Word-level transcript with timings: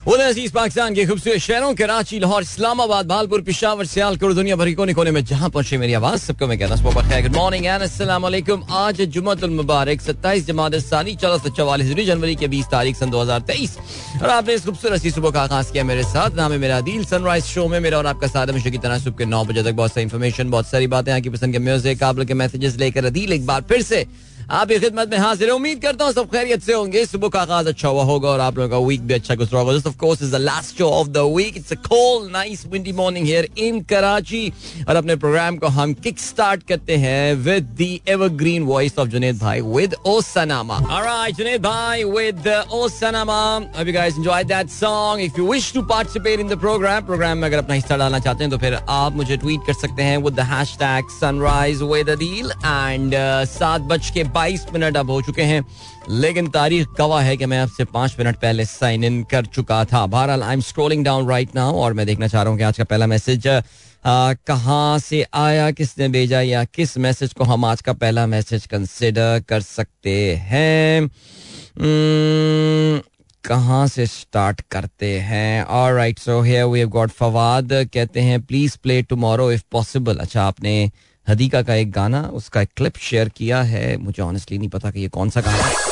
अज़ीज़ 0.00 0.52
पाकिस्तान 0.52 0.94
के 0.94 1.04
खूबसूरत 1.06 1.38
शहरों 1.38 1.74
कराची 1.76 2.18
लाहौर, 2.20 2.42
इस्लामाबाद, 2.42 3.06
भालपुर, 3.06 3.40
पिशावर, 3.42 3.84
सियालकोट 3.84 4.32
दुनिया 4.34 4.56
भर 4.56 4.72
कोने 4.74 4.94
कोने 4.94 5.10
में 5.10 5.24
जहाँ 5.24 5.50
पहुँचे 5.50 5.78
मेरी 5.78 5.92
आवाज़, 5.92 6.20
सबको 6.20 6.46
मैं 6.46 6.58
कहता 6.58 6.74
हूँ 6.74 7.22
गुड 7.22 7.36
मॉर्निंग 7.36 7.66
एंड 7.66 7.82
अस्सलाम 7.82 8.24
आज 8.24 9.02
जुम्मतुल 9.12 9.50
मुबारक 9.50 10.00
27 10.00 10.46
जमात 10.46 10.74
सानी, 10.80 11.14
चौदह 11.16 11.38
सौ 11.38 11.48
चौवालीस 11.52 12.06
जनवरी 12.06 12.36
के 12.36 12.48
20 12.48 12.70
तारीख, 12.70 12.96
सन 12.96 13.10
2023 13.10 13.76
और 14.22 14.28
आपने 14.30 14.54
इस 14.54 14.64
खूबसूरत 14.64 15.06
सुबह 15.14 15.30
का 15.30 15.42
आगाज़ 15.42 15.72
किया 15.72 15.84
मेरे 15.84 16.02
साथ, 16.04 16.30
नाम 16.36 16.52
है 16.52 16.58
मेरा 16.58 16.80
दिल 16.80 17.04
सनराइज 17.04 17.44
शो 17.44 17.66
में 17.68 17.78
मेरा 17.80 17.98
और 17.98 18.06
आपका 18.06 18.26
साथ 18.26 18.46
हमेशा 18.48 18.70
की 18.70 18.78
तरह 18.78 18.98
सुबह 18.98 19.18
के 19.18 19.24
नौ 19.26 19.44
बजे 19.44 19.62
तक 19.62 19.74
बहुत 19.74 19.92
सारी 19.92 20.04
इन्फॉर्मेशन 20.04 20.50
बहुत 20.50 20.66
सारी 20.66 20.86
बातें 20.96 21.12
आपकी 21.12 21.30
पसंद 21.30 21.52
के 21.52 21.58
म्यूज़िक 21.68 22.02
आप 22.02 22.24
के 22.28 22.34
मैसेजेस 22.34 22.76
लेकर 22.80 23.04
अदील 23.04 23.32
एक 23.32 23.46
बार 23.46 23.62
फिर 23.68 23.82
से 23.82 24.04
आपकी 24.50 24.78
खिदमत 24.80 25.10
में 25.10 25.18
हाजिर 25.18 25.50
उम्मीद 25.50 25.80
करता 25.82 26.04
हूँ 26.04 26.12
सब 26.12 26.30
खैरियत 26.30 26.62
से 26.62 26.72
होंगे। 26.72 27.04
सुबह 27.06 27.28
का 27.28 27.40
आगाज़ 27.40 27.68
अच्छा 27.68 27.88
हुआ 27.88 28.04
होगा 28.04 28.28
और 28.28 28.40
आप 28.40 28.56
लोगों 28.58 28.68
का 28.70 28.86
वीक 28.86 29.00
भी 29.06 29.14
अच्छा 29.14 29.34
गुजरा 29.34 29.60
होगा। 29.60 29.72
Of 29.88 29.96
course 29.98 30.22
is 30.22 30.32
the 30.32 30.40
last 30.40 30.78
show 30.78 30.88
of 30.90 31.08
the 31.08 31.18
week 31.36 31.56
it's 31.56 31.72
a 31.72 31.76
cold 31.86 32.30
nice 32.32 32.66
windy 32.72 32.92
morning 32.92 33.26
here 33.26 33.48
in 33.58 33.80
Karachi 33.92 34.52
और 34.88 34.96
अपने 34.96 35.16
प्रोग्राम 35.16 35.56
को 35.56 35.66
हम 35.76 35.92
किक 36.06 36.18
स्टार्ट 36.20 36.62
करते 36.68 36.96
हैं 37.04 37.34
with 37.44 37.68
the 37.80 37.88
evergreen 38.08 38.62
voice 38.72 38.98
of 38.98 39.08
Junaid 39.08 39.38
bhai 39.38 39.60
with 39.60 39.94
O 40.06 40.20
Sanama 40.30 40.78
alright 40.78 41.36
Junaid 41.36 41.62
bhai 41.62 42.04
with 42.04 42.48
O 42.72 42.88
Sanama 42.88 43.38
hope 43.76 43.86
you 43.86 43.92
guys 43.92 44.16
enjoyed 44.16 44.48
that 44.48 44.70
song. 44.70 45.20
If 45.20 45.38
you 45.38 45.44
wish 45.44 45.66
to 45.74 45.82
participate 45.90 46.40
in 46.40 46.48
the 46.48 46.56
program 46.64 47.06
program 47.06 47.38
में 47.38 47.46
अगर 47.48 47.58
अपना 47.58 47.74
हिस्सा 47.74 47.96
डालना 47.96 48.18
चाहते 48.18 48.44
हैं 48.44 48.50
तो 48.50 48.58
फिर 48.58 48.74
आप 48.74 49.16
मुझे 49.16 49.36
ट्वीट 49.36 49.60
कर 49.66 49.72
सकते 49.74 50.02
हैं 50.02 50.16
with 50.24 50.34
the 50.34 50.40
hashtag 50.50 51.08
sunrise 51.10 51.82
with 51.92 52.10
Adeel 52.10 52.50
and 52.50 53.14
सात 53.50 53.80
बज 53.90 54.10
के 54.14 54.24
बाईस 54.40 54.66
मिनट 54.72 54.96
अब 54.96 55.10
हो 55.10 55.22
चुके 55.22 55.42
हैं 55.42 55.64
लेकिन 56.10 56.50
तारीख 56.50 56.88
गवाह 56.98 57.22
है 57.22 57.36
कि 57.36 57.46
मैं 57.46 57.58
आपसे 57.58 57.84
पाँच 57.84 58.16
मिनट 58.18 58.36
पहले 58.36 58.64
साइन 58.64 59.04
इन 59.04 59.22
कर 59.30 59.46
चुका 59.46 59.84
था। 59.84 60.06
बहरहाल 60.06 60.42
I 60.42 60.54
am 60.54 60.60
scrolling 60.60 61.04
down 61.04 61.28
right 61.28 61.54
now 61.54 61.76
और 61.76 61.92
मैं 61.92 62.06
देखना 62.06 62.26
चाह 62.26 62.42
रहा 62.42 62.50
हूँ 62.50 62.58
कि 62.58 62.64
आज 62.64 62.78
का 62.78 62.84
पहला 62.84 63.06
मैसेज 63.06 63.62
कहाँ 64.06 64.98
से 64.98 65.26
आया 65.34 65.70
किसने 65.70 66.08
भेजा 66.08 66.40
या 66.40 66.64
किस 66.64 66.98
मैसेज 66.98 67.32
को 67.32 67.44
हम 67.44 67.64
आज 67.64 67.82
का 67.82 67.92
पहला 67.92 68.26
मैसेज 68.26 68.66
कंसिडर 68.66 69.42
कर 69.48 69.60
सकते 69.60 70.34
हैं? 70.34 71.02
Hmm, 71.02 73.10
कहाँ 73.44 73.86
से 73.86 74.06
स्टार्ट 74.06 74.60
करते 74.70 75.20
हैं? 75.20 75.64
और 75.64 75.94
right 75.94 76.18
so 76.18 76.40
here 76.40 76.64
we 76.64 76.78
have 76.78 76.88
got 76.88 77.10
Fawad 77.10 77.90
कहते 77.94 78.20
हैं 78.20 78.42
please 78.42 78.76
play 78.82 79.02
tomorrow 79.02 79.52
if 79.52 79.62
possible 79.72 80.16
अच्छा 80.16 80.42
आपने 80.42 80.90
हदीका 81.26 81.62
का 81.62 81.74
एक 81.74 81.90
गाना 81.92 82.22
उसका 82.34 82.60
एक 82.62 82.68
क्लिप 82.76 82.96
शेयर 82.98 83.28
किया 83.36 83.62
है। 83.62 83.96
मुझे 83.96 84.22
ऑनेस्टली 84.22 84.58
नहीं 84.58 84.68
पता 84.68 84.90
कि 84.90 85.00
ये 85.00 85.08
कौन 85.08 85.30
सा 85.30 85.40
गाना 85.40 85.64
है 85.64 85.88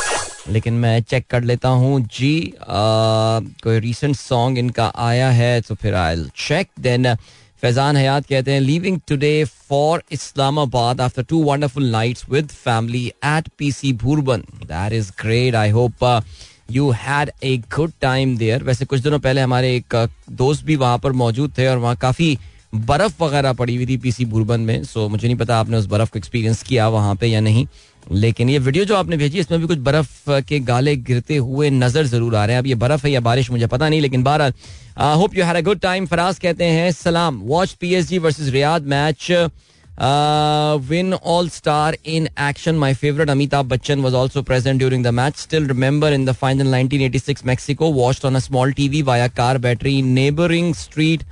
लेकिन 0.52 0.74
मैं 0.74 1.00
चेक 1.02 1.26
कर 1.30 1.42
लेता 1.42 1.68
हूँ। 1.68 2.00
जी 2.02 2.52
आ, 2.60 3.40
कोई 3.64 3.78
रीसेंट 3.80 4.16
सॉन्ग 4.16 4.58
इनका 4.58 4.86
आया 5.06 5.30
है 5.30 5.60
तो 5.60 5.74
फिर 5.74 5.94
I 5.94 6.24
check 6.46 6.68
then 6.80 7.14
Faizan 7.62 7.96
Hayat 7.96 8.26
कहते 8.26 8.52
हैं 8.52 8.60
leaving 8.60 8.98
today 9.08 9.44
for 9.68 10.02
Islamabad 10.12 11.00
after 11.00 11.22
two 11.28 11.42
wonderful 11.44 11.90
nights 11.90 12.24
with 12.30 12.48
family 12.48 13.06
at 13.06 13.48
PC 13.58 13.92
Bhurban 14.02 14.44
that 14.64 14.92
is 14.92 15.10
great 15.22 15.54
I 15.54 15.70
hope 15.70 16.04
you 16.70 16.90
had 17.00 17.30
a 17.44 17.56
good 17.76 17.92
time 18.00 18.36
there 18.38 18.62
वैसे 18.64 18.84
कुछ 18.84 19.00
दिनों 19.00 19.18
पहले 19.18 19.40
हमारे 19.40 19.74
एक 19.76 20.08
दोस्त 20.30 20.64
भी 20.64 20.76
वहाँ 20.76 20.98
पर 20.98 21.12
मौजूद 21.22 21.52
थे 21.58 21.66
और 21.66 21.78
वहाँ 21.78 21.96
काफ़ी 21.96 22.38
बर्फ़ 22.72 23.22
वगैरह 23.22 23.52
पड़ी 23.52 23.77
हुई 23.77 23.86
थी 23.86 23.97
पीसी 23.97 24.24
बुरबन 24.24 24.61
में 24.61 24.83
सो 24.84 25.08
मुझे 25.08 25.27
नहीं 25.27 25.36
पता 25.36 25.58
आपने 25.58 25.77
उस 25.77 25.86
बर्फ़ 25.86 26.11
को 26.12 26.19
एक्सपीरियंस 26.19 26.62
किया 26.62 26.88
वहाँ 26.88 27.14
पे 27.16 27.27
या 27.27 27.41
नहीं, 27.41 27.66
लेकिन 28.12 28.50
ये 28.50 28.58
वीडियो 28.58 28.84
जो 28.84 28.97
आपने 28.97 29.16
भेजी, 29.16 29.38
इसमें 29.38 29.60
भी 29.60 29.66
कुछ 29.66 29.78
बर्फ़ 29.78 30.30
के 30.48 30.58
गाले 30.60 30.97
गिरते 30.97 31.36
हुए 31.36 31.70
नज़र 31.70 32.06
ज़रूर 32.06 32.36
आ 32.36 32.44
रहे 32.44 32.55
हैं। 32.55 32.62
अब 32.62 32.66
ये 32.66 32.75
बर्फ़ 32.75 33.06
है 33.06 33.12
या 33.12 33.20
बारिश, 33.20 33.50
मुझे 33.50 33.66
पता 33.66 33.88
नहीं, 33.88 34.00
लेकिन 34.00 34.22
बारह 34.22 34.52
hope 35.14 35.36
you 35.36 35.44
had 35.44 35.56
a 35.56 35.60
good 35.60 35.80
time 35.80 36.06
Faraz 36.06 36.38
कहते 36.38 36.64
हैं, 36.64 36.91
सलाम 36.92 37.41
watch 37.44 37.72
PSG 37.80 38.19
versus 38.19 38.48
Riyadh 38.50 38.86
match 38.86 39.30
win 40.88 41.12
all 41.14 41.48
star 41.48 41.97
in 42.06 42.28
action 42.41 42.75
my 42.76 42.94
favourite 42.94 43.31
Amitabh 43.31 43.66
Bachchan 43.69 44.00
was 44.00 44.15
also 44.15 44.42
present 44.42 44.78
during 44.78 45.04
the 45.04 45.09
match 45.15 45.37
still 45.38 45.66
remember 45.69 46.12
in 46.12 46.25
the 46.25 46.32
final 46.34 46.75
1986 46.75 47.44
Mexico 47.47 47.91
watched 47.92 48.26
on 48.26 48.34
a 48.34 48.38
small 48.41 48.72
TV 48.72 49.03
via 49.03 49.28
car 49.31 49.59
battery 49.59 50.00
neighbouring 50.03 50.75
street 50.75 51.22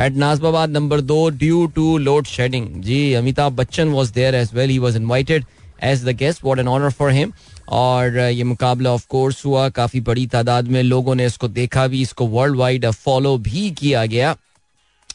at 0.00 0.12
Nazimabad 0.16 0.70
number 0.70 1.00
दो 1.00 1.28
due 1.30 1.66
to 1.74 1.96
load 1.98 2.26
shedding 2.26 2.68
ji 2.82 3.12
Amitabh 3.14 3.52
Bachchan 3.56 3.88
was 3.88 4.12
there 4.14 4.34
as 4.34 4.50
well 4.54 4.70
he 4.70 4.78
was 4.78 4.96
invited 4.96 5.44
as 5.84 6.04
the 6.04 6.16
guest 6.18 6.44
what 6.44 6.58
an 6.58 6.68
honour 6.68 6.90
for 6.90 7.10
him 7.12 7.32
और 7.72 8.10
uh, 8.10 8.30
ये 8.30 8.44
मुकाबला 8.44 8.90
of 8.92 9.06
course 9.08 9.44
हुआ। 9.44 9.68
काफ़ी 9.70 10.00
बड़ी 10.00 10.26
तादाद 10.26 10.68
में 10.68 10.82
लोगों 10.82 11.14
ने 11.14 11.26
इसको 11.26 11.48
देखा 11.48 11.86
भी 11.86 12.00
इसको 12.02 12.26
वर्ल्ड 12.28 12.56
वाइड 12.56 12.86
फॉलो 12.86 13.36
भी 13.38 13.70
किया 13.78 14.04
गया। 14.06 14.36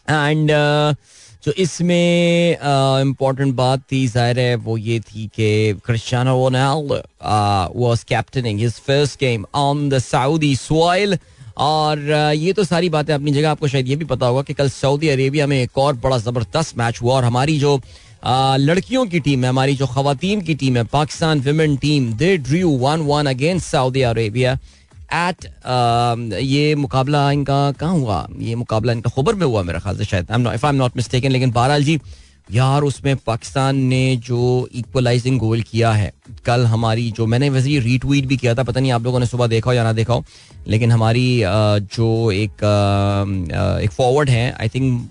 एंड 0.10 0.52
uh, 0.52 0.96
जो 1.44 1.52
इसमें 1.64 2.58
इम्पोर्टेंट 3.02 3.50
uh, 3.50 3.56
बात 3.58 3.82
थी 3.92 4.06
ज़ाहिर 4.08 4.40
है 4.40 4.56
वो 4.56 4.78
ये 4.78 5.00
थी 5.02 5.28
कि 5.36 5.80
Cristiano 5.86 6.32
Ronaldo 6.38 7.02
was 7.80 8.04
captaining 8.10 8.60
his 8.60 8.80
first 8.88 9.20
game 9.20 9.46
on 9.56 9.90
the 9.90 10.00
Saudi 10.00 10.56
soil 10.56 11.18
और 11.58 12.00
ये 12.36 12.54
तो 12.54 12.64
सारी 12.64 12.90
बातें 12.90 13.14
अपनी 13.14 13.32
जगह 13.32 13.50
आपको 13.52 13.68
शायद 13.68 13.88
ये 13.88 13.96
भी 13.96 14.06
पता 14.06 14.26
होगा 14.26 14.42
कि 14.42 14.54
कल 14.54 14.70
सऊदी 14.72 15.10
अरेबिया 15.10 15.48
में 15.48 15.62
एक 15.62 15.78
और 15.78 15.96
बड़ा 15.98 16.18
ज़बरदस्त 16.18 16.78
मैच 16.78 17.02
हुआ 17.02 17.16
और 17.16 17.24
हमारी 17.24 17.60
जो 17.60 17.80
लड़कियों 18.26 19.06
की 19.06 19.20
टीम 19.20 19.44
है, 19.44 19.50
हमारी 19.50 19.76
जो 19.76 19.88
खातन 19.88 20.42
की 20.42 20.56
टीम 20.56 20.78
है, 20.78 20.84
Pakistan 20.86 21.40
women 21.42 21.76
team, 21.78 22.12
they 22.14 22.38
drew 22.38 22.70
one 22.80 23.02
one 23.08 23.26
against 23.26 23.68
Saudi 23.68 24.02
Arabia 24.04 24.54
at 25.18 25.46
ये 26.44 26.74
मुकाबला 26.76 27.32
इनका 27.32 27.72
कहाँ 27.80 27.94
हुआ? 27.94 28.28
ये 28.40 28.56
मुकाबला 28.56 28.94
इनका 28.94 29.10
खबर 29.16 29.36
में 29.36 29.46
हुआ 29.46 29.64
मेरा 29.64 29.80
ख्याल 29.80 29.98
से 29.98 30.06
शायद। 30.06 30.32
If 30.32 30.66
I 30.66 30.70
am 30.70 30.76
not 30.76 30.98
mistaken 30.98 31.32
लेकिन 31.32 31.52
बहरहाल 31.52 31.84
जी 31.84 32.00
यार, 32.50 32.84
उसमें 32.84 33.16
पाकिस्तान 33.18 33.78
ने 33.78 34.16
जो 34.26 34.70
इक्वलाइजिंग 34.76 35.40
गोल 35.40 35.62
किया 35.62 35.92
है, 35.92 36.12
कल 36.46 36.66
हमारी 36.66 37.10
जो, 37.12 37.26
मैंने 37.26 37.50
वैसे 37.50 37.70
ये 37.70 37.80
रीट्वीट 37.80 38.26
भी 38.26 38.38
किया 38.38 38.54
था, 38.56 38.64
पता 38.64 38.80
नहीं 38.80 38.92
आप 38.92 39.04
लोगों 39.04 39.20
ने 39.20 39.26
सुबह 39.26 39.48
देखा 39.48 39.70
हो 39.70 39.74
या 39.74 39.84
ना 39.84 39.94
देखा 39.94 40.14
हो, 40.14 40.24
लेकिन 40.68 40.92
हमारी 40.92 41.42
जो 41.46 42.32
एक 42.32 42.64
एक 43.84 43.92
फॉरवर्ड 43.92 44.30
है 44.30 44.52
आई 44.52 44.70
थिंक 44.70 45.10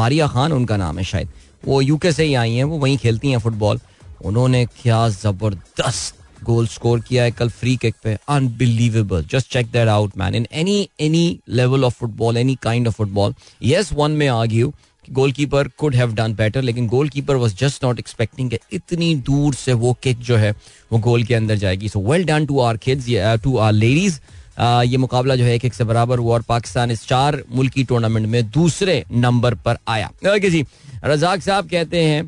मारिया 0.00 0.26
खान 0.28 0.52
उनका 0.52 0.76
नाम 0.76 0.98
है 0.98 1.04
शायद, 1.04 1.28
वो 1.64 1.80
यूके 1.80 2.12
से 2.12 2.24
ही 2.24 2.34
आई 2.34 2.54
हैं, 2.54 2.64
वो 2.64 2.78
वहीं 2.78 2.96
खेलती 2.98 3.30
हैं 3.30 3.38
फुटबॉल 3.38 3.80
उन्होंने 4.24 4.64
क्या 4.82 5.08
ज़बरदस्त 5.10 6.22
गोल 6.44 6.66
स्कोर 6.66 7.00
किया 7.00 7.22
है 7.24 7.30
कल 7.30 7.48
फ्री 7.50 7.76
किक 7.76 7.94
पे 8.04 8.16
unbelievable 8.28 9.24
just 9.30 9.52
check 9.52 9.66
that 9.72 9.88
out 9.88 10.16
man 10.18 10.34
in 10.34 10.46
any 10.52 10.88
any 11.00 11.38
level 11.50 11.84
of 11.84 11.94
football 12.00 12.36
any 12.36 12.54
kind 12.62 12.88
of 12.88 12.94
football 12.94 13.34
yes 13.62 13.92
one 13.92 14.10
may 14.10 14.28
argue 14.28 14.72
goalkeeper 15.10 15.68
could 15.78 15.94
have 15.94 16.14
done 16.14 16.34
better 16.34 16.62
लेकिन 16.62 16.86
goalkeeper 16.88 17.36
was 17.36 17.56
just 17.58 17.84
not 17.84 17.98
expecting 17.98 18.52
इतनी 18.72 19.14
दूर 19.16 19.54
से 19.54 19.72
वो 19.74 19.96
kick 20.02 20.20
जो 20.20 20.36
है, 20.36 20.50
वो 20.92 20.98
गोल 21.00 21.24
के 21.24 21.34
अंदर 21.34 21.56
जाएगी। 21.56 21.88
So 21.88 22.00
well 22.02 22.24
done 22.24 22.46
to 22.46 22.60
our 22.60 22.76
kids 22.76 23.06
to 23.42 23.56
our 23.56 23.72
ladies 23.72 24.18
ये 24.60 24.96
मुकाबला 24.96 25.36
जो 25.36 25.44
है 25.44 25.54
एक 25.54 25.64
एक 25.64 25.74
से 25.74 25.84
बराबर 25.84 26.18
हुआ 26.18 26.34
और 26.34 26.42
पाकिस्तान 26.48 26.90
इस 26.90 27.06
चार 27.06 27.42
मुल्की 27.52 27.84
टूर्नामेंट 27.84 28.26
में 28.26 28.42
दूसरे 28.50 29.04
नंबर 29.12 29.54
पर 29.64 29.76
आया। 29.88 30.10
ओके 30.26 30.50
जी। 30.50 30.64
रजाक 31.04 31.42
साहब 31.42 31.68
कहते 31.68 32.02
हैं 32.02 32.22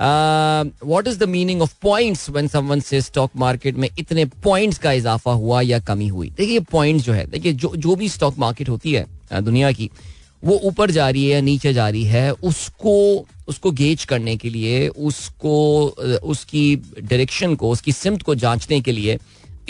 what 0.00 1.08
is 1.08 1.18
the 1.18 1.28
meaning 1.28 1.62
of 1.62 1.74
points 1.82 2.28
when 2.30 2.48
someone 2.48 2.80
says 2.80 3.00
stock 3.00 3.30
market 3.36 3.76
में 3.76 3.88
इतने 3.98 4.24
पॉइंट्स 4.44 4.78
का 4.78 4.92
इजाफा 4.92 5.32
हुआ 5.32 5.60
या 5.62 5.78
कमी 5.80 6.08
हुई? 6.08 6.30
देखिए 6.36 6.60
पॉइंट्स 6.70 7.04
जो 7.04 7.12
है, 7.12 7.26
देखिए, 7.26 7.52
जो 7.52 7.72
जो 7.76 7.96
भी 7.96 8.08
स्टॉक 8.08 8.38
मार्केट 8.38 8.68
होती 8.68 8.92
है 8.92 9.06
दुनिया 9.34 9.72
की 9.72 9.90
वो 10.42 10.60
ऊपर 10.64 10.90
जा 10.90 11.08
रही 11.10 11.24
है 11.24 11.30
या 11.30 11.40
नीचे 11.40 11.72
जा 11.72 11.88
रही 11.88 12.04
है 12.04 12.30
उसको 12.32 13.26
उसको 13.48 13.70
गेज 13.70 14.04
करने 14.04 14.36
के 14.36 14.50
लिए 14.50 14.88
उसको 14.88 15.86
उसकी 16.24 16.64
डायरेक्शन 17.00 17.54
को 17.54 17.70
उसकी 17.70 17.92
सिमत 17.92 18.22
को 18.22 18.34
जांचने 18.34 18.80
के 18.80 18.92
लिए 18.92 19.18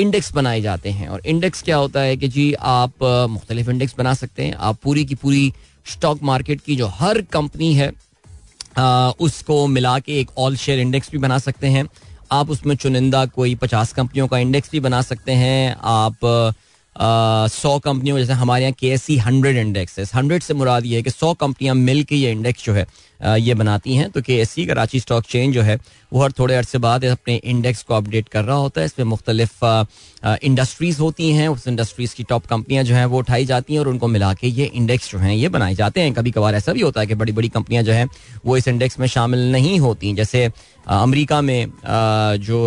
इंडेक्स 0.01 0.33
बनाए 0.33 0.61
जाते 0.61 0.91
हैं। 0.91 1.09
और 1.09 1.23
इंडेक्स 1.27 1.63
क्या 1.63 1.77
होता 1.77 2.01
है 2.01 2.17
कि 2.17 2.29
जी 2.29 2.53
आप 2.53 3.03
मुख्तलिफ़ 3.31 3.71
इंडेक्स 3.71 3.95
बना 3.99 4.15
सकते 4.15 4.43
हैं। 4.43 4.55
आप 4.55 4.79
पूरी 4.83 5.05
की 5.05 5.15
पूरी 5.15 5.53
स्टॉक 5.87 6.23
मार्केट 6.23 6.61
की 6.61 6.77
जो 6.77 6.87
हर 6.87 7.21
कंपनी 7.23 7.75
है 7.75 7.93
आ, 8.79 9.11
उसको 9.11 9.67
मिला 9.67 9.99
के 9.99 10.19
एक 10.21 10.31
ऑल 10.39 10.57
शेयर 10.57 10.79
इंडेक्स 10.79 11.11
भी 11.11 11.19
बना 11.19 11.39
सकते 11.39 11.67
हैं। 11.67 11.87
आप 12.33 12.51
उसमें 12.51 12.75
चुनिंदा 12.77 13.25
कोई 13.27 13.55
पचास 13.55 13.93
कंपनियों 13.93 14.27
का 14.29 14.39
इंडेक्स 14.39 14.71
भी 14.73 14.81
बना 14.81 15.01
सकते 15.03 15.33
हैं। 15.33 15.77
आप 15.83 16.55
सौ 16.97 17.79
कंपनियों 17.79 18.19
जैसे 18.19 18.33
हमारे 18.33 18.63
यहाँ 18.63 18.75
K 18.79 18.89
S 18.89 19.03
C 19.03 19.17
hundred 19.19 19.57
index 19.57 19.99
है 19.99 20.05
हंड्रेड 20.15 20.43
से 20.43 20.55
मुराद 20.55 20.87
ये 20.87 20.97
है 20.97 21.03
कि 21.03 21.11
सौ 21.11 21.33
कंपनियाँ 21.35 21.75
मिल 21.75 22.03
के 22.05 22.17
ये 22.17 22.31
इंडेक्स 22.31 22.65
जो 22.65 22.73
है 22.73 22.87
ये 23.25 23.55
बनाती 23.55 23.95
हैं। 23.95 24.11
तो 24.11 24.21
के 24.23 24.45
कराची 24.67 25.01
स्टॉक 25.01 25.25
चेंज 25.25 25.55
जो 25.55 25.63
है, 25.63 25.79
वो 26.13 26.23
हर 26.23 26.33
थोड़े 26.33 26.55
अरसे 26.55 26.79
बाद 26.79 27.05
अपने 27.05 27.35
इंडेक्स 27.37 27.83
को 27.83 27.95
अपडेट 27.95 28.29
कर 28.29 28.45
रहा 28.45 28.57
होता 28.57 28.81
है। 28.81 28.87
इसमें 28.87 29.07
मुख्तलिफ़ 29.07 29.65
इंडस्ट्रीज़ 30.45 31.01
होती 31.01 31.31
हैं। 31.31 31.49
उस 31.49 31.67
इंडस्ट्रीज़ 31.69 32.15
की 32.15 32.25
टॉप 32.25 32.47
कंपनियाँ 32.47 32.85
जो 32.85 32.95
हैं, 32.95 33.05
वो 33.07 33.19
उठाई 33.19 33.45
जाती 33.45 33.73
हैं 33.73 33.81
और 33.81 33.89
उनको 33.89 34.09
मिला 34.09 34.33
के 34.35 34.49
ये 34.49 34.65
इंडेक्स 34.75 35.11
जो 35.13 35.19
हैं, 35.19 35.35
ये 35.35 35.49
बनाए 35.49 35.75
जाते 35.75 36.01
हैं। 36.01 36.13
कभी 36.15 36.31
कभार 36.31 36.55
ऐसा 36.55 36.73
भी 36.73 36.81
होता 36.81 37.01
है 37.01 37.07
कि 37.07 37.15
बड़ी 37.15 37.33
बड़ी 37.33 37.49
कंपनियाँ 37.49 37.83
जो 37.83 37.93
हैं, 37.93 38.09
वो 38.47 38.57
इस 38.57 38.69
इंडेक्स 38.69 38.99
में 39.01 39.07
शामिल 39.09 39.51
नहीं 39.53 39.79
होती 39.81 40.13
जैसे 40.15 40.49
अमेरिका 40.87 41.41
में 41.41 41.67
जो 42.41 42.59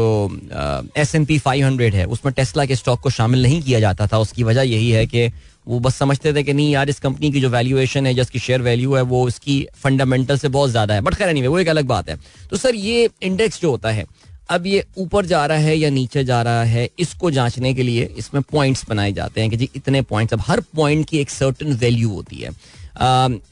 S 0.98 1.16
N 1.16 1.26
P 1.26 1.38
five 1.40 1.66
hundred 1.66 1.96
है, 1.96 2.06
उसमें 2.06 2.34
टेस्ला 2.34 2.66
के 2.66 2.76
स्टॉक 2.76 3.00
को 3.00 3.10
शामिल 3.10 3.42
नहीं 3.44 3.62
किया 3.62 3.80
जाता 3.80 4.08
था। 4.08 4.18
उसकी 4.18 4.44
वजह 4.44 4.62
यही 4.64 4.90
है 4.92 5.06
कि 5.06 5.28
वो 5.68 5.80
बस 5.80 5.96
समझते 5.96 6.34
थे 6.34 6.44
कि 6.44 6.54
नहीं 6.54 6.72
यार 6.72 6.90
इस 6.90 7.00
कंपनी 7.00 7.32
की 7.32 7.42
जो 7.42 7.50
वैल्यूएशन 7.50 8.08
है 8.08 8.14
जिसकी 8.14 8.40
शेयर 8.40 8.62
वैल्यू 8.62 8.94
है 8.96 9.02
वो 9.04 9.24
उसकी 9.28 9.66
फंडामेंटल 9.76 10.38
से 10.38 10.48
बहुत 10.50 10.70
ज़्यादा 10.70 10.94
है। 10.94 11.02
बट 11.02 11.16
खैर 11.16 11.34
नहीं 11.34 11.48
वो 11.48 11.60
एक 11.60 11.70
अलग 11.70 11.86
बात 11.88 12.10
है। 12.10 12.18
तो 12.50 12.58
सर 12.58 12.76
ये 12.76 13.10
इंडेक्स 13.24 13.62
जो 13.62 13.72
होता 13.72 13.92
है 13.92 14.06
अब 14.50 14.66
ये 14.68 14.84
ऊपर 14.98 15.26
जा 15.26 15.46
रहा 15.46 15.58
है 15.58 15.78
या 15.78 15.90
नीचे 15.90 16.24
जा 16.24 16.42
रहा 16.42 16.64
है 16.66 16.88
इसको 17.00 17.32
जांचने 17.32 17.74
के 17.74 17.84
लिए 17.84 18.04
इसमें 18.18 18.42
पॉइंट्स 18.52 18.86
बनाए 18.90 19.12
जाते 19.14 19.42
हैं 19.42 19.50
कि 19.50 19.58
जी 19.58 19.70
इतने 19.76 20.02
पॉइंट्स 20.04 20.34
अब 20.34 20.42
हर 20.48 20.60
पॉइंट 20.76 21.08
की 21.10 21.20
एक 21.20 21.30
सर्टन 21.30 21.74
वैल्यू 21.76 22.10
होती 22.10 22.36
है। 22.38 22.52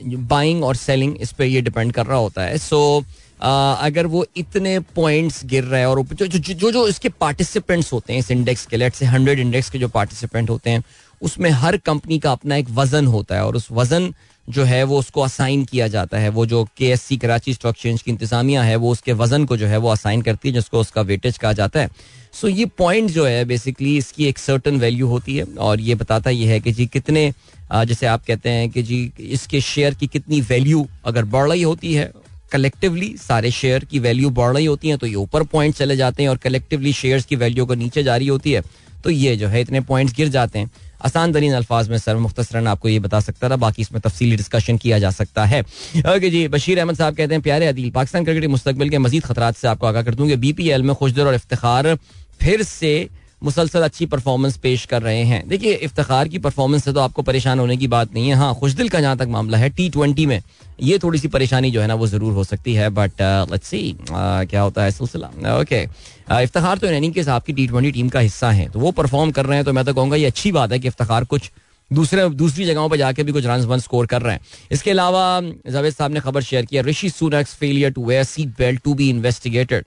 बाइंग 0.06 0.63
और 0.63 0.75
सेलिंग 0.75 1.15
इस 1.21 1.31
पर 1.31 1.44
ये 1.45 1.62
डिपेंड 1.62 1.92
कर 1.94 2.06
रहा 2.06 2.18
होता 2.19 2.42
है। 2.42 2.57
सो 2.60 3.04
अगर 3.42 4.06
वो 4.07 4.25
इतने 4.38 4.80
पॉइंट्स 4.95 5.44
गिर 5.45 5.63
रहे 5.63 5.80
हैं 5.80 5.88
और 5.88 6.04
जो 6.04 6.27
जो, 6.27 6.71
जो 6.71 6.88
इसके 6.88 7.10
पार्टिसिपेंट्स 7.12 7.92
होते 7.94 8.13
हैं 8.13 8.19
इस 8.19 8.31
इंडेक्स 8.31 8.65
के 8.65 8.77
लेट 8.77 8.94
से 8.94 9.06
हंड्रेड 9.06 9.39
इंडेक्स 9.39 9.69
के 9.69 9.80
जो 9.80 9.88
पार्टिसिपेंट 9.89 10.50
होते 10.50 10.69
हैं 10.69 10.83
उसमें 11.23 11.49
हर 11.51 11.77
कंपनी 11.85 12.19
का 12.19 12.31
अपना 12.31 12.55
एक 12.55 12.69
वज़न 12.71 13.05
होता 13.07 13.35
है 13.35 13.45
और 13.45 13.55
उस 13.55 13.67
वज़न 13.71 14.13
जो 14.47 14.63
है 14.63 14.83
वो 14.83 14.97
उसको 14.99 15.21
असाइन 15.21 15.63
किया 15.65 15.87
जाता 15.87 16.17
है। 16.17 16.29
वो 16.29 16.45
जो 16.45 16.63
K 16.77 16.89
S 16.91 17.01
C 17.01 17.17
Karachi 17.17 17.53
stock 17.53 17.75
exchange 17.75 18.01
की 18.01 18.11
इंतजामिया 18.11 18.63
है, 18.63 18.75
वो 18.75 18.91
उसके 18.91 19.13
वज़न 19.13 19.45
को 19.45 19.57
जो 19.57 19.67
है 19.67 19.77
वो 19.77 19.89
असाइन 19.89 20.21
करती 20.21 20.49
है, 20.49 20.53
जिसको 20.53 20.79
उसका 20.79 21.01
वेटेज 21.01 21.37
कहा 21.37 21.53
जाता 21.53 21.79
है। 21.79 21.89
सो 22.33 22.47
ये 22.47 22.65
पॉइंट 22.77 23.09
जो 23.11 23.25
है 23.25 23.43
बेसिकली 23.45 23.95
इसकी 23.97 24.25
एक 24.25 24.37
सर्टन 24.39 24.77
वैल्यू 24.79 25.07
होती 25.07 25.35
है 25.37 25.45
और 25.59 25.79
ये 25.81 25.95
बताता 25.95 26.29
ये 26.29 26.47
है 26.47 26.59
कि 26.59 26.71
जी 26.71 26.85
कितने 26.87 27.31
जैसे 27.71 28.05
आप 28.07 28.23
कहते 28.25 28.49
हैं 28.49 28.69
कि 28.69 28.83
जी 28.83 29.11
इसके 29.21 29.61
शेयर 29.61 29.93
की 29.93 30.07
कितनी 30.07 30.41
वैल्यू 30.41 30.85
अगर 31.05 31.25
बढ़ 31.25 31.49
रही 31.49 31.61
होती 31.61 31.93
है 31.93 32.11
कलेक्टिवली 32.51 33.15
सारे 33.17 33.51
शेयर 33.51 33.85
की 33.85 33.99
वैल्यू 33.99 34.29
बढ़ 34.31 34.53
रही 34.53 34.65
होती 34.65 34.89
है 34.89 34.97
तो 34.97 35.07
ये 35.07 35.15
ऊपर 35.15 35.43
पॉइंट 35.43 35.75
चले 35.75 35.95
जाते 35.95 36.23
हैं 36.23 36.29
और 36.29 36.37
कलेक्टिवली 36.37 36.93
शेयर्स 36.93 37.25
की 37.25 37.35
वैल्यू 37.35 37.65
को 37.65 37.73
नीचे 37.75 38.03
जा 38.03 38.17
रही 38.17 38.27
होती 38.27 38.51
है 38.51 38.61
तो 39.03 39.09
ये 39.09 39.35
जो 39.35 39.47
है 39.47 39.61
इतने 39.61 39.79
पॉइंट्स 39.81 40.15
गिर 40.15 40.27
जाते 40.29 40.59
हैं। 40.59 40.69
आसान 41.03 41.33
तरीन 41.33 41.53
अल्फाज 41.53 41.89
में 41.89 41.97
सर 41.97 42.15
मुख्तसरन 42.17 42.67
आपको 42.67 42.89
ये 42.89 43.00
बता 43.00 43.19
सकता 43.21 43.50
था, 43.50 43.55
बाकी 43.57 43.81
इसमें 43.81 44.01
तफसीली 44.01 44.35
डिस्कशन 44.35 44.77
किया 44.77 45.00
जा 45.00 45.11
सकता 45.11 45.45
है। 45.45 45.61
ओके 45.61 46.29
जी, 46.29 46.47
बशीर 46.50 46.79
अहमद 46.79 46.95
साहब 46.95 47.15
कहते 47.15 47.33
हैं, 47.33 47.41
प्यारे 47.44 47.67
अदील, 47.67 47.89
पाकिस्तान 47.91 48.23
क्रिकेट 48.25 48.50
मुस्तबिल 48.50 48.89
के 48.89 48.97
मजीद 49.00 49.23
खतरा 49.25 49.51
से 49.53 49.67
आपको 49.67 49.88
आगा 49.88 50.01
कर 50.03 50.15
दूँ 50.15 50.27
कि 50.27 50.35
बीपीएल 50.38 50.83
में 50.83 50.95
खुशदर 50.95 51.27
और 51.27 51.35
इफ्तार 51.35 51.95
फिर 52.41 52.63
से 52.65 53.09
मुसलसल 53.41 53.83
अच्छी 53.83 54.05
परफॉर्मेंस 54.05 54.57
पेश 54.57 54.85
कर 54.85 55.01
रहे 55.01 55.23
हैं। 55.25 55.47
देखिए 55.47 55.73
इफ्तार 55.83 56.27
की 56.27 56.39
परफॉर्मेंस 56.39 56.83
से 56.85 56.91
तो 56.94 57.00
आपको 57.00 57.21
परेशान 57.21 57.59
होने 57.59 57.75
की 57.77 57.88
बात 57.88 58.13
नहीं 58.13 58.29
है। 58.29 58.35
हाँ 58.35 58.53
खुशदिल 58.55 58.89
का 58.89 59.01
जहाँ 59.01 59.17
तक 59.17 59.27
मामला 59.29 59.57
है 59.57 59.69
टी 59.69 59.89
ट्वेंटी 59.89 60.25
में, 60.25 60.41
ये 60.81 61.00
थोड़ी 61.00 61.19
सी 61.19 61.27
परेशानी 61.27 61.71
जो 61.71 61.81
है 61.81 61.88
ना, 61.88 61.95
वो 61.95 62.07
ज़रूर 62.07 62.33
हो 62.33 62.44
सकती 62.44 62.73
है 62.73 62.89
बट 62.91 63.21
लेट्स 63.51 63.67
सी 63.67 63.95
क्या 64.09 64.61
होता 64.61 64.83
है 64.83 64.91
सिलसिला? 64.91 65.27
ओके 65.59 65.85
इफ्तार 66.31 66.77
तो 66.77 66.87
इनिंग 66.89 67.13
के 67.13 67.23
साथ 67.23 67.41
की 67.41 67.53
टी 67.53 67.67
ट्वेंटी 67.67 67.91
टीम 67.91 68.09
का 68.09 68.19
हिस्सा 68.19 68.51
है। 68.51 68.67
तो 68.69 68.79
वो 68.79 68.91
परफॉर्म 68.93 69.31
कर 69.31 69.45
रहे 69.45 69.57
हैं 69.57 69.65
तो 69.65 69.73
मैं 69.73 69.85
तो 69.85 69.93
कहूँगा 69.93 70.15
ये 70.17 70.25
अच्छी 70.25 70.51
बात 70.51 70.71
है 70.71 70.79
कि 70.79 70.87
इफ्तार 70.87 71.23
कुछ 71.25 71.51
दूसरे, 71.91 72.27
दूसरी 72.31 72.65
जगहों 72.65 72.89
पर 72.89 72.97
जाके 72.97 73.23
भी 73.23 73.31
कुछ 73.31 73.45
रन 73.45 73.61
वन 73.67 73.79
स्कोर 73.79 74.05
कर 74.05 74.21
रहे 74.21 74.33
हैं। 74.33 74.41
इसके 74.71 74.91
अलावा, 74.91 75.41
जावेद 75.67 75.93
साहब 75.93 76.11
ने 76.11 76.19
खबर 76.19 76.41
शेयर 76.43 76.65
किया 76.65 76.81
Rishi 76.83 77.09
Sunak's 77.11 77.53
failure 77.55 77.91
to 77.91 78.05
wear 78.05 78.23
seat 78.25 78.49
belt 78.59 78.81
to 78.83 78.93
be 78.93 79.09
investigated 79.09 79.85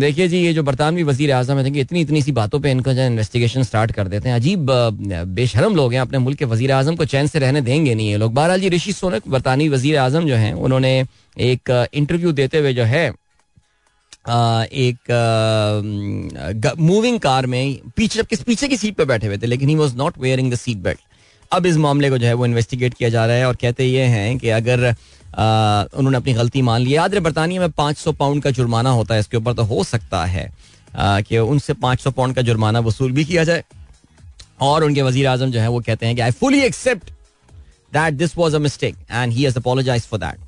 देखिए 0.00 0.26
जी, 0.28 0.38
ये 0.38 0.52
जो 0.52 0.62
बरतानवी 0.62 1.02
वज़ीर 1.02 1.32
आज़म 1.32 1.58
है 1.58 1.78
इतनी 1.78 2.00
इतनी 2.00 2.20
सी 2.22 2.32
बातों 2.32 2.58
पे 2.60 2.70
इनका 2.70 2.92
जो 2.92 3.02
इन्वेस्टिगेशन 3.02 3.62
स्टार्ट 3.62 3.92
कर 3.92 4.08
देते 4.08 4.28
हैं। 4.28 4.36
अजीब 4.36 4.66
बेशरम 5.28 5.74
लोग 5.76 5.92
हैं, 5.92 6.00
अपने 6.00 6.18
मुल्क 6.18 6.38
के 6.38 6.44
वज़ीर 6.44 6.72
आज़म 6.72 6.96
को 6.96 7.04
चैन 7.04 7.26
से 7.26 7.38
रहने 7.38 7.60
देंगे 7.60 7.94
नहीं 7.94 8.08
ये 8.08 8.16
लोग। 8.16 8.34
बहरहाल 8.34 8.60
जी 8.60 8.68
ऋषि 8.68 8.92
सोनक 8.92 9.28
बरतानवी 9.28 9.68
वज़ीर 9.68 9.96
आज़म 9.98 10.26
जो 10.26 10.34
है, 10.36 10.52
उन्होंने 10.54 11.04
एक 11.36 11.88
इंटरव्यू 11.94 12.32
देते 12.32 12.58
हुए 12.58 12.72
जो 12.72 12.84
है 12.84 13.10
एक 14.28 15.10
मूविंग 16.78 17.18
कार 17.20 17.46
में 17.46 17.78
पीछे 17.96 18.22
किस 18.22 18.42
पीछे 18.42 18.68
की 18.68 18.76
सीट 18.76 18.96
पर 18.96 19.04
बैठे 19.04 19.26
हुए 19.26 19.38
थे, 19.38 19.46
लेकिन 19.46 19.68
he 19.68 19.74
was 19.74 19.96
not 19.96 20.18
wearing 20.18 20.52
the 20.52 20.56
seat 20.56 20.78
belt 20.78 21.00
अब 21.52 21.66
इस 21.66 21.76
मामले 21.78 22.10
को 22.10 22.18
जो 22.18 22.26
है 22.26 22.32
वो 22.34 22.46
इन्वेस्टिगेट 22.46 22.94
किया 22.94 23.08
जा 23.08 23.26
रहा 23.26 23.36
है 23.36 23.46
और 23.46 23.56
कहते 23.56 23.84
ये 23.84 24.04
हैं 24.04 24.38
कि 24.38 24.48
अगर 24.50 24.88
उन्होंने 24.88 26.16
अपनी 26.16 26.32
गलती 26.34 26.62
मान 26.62 26.80
ली 26.80 26.94
याद 26.94 27.14
रहे, 27.14 27.20
बरतानिया 27.20 27.60
में 27.60 27.70
पाँच 27.72 27.98
सौ 27.98 28.12
पाउंड 28.14 28.42
का 28.42 28.50
जुर्माना 28.50 28.90
होता 28.90 29.14
है, 29.14 29.20
इसके 29.20 29.36
ऊपर 29.36 29.52
तो 29.54 29.62
हो 29.64 29.84
सकता 29.84 30.24
है 30.24 30.50
कि 30.98 31.38
उनसे 31.38 31.72
पाँच 31.74 32.00
सौ 32.00 32.10
पाउंड 32.10 32.34
का 32.34 32.42
जुर्माना 32.42 32.80
वसूल 32.80 33.12
भी 33.12 33.24
किया 33.24 33.44
जाए। 33.44 33.64
और 34.62 34.84
उनके 34.84 35.02
वज़ीर 35.02 35.26
आज़म 35.26 35.50
जो 35.50 35.60
है 35.60 35.68
वो 35.68 35.80
कहते 35.80 36.06
हैं 36.06 36.14
कि 36.16 36.22
I 36.22 36.30
fully 36.32 36.60
accept 36.62 37.10
that 37.94 38.14
this 38.14 38.36
was 38.36 38.56
a 38.56 38.58
mistake 38.58 38.96
and 39.10 39.32
he 39.32 39.42
has 39.42 39.58
apologise 39.58 40.02
for 40.02 40.20
that 40.20 40.45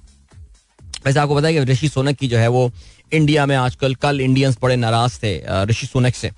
वैसे 1.06 1.18
आपको 1.20 1.34
पता 1.36 1.48
है 1.48 1.54
कि 1.54 1.72
ऋषि 1.72 1.88
सोनक 1.88 2.16
की 2.16 2.28
जो 2.28 2.38
है 2.38 2.48
वो 2.48 2.70
इंडिया 3.12 3.46
में 3.46 3.56
आजकल 3.56 3.94
कल 3.94 4.20
इंडियंस 4.20 4.58
बड़े 4.62 4.76
नाराज़ 4.76 5.18
थे 5.18 5.64
ऋषि 5.64 5.86
सोनक 5.86 6.14
से। 6.14 6.30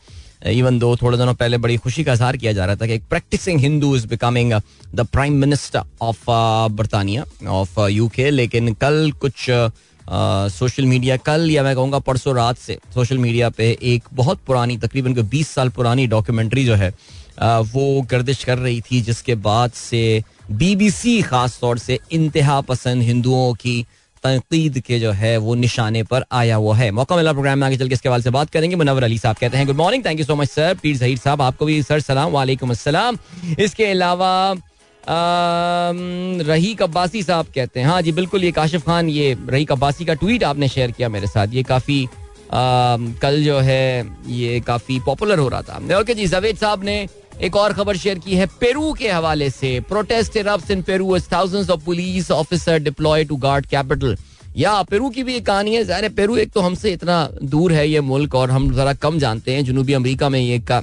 इवन 0.46 0.78
दो 0.78 0.94
थोड़े 0.96 1.18
दिनों 1.18 1.34
पहले 1.34 1.58
बड़ी 1.58 1.76
खुशी 1.76 2.04
का 2.04 2.12
इजहार 2.12 2.36
किया 2.36 2.52
जा 2.52 2.64
रहा 2.66 2.76
था 2.76 2.86
कि 2.86 2.94
एक 2.94 3.02
practising 3.10 3.60
Hindu 3.60 3.94
is 3.96 4.06
becoming 4.06 4.52
the 4.94 5.06
prime 5.06 5.34
minister 5.36 5.82
of 6.02 6.24
बरतानिया 6.72 7.24
ऑफ़ 7.50 7.80
यूके 7.90 8.30
लेकिन 8.30 8.72
कल 8.74 9.12
कुछ 9.20 9.46
सोशल 10.52 10.84
मीडिया 10.84 11.16
कल 11.16 11.50
या 11.50 11.62
मैं 11.62 11.74
कहूँगा 11.76 11.98
परसों 11.98 12.34
रात 12.36 12.58
से 12.58 12.78
सोशल 12.94 13.18
मीडिया 13.18 13.48
पे 13.50 13.66
एक 13.82 14.04
बहुत 14.12 14.40
पुरानी, 14.46 14.76
तकरीबन 14.76 15.14
को 15.14 15.22
बीस 15.24 15.48
साल 15.48 15.68
पुरानी 15.68 16.06
डॉक्यूमेंट्री 16.06 16.64
जो 16.64 16.74
है 16.74 16.90
वो 17.40 18.02
गर्दिश 18.10 18.42
कर 18.44 18.58
रही 18.58 18.80
थी, 18.80 19.00
जिसके 19.00 19.34
बाद 19.34 19.70
से 19.72 20.22
बीबीसी 20.50 21.20
खास 21.22 21.58
तौर 21.60 21.78
से 21.78 21.98
इंतहा 22.12 22.60
पसंद 22.60 23.02
हिंदुओं 23.02 23.52
की 23.54 23.84
तनकीद 24.24 24.78
के 24.86 24.98
जो 25.00 25.10
है, 25.12 25.36
वो 25.38 25.54
निशाने 25.56 26.02
पर 26.02 26.24
आया 26.32 26.56
हुआ 26.56 26.76
है। 26.76 26.90
मौका 26.92 27.16
मिला 27.16 27.32
प्रोग्राम 27.32 27.58
में, 27.58 27.66
आगे 27.66 27.76
चल 27.76 27.88
के 27.88 27.94
इसके 27.94 28.08
हवाले 28.08 28.22
से 28.22 28.30
बात 28.30 28.50
करेंगे। 28.50 28.76
मुनवर 28.76 29.04
अली 29.04 29.18
साहब 29.18 29.36
कहते 29.36 29.56
हैं 29.56 29.66
good 29.66 29.76
morning 29.76 30.04
thank 30.04 30.18
you 30.18 30.26
so 30.26 30.36
much 30.36 30.48
sir 30.48 30.74
Pir 30.82 30.96
Zaheer 30.96 31.18
साहब, 31.18 31.42
आपको 31.42 31.64
भी 31.66 31.82
सर 31.82 32.00
सलाम, 32.00 32.32
वालेकुम 32.32 32.70
अस्सलाम। 32.70 33.18
इसके 33.58 33.86
अलावा 33.86 34.54
रही 36.46 36.74
कब्बासी 36.74 37.22
साहब 37.22 37.46
कहते 37.54 37.80
हैं 37.80 37.86
हाँ 37.86 38.00
जी, 38.02 38.12
बिल्कुल, 38.12 38.44
ये 38.44 38.50
काशिफ 38.52 38.84
खान, 38.86 39.08
ये 39.10 39.36
रही 39.48 39.64
कब्बासी 39.64 40.04
का 40.04 40.14
ट्वीट 40.14 40.44
आपने 40.44 40.68
शेयर 40.68 40.90
किया 40.90 41.08
मेरे 41.08 41.26
साथ। 41.26 41.54
ये 41.54 41.62
काफ़ी 41.64 42.08
कल 42.52 43.42
जो 43.44 43.58
है, 43.60 44.06
ये 44.28 44.60
काफ़ी 44.60 44.98
पॉपुलर 45.00 45.38
हो 45.38 45.48
रहा 45.48 45.62
था 45.62 45.98
ओके 45.98 46.14
जी, 46.14 46.26
जवेद 46.26 46.56
साहब 46.56 46.84
ने 46.84 47.06
एक 47.40 47.56
और 47.56 47.72
खबर 47.72 47.96
शेयर 47.96 48.18
की 48.18 48.34
है 48.36 48.46
पेरू 48.60 48.92
के 48.92 49.08
हवाले 49.10 49.48
से। 49.50 49.68
Protest 49.88 50.36
erupts 50.36 50.70
in 50.70 50.82
Peru 50.82 51.18
thousands 51.32 51.70
of 51.70 51.84
police 51.84 52.30
officer 52.30 52.78
deploy 52.78 53.24
to 53.24 53.36
guard 53.38 53.66
capital 53.66 54.16
या, 54.56 54.82
पेरू 54.82 55.08
की 55.10 55.22
भी 55.22 55.34
एक 55.34 55.46
कहानी 55.46 55.74
है। 55.74 55.84
ज़ाहिर 55.84 56.08
पेरू 56.10 56.36
एक 56.36 56.50
तो 56.52 56.60
हमसे 56.60 56.92
इतना 56.92 57.28
दूर 57.44 57.72
है 57.72 57.88
ये 57.88 58.00
मुल्क 58.02 58.34
और 58.34 58.50
हम 58.50 58.70
जरा 58.74 58.92
कम 58.94 59.18
जानते 59.18 59.54
हैं। 59.54 59.64
जनूबी 59.64 59.92
अमेरिका 59.92 60.28
में 60.28 60.40
ये 60.40 60.58
का 60.60 60.82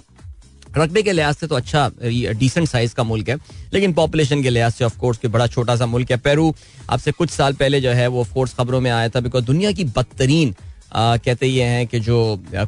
रकबे 0.77 1.01
के 1.01 1.11
लिहाज 1.11 1.35
से 1.35 1.47
तो 1.47 1.55
अच्छा 1.55 1.89
डिसेंट 2.01 2.67
साइज़ 2.67 2.93
का 2.95 3.03
मुल्क 3.03 3.29
है। 3.29 3.35
लेकिन 3.73 3.93
पॉपुलेशन 3.93 4.43
के 4.43 4.49
लिहाज 4.49 4.73
से 4.73 4.85
ऑफ़ 4.85 4.97
कोर्स 4.99 5.25
बड़ा 5.27 5.47
छोटा 5.47 5.75
सा 5.75 5.85
मुल्क 5.85 6.11
है। 6.11 6.17
पेरू 6.19 6.53
अब 6.89 6.99
से 6.99 7.11
कुछ 7.11 7.29
साल 7.29 7.53
पहले 7.53 7.81
जो 7.81 7.91
है, 7.91 8.07
वो 8.07 8.23
फोर्स 8.23 8.53
खबरों 8.53 8.81
में 8.81 8.91
आया 8.91 9.09
था 9.09 9.19
बिकॉज़ 9.19 9.45
दुनिया 9.45 9.71
की 9.71 9.83
बदतरीन 9.85 10.55
कहते 10.91 11.47
ये 11.47 11.63
हैं 11.63 11.85
कि 11.87 11.99
जो 11.99 12.17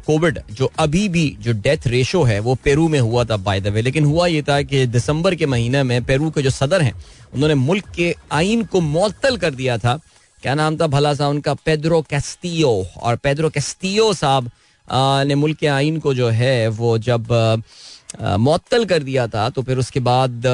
कोविड 0.06 0.38
जो 0.52 0.70
अभी 0.78 1.08
भी 1.08 1.24
जो 1.40 1.52
डेथ 1.54 1.86
रेशो 1.86 2.22
है, 2.22 2.38
वो 2.40 2.54
पेरू 2.54 2.88
में 2.88 2.98
हुआ 3.00 3.24
था 3.24 3.36
बाय 3.38 3.60
द 3.60 3.66
वे 3.66 3.82
लेकिन 3.82 4.04
हुआ 4.04 4.26
ये 4.26 4.42
था 4.42 4.60
कि 4.62 4.84
दिसंबर 4.88 5.34
के 5.34 5.46
महीने 5.46 5.82
में 5.82 6.02
पेरू 6.04 6.30
के 6.30 6.42
जो 6.42 6.50
सदर 6.50 6.82
हैं, 6.82 6.92
उन्होंने 7.34 7.54
मुल्क 7.56 7.88
के 7.96 8.14
आइन 8.32 8.64
को 8.64 8.80
मअतल 8.80 9.36
कर 9.36 9.54
दिया 9.54 9.78
था। 9.78 9.98
क्या 10.42 10.54
नाम 10.54 10.76
था 10.76 10.86
भला 10.86 11.12
सा 11.14 11.28
उनका? 11.28 11.54
पेद्रो 11.56 12.00
कैस्टियो 12.10 12.70
और 12.96 13.16
पेद्रो 13.16 13.48
कैस्टियो 13.50 14.12
साहब 14.14 14.50
ने 15.26 15.34
मुल्क 15.34 15.58
के 15.58 15.66
आइन 15.68 15.98
को 15.98 16.14
जो 16.14 16.28
है, 16.28 16.68
वो 16.68 16.96
जब 17.00 17.32
मअतल 18.22 18.84
कर 18.84 19.02
दिया 19.02 19.26
था 19.28 19.48
तो 19.50 19.62
फिर 19.62 19.78
उसके 19.78 20.00
बाद 20.02 20.46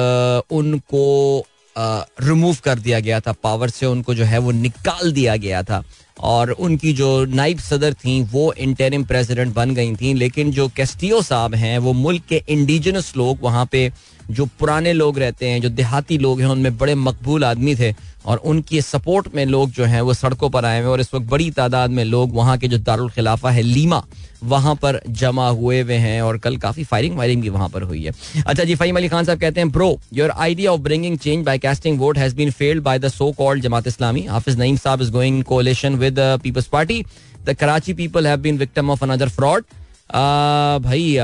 उनको 0.51 1.45
रिमूव 1.75 2.57
कर 2.63 2.79
दिया 2.79 2.99
गया 2.99 3.19
था 3.19 3.31
पावर 3.33 3.69
से 3.69 3.85
उनको 3.85 4.13
जो 4.13 4.23
है, 4.23 4.37
वो 4.37 4.51
निकाल 4.51 5.11
दिया 5.11 5.35
गया 5.37 5.63
था। 5.63 5.83
और 6.19 6.51
उनकी 6.51 6.93
जो 6.93 7.25
नाइब 7.25 7.59
सदर 7.59 7.93
थी, 7.93 8.21
वो 8.23 8.53
इंटरिम 8.53 9.03
प्रेसिडेंट 9.03 9.53
बन 9.53 9.73
गई 9.73 9.95
थी, 9.95 10.13
लेकिन 10.13 10.51
जो 10.51 10.67
कैस्टियो 10.67 11.21
साहब 11.21 11.55
हैं, 11.55 11.77
वो 11.77 11.93
मुल्क 11.93 12.23
के 12.29 12.43
इंडिजिनस 12.49 13.13
लोग 13.17 13.37
वहाँ 13.41 13.65
पे 13.71 13.91
जो 14.31 14.45
पुराने 14.59 14.93
लोग 14.93 15.19
रहते 15.19 15.47
हैं, 15.47 15.61
जो 15.61 15.69
देहाती 15.69 16.17
लोग 16.17 16.39
हैं, 16.41 16.47
उनमें 16.47 16.77
बड़े 16.77 16.95
मकबूल 16.97 17.43
आदमी 17.45 17.75
थे 17.75 17.93
और 18.25 18.37
उनकी 18.45 18.81
सपोर्ट 18.81 19.27
में 19.35 19.45
लोग 19.45 19.71
जो 19.71 19.85
हैं, 19.85 20.01
वो 20.01 20.13
सड़कों 20.13 20.49
पर 20.49 20.65
आए 20.65 20.79
हुए 20.81 20.89
और 20.91 21.01
इस 21.01 21.13
वक्त 21.13 21.25
बड़ी 21.27 21.49
तादाद 21.51 21.89
में 21.89 22.03
लोग 22.05 22.33
वहाँ 22.35 22.57
के 22.57 22.67
जो 22.67 22.77
दारुल 22.79 23.09
खिलाफा 23.09 23.51
है, 23.51 23.61
लीमा, 23.63 24.03
वहाँ 24.43 24.73
पर 24.75 24.99
जमा 25.09 25.47
हुए 25.49 25.81
हुए 25.81 25.95
हैं 25.95 26.21
और 26.21 26.37
कल 26.37 26.57
काफ़ी 26.57 26.83
फायरिंग 26.83 27.15
वायरिंग 27.17 27.41
भी 27.41 27.49
वहाँ 27.49 27.69
पर 27.69 27.81
हुई 27.83 28.03
है। 28.03 28.11
अच्छा 28.37 28.63
जी, 28.63 28.75
फहीम 28.75 28.97
अली 28.97 29.07
खान 29.09 29.25
साहब 29.25 29.39
कहते 29.39 29.61
हैं 29.61 29.71
bro 29.71 29.89
your 30.13 30.29
idea 30.29 30.71
of 30.71 30.81
bringing 30.81 31.17
change 31.17 31.45
by 31.45 31.57
casting 31.57 31.99
vote 31.99 32.17
has 32.17 32.35
been 32.35 32.51
failed 32.51 32.83
by 32.83 32.99
the 32.99 33.07
so 33.09 33.31
called 33.37 33.63
Jamaat 33.63 33.87
Islami 33.87 34.21
Hafiz 34.25 34.59
Naeem 34.59 34.77
साहब 34.77 35.01
is 35.01 35.11
going 35.11 35.43
coalition 35.43 35.95
with 35.95 36.19
Peoples 36.43 36.67
Party 36.67 37.03
the 37.45 37.55
Karachi 37.59 37.93
people 37.93 38.27
have 38.27 38.39
been 38.39 38.57
victim 38.57 38.89
of 38.89 39.03
another 39.03 39.29
fraud 39.29 39.63
भाई 40.09 41.17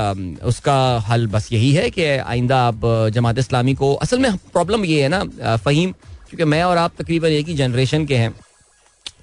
उसका 0.43 0.75
हल 1.07 1.27
बस 1.27 1.51
यही 1.51 1.71
है 1.73 1.89
कि 1.89 2.05
आइंदा 2.05 2.57
आप 2.67 2.81
जमात 3.13 3.37
इस्लामी 3.39 3.73
को, 3.75 3.93
असल 3.95 4.19
में 4.19 4.35
प्रॉब्लम 4.53 4.85
ये 4.85 5.01
है 5.03 5.09
ना 5.09 5.23
फ़हीम, 5.57 5.91
क्योंकि 6.29 6.43
मैं 6.45 6.63
और 6.63 6.77
आप 6.77 6.93
तकरीबन 6.97 7.27
एक 7.29 7.47
ही 7.47 7.53
जनरेशन 7.55 8.05
के 8.05 8.17
हैं 8.17 8.33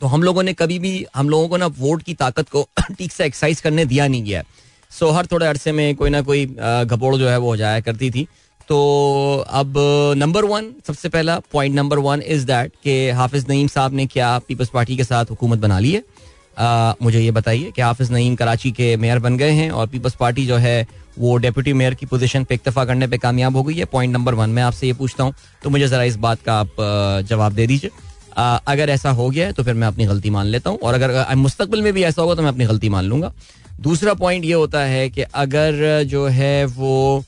तो 0.01 0.07
हम 0.07 0.23
लोगों 0.23 0.43
ने 0.43 0.53
कभी 0.53 0.79
भी, 0.79 1.05
हम 1.15 1.29
लोगों 1.29 1.49
को 1.49 1.57
ना 1.57 1.67
वोट 1.79 2.03
की 2.03 2.15
ताकत 2.17 2.49
को 2.49 2.63
ठीक 2.99 3.13
से 3.13 3.25
एक्सरसाइज 3.25 3.61
करने 3.61 3.85
दिया 3.85 4.07
नहीं 4.09 4.25
गया 4.25 4.43
सो 4.91 5.11
हर 5.11 5.27
थोड़े 5.27 5.47
अरसे 5.47 5.73
में 5.73 5.95
कोई 5.97 6.11
ना 6.11 6.21
कोई 6.23 6.47
घपोड़ 6.47 7.17
जो 7.17 7.29
है 7.29 7.37
वो 7.39 7.49
हो 7.49 7.57
जाया 7.57 7.81
करती 7.81 8.11
थी। 8.11 8.27
तो 8.69 9.45
अब 9.51 9.75
नंबर 10.17 10.45
वन 10.45 10.73
सबसे 10.87 11.09
पहला 11.09 11.39
point 11.53 11.75
number 11.75 11.99
one 11.99 12.23
is 12.27 12.47
that 12.47 12.73
कि 12.85 13.11
हाफिज 13.11 13.47
नईम 13.49 13.67
साहब 13.69 13.95
ने 13.95 14.07
क्या 14.07 14.39
पीपल्स 14.49 14.69
पार्टी 14.75 14.97
के 14.97 15.05
साथ 15.05 15.31
हुकूमत 15.31 15.59
बना 15.59 15.79
ली 15.79 15.93
है। 15.93 16.03
मुझे 17.03 17.21
ये 17.21 17.31
बताइए 17.31 17.71
कि 17.71 17.83
हाफिज 17.83 18.11
नईम 18.13 18.35
कराची 18.37 18.71
के 18.73 18.97
मेयर 18.97 19.19
बन 19.19 19.37
गए 19.37 19.51
हैं 19.53 19.71
और 19.71 19.87
पीपल्स 19.89 20.15
पार्टी 20.15 20.47
जो 20.47 20.57
है, 20.57 20.87
वो 21.19 21.37
डेप्यूटी 21.37 21.73
मेयर 21.73 21.95
की 21.95 22.07
पोजीशन 22.07 22.45
पे 22.45 22.55
इक्तफा 22.55 22.85
करने 22.85 23.07
पे 23.07 23.19
कामयाब 23.19 23.57
हो 23.57 23.63
गई 23.63 23.75
है। 23.75 23.85
पॉइंट 23.87 24.13
नंबर 24.13 24.35
वन, 24.35 24.51
मैं 24.51 24.63
आपसे 24.63 24.87
ये 24.87 24.93
पूछता 24.95 25.25
हूँ 25.25 25.35
तो 25.63 25.71
मुझे 25.71 25.87
ज़रा 25.89 26.03
इस 26.05 26.17
बात 26.19 26.43
का 26.43 26.55
आप 26.55 26.77
जवाब 27.29 27.53
दे 27.53 27.67
दीजिए। 27.67 27.91
अगर 28.39 28.91
ऐसा 28.91 29.11
हो 29.11 29.29
गया 29.31 29.47
है 29.47 29.53
तो 29.53 29.63
फिर 29.63 29.75
मैं 29.75 29.87
अपनी 29.89 30.07
गलती 30.07 30.31
मान 30.31 30.47
लेता 30.47 30.71
हूँ 30.71 30.79
और 30.79 30.95
अगर 30.95 31.35
मुस्तबिल 31.37 31.83
में 31.83 31.93
भी 31.93 32.03
ऐसा 32.05 32.23
होगा 32.23 32.35
तो 32.35 32.43
मैं 32.43 32.49
अपनी 32.49 32.67
गलती 32.67 32.89
मान 32.89 33.05
लूँगा। 33.05 33.33
दूसरा 33.81 34.15
पॉइंट 34.15 34.45
ये 34.45 34.53
होता 34.55 34.81
है 34.83 35.09
कि 35.11 35.23
अगर 35.23 36.03
जो 36.05 36.27
है, 36.29 36.65
वो 36.67 37.25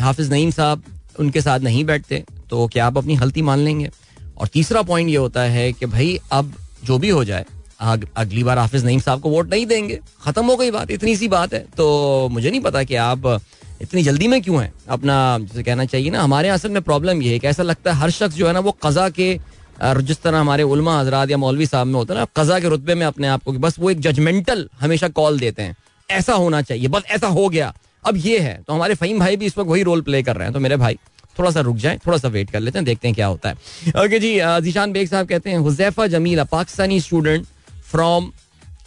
हाफिज 0.00 0.30
नईम 0.32 0.50
साहब 0.50 0.82
उनके 1.20 1.40
साथ 1.40 1.60
नहीं 1.60 1.84
बैठते 1.84 2.22
तो 2.50 2.66
क्या 2.68 2.86
आप 2.86 2.98
अपनी 2.98 3.16
गलती 3.16 3.42
मान 3.42 3.58
लेंगे? 3.58 3.90
और 4.38 4.48
तीसरा 4.48 4.82
पॉइंट 4.84 5.08
ये 5.10 5.16
होता 5.16 5.42
है 5.42 5.72
कि 5.72 5.86
भाई, 5.86 6.18
अब 6.32 6.52
जो 6.84 6.98
भी 6.98 7.08
हो 7.08 7.24
जाए 7.24 7.44
अगली 7.80 8.42
बार 8.44 8.58
हाफिज 8.58 8.84
नईम 8.84 9.00
साहब 9.00 9.20
को 9.20 9.30
वोट 9.30 9.50
नहीं 9.50 9.66
देंगे। 9.66 9.98
खत्म 10.22 10.44
हो 10.46 10.56
गई 10.56 10.70
बात, 10.70 10.90
इतनी 10.90 11.16
सी 11.16 11.28
बात 11.28 11.54
है। 11.54 11.60
तो 11.76 12.28
मुझे 12.32 12.50
नहीं 12.50 12.60
पता 12.60 12.82
कि 12.82 12.94
आप 12.96 13.40
इतनी 13.82 14.02
जल्दी 14.02 14.28
में 14.28 14.40
क्यों 14.42 14.62
हैं? 14.62 14.72
अपना 14.88 15.38
जैसे 15.40 15.62
कहना 15.62 15.84
चाहिए 15.86 16.10
ना, 16.10 16.22
हमारे 16.22 16.48
असल 16.48 16.70
में 16.70 16.82
प्रॉब्लम 16.82 17.22
ये 17.22 17.32
है 17.32 17.38
कि 17.38 17.46
ऐसा 17.46 17.62
लगता 17.62 17.92
है 17.92 17.98
हर 17.98 18.10
शख्स 18.12 18.36
जो 18.36 18.46
है 18.46 18.52
ना, 18.52 18.60
वो 18.60 18.76
कज़ा 18.84 19.08
के 19.10 19.38
जिस 19.80 20.20
तरह 20.22 20.38
हमारे 20.38 20.62
उलमा 20.64 20.98
हजरात 21.00 21.30
या 21.30 21.36
मौलवी 21.36 21.66
साहब 21.66 21.86
में 21.86 21.94
होता 21.94 22.14
है 22.14 22.20
ना, 22.20 22.26
कज़ा 22.36 22.58
के 22.60 22.68
रुतबे 22.68 22.94
में 22.94 23.06
अपने 23.06 23.28
आप 23.28 23.42
को 23.44 23.52
बस 23.54 23.78
वो 23.78 23.90
एक 23.90 24.00
जजमेंटल 24.00 24.68
हमेशा 24.80 25.08
कॉल 25.10 25.38
देते 25.38 25.62
हैं। 25.62 25.76
ऐसा 26.08 26.34
होना 26.34 26.60
चाहिए, 26.62 26.88
बस 26.88 27.02
ऐसा 27.08 27.26
हो 27.28 27.48
गया। 27.48 27.72
अब 28.04 28.16
ये 28.16 28.38
है 28.38 28.54
तो 28.66 28.72
हमारे 28.72 28.94
फ़हीम 28.94 29.18
भाई 29.18 29.36
भी 29.36 29.46
इस 29.46 29.58
वक्त 29.58 29.70
वही 29.70 29.82
रोल 29.82 30.00
प्ले 30.02 30.22
कर 30.22 30.36
रहे 30.36 30.46
हैं। 30.46 30.54
तो 30.54 30.60
मेरे 30.60 30.76
भाई 30.76 30.98
थोड़ा 31.38 31.50
सा 31.50 31.60
रुक 31.60 31.76
जाए 31.76 31.98
थोड़ा 32.06 32.18
सा 32.18 32.28
वेट 32.28 32.50
कर 32.50 32.60
लेते 32.60 32.78
हैं, 32.78 32.84
देखते 32.84 33.08
हैं 33.08 33.14
क्या 33.14 33.26
होता 33.26 33.48
है। 33.48 34.04
ओके 34.04 34.18
जी 34.18 34.32
जीशान 34.62 34.92
बेग 34.92 35.08
साहब 35.08 35.26
कहते 35.28 35.50
हैं, 35.50 35.58
Huzaifa 35.58 36.06
Jameel 36.08 36.42
Pakistani 36.44 37.00
student 37.00 37.46
from 37.94 38.30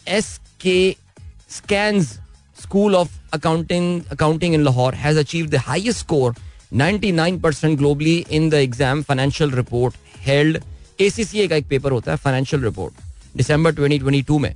S 0.07 0.39
K 0.61 0.79
Skans 1.49 2.11
school 2.57 2.95
of 2.95 3.11
accounting 3.33 4.01
accounting 4.11 4.53
in 4.53 4.63
Lahore 4.63 4.95
has 4.95 5.19
achieve 5.19 5.47
the 5.49 5.55
highest 5.67 5.99
score 5.99 6.35
99% 6.73 7.77
globally 7.77 8.15
in 8.31 8.49
the 8.49 8.53
exam 8.53 9.01
financial 9.01 9.51
report 9.51 9.95
held 10.21 10.61
ACCA 11.01 11.47
का 11.47 11.55
एक 11.55 11.67
पेपर 11.67 11.91
होता 11.91 12.11
है 12.11 12.17
फाइनेंशियल 12.17 12.63
रिपोर्ट 12.63 12.93
दिसंबर 13.37 13.73
2022 13.73 14.39
में। 14.39 14.55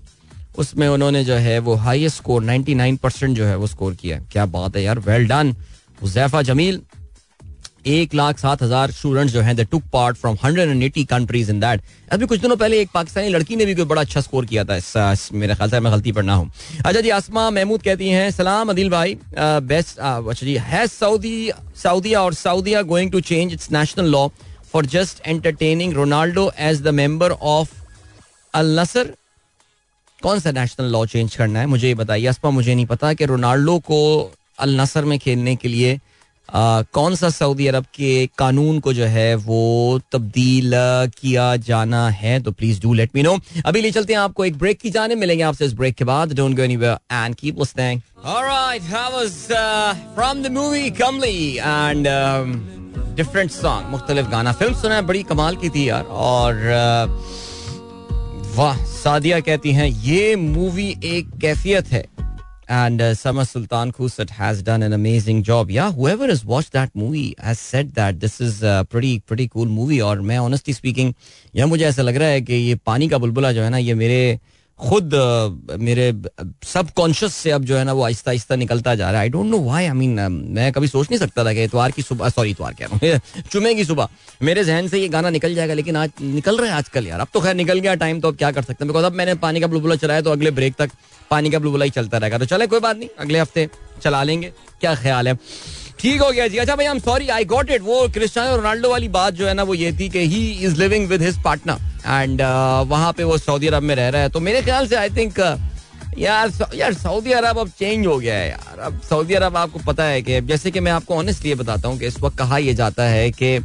उसमें 0.58 0.88
उन्होंने 0.88 1.24
जो 1.24 1.36
है 1.36 1.58
वो 1.60 1.76
हाईएस्ट 1.76 2.18
स्कोर 2.18 2.44
99 2.46 2.98
परसेंट 2.98 3.36
जो 3.38 3.46
है 3.46 3.56
वो 3.56 3.68
स्कोर 3.68 3.94
किया 3.96 4.18
है। 4.18 4.28
क्या 4.32 4.46
बात 4.56 4.76
है 4.76 4.84
यार 4.84 5.00
वेल 5.00 5.28
डन 5.28 5.56
हुजैफा 6.02 6.42
जमील। 6.42 6.82
एक 7.88 8.14
लाख 8.16 8.38
सात 8.40 8.62
हज़ार 8.64 8.92
स्टूडेंट्स 8.92 9.34
जो 9.34 9.42
हैं 9.42 9.66
took 9.66 9.84
part 9.94 10.18
from 10.18 10.36
hundred 10.44 10.70
and 10.70 10.84
eighty 10.84 11.04
countries 11.06 11.50
in 11.52 11.60
that 11.60 11.82
अभी 12.12 12.26
कुछ 12.26 12.40
दिनों 12.40 12.56
पहले 12.58 12.80
एक 12.82 12.90
पाकिस्तानी 12.94 13.30
लड़की 13.30 13.56
ने 13.56 13.66
भी 13.66 13.76
कोई 13.76 13.86
बड़ा 13.86 14.02
अच्छा 14.02 14.22
स्कोर 14.22 14.46
किया 14.46 14.64
था 14.66 14.76
इस, 14.76 14.94
इस 14.98 15.30
मेरे 15.34 15.56
ख्याल 15.56 15.70
से 15.70 15.80
मैं 15.80 15.92
गलती 15.94 16.12
पर 16.12 16.24
ना 16.24 16.34
हूँ। 16.34 16.52
अच्छा 16.86 17.02
जी 17.02 17.10
आसमा 17.10 17.50
महमूद 17.50 17.82
कहती 17.84 18.10
हैं 18.10 18.30
सलाम 18.32 18.70
अदिल 18.70 18.90
भाई 18.90 19.18
बेस्ट 19.36 20.00
अच्छा 20.00 20.46
जी 20.46 20.56
है 20.66 20.86
सऊदी 20.88 21.52
सऊदिया 21.84 22.22
और 22.22 22.34
सऊदिया 22.34 22.82
going 22.92 23.12
to 23.12 23.20
change 23.22 23.54
its 23.54 23.72
national 23.72 24.12
law 24.12 24.28
for 24.74 24.86
just 24.88 25.28
entertaining 25.28 25.94
Ronaldo 25.94 26.52
as 26.60 26.82
the 26.82 26.94
member 27.02 27.32
of 27.32 27.74
Al 28.54 28.80
Nassr 28.80 29.14
कौन 30.20 30.40
सा 30.40 30.52
नेशनल 30.52 30.92
लॉ 30.92 31.06
चेंज 31.06 31.36
करना 31.36 31.60
है? 31.60 31.66
मुझे 31.66 31.88
ये 31.88 31.96
बताइए 31.96 32.26
असपा 32.28 32.50
मुझे 32.52 32.74
नहीं 32.76 32.86
पता 32.86 33.14
कि 33.14 33.26
रोनाल्डो 33.26 33.78
को 33.88 34.00
अल 34.60 34.80
नसर 34.82 35.06
में 35.06 35.18
खेलने 35.20 35.56
के 35.56 35.68
लिए 35.68 36.00
आ, 36.54 36.82
कौन 36.94 37.16
सा 37.16 37.30
सऊदी 37.30 37.68
अरब 37.68 37.86
के 37.96 38.26
कानून 38.38 38.80
को 38.80 38.94
जो 38.94 39.06
है 39.06 39.36
वो 39.36 40.00
तब्दील 40.12 40.72
किया 41.20 41.56
जाना 41.68 42.10
है? 42.10 42.40
तो 42.40 42.52
please 42.52 42.82
do 42.82 42.94
let 42.94 43.16
me 43.16 43.24
know 43.24 43.38
अभी 43.66 43.82
ले 43.82 43.92
चलते 43.92 44.14
हैं 44.14 44.20
आपको 44.20 44.46
एक 44.46 44.58
ब्रेक 44.58 44.80
की 44.80 44.90
जाने 44.90 45.16
मिलेंगे 45.16 45.44
आपसे 45.44 45.66
इस 45.66 45.74
ब्रेक 45.74 45.96
के 45.96 46.06
बाद. 46.06 46.34
Don't 46.34 46.56
go 46.56 46.64
anywhere 46.64 46.98
and 47.12 47.36
keep 47.36 47.60
listening 47.60 48.02
alright 48.26 48.82
was 49.14 49.36
uh, 49.52 49.96
from 50.16 50.44
the 50.44 50.52
movie 50.58 50.90
Kamli 51.02 51.40
and 51.70 52.08
different 53.16 53.52
song 53.52 53.88
मुख्तलिफ़ 53.92 54.28
गाना. 54.30 54.52
फ़िल्म 54.52 54.74
सुना 54.82 54.96
है 54.96 55.02
बड़ी 55.02 55.24
कमाल 55.24 55.56
की 55.56 55.70
थी 55.70 55.88
यार. 55.90 56.04
और 56.04 56.54
uh, 56.76 57.10
वाह 58.58 58.84
सादिया 58.86 59.40
कहती 59.40 59.72
हैं 59.72 59.88
ये 59.88 60.36
मूवी 60.36 60.90
एक 61.04 61.30
कैफियत 61.42 61.92
है. 61.92 62.04
and 62.71 63.01
uh, 63.01 63.15
Sama 63.15 63.45
Sultan 63.45 63.93
Khusat 63.93 64.31
has 64.31 64.63
done 64.63 64.83
an 64.83 64.93
amazing 64.93 65.43
job. 65.43 65.71
Yeah, 65.71 65.93
whoever 65.93 66.27
has 66.27 66.45
watched 66.45 66.73
that 66.73 66.91
movie 66.95 67.35
has 67.39 67.59
said 67.59 67.95
that 67.95 68.21
this 68.21 68.41
is 68.41 68.63
a 68.63 68.87
pretty 68.91 69.21
pretty 69.21 69.49
cool 69.49 69.67
movie. 69.67 70.01
और 70.01 70.21
मैं 70.21 70.39
honestly 70.39 70.75
speaking, 70.75 71.15
यह 71.57 71.67
मुझे 71.67 71.85
ऐसा 71.85 72.03
लग 72.03 72.17
रहा 72.17 72.29
है 72.29 72.41
कि 72.41 72.55
ये 72.55 72.75
पानी 72.75 73.09
का 73.09 73.19
बुलबुला 73.19 73.53
जो 73.53 73.63
है 73.63 73.71
ना 73.71 73.79
ये 73.79 73.95
मेरे 73.95 74.41
खुद 74.82 75.14
मेरे 75.80 76.12
सब 76.66 76.90
कॉन्शियस 76.96 77.34
से 77.34 77.52
अब 77.52 77.64
जो 77.64 77.78
है 77.78 77.84
ना 77.84 77.94
वो 77.94 78.04
आहिस्ता 78.04 78.32
आहिस्ता 78.32 78.56
निकलता 78.56 78.94
जा 78.96 79.10
रहा 79.12 79.20
है। 79.20 79.26
I 79.26 79.30
don't 79.30 79.46
know 79.46 79.60
why 79.60 79.86
I 79.86 79.94
mean 79.94 80.20
मैं 80.56 80.72
कभी 80.74 80.88
सोच 80.88 81.10
नहीं 81.12 81.20
सकता 81.20 81.46
था 81.46 81.54
कि 81.54 81.64
इतवार 81.64 81.92
की 81.92 82.02
सुबह 82.02 82.30
सॉरी 82.30 82.50
इतवार 82.52 82.74
कह 82.80 82.86
रहा 82.86 83.14
हूँ 83.14 83.44
चुमे 83.52 83.74
की 83.76 83.86
सुबह। 83.86 84.08
मेरे 84.42 84.64
जहन 84.64 84.88
से 84.88 85.00
ये 85.00 85.08
गाना 85.10 85.30
निकल 85.30 85.56
जाएगा, 85.56 85.74
लेकिन 85.74 85.96
आज 85.96 86.12
निकल 86.22 86.58
रहा 86.58 86.70
है 86.72 86.78
आजकल 86.78 87.08
यार। 87.08 87.20
अब 87.20 87.28
तो 87.34 87.42
खैर 87.42 87.56
निकल 87.56 87.80
गया 87.80 87.96
टाइम 87.96 88.22
तो 88.22 88.28
अब 88.28 88.38
क्या 88.38 88.52
कर 88.52 88.62
सकते 88.62 88.84
हैं? 88.84 88.88
बिकॉज़ 88.88 89.06
अब 89.06 89.14
मैंने 89.14 89.36
पानी 89.36 89.60
का 89.60 89.68
बुलबुला 89.68 89.96
चलाया 89.96 90.22
तो 90.22 90.32
अगले 90.32 90.52
ब्रेक 90.52 90.76
तक 90.80 90.92
पानी 91.32 91.50
का 91.50 91.60
बुलबुला 91.60 91.86
ही 91.86 91.92
चलता 91.92 92.18
रहेगा। 92.18 92.38
तो 92.38 92.46
चले, 92.46 92.68
कोई 92.68 92.80
बात 92.80 92.98
नहीं, 92.98 93.10
अगले 93.20 93.40
हफ़्ते 93.40 93.70
चला 94.04 94.24
लेंगे। 94.24 94.52
क्या 94.82 94.96
ख्याल 94.96 95.28
है? 95.28 95.38
ठीक 96.02 96.22
हो 96.22 96.30
गया 96.32 96.48
जी। 96.48 96.58
अच्छा 96.58 96.76
भाई 96.76 96.86
I 96.86 97.00
sorry 97.00 97.28
I 97.30 97.46
got 97.46 97.72
it 97.72 97.82
वो 97.82 98.08
क्रिस्टियानो 98.14 98.56
रोनाल्डो 98.56 98.90
वाली 98.90 99.08
बात 99.10 99.34
जो 99.34 99.48
है 99.48 99.54
ना 99.54 99.64
वो 99.64 99.74
ये 99.74 99.92
थी 100.00 100.08
कि 100.10 100.20
he 100.28 100.40
is 100.66 100.78
living 100.80 101.08
with 101.08 101.22
his 101.22 101.42
partner 101.44 101.78
and 102.08 102.42
वहाँ 102.90 103.12
पे 103.14 103.24
वो 103.24 103.38
सऊदी 103.38 103.68
अरब 103.68 103.84
में 103.84 103.96
रह 103.96 104.10
रहा 104.10 104.22
है। 104.22 104.30
तो 104.30 104.40
मेरे 104.40 104.62
ख्याल 104.62 104.88
से 104.88 104.96
आई 104.96 105.10
थिंक 105.10 105.40
uh, 105.40 105.58
यार 106.18 106.52
यार 106.76 106.94
सऊदी 106.94 107.32
अरब 107.32 107.58
अब 107.60 107.70
चेंज 107.80 108.06
हो 108.08 108.18
गया 108.18 108.36
है 108.36 108.50
यार। 108.50 108.80
अब 108.80 109.00
सऊदी 109.10 109.34
अरब 109.34 109.58
आपको 109.58 109.80
पता 109.88 110.04
है 110.04 110.22
कि 110.22 110.42
जैसे 110.42 110.72
कि 110.72 110.80
मैं 110.80 110.92
आपको 110.92 111.16
ऑनेस्ट 111.16 111.46
ये 111.46 111.56
बताता 111.56 111.88
हूँ 111.88 112.00
कि 112.00 112.08
इस 112.08 112.20
वक्त 112.22 112.38
कहा 112.38 112.58
यह 112.58 112.74
जाता 112.74 113.04
है 113.04 113.30
कि 113.32 113.58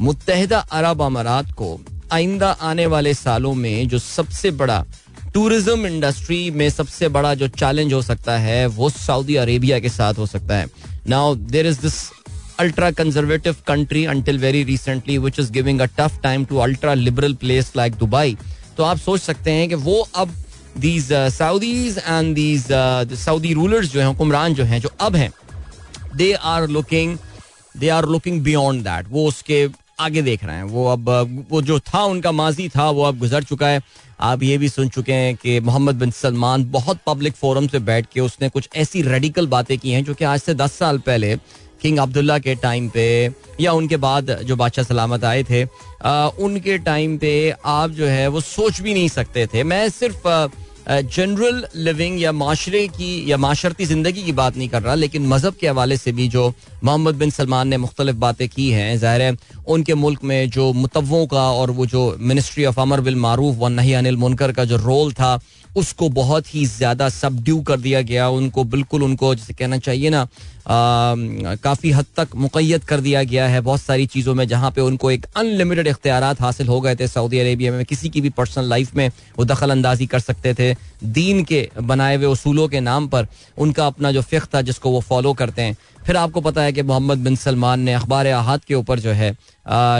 मुतहदा 0.00 0.58
अरब 0.72 1.02
अमारात 1.02 1.52
को 1.52 1.78
आइंदा 2.12 2.50
आने 2.62 2.86
वाले 2.86 3.14
सालों 3.14 3.54
में 3.54 3.88
जो 3.88 3.98
सबसे 3.98 4.50
बड़ा 4.60 4.84
टूरिज़्म 5.34 5.86
इंडस्ट्री 5.86 6.50
में 6.50 6.68
सबसे 6.70 7.08
बड़ा 7.08 7.34
जो 7.34 7.46
चैलेंज 7.50 7.92
हो 7.92 8.00
सकता 8.02 8.36
है, 8.38 8.66
वो 8.66 8.90
सऊदी 8.90 9.36
अरेबिया 9.36 9.78
के 9.80 9.88
साथ 9.88 10.18
हो 10.18 10.26
सकता 10.26 10.56
है। 10.56 10.66
Now 11.08 11.34
there 11.34 11.66
is 11.66 11.80
this 11.80 11.94
ultra 12.60 12.90
conservative 12.90 13.56
country 13.66 14.04
until 14.06 14.38
very 14.38 14.62
recently 14.64 15.18
which 15.18 15.38
is 15.40 15.50
giving 15.52 15.80
a 15.80 15.86
tough 15.98 16.20
time 16.22 16.44
to 16.44 16.58
ultra 16.58 16.94
liberal 16.94 17.34
place 17.34 17.72
like 17.76 17.94
Dubai 17.98 18.36
तो 18.76 18.84
आप 18.84 18.98
सोच 18.98 19.20
सकते 19.20 19.50
हैं 19.50 19.68
कि 19.68 19.74
वो 19.74 20.00
अब 20.16 20.34
these 20.78 21.12
Saudis 21.32 21.98
and 21.98 22.34
these 22.34 22.66
Saudi 23.18 23.52
rulers 23.54 23.92
जो 23.92 24.00
हैं, 24.00 24.06
हुक्मरान 24.06 24.54
जो 24.54 24.64
हैं, 24.64 24.80
जो 24.80 24.90
अब 25.00 25.16
हैं 25.16 25.32
they 26.16 26.32
are 26.32 26.68
looking 26.68 27.16
they 27.74 27.88
are 27.88 28.06
looking 28.08 28.42
beyond 28.42 28.82
that 28.84 29.06
वो 29.10 29.26
उसके 29.28 29.66
आगे 29.98 30.22
देख 30.22 30.44
रहे 30.44 30.56
हैं। 30.56 30.64
वो 30.64 30.86
अब 30.88 31.08
वो 31.50 31.62
जो 31.62 31.78
था 31.80 32.02
उनका 32.04 32.32
माजी 32.32 32.68
था 32.68 32.88
वो 32.90 33.02
अब 33.02 33.18
गुजर 33.18 33.42
चुका 33.42 33.68
है। 33.68 33.82
आप 34.20 34.42
ये 34.42 34.58
भी 34.58 34.68
सुन 34.68 34.88
चुके 34.88 35.12
हैं 35.12 35.34
कि 35.36 35.58
मोहम्मद 35.60 35.94
बिन 35.94 36.10
सलमान 36.10 36.64
बहुत 36.70 36.98
पब्लिक 37.06 37.34
फोरम 37.34 37.66
से 37.68 37.78
बैठ 37.78 38.06
के 38.14 38.20
उसने 38.20 38.48
कुछ 38.48 38.68
ऐसी 38.76 39.02
रेडिकल 39.02 39.46
बातें 39.46 39.78
की 39.78 39.90
हैं 39.90 40.04
जो 40.04 40.14
कि 40.14 40.24
आज 40.24 40.40
से 40.40 40.54
दस 40.54 40.72
साल 40.72 40.98
पहले 40.98 41.36
किंग 41.82 41.98
अब्दुल्ला 41.98 42.38
के 42.38 42.54
टाइम 42.54 42.88
पे 42.88 43.06
या 43.60 43.72
उनके 43.72 43.96
बाद 43.96 44.30
जो 44.42 44.56
बादशाह 44.56 44.84
सलामत 44.84 45.24
आए 45.24 45.42
थे 45.42 45.62
आ, 46.04 46.26
उनके 46.28 46.78
टाइम 46.78 47.16
पे 47.18 47.32
आप 47.64 47.90
जो 47.90 48.06
है 48.06 48.28
वो 48.28 48.40
सोच 48.40 48.80
भी 48.80 48.94
नहीं 48.94 49.08
सकते 49.08 49.46
थे। 49.46 49.62
मैं 49.62 49.88
सिर्फ़ 49.90 50.26
जनरल 50.86 51.64
लिविंग 51.76 52.20
या 52.20 52.32
माशरे 52.32 52.86
की 52.88 53.30
या 53.30 53.36
माशरती 53.36 53.86
ज़िंदगी 53.86 54.22
की 54.22 54.32
बात 54.32 54.56
नहीं 54.56 54.68
कर 54.68 54.82
रहा, 54.82 54.94
लेकिन 54.94 55.26
मज़हब 55.26 55.54
के 55.60 55.68
हवाले 55.68 55.96
से 55.96 56.12
भी 56.12 56.28
जो 56.28 56.52
मोहम्मद 56.84 57.14
बिन 57.14 57.30
सलमान 57.30 57.68
ने 57.68 57.76
मुख्तलिफ़ 57.78 58.16
बातें 58.16 58.48
की 58.48 58.68
हैं, 58.70 58.98
ज़ाहिर 58.98 59.22
है 59.22 59.36
उनके 59.66 59.94
मुल्क 59.94 60.24
में 60.24 60.50
जो 60.50 60.72
मुतवों 60.74 61.26
का 61.26 61.50
और 61.52 61.70
वो 61.70 61.86
जो 61.86 62.16
मिनिस्ट्री 62.20 62.64
ऑफ़ 62.64 62.80
अमर 62.80 63.00
बिल 63.00 63.16
मारूफ 63.18 63.56
व 63.58 63.68
नहीं 63.70 63.94
अनिल 63.96 64.16
मुनकर 64.16 64.52
का 64.52 64.64
जो 64.64 64.76
रोल 64.78 65.12
था, 65.12 65.38
उसको 65.76 66.08
बहुत 66.10 66.54
ही 66.54 66.64
ज़्यादा 66.66 67.08
सबड्यू 67.10 67.60
कर 67.62 67.80
दिया 67.80 68.00
गया, 68.02 68.28
उनको 68.30 68.64
बिल्कुल 68.66 69.02
उनको 69.02 69.34
जैसे 69.34 69.54
कहना 69.54 69.78
चाहिए 69.78 70.10
ना 70.10 70.26
काफ़ी 70.66 71.90
हद 71.90 72.06
तक 72.16 72.28
मुक़ैद 72.36 72.84
कर 72.84 73.00
दिया 73.00 73.22
गया 73.24 73.46
है 73.48 73.60
बहुत 73.62 73.80
सारी 73.80 74.06
चीज़ों 74.06 74.34
में, 74.34 74.46
जहाँ 74.48 74.70
पे 74.70 74.80
उनको 74.80 75.10
एक 75.10 75.26
अनलिमिटेड 75.36 75.86
इख्तियार 75.86 76.24
हासिल 76.40 76.68
हो 76.68 76.80
गए 76.80 76.94
थे 76.96 77.08
सऊदी 77.08 77.38
अरेबिया 77.38 77.72
में। 77.72 77.84
किसी 77.84 78.08
की 78.08 78.20
भी 78.20 78.30
पर्सनल 78.32 78.68
लाइफ 78.68 78.94
में 78.96 79.08
वो 79.38 79.44
दखल 79.44 79.70
अंदाजी 79.70 80.06
कर 80.06 80.20
सकते 80.20 80.54
थे। 80.54 80.74
दीन 81.04 81.42
के 81.44 81.68
बनाए 81.82 82.16
हुए 82.16 82.30
असूलों 82.32 82.68
के 82.68 82.80
नाम 82.82 83.08
पर 83.08 83.26
उनका 83.56 83.86
अपना 83.86 84.12
जो 84.12 84.22
फ़िक 84.22 84.44
था, 84.54 84.62
जिसको 84.62 84.90
वो 84.90 85.00
फॉलो 85.02 85.32
करते 85.34 85.62
हैं। 85.62 85.76
फिर 86.06 86.16
आपको 86.16 86.40
पता 86.40 86.62
है 86.62 86.72
कि 86.72 86.82
मोहम्मद 86.82 87.18
बिन 87.18 87.36
सलमान 87.36 87.80
ने 87.80 87.92
अखबार 87.94 88.26
अहाद 88.28 88.64
के 88.64 88.74
ऊपर 88.74 89.00
जो 89.00 89.10
है 89.12 89.36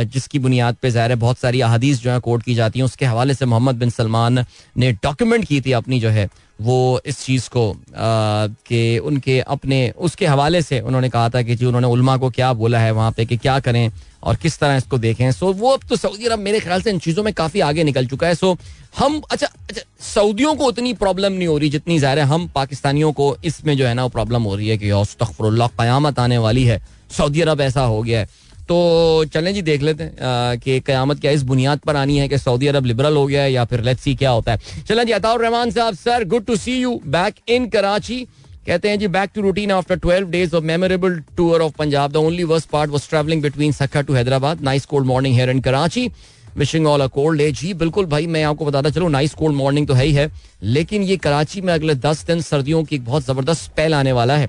जिसकी 0.06 0.38
बुनियाद 0.38 0.76
पर 0.76 0.88
ज़ाहिर 0.90 1.14
बहुत 1.16 1.38
सारी 1.38 1.60
अहादीस 1.62 2.02
जो 2.02 2.10
है 2.10 2.18
कोर्ट 2.20 2.42
की 2.44 2.54
जाती 2.54 2.78
हैं, 2.78 2.84
उसके 2.84 3.04
हवाले 3.06 3.34
से 3.34 3.46
मोहम्मद 3.46 3.76
बिन 3.76 3.90
सलमान 3.90 4.44
ने 4.76 4.92
डॉक्यूमेंट 4.94 5.44
की 5.44 5.60
थी 5.60 5.72
अपनी 5.72 6.00
जो 6.00 6.08
है 6.10 6.28
वो 6.58 7.00
इस 7.06 7.24
चीज़ 7.24 7.48
को 7.48 7.74
कि 7.90 8.98
उनके 9.00 9.38
अपने, 9.40 9.88
उसके 9.90 10.26
हवाले 10.26 10.62
से 10.62 10.80
उन्होंने 10.80 11.08
कहा 11.08 11.28
था 11.28 11.42
कि 11.42 11.54
जी, 11.54 11.66
उन्होंने 11.66 11.86
उलमा 11.86 12.16
को 12.16 12.30
क्या 12.30 12.52
बोला 12.54 12.78
है 12.78 12.90
वहाँ 12.92 13.12
पे 13.12 13.24
कि 13.24 13.36
क्या 13.36 13.58
करें 13.60 13.90
और 14.22 14.36
किस 14.36 14.58
तरह 14.58 14.76
इसको 14.76 14.98
देखें। 14.98 15.30
सो 15.32 15.52
वो 15.52 15.70
अब 15.70 15.80
तो 15.88 15.96
सऊदी 15.96 16.26
अरब 16.26 16.38
मेरे 16.38 16.60
ख्याल 16.60 16.82
से 16.82 16.90
इन 16.90 16.98
चीज़ों 16.98 17.22
में 17.24 17.32
काफ़ी 17.34 17.60
आगे 17.60 17.84
निकल 17.84 18.06
चुका 18.06 18.26
है। 18.26 18.34
सो 18.34 18.56
हम 18.98 19.20
अच्छा 19.30 19.46
अच्छा 19.46 19.82
सऊदियों 20.04 20.54
को 20.54 20.64
उतनी 20.64 20.92
प्रॉब्लम 20.94 21.32
नहीं 21.32 21.48
हो 21.48 21.58
रही 21.58 21.68
जितनी 21.70 21.98
ज़ाहिर 21.98 22.18
है, 22.18 22.24
हम 22.24 22.48
पाकिस्तानियों 22.54 23.12
को 23.12 23.36
इसमें 23.44 23.76
जो 23.76 23.86
है 23.86 23.94
ना, 23.94 24.02
वो 24.02 24.08
प्रॉब्लम 24.10 24.42
हो 24.42 24.54
रही 24.54 24.68
है 24.68 24.78
कि 24.78 24.90
तखफरल्ला 25.20 25.66
क़यामत 25.78 26.18
आने 26.18 26.38
वाली 26.38 26.64
है। 26.64 26.80
सऊदी 27.10 27.40
अरब 27.40 27.60
ऐसा 27.60 27.82
हो 27.82 28.02
गया 28.02 28.20
है। 28.20 28.28
तो 28.68 29.24
चलें 29.32 29.52
जी 29.54 29.62
देख 29.62 29.82
लेते 29.82 30.04
हैं 30.04 30.58
कि 30.58 30.78
क्यामत 30.80 31.20
क्या 31.20 31.30
इस 31.30 31.42
बुनियाद 31.42 31.78
पर 31.78 31.96
आनी 31.96 32.16
है 32.18 32.28
कि 32.28 32.38
सऊदी 32.38 32.66
अरब 32.66 32.84
लिबरल 32.86 33.16
हो 33.16 33.26
गया 33.26 33.42
है 33.42 33.52
या 33.52 33.64
फिर 33.64 33.80
लेट्स 33.84 34.02
सी 34.02 34.14
क्या 34.14 34.30
होता 34.30 34.52
है। 34.52 34.84
चलें 34.88 35.04
जी 35.06 35.12
अताउर 35.12 35.42
रहमान 35.42 35.70
साहब 35.70 35.94
sir 35.94 36.24
good 36.24 36.44
to 36.44 36.56
see 36.56 36.80
you 36.80 37.00
back 37.06 37.34
in 37.48 37.68
Karachi. 37.68 38.26
कहते 38.66 38.88
हैं 38.88 38.98
जी 38.98 39.08
back 39.08 39.30
to 39.34 39.40
routine 39.42 39.70
after 39.70 39.98
12 39.98 40.30
days 40.30 40.54
of 40.56 40.64
memorable 40.64 41.18
tour 41.36 41.62
of 41.62 41.72
Punjab 41.78 42.12
the 42.12 42.16
only 42.16 42.44
worst 42.44 42.68
part 42.68 42.90
was 42.90 43.08
travelling 43.08 43.42
between 43.42 43.72
Sukkur 43.72 44.00
to 44.00 44.14
Hyderabad 44.14 44.62
nice 44.62 44.86
cold 44.86 45.06
morning 45.06 45.34
here 45.34 45.50
in 45.50 45.60
Karachi 45.60 46.10
wishing 46.56 46.86
all 46.86 47.00
a 47.00 47.06
cold 47.06 47.38
day 47.38 47.50
जी 47.52 47.74
बिल्कुल 47.74 48.06
भाई 48.06 48.26
मैं 48.26 48.42
आपको 48.44 48.64
बताता 48.64 48.90
चलो 48.90 49.08
nice 49.08 49.34
cold 49.34 49.56
morning 49.56 49.86
तो 49.88 49.94
है 49.94 50.04
ही 50.06 50.12
है। 50.12 50.30
लेकिन 50.62 51.02
ये 51.02 51.16
कराची 51.16 51.60
में 51.60 51.72
अगले 51.74 51.94
दस 51.94 52.24
दिन 52.26 52.40
सर्दियों 52.40 52.84
की 52.84 52.96
एक 52.96 53.04
बहुत 53.04 53.24
ज़बरदस्त 53.24 53.62
स्पेल 53.62 53.94
आने 53.94 54.12
वाला 54.12 54.36
है। 54.36 54.48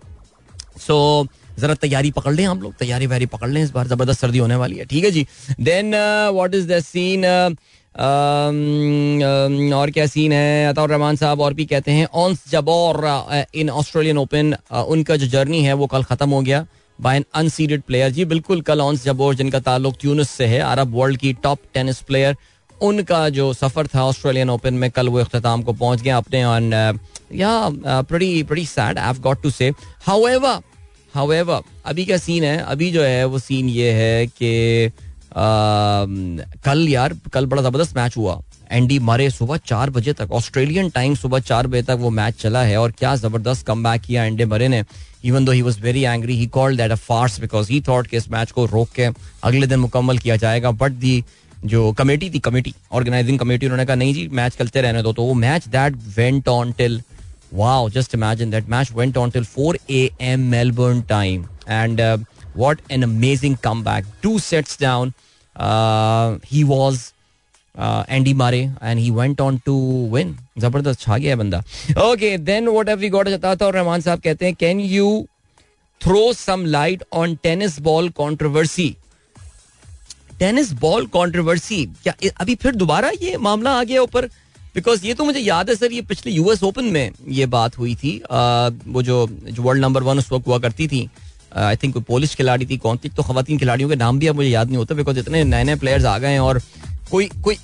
सो 0.78 1.24
so, 1.24 1.30
जरा 1.60 1.74
तैयारी 1.76 2.12
पकड़ 2.12 2.34
लें 2.34 2.46
हम 2.46 2.62
लोग। 2.62 2.74
तैयारी 2.76 3.08
वैयारी 3.08 3.26
पकड़ 3.28 3.50
लें, 3.50 3.62
इस 3.64 3.72
बार 3.72 3.88
ज़बरदस्त 3.88 4.22
सर्दी 4.22 4.38
होने 4.38 4.56
वाली 4.56 4.76
है, 4.76 4.86
ठीक 4.86 5.04
है 5.04 5.12
जी? 5.12 5.26
Then 5.62 5.96
what 6.34 6.56
is 6.56 6.68
the 6.68 6.80
scene 6.82 7.26
और 9.74 9.92
क्या 9.92 10.06
सीन 10.08 10.32
है? 10.34 10.68
अताउर 10.68 10.90
रहमान 10.90 11.16
साहब 11.16 11.42
और 11.42 11.54
भी 11.54 11.66
कहते 11.66 11.92
हैं 11.92 12.08
Ons 12.14 12.38
Jabeur 12.52 13.04
in 13.56 13.70
Australian 13.72 14.18
Open 14.18 14.56
उनका 14.72 15.16
जो 15.16 15.28
जर्नी 15.28 15.64
है 15.64 15.74
वो 15.74 15.88
कल 15.88 16.04
खत्म 16.04 16.30
हो 16.30 16.42
गया 16.42 16.66
बाय 17.00 17.18
एन 17.18 17.26
अनसीडेड 17.36 17.82
प्लेयर 17.84 18.10
जी, 18.12 18.26
बिल्कुल, 18.26 18.62
कल 18.62 18.82
ऑन 18.82 18.98
जबोर 18.98 19.36
जिनका 19.36 19.60
ताल्लुक 19.62 19.96
ट्यूनिस 20.02 20.30
से 20.32 20.46
है, 20.46 20.60
अरब 20.62 20.96
वर्ल्ड 20.96 21.18
की 21.20 21.34
टॉप 21.44 21.60
टेनिस 21.74 22.02
प्लेयर 22.02 22.36
उनका 22.82 23.28
जो 23.30 23.52
सफ़र 23.54 23.88
था 23.88 24.04
ऑस्ट्रेलियन 24.06 24.50
ओपन 24.50 24.74
में 24.74 24.90
कल 24.92 25.10
वो 25.10 25.20
अख्ताम 25.20 25.62
को 25.64 25.74
पहुँच 25.74 26.02
गया 26.02 26.18
अपने 26.18 26.44
ऑन 26.46 26.72
या 27.34 27.52
pretty 27.82 28.44
pretty 28.44 28.66
sad 28.68 28.98
I 29.00 29.06
have 29.06 29.22
got 29.22 29.42
to 29.44 29.50
say 29.52 29.70
however 30.08 30.60
however 31.16 31.62
अभी 31.86 32.06
क्या 32.06 32.18
सीन 32.18 32.44
है? 32.44 32.58
अभी 32.60 32.92
जो 32.92 33.04
है, 33.04 33.26
वो 33.26 33.40
सीन 33.40 33.70
ये 33.70 33.92
है 33.94 34.26
कि 34.28 34.92
कल 36.66 36.88
यार, 36.90 37.14
कल 37.34 37.46
बड़ा 37.46 37.62
ज़बरदस्त 37.62 37.96
मैच 37.98 38.18
हुआ। 38.18 38.42
एंडी 38.72 38.98
मरे 39.02 39.30
सुबह 39.30 39.58
चार 39.66 39.90
बजे 39.90 40.14
तक। 40.14 40.32
ऑस्ट्रेलियन 40.34 40.90
टाइम 40.90 41.16
सुबह 41.16 41.40
चार 41.42 41.68
बजे 41.68 41.82
तक 41.84 41.98
वो 42.00 42.10
मैच 42.12 42.36
चला 42.42 42.62
है 42.64 42.78
और 42.78 42.92
क्या 42.92 43.16
ज़बरदस्त 43.16 43.66
कम 43.68 43.84
बैक 43.84 44.02
किया 44.02 44.24
एंडी 44.26 44.46
मरे 44.46 44.68
ने। 44.68 44.84
Even 45.26 45.46
though 45.46 45.52
he 45.52 45.62
was 45.62 45.80
very 45.82 46.04
angry 46.04 46.38
he 46.38 46.48
called 46.50 46.78
that 46.78 46.92
a 46.92 46.96
farce 46.98 47.40
because 47.40 47.72
he 47.72 47.82
thought 47.88 48.08
कि 48.08 48.18
इस 48.18 48.30
मैच 48.32 48.52
को 48.52 48.66
रोक 48.66 48.90
के 48.96 49.10
अगले 49.44 49.68
दिन 49.68 49.80
मुकम्मल 49.80 50.18
किया 50.18 50.36
जाएगा। 50.36 50.72
बट 50.74 50.92
दी 50.94 51.24
जो 51.66 51.92
कमेटी 51.94 52.30
थी 52.30 52.40
कमेटी 52.40 52.74
ऑर्गेनाइजिंग 52.94 53.40
कमेटी 53.40 53.66
उन्होंने 53.66 53.86
कहा, 53.86 53.96
नहीं 53.96 54.14
जी 54.14 54.28
मैच 54.32 54.58
चलते 54.58 54.82
रहने 54.82 55.02
दो। 55.04 55.14
तो 55.14 55.24
वो 55.24 55.34
match 55.36 55.68
that 55.68 55.96
went 56.18 56.48
on 56.48 56.72
till 56.72 57.02
Wow, 57.56 57.88
just 57.88 58.14
imagine 58.14 58.50
that 58.52 58.68
match 58.68 58.92
went 58.92 59.16
on 59.18 59.32
till 59.32 59.46
4 59.46 59.76
a.m. 59.90 60.50
Melbourne 60.50 61.04
time. 61.04 61.48
And 61.68 62.02
uh, 62.02 62.18
what 62.54 62.80
an 62.90 63.04
amazing 63.04 63.56
comeback. 63.58 64.04
Two 64.22 64.40
sets 64.40 64.76
down. 64.76 65.14
Uh, 65.56 66.38
he 66.44 66.64
was 66.66 67.14
uh, 67.76 68.04
Andy 68.10 68.34
Murray 68.34 68.72
and 68.82 69.00
he 69.00 69.10
went 69.12 69.40
on 69.40 69.60
to 69.70 69.76
win. 70.18 70.36
ज़बरदस्त 70.60 71.00
छा 71.00 71.18
गया 71.18 71.36
बंदा 71.36 71.58
okay 72.02 72.38
then 72.50 72.68
what 72.68 72.90
have 72.90 72.98
we 73.00 73.10
got 73.16 73.30
था 73.44 73.56
और 73.66 73.74
रहमान 73.74 74.02
साहब 74.02 74.20
कहते 74.28 74.46
हैं 74.46 74.56
can 74.60 74.80
you 74.80 75.08
throw 76.02 76.22
some 76.34 76.66
light 76.76 77.04
on 77.14 77.36
tennis 77.44 77.80
ball 77.88 78.10
controversy 78.20 78.96
tennis 80.40 80.72
ball 80.86 81.06
controversy 81.16 81.86
क्या 82.04 82.14
अभी 82.42 82.56
फिर 82.64 82.76
दोबारा 82.76 83.10
ये 83.22 83.36
मामला 83.48 83.72
आ 83.80 83.84
गया 83.84 84.02
ऊपर 84.02 84.30
बिकॉज़ 84.76 85.06
ये 85.06 85.14
तो 85.14 85.26
मुझे 85.26 85.40
याद 85.40 85.70
है 85.70 85.76
सर, 85.76 85.92
ये 85.92 86.02
पिछले 86.04 86.32
यूएस 86.32 86.64
ओपन 86.64 86.86
में 86.86 87.12
ये 87.30 87.46
बात 87.48 87.78
हुई 87.78 87.94
थी। 87.96 88.12
वो 88.88 89.02
जो 89.02 89.28
जो 89.44 89.64
वर्ल्ड 89.64 89.82
नंबर 89.82 90.04
वन 90.04 90.18
उस 90.18 90.32
वक्त 90.32 90.48
हुआ 90.48 90.58
करती 90.60 90.88
थी 90.88 91.10
आई 91.56 91.76
थिंक 91.76 91.94
कोई 91.94 92.04
पोलिश 92.04 92.36
खिलाड़ी 92.36 92.66
थी, 92.66 92.78
कौन 92.78 92.98
थी 93.04 93.10
तो 93.10 93.24
खातन 93.24 93.58
खिलाड़ियों 93.58 93.90
के 93.90 93.96
नाम 93.96 94.20
भी 94.20 94.28
अब 94.28 94.36
मुझे 94.36 94.50
याद 94.50 94.68
नहीं 94.68 94.78
होता 94.78 94.96
बिकॉज़ 94.96 95.20
इतने 95.20 95.44
नए 95.44 95.64
नए 95.64 95.76
प्लेयर्स 95.76 96.06
आ 96.06 96.18
गए 96.18 96.32
हैं 96.32 96.40
और 96.40 96.62
कोई 97.12 97.30
कोई 97.44 97.58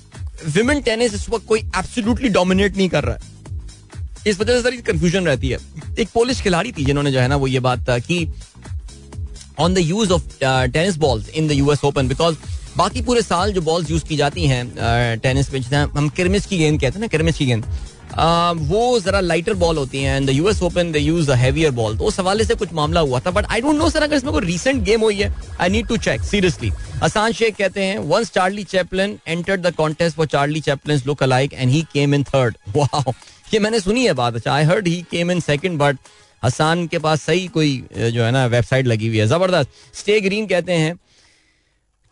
विमेन 0.48 0.80
टेनिस 0.82 1.14
इस 1.14 1.28
वक्त 1.30 1.46
कोई 1.46 1.60
एब्सोल्युटली 1.60 2.28
डोमिनेट 2.30 2.76
नहीं 2.76 2.88
कर 2.88 3.04
रहा 3.04 3.14
है। 3.14 3.30
इस 4.26 4.40
वजह 4.40 4.52
से 4.52 4.62
सर 4.62 4.80
कंफ्यूजन 4.82 5.26
रहती 5.26 5.48
है। 5.48 5.58
एक 5.98 6.08
पोलिश 6.14 6.40
खिलाड़ी 6.40 6.72
थी 6.72 6.84
जिन्होंने 6.84 7.12
जो 7.12 7.20
है 7.20 7.28
ना 7.28 7.36
वो 7.36 7.46
ये 7.46 7.60
बात 7.60 7.90
की 7.90 8.26
on 9.60 9.74
the 9.74 9.78
use 9.78 10.12
of 10.12 10.38
tennis 10.42 10.96
balls 10.98 11.28
in 11.28 11.48
the 11.48 11.52
US 11.52 11.84
Open 11.84 12.08
because 12.08 12.36
बाकी 12.76 13.02
पूरे 13.02 13.22
साल 13.22 13.52
जो 13.52 13.60
बॉल्स 13.62 13.90
यूज़ 13.90 14.04
की 14.04 14.16
जाती 14.16 14.46
हैं 14.46 15.18
टेनिस 15.22 15.52
में, 15.52 15.60
जितना 15.60 15.88
हम 15.96 16.08
किरमिस 16.08 16.46
की 16.46 16.58
गेंद 16.58 16.80
कहते 16.80 16.94
हैं 16.94 17.00
ना 17.00 17.06
किरमिस 17.06 17.38
की 17.38 17.46
गेंद 17.46 17.64
वो 18.68 19.00
जरा 19.00 19.20
लाइटर 19.20 19.54
बॉल 19.54 19.76
होती 19.76 20.02
हैं 20.02 20.16
and 20.16 20.26
the 20.26 20.30
US 20.30 20.62
open 20.62 20.90
they 20.92 20.98
use 20.98 21.30
a 21.30 21.34
heavier 21.34 21.70
ball 21.70 21.96
तो 21.98 22.04
उस 22.04 22.18
हवाले 22.20 22.44
से 22.44 22.54
कुछ 22.54 22.72
मामला 22.72 23.00
हुआ 23.00 23.20
था 23.20 23.30
but 23.30 23.46
I 23.46 23.60
don't 23.60 23.76
know 23.76 23.88
sir 23.90 24.02
अगर 24.02 24.16
इसमें 24.16 24.32
कोई 24.32 24.44
रीसेंट 24.46 24.82
गेम 24.84 25.00
हुई 25.00 25.16
है 25.16 25.34
I 25.60 25.68
need 25.68 25.86
to 25.86 25.96
check 25.96 26.22
seriously 26.22 26.70
Ahsan 27.02 27.32
Sheikh 27.32 27.56
कहते 27.56 27.84
हैं 27.84 27.98
once 28.08 28.30
Charlie 28.30 28.64
Chaplin 28.64 29.18
entered 29.28 29.66
the 29.66 29.74
contest 29.74 30.16
for 30.16 30.26
Charlie 30.26 30.60
Chaplin 30.60 31.02
look 31.06 31.22
alike 31.22 31.54
and 31.54 31.70
he 31.70 31.82
came 31.92 32.14
in 32.14 32.24
third 32.24 32.56
wow 32.76 33.12
ये 33.54 33.58
मैंने 33.58 33.80
सुनी 33.80 34.04
है 34.06 34.12
बात 34.14 34.34
अच्छा 34.34 34.52
I 34.54 34.64
heard 34.64 34.88
he 34.88 35.00
came 35.10 35.30
in 35.30 35.40
second 35.40 35.78
but 35.78 35.98
Hasan 36.44 36.86
के 36.86 36.98
पास 36.98 37.22
सही 37.22 37.46
कोई 37.48 37.82
जो 37.98 38.22
है 38.24 38.30
ना 38.30 38.44
वेबसाइट 38.46 38.86
लगी 38.86 39.08
हुई 39.08 39.18
है, 39.18 39.26
ज़बरदस्त। 39.26 39.68
स्टे 39.94 40.20
ग्रीन 40.20 40.46
कहते 40.46 40.72
हैं 40.72 40.94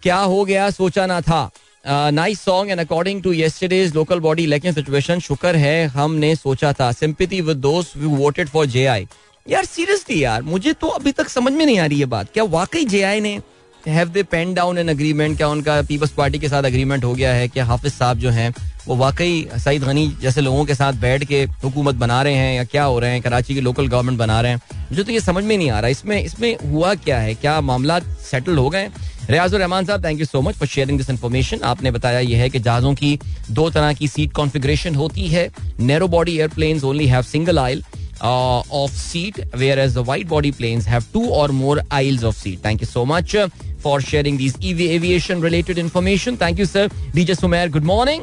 क्या 0.03 0.17
हो 0.17 0.45
गया 0.45 0.69
सोचा 0.71 1.07
ना 1.07 1.21
था। 1.21 1.51
Nice 1.85 2.41
song 2.41 2.71
and 2.71 2.81
according 2.81 3.23
to 3.23 3.33
yesterday's 3.33 3.95
local 3.95 4.21
body 4.21 4.43
election 4.45 4.73
situation 4.73 5.21
शुक्र 5.21 5.57
है, 5.57 5.87
हमने 5.89 6.35
सोचा 6.37 6.73
था। 6.73 6.91
Sympathy 6.93 7.41
with 7.41 7.67
voted 7.97 8.49
for 8.49 8.67
JI 8.67 9.07
यार 9.47 9.65
सीरियसली 9.65 10.23
यार, 10.23 10.43
मुझे 10.43 10.73
तो 10.73 10.87
अभी 10.89 11.13
तक 11.13 11.29
समझ 11.29 11.53
में 11.53 11.65
नहीं 11.65 11.79
आ 11.79 11.87
रही 11.87 11.99
है 12.01 12.07
बात। 12.07 12.33
क्या 12.35 12.45
वाकई 12.47 12.85
जे 12.87 13.03
आई 13.03 13.21
ने 13.21 13.41
have 13.85 14.09
they 14.09 14.23
pen 14.23 14.53
down 14.55 14.79
an 14.79 14.89
agreement 14.89 15.37
क्या 15.37 15.49
उनका 15.49 15.81
पीपल्स 15.83 16.11
पार्टी 16.13 16.39
के 16.39 16.49
साथ 16.49 16.63
अग्रीमेंट 16.63 17.05
हो 17.05 17.13
गया 17.15 17.33
है? 17.35 17.47
क्या 17.49 17.65
हाफिज 17.65 17.93
साहब 17.93 18.19
जो 18.19 18.31
हैं, 18.31 18.53
वो 18.87 18.97
वाकई 18.97 19.47
सईद 19.59 19.85
गनी 19.85 20.07
जैसे 20.23 20.41
लोगों 20.41 20.65
के 20.65 20.75
साथ 20.75 20.93
बैठ 21.01 21.25
के 21.25 21.43
हुकूमत 21.63 21.95
बना 21.95 22.23
रहे 22.23 22.35
हैं 22.35 22.55
या 22.57 22.65
क्या 22.65 22.85
हो 22.85 22.99
रहे 22.99 23.11
हैं? 23.11 23.23
कराची 23.23 23.55
की 23.55 23.61
लोकल 23.61 23.87
गवर्नमेंट 23.87 24.19
बना 24.19 24.41
रहे 24.41 24.53
हैं। 24.53 24.61
मुझे 24.91 25.03
तो 25.03 25.13
ये 25.13 25.21
समझ 25.21 25.45
में 25.45 25.57
नहीं 25.57 25.71
आ 25.71 25.81
रहा। 25.81 25.91
इसमें 25.91 26.23
इसमें 26.23 26.57
हुआ 26.65 26.95
क्या 26.97 27.19
है? 27.19 27.35
क्या 27.35 27.61
मामला 27.63 27.99
सेटल 28.31 28.57
हो 28.57 28.69
गए? 28.71 28.89
रियाजुर 29.31 29.61
रहमान 29.61 29.85
साहब 29.85 30.05
thank 30.05 30.21
you 30.21 30.27
so 30.27 30.41
much 30.43 30.55
for 30.57 30.69
sharing 30.69 30.99
this 30.99 31.11
information 31.11 31.61
आपने 31.65 31.91
बताया 31.91 32.21
यह 32.21 32.39
है 32.43 32.49
कि 32.51 32.59
जहाजों 32.59 32.95
की 32.95 33.19
दो 33.51 33.69
तरह 33.71 33.93
की 33.95 34.09
सीट 34.09 34.33
कॉन्फ़िगरेशन 34.35 34.95
होती 34.95 35.27
है। 35.29 35.49
Narrow 35.81 36.09
body 36.09 36.37
airplanes 36.39 36.85
only 36.85 37.07
have 37.07 37.23
single 37.23 37.59
aisle 37.59 37.83
of 38.23 38.93
seat 38.93 39.41
whereas 39.79 39.95
the 39.95 40.05
wide 40.09 40.29
body 40.29 40.51
planes 40.53 40.87
have 40.89 41.05
two 41.13 41.29
और 41.33 41.51
more 41.61 41.83
aisles 41.93 42.25
of 42.25 42.37
seat 42.37 42.65
thank 42.65 42.83
you 42.83 42.89
so 42.89 43.05
much 43.05 43.37
for 43.83 44.03
sharing 44.03 44.39
this 44.39 44.57
aviation 44.65 45.43
related 45.43 45.79
information 45.79 46.37
thank 46.43 46.59
you 46.61 46.67
sir 46.67 46.91
DJ 47.15 47.35
Sumer 47.35 47.71
good 47.71 47.85
morning 47.85 48.23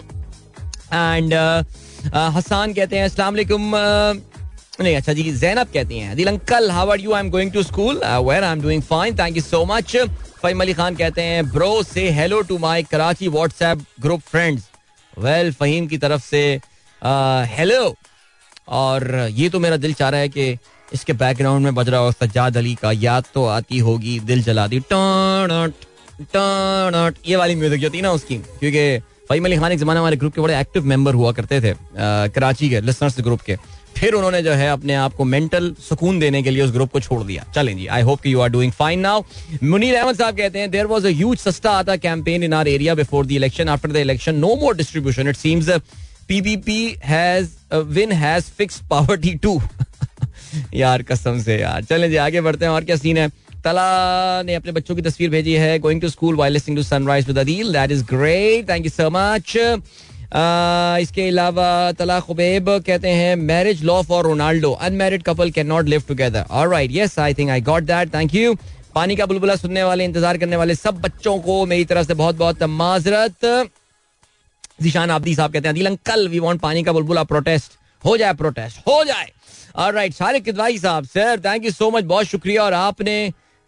and 0.94 1.34
Hasan 2.16 2.74
कहते 2.74 2.98
हैं 2.98 3.06
अस्सलाम 3.06 3.34
वालेकुम 3.34 3.72
नहीं 4.82 4.96
अच्छा 4.96 5.14
जी 5.14 5.32
जैनब 5.34 5.68
कहती 5.74 6.00
हैं 6.00 6.16
दिल 6.16 6.28
uncle 6.28 6.70
how 6.72 6.90
are 6.92 7.00
you 7.02 7.14
I 7.14 7.24
am 7.24 7.30
going 7.30 7.52
to 7.52 7.64
school 7.64 8.02
where 8.06 8.44
I 8.44 8.52
am 8.52 8.62
doing 8.62 8.82
fine 8.84 9.18
thank 9.20 9.38
you 9.38 9.42
so 9.44 9.64
much 9.66 9.96
Fahim 10.42 10.62
Ali 10.62 10.74
Khan 10.74 10.96
कहते 10.96 11.22
हैं 11.22 11.50
ब्रो 11.52 11.82
से 11.84 12.10
hello 12.12 12.42
to 12.50 12.58
my 12.58 12.84
Karachi 12.92 13.28
WhatsApp 13.28 13.86
group 14.02 14.22
friends 14.22 14.70
well 15.20 15.52
Fahim 15.54 15.88
की 15.88 15.98
तरफ़ 15.98 16.22
से 16.24 16.44
hello 17.56 17.96
और 18.82 19.08
ये 19.32 19.50
तो 19.50 19.60
मेरा 19.60 19.78
दिल 19.78 19.94
चाह 19.94 20.10
रहा 20.10 20.20
है 20.20 20.30
कि 20.30 20.58
इसके 20.94 21.14
बैकग्राउंड 21.14 21.64
में 21.64 21.76
बज 21.76 21.90
रहा 21.90 22.00
हो, 22.00 22.12
सज्जाद 22.12 22.58
अली 22.58 22.74
का, 22.76 22.92
याद 22.92 23.24
तो 23.34 23.46
आती 23.46 23.80
होगी, 23.80 24.20
दिल 24.20 24.44
जला 24.44 24.68
दी 24.68 24.82
ये 27.28 27.36
वाली 27.36 27.56
म्यूज़िक 27.56 27.82
जो 27.82 27.90
थी 27.90 28.02
ना 28.02 28.12
उसकी, 28.12 28.38
क्योंकि 28.38 29.00
फहीम 29.30 29.46
अली 29.46 29.58
खान 29.58 29.72
एक 29.72 29.80
जमाना 29.80 30.00
हमारे 30.00 30.18
ग्रुप 30.18 30.34
के 30.36 30.42
बड़े 30.42 30.60
एक्टिव 30.60 30.86
मेंबर 30.86 31.14
हुआ 31.14 31.32
करते 31.32 31.60
थे 31.62 31.74
कराची 31.98 32.70
के 32.70 32.82
लिसनर्स 32.82 33.20
ग्रुप 33.22 33.42
के। 33.42 33.58
फिर 33.96 34.14
उन्होंने 34.14 34.42
जो 34.44 34.52
है 34.54 34.70
अपने 34.70 34.94
आप 34.96 35.14
को 35.16 35.24
मेंटल 35.26 35.74
सुकून 35.90 36.20
देने 36.20 36.42
के 36.44 36.50
लिए 36.52 36.64
उस 36.64 36.72
ग्रुप 36.72 36.92
को 36.92 37.00
छोड़ 37.00 37.24
दिया। 37.24 37.46
चलें 37.56 37.76
जी 37.78 37.88
I 37.88 38.02
hope 38.02 38.26
you 38.26 38.40
are 38.42 38.50
doing 38.50 38.72
fine 38.72 39.00
now 39.00 39.24
Munir 39.64 39.96
Ahmed 39.96 40.16
साहब 40.16 40.38
कहते 40.38 40.60
हैं 40.60 40.72
देयर 40.72 40.86
वाज 40.88 41.06
अ 41.06 41.10
ह्यूज 41.12 41.38
सस्ता 41.40 41.72
आता 41.78 41.96
campaign 41.98 42.44
in 42.44 42.54
our 42.54 42.68
area 42.68 42.96
before 42.96 43.26
the 43.26 43.32
election 43.32 43.70
after 43.70 43.92
the 43.92 43.96
election 44.08 44.36
no 44.36 44.56
more 44.62 44.76
distribution 44.78 45.30
it 45.30 45.38
seems 45.38 45.70
PBP 46.28 46.96
has 47.06 47.50
win 47.74 48.12
has 48.12 48.52
fix 48.58 48.82
poverty 48.90 49.34
too 49.44 49.60
यार, 50.74 51.02
कसम 51.04 51.40
से 51.42 51.58
यार। 51.60 51.84
चलें 51.84 52.10
जी, 52.10 52.16
आगे 52.16 52.42
बढ़ते 52.42 52.66
हैं, 52.66 52.72
और 52.72 52.84
क्या 52.84 52.96
सीन 52.96 53.18
है? 53.18 53.28
तला 53.64 54.42
ने 54.46 54.54
अपने 54.56 54.72
बच्चों 54.72 54.96
की 54.96 55.02
तस्वीर 55.02 55.30
भेजी 55.30 55.54
है 55.54 55.78
going 55.80 56.02
to 56.02 56.10
school 56.10 56.42
listening 56.48 56.78
to 56.78 56.84
Sunrise 56.84 57.28
with 57.28 57.38
Adeel 57.40 57.72
that 57.74 57.92
is 57.92 58.04
great 58.12 58.70
thank 58.70 58.86
you 58.86 58.92
so 58.92 59.10
much 59.10 59.58
इसके 60.28 61.28
अलावा 61.28 61.92
तला 62.00 62.20
खुबैब 62.20 62.70
कहते 62.88 63.10
हैं 63.10 63.36
marriage 63.38 63.84
law 63.84 64.02
for 64.04 64.24
Ronaldo 64.26 64.72
unmarried 64.72 65.24
couple 65.24 65.52
can 65.52 65.68
not 65.68 65.86
live 65.88 66.04
together 66.08 66.46
alright 66.52 66.92
yes 66.94 67.18
I 67.20 67.34
think 67.34 67.50
I 67.50 67.62
got 67.64 67.84
that 67.84 68.14
thank 68.14 68.36
you 68.36 68.56
पानी 68.96 69.16
का 69.16 69.26
बुलबुला 69.26 69.56
सुनने 69.56 69.84
वाले, 69.84 70.06
इंतज़ार 70.06 70.38
करने 70.38 70.56
वाले 70.56 70.76
सब 70.76 71.00
बच्चों 71.02 71.38
को 71.40 71.66
मेरी 71.66 71.86
तरफ़ 71.86 72.08
से 72.08 72.14
बहुत 72.14 72.36
बहुत 72.36 72.64
माजरत। 72.64 73.46
जीशान 74.82 75.12
आबदी 75.12 75.36
साहब 75.36 75.54
कहते 75.54 75.68
हैं 75.68 75.76
दिल 75.76 75.88
अंकल 75.88 76.28
वी 76.28 76.40
वांट 76.40 76.60
पानी 76.62 76.84
का 76.84 76.92
बुलबुला 76.92 77.24
प्रोटेस्ट 77.26 77.78
हो 78.04 78.16
जाए 78.18 78.34
प्रोटेस्ट 78.36 78.78
हो 78.88 79.04
जाए। 79.04 79.32
ऑलराइट 79.78 80.14
शारिक 80.14 80.44
किदवाई 80.44 80.78
साहब 80.80 81.06
sir 81.06 81.40
thank 81.46 81.66
you 81.66 81.72
so 81.72 81.90
much 81.92 82.04
बहुत 82.06 82.26
शुक्रिया। 82.26 82.64
और 82.64 82.74
आपने 82.74 83.16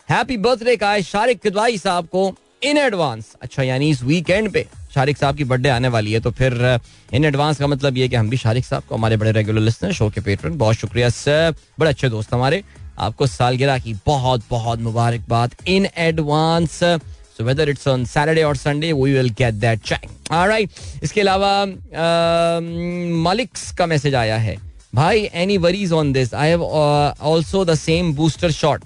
हैप्पी 0.09 0.37
बर्थडे 0.39 0.75
का 0.75 0.91
है 0.91 1.01
शारिक 1.03 1.41
किदवाई 1.41 1.77
साहब 1.77 2.07
को 2.07 2.33
इन 2.63 2.77
एडवांस 2.77 3.33
अच्छा 3.41 3.63
यानी 3.63 3.89
इस 3.89 4.03
वीकेंड 4.03 4.51
पे। 4.53 4.65
शारिक 4.93 5.17
साहब 5.17 5.35
की 5.35 5.43
बर्थडे 5.43 5.69
आने 5.69 5.87
वाली 5.87 6.11
है 6.11 6.19
तो 6.19 6.31
फिर 6.31 6.79
इन 7.13 7.25
एडवांस 7.25 7.57
का 7.57 7.67
मतलब 7.67 7.97
ये 7.97 8.07
कि 8.09 8.15
हम 8.15 8.29
भी 8.29 8.37
शारिक 8.37 8.65
साहब 8.65 8.83
को, 8.83 8.95
हमारे 8.95 9.17
बड़े 9.17 9.31
रेगुलर 9.31 9.61
लिस्टर 9.61 9.91
शो 9.93 10.09
के 10.09 10.21
पेट्रन 10.21 10.57
बहुत 10.57 10.75
शुक्रिया 10.75 11.09
सर 11.11 11.53
बड़े 11.79 11.89
अच्छे 11.89 12.09
दोस्त 12.09 12.33
हमारे। 12.33 12.63
आपको 12.99 13.27
सालगिरह 13.27 13.77
की 13.79 13.93
बहुत 14.05 14.43
बहुत 14.49 14.79
मुबारकबाद 14.81 15.55
in 15.67 15.87
advance 15.97 16.79
so 16.79 17.43
whether 17.43 17.69
it's 17.69 17.87
on 17.87 18.05
Saturday 18.05 18.43
और 18.43 18.55
Sunday 18.57 18.91
we 18.93 19.13
will 19.13 19.29
get 19.37 19.53
that 19.55 19.81
check 19.81 20.09
alright 20.31 20.69
इसके 21.03 21.21
अलावा 21.21 21.65
मालिक्स 23.23 23.71
का 23.71 23.85
मैसेज 23.85 24.15
आया 24.15 24.37
है। 24.37 24.57
भाई 24.95 25.29
any 25.33 25.57
worries 25.57 25.91
on 25.93 26.11
this 26.13 26.33
I 26.33 26.49
have 26.49 26.65
also 26.65 27.63
the 27.65 27.75
same 27.75 28.13
booster 28.15 28.51
shot 28.51 28.83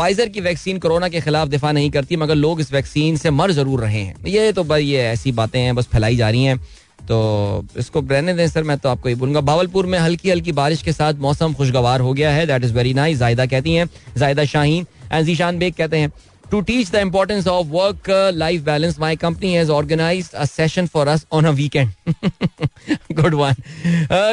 Pfizer 0.00 0.28
की 0.28 0.40
वैक्सीन 0.40 0.78
कोरोना 0.78 1.08
के 1.08 1.20
खिलाफ 1.20 1.48
दिफा 1.48 1.70
नहीं 1.72 1.90
करती, 1.90 2.16
मगर 2.16 2.34
लोग 2.36 2.60
इस 2.60 2.72
वैक्सीन 2.72 3.16
से 3.16 3.30
मर 3.32 3.50
ज़रूर 3.52 3.80
रहे 3.80 4.00
हैं। 4.00 4.14
ये 4.26 4.52
तो 4.52 4.64
भाई, 4.64 4.84
ये 4.84 5.02
ऐसी 5.06 5.32
बातें 5.34 5.60
हैं, 5.60 5.74
बस 5.74 5.86
फैलाई 5.86 6.16
जा 6.16 6.30
रही 6.30 6.44
हैं। 6.44 6.56
तो 7.08 7.18
इसको 7.78 8.00
रहने 8.02 8.34
दें 8.34 8.46
सर, 8.48 8.62
मैं 8.62 8.78
तो 8.78 8.88
आपको 8.88 9.08
ये 9.08 9.14
बोलूँगा। 9.14 9.40
भावलपुर 9.42 9.86
में 9.86 9.98
हल्की 9.98 10.30
हल्की 10.30 10.52
बारिश 10.54 10.82
के 10.82 10.92
साथ 10.92 11.20
मौसम 11.20 11.54
खुशगवार 11.54 12.00
हो 12.00 12.12
गया 12.12 12.30
है। 12.32 12.46
दैट 12.46 12.64
इज़ 12.64 12.74
वेरी 12.74 12.94
नाइस 12.94 13.18
जायदा 13.18 13.46
कहती 13.46 13.74
हैं, 13.74 13.88
जायदा 14.16 14.44
शाहीन। 14.46 14.86
एंड 15.12 15.26
जीशान 15.26 15.58
बेग 15.58 15.74
कहते 15.74 15.98
हैं 15.98 16.10
to 16.50 16.60
teach 16.62 16.90
the 16.90 16.96
importance 16.96 17.46
of 17.48 17.66
work 17.68 18.10
life 18.34 18.62
balance 18.64 18.98
my 19.00 19.16
company 19.16 19.52
has 19.54 19.70
organise 19.70 20.30
a 20.34 20.44
session 20.46 20.86
for 20.86 21.08
us 21.08 21.26
on 21.32 21.44
a 21.44 21.50
weekend 21.52 21.90
good 23.12 23.34
one 23.34 23.54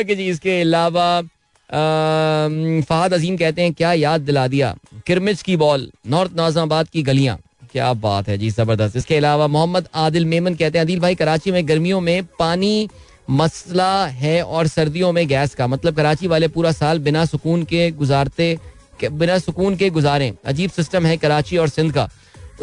जी, 0.07 0.23
इसके 0.25 0.61
अलावा 0.61 1.21
फहद 1.69 3.13
अजीम 3.13 3.37
कहते 3.37 3.61
हैं, 3.61 3.73
क्या 3.73 3.93
याद 3.93 4.21
दिला 4.21 4.47
दिया? 4.47 4.75
किरमिज 5.07 5.41
की 5.41 5.55
बॉल, 5.57 5.89
नॉर्थ 6.07 6.31
नाजाबाद 6.35 6.87
की 6.89 7.03
गलियाँ. 7.03 7.37
क्या 7.71 7.91
बात 7.95 8.27
है 8.27 8.37
जी, 8.37 8.49
ज़बरदस्त। 8.51 8.95
इसके 8.97 9.17
अलावा 9.17 9.47
मोहम्मद 9.47 9.87
आदिल 9.95 10.25
मेमन 10.25 10.55
कहते 10.55 10.77
हैं 10.77 10.85
आदिल 10.85 10.99
भाई, 10.99 11.15
कराची 11.15 11.51
में 11.51 11.67
गर्मियों 11.67 11.99
में 12.01 12.23
पानी 12.39 12.89
मसला 13.29 14.05
है 14.07 14.41
और 14.43 14.67
सर्दियों 14.67 15.11
में 15.11 15.27
गैस 15.27 15.55
का। 15.55 15.67
मतलब 15.67 15.95
कराची 15.95 16.27
वाले 16.27 16.47
पूरा 16.47 16.71
साल 16.71 16.99
बिना 16.99 17.25
सुकून 17.25 17.63
के 17.63 17.89
गुजारते 17.93 18.57
बिना 19.03 19.37
सुकून 19.39 19.75
के 19.75 19.89
गुजारें। 19.89 20.31
अजीब 20.45 20.69
सिस्टम 20.71 21.05
है 21.05 21.17
कराची 21.17 21.57
और 21.57 21.69
सिंध 21.69 21.93
का। 21.93 22.09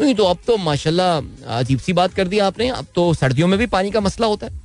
नहीं 0.01 0.15
तो 0.15 0.23
अब 0.23 0.37
तो 0.47 0.57
माशाल्लाह 0.57 1.57
अजीब 1.57 1.79
सी 1.79 1.93
बात 1.93 2.13
कर 2.13 2.27
दी 2.27 2.39
आपने। 2.39 2.69
अब 2.69 2.85
तो 2.95 3.13
सर्दियों 3.13 3.47
में 3.47 3.57
भी 3.59 3.65
पानी 3.67 3.91
का 3.91 3.99
मसला 3.99 4.27
होता 4.27 4.47
है। 4.47 4.64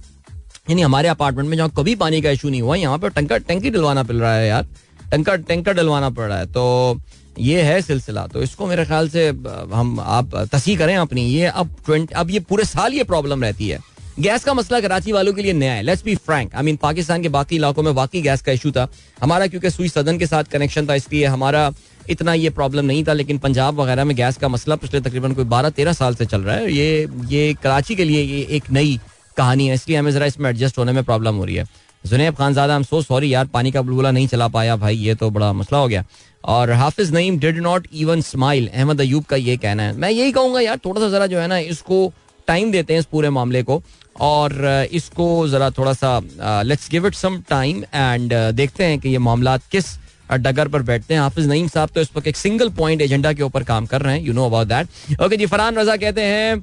यानी 0.67 0.83
हमारे 0.83 1.09
अपार्टमेंट 1.09 1.49
में 1.49 1.57
जहाँ 1.57 1.71
कभी 1.77 1.95
पानी 1.95 2.21
का 2.23 2.31
इशू 2.31 2.49
नहीं 2.49 2.63
हुआ, 2.63 2.77
यहाँ 2.77 2.99
पर 2.99 3.11
टंकर 3.11 3.39
टंकी 3.41 3.71
डलवाना 3.71 4.03
पड़ 4.03 4.17
रहा 4.17 4.35
है 4.35 4.49
यार। 4.49 4.67
टंकर 5.11 5.37
टैंकर 5.39 5.73
डलवाना 5.73 6.11
पड़ 6.11 6.29
रहा 6.29 6.39
है। 6.39 6.47
तो 6.47 7.01
ये 7.39 7.63
है 7.63 7.81
सिलसिला। 7.83 8.27
तो 8.27 8.43
इसको 8.43 8.67
मेरे 8.67 8.85
ख्याल 8.85 9.09
से 9.09 9.29
हम, 9.29 9.99
आप 10.01 10.37
तसी 10.53 10.77
करें 10.77 10.97
अपनी। 10.97 11.25
ये 11.25 11.47
अब 11.47 11.75
ट्वेंटी, 11.87 12.15
अब 12.15 12.31
ये 12.31 12.41
पूरे 12.41 12.65
साल 12.65 12.95
ये 12.95 13.05
प्रॉब्लम 13.05 13.43
रहती 13.43 13.69
है। 13.69 13.79
गैस 14.21 14.45
का 14.45 14.55
मसला 14.55 14.81
कराची 14.81 15.13
वालों 15.13 15.33
के 15.33 15.43
लिए 15.43 15.53
नया 15.53 15.73
है। 15.73 15.83
Let's 15.83 16.05
be 16.05 16.15
frank 16.17 16.55
I 16.55 16.63
mean 16.63 16.77
Pakistan 16.77 17.23
के 17.23 17.29
बाकी 17.29 17.57
इलाकों 17.57 17.83
में 17.83 17.91
वाकई 17.93 18.21
गैस 18.23 18.43
का 18.43 18.53
इशू 18.53 18.71
था। 18.71 18.89
हमारा, 19.23 19.47
क्योंकि 19.47 19.71
सुई 19.71 19.89
सदन 19.89 20.19
के 20.19 20.27
साथ 20.27 20.45
कनेक्शन 20.45 20.87
था, 20.87 20.95
इसलिए 20.95 21.27
हमारा 21.27 21.71
इतना 22.11 22.35
ये 22.35 22.51
प्रॉब्लम 22.51 22.85
नहीं 22.85 23.05
था, 23.05 23.13
लेकिन 23.13 23.39
पंजाब 23.39 23.81
वगैरह 23.81 24.05
में 24.05 24.17
गैस 24.17 24.37
का 24.37 24.49
मसला 24.49 24.77
पिछले 24.77 25.01
तकरीबन 25.01 25.35
कोई 25.35 25.45
बारह, 25.47 25.71
तेरह 25.71 25.93
साल 25.93 26.15
से 26.15 26.27
चल 26.27 26.41
रहा 26.41 26.57
है। 26.57 26.73
ये 26.73 27.09
ये 27.29 27.55
कराची 27.63 27.95
के 27.95 28.05
लिए 28.05 28.23
ये 28.23 28.47
एक 28.51 28.71
नई 28.73 28.99
कहानी 29.37 29.67
है। 29.69 29.75
इसलिए 29.75 29.99
हमें 29.99 30.11
जरा 30.13 30.27
इसमें 30.27 30.51
एडजस्ट 30.51 30.79
होने 30.79 30.93
में 30.93 31.03
प्रॉब्लम 31.05 31.35
हो 31.35 31.45
रही 31.45 31.57
है। 31.57 31.65
जुनेब 32.05 32.35
खान 32.35 32.53
ज़्यादा 32.53 32.77
हम 32.77 32.83
सो 32.83 33.01
सॉरी 33.03 33.33
यार, 33.33 33.47
पानी 33.47 33.71
का 33.71 33.83
बुलबुला 33.83 34.11
नहीं 34.11 34.27
चला 34.29 34.49
पाया 34.49 34.77
भाई, 34.77 34.97
ये 34.97 35.15
तो 35.15 35.31
बड़ा 35.31 35.53
मसला 35.53 35.79
हो 35.79 35.89
गया। 35.89 36.05
और 36.45 36.71
Hafiz 36.73 37.13
Naeem 37.15 37.39
did 37.39 37.59
not 37.59 37.87
even 37.95 38.21
smile 38.23 38.69
Ahmed 38.69 39.01
Ayub 39.01 39.25
का 39.25 39.37
ये 39.37 39.57
कहना 39.57 39.83
है। 39.83 39.97
मैं 39.97 40.11
यही 40.11 40.33
कहूँगा 40.33 40.61
यार, 40.61 40.79
थोड़ा 40.85 41.01
सा 41.01 41.09
जरा 41.09 41.27
जो 41.27 41.39
है 41.39 41.47
ना, 41.47 41.59
इसको 41.59 42.13
टाइम 42.49 42.71
देते 42.73 42.93
हैं 42.93 43.01
इस 43.01 43.07
पूरे 43.07 43.31
मामले 43.31 43.63
को। 43.63 43.83
और 44.21 44.89
इसको 44.93 45.27
जरा 45.49 45.71
थोड़ा 45.71 45.93
सा 45.93 46.19
let's 46.63 46.89
give 46.91 47.07
it 47.07 47.15
some 47.15 47.41
time 47.51 47.83
and 47.85 48.33
देखते 48.55 48.85
हैं 48.85 48.99
कि 49.01 49.09
ये 49.09 49.19
मामला 49.21 49.57
किस 49.73 49.87
डगर 50.33 50.69
पर 50.69 50.83
बैठते 50.83 51.15
हैं। 51.15 51.21
हाफिज 51.21 51.47
नईम 51.49 51.69
साहब 51.69 51.91
तो 51.95 52.01
इस 52.01 52.09
वक्त 52.17 52.27
एक 52.27 52.37
सिंगल 52.37 52.69
पॉइंट 52.71 53.01
एजेंडा 53.03 53.33
के 53.33 53.43
ऊपर 53.43 53.63
काम 53.65 53.87
कर 53.87 54.03
रहे 54.03 54.17
हैं। 54.17 54.25
You 54.25 54.33
know 54.33 54.47
about 54.47 54.67
that 54.67 55.21
okay 55.23 55.37
जी, 55.37 55.47
फरहान 55.47 55.77
रजा 55.77 55.97
कहते 55.97 56.23
हैं 56.23 56.63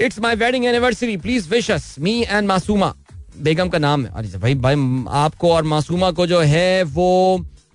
it's 0.00 0.18
my 0.20 0.34
wedding 0.36 0.64
anniversary 0.66 1.16
please 1.18 1.48
wish 1.50 1.70
us 1.70 1.94
me 2.00 2.20
and 2.22 2.48
Masooma 2.48 2.94
Begum 3.40 3.68
का 3.68 3.78
नाम 3.78 4.04
है 4.06 4.12
अरे 4.14 4.38
भाई 4.38 4.54
भाई 4.56 5.04
आपको 5.18 5.52
और 5.52 5.62
मासूमा 5.66 6.10
को 6.10 6.26
जो 6.26 6.40
है 6.52 6.82
वो 6.90 7.10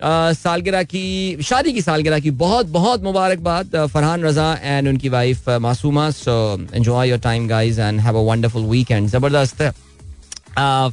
सालगिरह 0.02 0.82
की 0.84 1.42
शादी 1.42 1.72
की 1.72 1.82
सालगिरह 1.82 2.18
की 2.20 2.30
बहुत 2.38 2.66
बहुत 2.70 3.02
मुबारकबाद 3.02 3.76
फरहान 3.86 4.24
रजा 4.24 4.52
एंड 4.62 4.88
उनकी 4.88 5.08
wife 5.08 5.48
Masooma 5.60 6.10
so 6.12 6.36
enjoy 6.74 7.08
your 7.08 7.18
time 7.20 7.48
guys 7.48 7.78
and 7.78 8.00
have 8.00 8.18
a 8.18 8.22
wonderful 8.24 8.64
weekend 8.66 9.08
ज़बरदस्त 9.08 9.62
है 9.62 9.72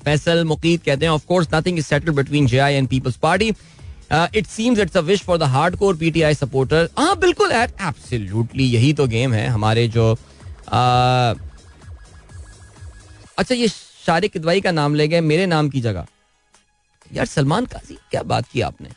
फैसल 0.05 0.43
मुकीद 0.45 0.81
कहते 0.81 1.05
हैं 1.05 1.11
of 1.11 1.25
course 1.27 1.47
nothing 1.53 1.77
is 1.77 1.85
settled 1.85 2.15
between 2.15 2.47
JI 2.47 2.73
and 2.73 2.87
people's 2.87 3.15
party 3.21 3.53
it 4.35 4.47
seems 4.47 4.79
it's 4.79 4.97
a 4.97 5.01
wish 5.03 5.21
for 5.23 5.37
the 5.37 5.43
hardcore 5.49 5.95
PTI 5.97 6.33
supporter 6.35 6.89
हाँ 6.97 7.15
बिल्कुल 7.19 7.51
absolutely 7.53 8.63
यही 8.65 8.93
तो 8.93 9.07
game 9.07 9.33
है 9.33 9.47
हमारे 9.49 9.87
जो 9.87 10.13
अच्छा 13.37 13.55
ये 13.55 13.67
शारिक 13.67 14.31
किदवाई 14.33 14.61
का 14.61 14.71
नाम 14.71 14.95
ले 14.95 15.07
गए, 15.07 15.21
मेरे 15.21 15.45
नाम 15.45 15.69
की 15.69 15.81
जगह। 15.81 16.07
यार, 17.11 17.25
सलमान 17.25 17.65
काजी, 17.65 17.97
क्या 18.11 18.23
बात 18.23 18.45
की 18.47 18.61
आपने? 18.61 18.89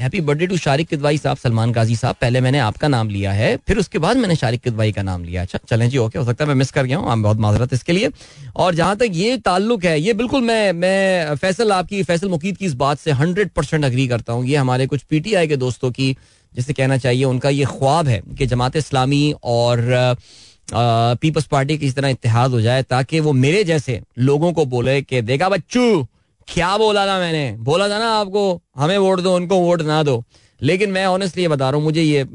Happy 0.00 0.20
birthday 0.20 0.46
to 0.46 0.56
Shariq 0.56 0.88
Kidwai 0.88 1.18
साहब, 1.18 1.36
सलमान 1.36 1.72
काजी 1.72 1.96
साहब। 1.96 2.16
पहले 2.20 2.40
मैंने 2.40 2.58
आपका 2.58 2.88
नाम 2.88 3.08
लिया 3.08 3.32
है, 3.32 3.56
फिर 3.68 3.78
उसके 3.78 3.98
बाद 3.98 4.16
मैंने 4.16 4.36
शारिक 4.36 4.60
किदवाई 4.62 4.92
का 4.92 5.02
नाम 5.02 5.24
लिया 5.24 5.42
अच्छा 5.42 5.58
चलें 5.68 5.88
जी 5.90 5.98
ओके 5.98 6.18
हो 6.18 6.24
सकता 6.24 6.44
है 6.44 6.48
मैं 6.48 6.54
मिस 6.54 6.70
कर 6.70 6.84
गया 6.84 6.98
हूँ, 6.98 7.10
आप 7.10 7.18
बहुत 7.18 7.38
माजरत 7.38 7.72
इसके 7.72 7.92
लिए। 7.92 8.10
और 8.56 8.74
जहाँ 8.74 8.96
तक 8.96 9.10
ये 9.12 9.36
ताल्लुक 9.38 9.84
है, 9.84 10.00
ये 10.00 10.12
बिल्कुल 10.14 10.42
मैं 10.42 10.72
मैं 10.72 11.34
फैसल 11.36 11.72
आपकी, 11.72 12.02
फैसल 12.02 12.28
मुकीद 12.28 12.56
की 12.56 12.66
इस 12.66 12.74
बात 12.76 12.98
से 12.98 13.12
हंड्रेड 13.12 13.50
परसेंट 13.50 13.84
अग्री 13.84 14.06
करता 14.08 14.32
हूँ। 14.32 14.44
ये 14.46 14.56
हमारे 14.56 14.86
कुछ 14.86 15.02
पीटीआई 15.02 15.48
के 15.48 15.56
दोस्तों 15.56 15.90
की 15.90 16.16
जिसे 16.54 16.72
कहना 16.72 16.96
चाहिए 16.96 17.24
उनका 17.24 17.48
ये 17.48 17.64
ख्वाब 17.64 18.08
है 18.08 18.20
कि 18.38 18.46
जमात 18.46 18.76
इस्लामी 18.76 19.34
और 19.44 20.16
पीपल्स 20.72 21.44
पार्टी 21.46 21.76
की 21.78 21.86
इस 21.86 21.94
तरह 21.96 22.08
इतिहाद 22.08 22.50
हो 22.50 22.60
जाए 22.60 22.82
ताकि 22.82 23.20
वो 23.20 23.32
मेरे 23.32 23.62
जैसे 23.64 24.00
लोगों 24.18 24.52
को 24.52 24.64
बोले 24.66 25.00
कि 25.02 25.22
देखा 25.22 25.48
बच्चू, 25.48 26.02
क्या 26.48 26.76
बोला 26.78 27.06
था 27.06 27.18
मैंने? 27.18 27.50
बोला 27.58 27.88
था 27.88 27.98
ना 27.98 28.10
आपको, 28.10 28.60
हमें 28.76 28.98
वोट 28.98 29.20
दो, 29.20 29.34
उनको 29.36 29.58
वोट 29.58 29.82
ना 29.82 30.02
दो। 30.02 30.22
लेकिन 30.60 30.90
मैं 30.90 31.04
ऑनेस्टली 31.06 31.42
ये 31.42 31.48
बता 31.48 31.68
रहा 31.70 31.76
हूँ, 31.76 31.84
मुझे 31.84 32.02
ये 32.02 32.26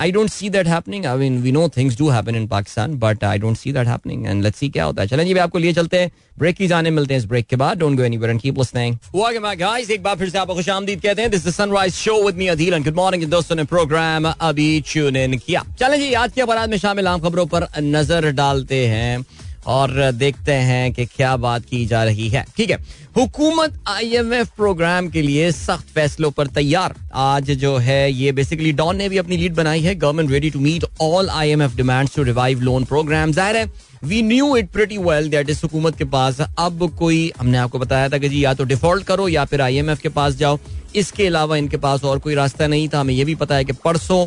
I 0.00 0.12
don't 0.12 0.30
see 0.30 0.48
that 0.50 0.66
happening 0.68 1.06
I 1.06 1.18
mean 1.18 1.40
we 1.42 1.52
know 1.52 1.68
things 1.68 1.98
do 1.98 2.08
happen 2.10 2.36
in 2.36 2.46
Pakistan 2.48 2.94
but 2.98 3.24
I 3.24 3.38
don't 3.38 3.56
see 3.56 3.72
that 3.72 3.86
happening 3.88 4.26
and 4.26 4.42
let's 4.42 4.58
see 4.58 4.68
क्या 4.68 4.84
होता 4.84 5.02
है। 5.02 5.08
चलें 5.08 5.24
जी 5.26 5.34
आपको 5.38 5.58
लिए 5.58 5.72
चलते 5.72 5.98
हैं। 5.98 6.10
ब्रेक 6.38 6.56
की 6.56 6.66
जाने, 6.66 6.90
मिलते 6.90 7.14
हैं 7.14 7.20
इस 7.20 7.26
ब्रेक 7.28 7.46
के 7.46 7.56
बाद। 7.56 7.78
Don't 7.78 7.96
go 7.96 8.02
anywhere 8.04 8.30
and 8.30 8.40
keep 8.40 8.58
listening 8.58 8.94
welcome 9.14 9.42
back 9.42 9.58
guys 9.58 9.90
एक 9.90 10.02
बार 10.02 10.16
फिर 10.16 10.30
से 10.30 10.38
आपको 10.38 10.54
खुशामदीद 10.54 11.00
कहते 11.02 11.22
हैं। 11.22 11.30
This 11.30 11.46
is 11.46 11.54
Sunrise 11.54 11.94
show 11.94 12.22
with 12.22 12.36
me 12.36 12.46
Adeel 12.48 12.74
and 12.74 12.84
good 12.84 12.96
morning 12.96 13.24
दोस्तों 13.30 13.56
ने 13.56 13.64
प्रोग्राम 13.66 14.30
अभी 14.30 14.68
ट्यून 14.92 15.16
इन 15.16 15.38
किया। 15.38 15.64
चलें 15.80 15.98
जी, 15.98 16.12
आज 16.14 16.32
के 16.32 16.40
अपराध 16.40 16.70
में 16.70 16.78
शामिल 16.78 17.08
आम 17.08 17.20
खबरों 17.20 17.46
पर 17.46 17.66
नज़र 17.78 18.30
डालते 18.32 18.86
हैं। 18.86 19.24
और 19.66 20.10
देखते 20.12 20.52
हैं 20.52 20.92
कि 20.92 21.04
क्या 21.06 21.36
बात 21.38 21.64
की 21.64 21.84
जा 21.86 22.02
रही 22.04 22.28
है। 22.28 22.44
ठीक 22.56 22.70
है, 22.70 22.76
हुकूमत 23.16 23.78
आईएमएफ 23.88 24.48
प्रोग्राम 24.56 25.08
के 25.08 25.22
लिए 25.22 25.50
सख्त 25.52 25.88
फैसलों 25.94 26.30
पर 26.30 26.46
तैयार। 26.48 26.94
आज 27.14 27.50
जो 27.52 27.76
है, 27.78 28.12
ये 28.12 28.32
बेसिकली 28.32 28.72
डॉन 28.72 28.96
ने 28.96 29.08
भी 29.08 29.18
अपनी 29.18 29.36
लीड 29.36 29.54
बनाई 29.54 29.80
है 29.80 29.94
government 29.96 30.30
ready 30.30 30.50
to 30.50 30.60
meet 30.60 30.84
all 31.00 31.28
IMF 31.30 31.76
demands 31.76 32.16
to 32.16 32.22
revive 32.22 32.60
loan 32.60 32.84
program 32.84 33.32
ज़ाहिर 33.32 33.56
है 33.56 33.70
we 34.04 34.22
knew 34.22 34.56
it 34.56 34.70
pretty 34.72 34.98
well 34.98 35.28
that 35.30 35.50
is 35.50 35.60
हुकूमत 35.62 35.96
के 35.96 36.04
पास 36.06 36.40
अब 36.40 36.90
कोई, 36.98 37.32
हमने 37.40 37.58
आपको 37.58 37.78
बताया 37.78 38.08
था 38.08 38.18
कि 38.18 38.28
जी 38.28 38.44
या 38.44 38.54
तो 38.54 38.64
डिफ़ॉल्ट 38.64 39.06
करो 39.06 39.28
या 39.28 39.44
फिर 39.44 39.60
आईएमएफ 39.60 40.00
के 40.00 40.08
पास 40.10 40.36
जाओ। 40.36 40.58
इसके 40.94 41.26
अलावा 41.26 41.56
इनके 41.56 41.76
पास 41.78 42.04
और 42.04 42.18
कोई 42.18 42.34
रास्ता 42.34 42.66
नहीं 42.66 42.88
था। 42.88 43.00
हमें 43.00 43.14
यह 43.14 43.24
भी 43.24 43.34
पता 43.34 43.54
है 43.54 43.64
कि 43.64 43.72
परसों 43.84 44.26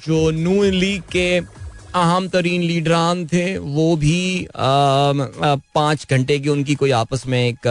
जो 0.00 0.30
नू 0.32 0.62
लीग 0.64 1.02
के 1.12 1.40
अहम 1.96 2.26
तरीन 2.28 2.62
लीडरान 2.62 3.24
थे 3.26 3.46
वो 3.58 3.94
भी 3.96 4.46
पाँच 4.56 6.06
घंटे 6.10 6.38
की 6.38 6.48
उनकी 6.48 6.74
कोई 6.74 6.90
आपस 6.90 7.26
में 7.26 7.38
एक 7.38 7.68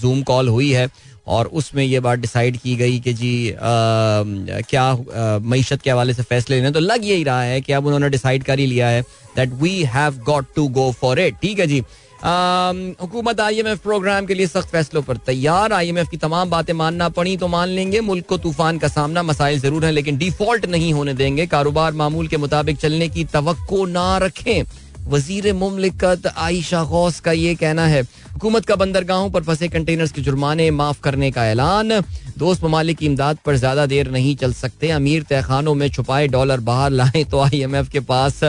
जूम 0.00 0.22
कॉल 0.30 0.48
हुई 0.48 0.70
है 0.72 0.88
और 1.28 1.46
उसमें 1.60 1.82
ये 1.84 2.00
बात 2.00 2.18
डिसाइड 2.18 2.56
की 2.56 2.74
गई 2.76 2.98
कि 3.00 3.12
जी 3.12 3.50
आ, 3.50 3.56
क्या 4.70 5.38
मीशत 5.52 5.82
के 5.82 5.90
हवाले 5.90 6.14
से 6.14 6.22
फैसले 6.22 6.56
लेने 6.56 6.70
तो 6.70 6.80
लग 6.80 7.04
यही 7.04 7.24
रहा 7.24 7.42
है 7.42 7.60
कि 7.60 7.72
अब 7.72 7.86
उन्होंने 7.86 8.08
डिसाइड 8.10 8.44
कर 8.44 8.58
ही 8.58 8.66
लिया 8.66 8.88
है 8.88 9.02
that 9.36 9.52
we 9.62 9.82
have 9.94 10.18
got 10.26 10.46
to 10.56 10.66
go 10.78 10.90
for 11.00 11.20
it 11.20 11.36
ठीक 11.42 11.58
है 11.60 11.66
जी। 11.66 11.82
हुकूमत 12.22 13.40
आई 13.40 13.58
एम 13.58 13.66
एफ़ 13.68 13.78
प्रोग्राम 13.82 14.26
के 14.26 14.34
लिए 14.34 14.46
सख्त 14.46 14.68
फैसलों 14.68 15.02
पर 15.02 15.16
तैयार। 15.26 15.72
आई 15.72 15.88
एम 15.88 15.98
एफ़ 15.98 16.08
की 16.10 16.16
तमाम 16.18 16.50
बातें 16.50 16.72
मानना 16.74 17.08
पड़ी 17.10 17.36
तो 17.36 17.48
मान 17.48 17.68
लेंगे। 17.68 18.00
मुल्क 18.02 18.26
को 18.26 18.36
तूफ़ान 18.38 18.78
का 18.78 18.88
सामना 18.88 19.22
मसाइल 19.22 19.60
ज़रूर 19.60 19.84
है, 19.84 19.92
लेकिन 19.92 20.16
डिफ़ॉल्ट 20.18 20.66
नहीं 20.66 20.92
होने 20.92 21.14
देंगे। 21.14 21.46
कारोबार 21.48 21.92
मामूल 21.94 22.28
के 22.28 22.36
मुताबिक 22.38 22.78
चलने 22.78 23.08
की 23.08 23.24
तो 23.26 23.84
ना 23.86 24.16
रखें। 24.18 24.62
वज़ीर 25.08 25.52
मुमलिकत 25.54 26.26
आयशा 26.28 26.82
गौस 26.84 27.20
का 27.20 27.32
ये 27.32 27.54
कहना 27.54 27.86
है, 27.86 28.02
हुकूमत 28.02 28.66
का 28.66 28.76
बंदरगाहों 28.76 29.30
पर 29.30 29.42
फंसे 29.42 29.68
कंटेनर्स 29.68 30.12
के 30.12 30.22
जुर्माने 30.22 30.70
माफ़ 30.72 31.00
करने 31.02 31.30
का 31.30 31.46
ऐलान। 31.46 32.00
दोस्त 32.38 32.64
ममालिक 32.64 32.98
की 32.98 33.06
इमदाद 33.06 33.38
पर 33.46 33.56
ज़्यादा 33.56 33.86
देर 33.86 34.10
नहीं 34.10 34.36
चल 34.36 34.52
सकते। 34.52 34.90
अमीर 34.90 35.22
तहखानों 35.22 35.74
में 35.74 35.88
छुपाए 35.90 36.28
डॉलर 36.28 36.60
बाहर 36.60 36.90
लाए 36.92 37.24
तो 37.24 37.40
आई 37.40 37.60
एम 37.62 37.76
एफ़ 37.76 37.90
के 37.90 38.00
पास 38.02 38.40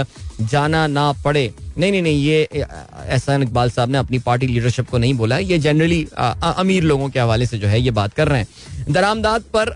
जाना 0.41 0.85
ना 0.89 1.11
पड़े। 1.23 1.51
नहीं 1.77 1.91
नहीं 1.91 2.01
नहीं, 2.01 2.23
ये 2.23 2.47
एहसान 2.53 3.43
इकबाल 3.43 3.69
साहब 3.69 3.89
ने 3.89 3.97
अपनी 3.97 4.19
पार्टी 4.19 4.47
लीडरशिप 4.47 4.89
को 4.89 4.97
नहीं 4.97 5.13
बोला। 5.13 5.37
ये 5.37 5.57
जनरली 5.59 6.07
अमीर 6.17 6.83
लोगों 6.83 7.09
के 7.09 7.19
हवाले 7.19 7.45
से 7.45 7.57
जो 7.57 7.67
है 7.67 7.81
ये 7.81 7.91
बात 7.91 8.13
कर 8.13 8.27
रहे 8.27 8.39
हैं। 8.39 8.47
दरामदाद 8.89 9.43
पर 9.55 9.73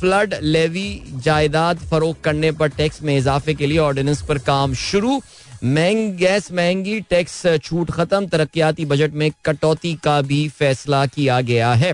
फ्लड 0.00 0.34
लेवी 0.42 1.02
जायदाद 1.24 1.78
फरोख 1.90 2.20
करने 2.24 2.52
पर 2.52 2.68
टैक्स 2.70 3.02
में 3.02 3.16
इजाफे 3.16 3.54
के 3.54 3.66
लिए 3.66 3.78
ऑर्डिनेंस 3.78 4.22
पर 4.22 4.38
काम 4.40 4.74
शुरू। 4.74 5.20
महँगी 5.64 6.10
गैस, 6.16 6.50
महँगी 6.52 7.00
टैक्स 7.00 7.42
छूट 7.62 7.90
खत्म। 7.90 8.26
तरक्याती 8.26 8.84
बजट 8.84 9.12
में 9.12 9.30
कटौती 9.44 9.94
का 10.04 10.20
भी 10.22 10.48
फैसला 10.48 11.04
किया 11.06 11.40
गया 11.42 11.72
है। 11.74 11.92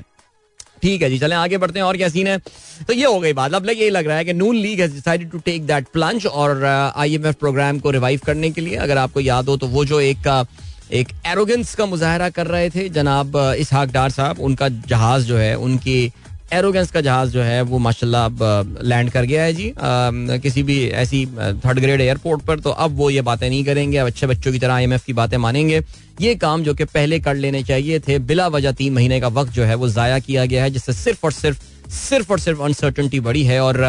ठीक 0.83 1.03
है 1.03 1.11
जी 1.11 1.19
चले 1.19 1.35
आगे 1.35 1.59
बढ़ते 1.59 1.79
हैं 1.79 1.87
और 1.87 1.97
क्या 1.97 2.09
सीन 2.09 2.27
है? 2.27 2.38
तो 2.87 2.93
ये 2.93 3.05
हो 3.05 3.19
गई 3.21 3.33
बात। 3.33 3.55
अब 3.55 3.69
ये 3.71 3.90
लग 3.90 4.07
रहा 4.07 4.16
है 4.16 4.25
कि 4.25 4.33
Noon 4.33 4.57
league 4.57 4.81
has 4.81 4.95
decided 4.95 5.31
to 5.31 5.38
take 5.38 5.66
that 5.66 5.87
plunge 5.93 6.27
और 6.27 6.64
आईएमएफ 6.64 7.35
uh, 7.35 7.40
प्रोग्राम 7.40 7.79
को 7.79 7.90
रिवाइव 7.90 8.21
करने 8.27 8.51
के 8.51 8.61
लिए 8.61 8.77
अगर 8.77 8.99
आपको 8.99 9.21
याद 9.21 9.49
हो 9.49 9.57
तो 9.57 9.66
वो 9.66 9.85
जो 9.85 10.01
एक 10.01 10.19
का 10.25 10.45
एक 10.93 11.09
एरोगेंस 11.27 11.75
का 11.75 11.87
मुजाहरा 11.87 12.29
कर 12.31 12.47
रहे 12.47 12.71
थे 12.71 12.88
जनाब 12.88 13.33
uh, 13.33 13.55
इसहाक 13.55 13.90
डार 13.90 14.11
साहब 14.11 14.40
उनका 14.40 14.69
जहाज़ 14.69 15.27
जो 15.27 15.37
है 15.37 15.55
उनकी 15.59 16.12
एरोगेंस 16.52 16.90
का 16.90 17.00
जहाज़ 17.00 17.30
जो 17.30 17.42
है 17.42 17.60
वो 17.62 17.78
माशाल्लाह 17.78 18.24
अब 18.24 18.78
लैंड 18.82 19.10
कर 19.10 19.24
गया 19.24 19.42
है 19.42 19.52
जी। 19.52 19.72
किसी 19.78 20.62
भी 20.62 20.78
ऐसी 21.02 21.24
थर्ड 21.64 21.78
ग्रेड 21.80 22.00
एयरपोर्ट 22.00 22.42
पर 22.44 22.60
तो 22.60 22.70
अब 22.70 22.96
वो 22.96 23.10
ये 23.10 23.22
बातें 23.22 23.48
नहीं 23.48 23.64
करेंगे। 23.64 23.98
अब 23.98 24.06
अच्छे 24.06 24.26
बच्चों 24.26 24.52
की 24.52 24.58
तरह 24.58 24.74
आईएमएफ 24.74 25.04
की 25.04 25.12
बातें 25.12 25.36
मानेंगे। 25.38 25.80
ये 26.20 26.34
काम 26.36 26.62
जो 26.62 26.74
कि 26.74 26.84
पहले 26.86 27.18
कर 27.20 27.34
लेने 27.36 27.62
चाहिए 27.62 28.00
थे 28.00 28.18
बिला 28.20 28.48
वजह 28.48 28.72
तीन 28.72 28.92
महीने 28.94 29.20
का 29.20 29.28
वक्त 29.30 29.52
जो 29.52 29.64
है 29.64 29.74
वो 29.74 29.88
जाया 29.90 30.18
किया 30.20 30.44
गया 30.46 30.62
है 30.62 30.70
जिससे 30.70 30.92
सिर्फ़ 30.94 31.26
और 31.26 31.32
सिर्फ़ 31.32 31.62
सिर्फ़ 31.90 32.32
और 32.32 32.38
सिर्फ़ 32.40 32.60
अनसर्टनटी 32.62 33.20
बड़ी 33.20 33.42
है। 33.44 33.60
और 33.60 33.82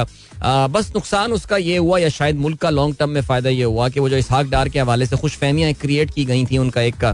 आ, 0.43 0.67
बस 0.67 0.91
नुकसान 0.95 1.33
उसका 1.33 1.57
ये 1.57 1.75
हुआ 1.77 1.97
या 1.99 2.09
शायद 2.09 2.35
मुल्क 2.37 2.59
का 2.59 2.69
लॉन्ग 2.69 2.95
टर्म 2.99 3.09
में 3.09 3.21
फ़ायदा 3.21 3.49
ये 3.49 3.63
हुआ 3.63 3.89
कि 3.89 3.99
वो 3.99 4.09
जो 4.09 4.17
इसहाक 4.17 4.45
डार 4.49 4.69
के 4.69 4.79
हवाले 4.79 5.05
से 5.05 5.17
खुश 5.17 5.35
फहमियाँ 5.37 5.73
क्रिएट 5.81 6.11
की 6.11 6.25
गई 6.25 6.45
थी 6.45 6.57
उनका 6.57 6.81
एक 6.81 7.05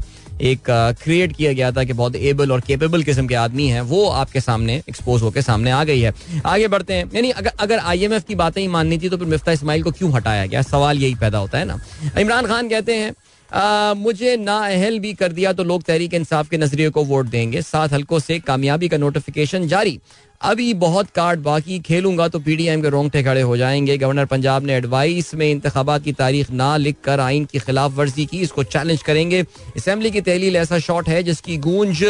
एक 0.41 0.69
क्रिएट 1.04 1.36
किया 1.36 1.52
गया 1.54 1.71
था 1.71 1.84
कि 1.84 1.93
बहुत 1.93 2.15
एबल 2.15 2.52
और 2.52 2.62
केपेबल 2.62 3.04
किस्म 3.04 3.28
के 3.28 3.36
आदमी 3.36 3.67
हैं 3.67 3.82
वो 3.84 4.06
आपके 4.10 4.41
सामने 4.41 4.82
एक्सपोज 4.89 5.21
होकर 5.21 5.41
सामने 5.41 5.71
आ 5.71 5.84
गई 5.84 6.02
है। 6.02 6.13
आगे 6.45 6.67
बढ़ते 6.67 6.93
हैं। 6.93 7.10
यानी 7.15 7.32
अगर 7.32 7.52
अगर 7.60 7.80
आईएमएफ 7.80 8.23
की 8.23 8.36
बातें 8.36 8.62
ही 8.62 8.67
माननी 8.67 8.97
थी 8.97 9.10
तो 9.10 9.17
फिर 9.17 9.28
मिफ्ता 9.28 9.52
इस्माइल 9.52 9.84
को 9.84 9.91
क्यों 9.91 10.13
हटाया 10.13 10.45
गया? 10.45 10.62
सवाल 10.62 10.97
यही 10.97 11.15
पैदा 11.15 11.38
होता 11.38 11.58
है 11.58 11.65
ना। 11.65 11.80
इमरान 12.19 12.47
खान 12.47 12.69
कहते 12.69 12.95
हैं 12.95 13.13
आ, 13.50 13.93
मुझे 13.93 14.36
नाअहल 14.38 14.97
भी 15.00 15.13
कर 15.13 15.32
दिया 15.32 15.52
तो 15.54 15.63
लोग 15.63 15.84
तहरीक 15.84 16.13
इंसाफ 16.13 16.50
के 16.50 16.58
नज़रिए 16.58 16.89
को 16.89 17.04
वोट 17.04 17.26
देंगे। 17.26 17.62
सात 17.62 17.93
हल्कों 17.93 18.19
से 18.19 18.39
कामयाबी 18.39 18.88
का 18.88 18.97
नोटिफिकेशन 18.97 19.67
जारी। 19.67 20.00
अभी 20.41 20.73
बहुत 20.73 21.10
कार्ड 21.10 21.39
बाकी 21.39 21.78
खेलूँगा 21.80 22.28
तो 22.28 22.39
पीडीएम 22.39 22.82
के 22.82 22.89
रोंगटे 22.89 23.21
खड़े 23.23 23.41
हो 23.41 23.56
जाएँगे। 23.58 23.97
गवर्नर 23.97 24.26
पंजाब 24.26 24.65
ने 24.65 24.73
एडवाइस 24.73 25.34
में 25.36 25.50
इंतबात 25.52 26.04
की 26.04 26.12
तारीख 26.13 26.52
ना 26.52 26.76
लिख 26.78 26.95
कर 27.04 27.19
आइन 27.19 27.45
की 27.45 27.60
खिलाफ 27.60 27.93
वर्जी 27.93 28.26
की 28.26 28.41
इसको 28.41 28.63
चैलेंज 28.63 29.02
करेंगे। 29.04 29.41
असम्बली 29.78 30.12
की 30.12 30.21
तहलील 30.21 30.56
ऐसा 30.56 30.80
शॉट 30.80 31.10
है 31.10 31.23
जिसकी 31.23 31.58
गूंज 31.58 32.04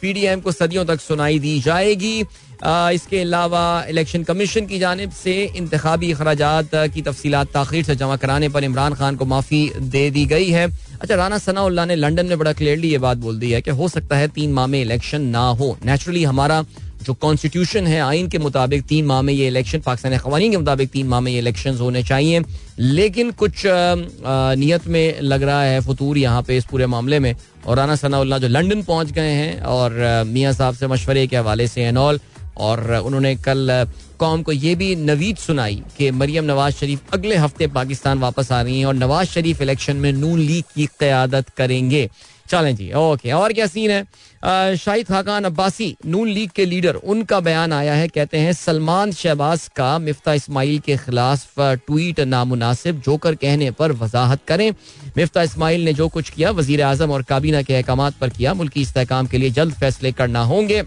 पीडीएम 0.00 0.40
को 0.40 0.52
सदियों 0.52 0.84
तक 0.84 1.00
सुनाई 1.00 1.38
दी 1.38 1.58
जाएगी। 1.60 2.24
आ, 2.64 2.90
इसके 2.90 3.20
अलावा 3.20 3.84
इलेक्शन 3.88 4.22
कमीशन 4.22 4.66
की 4.66 4.78
जानब 4.78 5.10
से 5.12 5.32
इंतबी 5.56 6.12
अखराज 6.12 6.70
की 6.94 7.02
तफसीत 7.02 7.34
तखिर 7.56 7.84
से 7.84 7.96
जमा 7.96 8.16
कराने 8.16 8.48
पर 8.48 8.64
इमरान 8.64 8.94
खान 8.94 9.16
को 9.16 9.24
माफ़ी 9.24 9.70
दे 9.78 10.08
दी 10.10 10.24
गई 10.26 10.48
है। 10.50 10.66
अच्छा 11.02 11.14
राना 11.14 11.38
सनाउल्ला 11.38 11.84
ने 11.84 11.96
लंदन 11.96 12.26
में 12.26 12.38
बड़ा 12.38 12.52
क्लियरली 12.52 12.88
ये 12.88 12.98
बात 12.98 13.18
बोल 13.18 13.38
दी 13.38 13.50
है 13.50 13.60
कि 13.62 13.70
हो 13.70 13.88
सकता 13.88 14.16
है 14.16 14.28
तीन 14.28 14.52
माह 14.52 14.66
में 14.66 14.80
इलेक्शन 14.82 15.22
ना 15.28 15.46
हो। 15.50 15.76
नेचुरली 15.84 16.24
हमारा 16.24 16.64
जो 17.04 17.14
कॉन्स्टिट्यूशन 17.14 17.86
है, 17.86 18.00
आइन 18.00 18.28
के 18.28 18.38
मुताबिक 18.38 18.84
तीन 18.86 19.04
माह 19.06 19.22
में 19.22 19.32
ये 19.32 19.46
इलेक्शन 19.46 19.80
पाकिस्तान 19.80 20.16
कवानी 20.18 20.50
के 20.50 20.56
मुताबिक 20.56 20.90
तीन 20.90 21.06
माह 21.08 21.20
में 21.20 21.30
ये 21.32 21.38
इलेक्शन 21.38 21.76
होने 21.76 22.02
चाहिए। 22.02 22.42
लेकिन 22.78 23.30
कुछ 23.32 23.62
नीयत 23.66 24.86
में 24.86 25.20
लग 25.22 25.42
रहा 25.42 25.62
है 25.62 25.80
फतूर 25.82 26.18
यहाँ 26.18 26.42
पे 26.42 26.56
इस 26.56 26.64
पूरे 26.70 26.86
मामले 26.86 27.18
में। 27.18 27.34
और 27.66 27.76
राना 27.76 27.96
सनाउल्ला 27.96 28.38
जो 28.38 28.48
लंदन 28.48 28.82
पहुँच 28.82 29.10
गए 29.10 29.30
हैं 29.30 29.60
और 29.62 30.24
मियाँ 30.26 30.52
साहब 30.52 30.74
से 30.74 30.86
मशवरे 30.86 31.26
के 31.26 31.36
हवाले 31.36 31.68
से 31.68 31.82
एनऑल 31.82 32.20
और 32.56 32.90
उन्होंने 32.96 33.34
कल 33.36 33.86
कौम 34.18 34.42
को 34.42 34.52
ये 34.52 34.74
भी 34.74 34.94
नवीद 34.96 35.36
सुनाई 35.36 35.82
कि 35.98 36.10
मरियम 36.10 36.44
नवाज़ 36.44 36.74
शरीफ 36.74 37.14
अगले 37.14 37.36
हफ़्ते 37.36 37.66
पाकिस्तान 37.68 38.18
वापस 38.18 38.52
आ 38.52 38.60
रही 38.62 38.78
हैं 38.78 38.86
और 38.86 38.94
नवाज़ 38.94 39.28
शरीफ 39.28 39.62
इलेक्शन 39.62 39.96
में 39.96 40.12
नून 40.12 40.38
लीग 40.40 40.64
की 40.74 40.86
क्यादत 40.98 41.48
करेंगे। 41.56 42.08
चलें 42.46 42.74
जी 42.76 42.92
ओके 42.92 43.30
और 43.32 43.52
क्या 43.52 43.66
सीन 43.66 43.90
है? 43.90 44.76
शाहिद 44.76 45.06
खाकान 45.06 45.44
अब्बासी, 45.44 45.96
नून 46.06 46.28
लीग 46.28 46.50
के 46.50 46.64
लीडर 46.64 46.94
उनका 46.94 47.38
बयान 47.40 47.72
आया 47.72 47.94
है, 47.94 48.08
कहते 48.08 48.38
हैं, 48.38 48.52
सलमान 48.52 49.12
शहबाज 49.12 49.68
का 49.76 49.98
मिफ्ता 49.98 50.34
इस्माइल 50.34 50.78
के 50.78 50.96
खिलाफ 50.96 51.60
ट्वीट 51.60 52.20
नामुनासिब, 52.22 53.00
जोकर 53.00 53.34
कहने 53.36 53.70
पर 53.70 53.92
वजाहत 53.94 54.40
करें। 54.48 54.70
मिफ्ता 55.16 55.42
इस्माइल 55.42 55.84
ने 55.84 55.92
जो 55.94 56.08
कुछ 56.08 56.30
किया 56.30 56.50
वज़ीर 56.50 56.82
आज़म 56.82 57.10
और 57.10 57.22
काबीना 57.22 57.62
के 57.62 57.74
अहकाम 57.74 58.10
पर 58.10 58.28
किया, 58.28 58.54
मुल्की 58.54 58.82
इसकाम 58.82 59.26
के 59.26 59.38
लिए 59.38 59.50
जल्द 59.50 59.74
फैसले 59.74 60.12
करना 60.12 60.42
होंगे। 60.44 60.82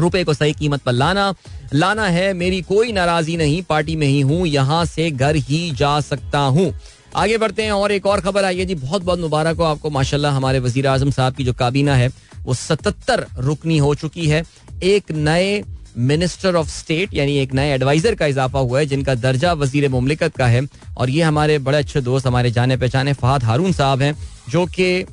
रुपए 0.00 0.22
को 0.24 0.34
सही 0.34 0.52
कीमत 0.52 0.82
पर 0.82 0.92
लाना 0.92 1.34
लाना 1.74 2.06
है, 2.06 2.32
मेरी 2.34 2.60
कोई 2.62 2.92
नाराज़गी 2.92 3.36
नहीं, 3.36 3.62
पार्टी 3.62 3.94
में 3.96 4.06
ही 4.06 4.20
हूँ, 4.20 4.46
यहाँ 4.46 4.84
से 4.84 5.10
घर 5.10 5.36
ही 5.36 5.70
जा 5.70 6.00
सकता 6.00 6.38
हूँ। 6.38 6.72
आगे 7.16 7.36
बढ़ते 7.38 7.62
हैं 7.62 7.72
और 7.72 7.92
एक 7.92 8.06
और 8.06 8.20
खबर 8.20 8.44
आई 8.44 8.58
है 8.58 8.64
जी, 8.66 8.74
बहुत 8.74 9.02
बहुत 9.02 9.20
मुबारक 9.20 9.56
हो 9.56 9.64
आपको, 9.64 9.90
माशाल्लाह 9.90 10.32
हमारे 10.34 10.58
वज़ीर 10.58 10.86
आज़म 10.86 11.10
साहब 11.10 11.34
की 11.34 11.44
जो 11.44 11.52
काबीना 11.54 11.94
है, 11.96 12.08
वो 12.44 12.54
सतहत्तर 12.54 13.26
रुकनी 13.38 13.78
हो 13.78 13.94
चुकी 13.94 14.26
है। 14.26 14.42
एक 14.84 15.10
नए 15.12 15.62
मिनिस्टर 15.98 16.56
ऑफ़ 16.56 16.68
स्टेट, 16.70 17.14
यानी 17.14 17.36
एक 17.38 17.52
नए 17.54 17.72
एडवाइजर 17.74 18.14
का 18.14 18.26
इजाफा 18.26 18.58
हुआ 18.58 18.78
है, 18.78 18.86
जिनका 18.86 19.14
दर्जा 19.16 19.52
वज़ीर 19.54 19.88
ममलिकत 19.90 20.36
का 20.36 20.46
है। 20.46 20.60
और 20.98 21.10
ये 21.10 21.22
हमारे 21.22 21.58
बड़े 21.58 21.78
अच्छे 21.78 22.00
दोस्त, 22.00 22.26
हमारे 22.26 22.50
जाने 22.50 22.76
पहचाने 22.76 23.12
फहद 23.14 23.44
हारून 23.44 23.72
साहब 23.72 24.02
हैं, 24.02 24.14
जो 24.50 24.66
कि 24.68 25.06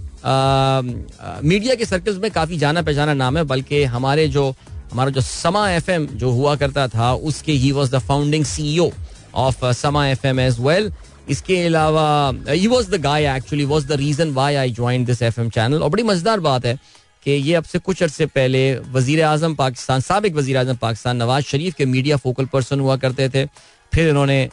मीडिया 1.43 1.75
के 1.75 1.85
सर्कल्स 1.85 2.17
में 2.17 2.29
काफ़ी 2.31 2.57
जाना 2.57 2.81
पहचाना 2.81 3.13
नाम 3.13 3.37
है, 3.37 3.43
बल्कि 3.45 3.83
हमारे 3.95 4.27
जो, 4.27 4.49
हमारा 4.91 5.09
जो 5.09 5.21
समा 5.21 5.69
एफएम 5.69 6.05
जो 6.15 6.31
हुआ 6.31 6.55
करता 6.55 6.87
था, 6.87 7.13
उसके 7.23 7.51
he 7.53 7.71
was 7.71 7.91
the 7.91 7.99
founding 8.01 8.45
CEO 8.45 8.91
of 9.35 9.65
Samaa 9.73 10.07
F 10.07 10.27
M 10.27 10.39
as 10.39 10.59
well 10.59 10.91
इसके 11.29 11.61
अलावा 11.65 12.07
he 12.49 12.67
was 12.67 12.89
the 12.91 13.01
guy 13.01 13.25
actually 13.35 13.65
was 13.65 13.87
the 13.87 13.91
reason 13.99 14.31
why 14.33 14.55
I 14.55 14.71
join 14.71 15.05
this 15.05 15.21
F 15.21 15.39
M 15.41 15.49
channel 15.49 15.83
और 15.83 15.89
बड़ी 15.89 16.03
मज़ेदार 16.03 16.39
बात 16.39 16.65
है 16.65 16.77
कि 17.25 17.31
ये 17.31 17.53
अब 17.55 17.63
से 17.63 17.79
कुछ 17.79 18.01
अरसे 18.03 18.25
पहले 18.25 18.63
वज़ीर 18.93 19.21
अजम 19.23 19.53
पाकिस्तान, 19.55 19.99
सबक 20.01 20.33
वजी 20.35 20.53
अजम 20.53 20.75
पाकिस्तान 20.77 21.17
नवाज़ 21.17 21.43
शरीफ 21.45 21.75
के 21.75 21.85
मीडिया 21.85 22.17
फोकल 22.17 22.45
पर्सन 22.45 22.79
हुआ 22.79 22.95
करते 22.97 23.29
थे। 23.29 23.45
फिर 23.93 24.09
इन्होंने 24.09 24.49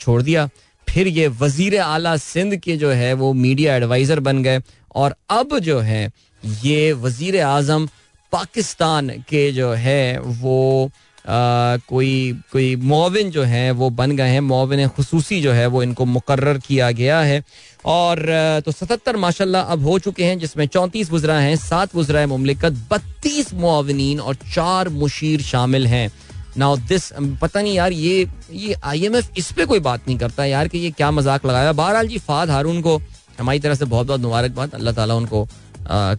छोड़ 0.00 0.20
दिया। 0.22 0.48
फिर 0.88 1.08
ये 1.08 1.28
वज़ीर 1.40 1.78
आला 1.80 2.16
सिंध 2.16 2.56
के 2.56 2.76
जो 2.76 2.90
है, 2.90 3.12
वो 3.14 3.32
मीडिया 3.32 3.76
एडवाइजर 3.76 4.20
बन 4.20 4.42
गए। 4.42 4.60
और 4.94 5.14
अब 5.30 5.58
जो 5.58 5.78
है, 5.80 6.10
ये 6.42 6.92
वज़ीर 6.94 7.40
आज़म 7.42 7.88
पाकिस्तान 8.32 9.08
के 9.28 9.50
जो 9.52 9.72
है, 9.74 10.18
वो 10.20 10.90
कोई 11.30 12.32
कोई 12.52 12.74
मुआविन 12.78 13.30
जो 13.30 13.42
है, 13.44 13.70
वो 13.72 13.90
बन 13.92 14.16
गए 14.16 14.28
हैं। 14.28 14.40
मुआविन 14.42 14.86
खसूसी 14.88 15.40
जो 15.42 15.52
है, 15.52 15.66
वो 15.66 15.82
इनको 15.82 16.04
मुकर 16.06 16.58
किया 16.58 16.90
गया 16.92 17.20
है। 17.20 17.42
और 17.86 18.22
तो 18.64 18.72
सतहत्तर 18.72 19.16
माशाल्लाह 19.16 19.62
अब 19.72 19.84
हो 19.84 19.98
चुके 20.00 20.24
हैं, 20.24 20.38
जिसमें 20.38 20.66
चौंतीस 20.68 21.10
वजरा 21.12 21.38
हैं, 21.40 21.54
सात 21.58 21.94
वजरा 21.96 22.26
ममलिकत, 22.26 22.72
बत्तीस 22.90 23.52
मुआविन 23.54 24.20
और 24.20 24.34
चार 24.34 24.88
मुशीर 24.90 25.42
शामिल 25.42 25.86
हैं। 25.86 26.10
नाउ 26.58 26.76
दिस 26.78 27.12
पता 27.40 27.60
नहीं 27.60 27.74
यार, 27.74 27.92
ये 27.92 28.26
ये 28.52 28.74
आईएमएफ 28.84 29.38
इस 29.38 29.52
पे 29.52 29.64
कोई 29.64 29.80
बात 29.80 30.06
नहीं 30.06 30.18
करता 30.18 30.44
यार 30.46 30.68
कि 30.68 30.78
ये 30.78 30.90
क्या 30.92 31.10
मज़ाक 31.10 31.46
लगाया। 31.46 31.72
बहरहाल 31.74 32.08
जी, 32.08 32.18
फाद 32.20 32.50
हारून 32.50 32.80
को 32.82 33.00
हमारी 33.38 33.58
तरह 33.60 33.74
से 33.74 33.84
बहुत 33.86 34.06
बहुत 34.06 34.20
मुबारकबाद। 34.20 34.74
अल्लाह 34.74 34.94
ताला 34.94 35.14
उनको 35.14 35.46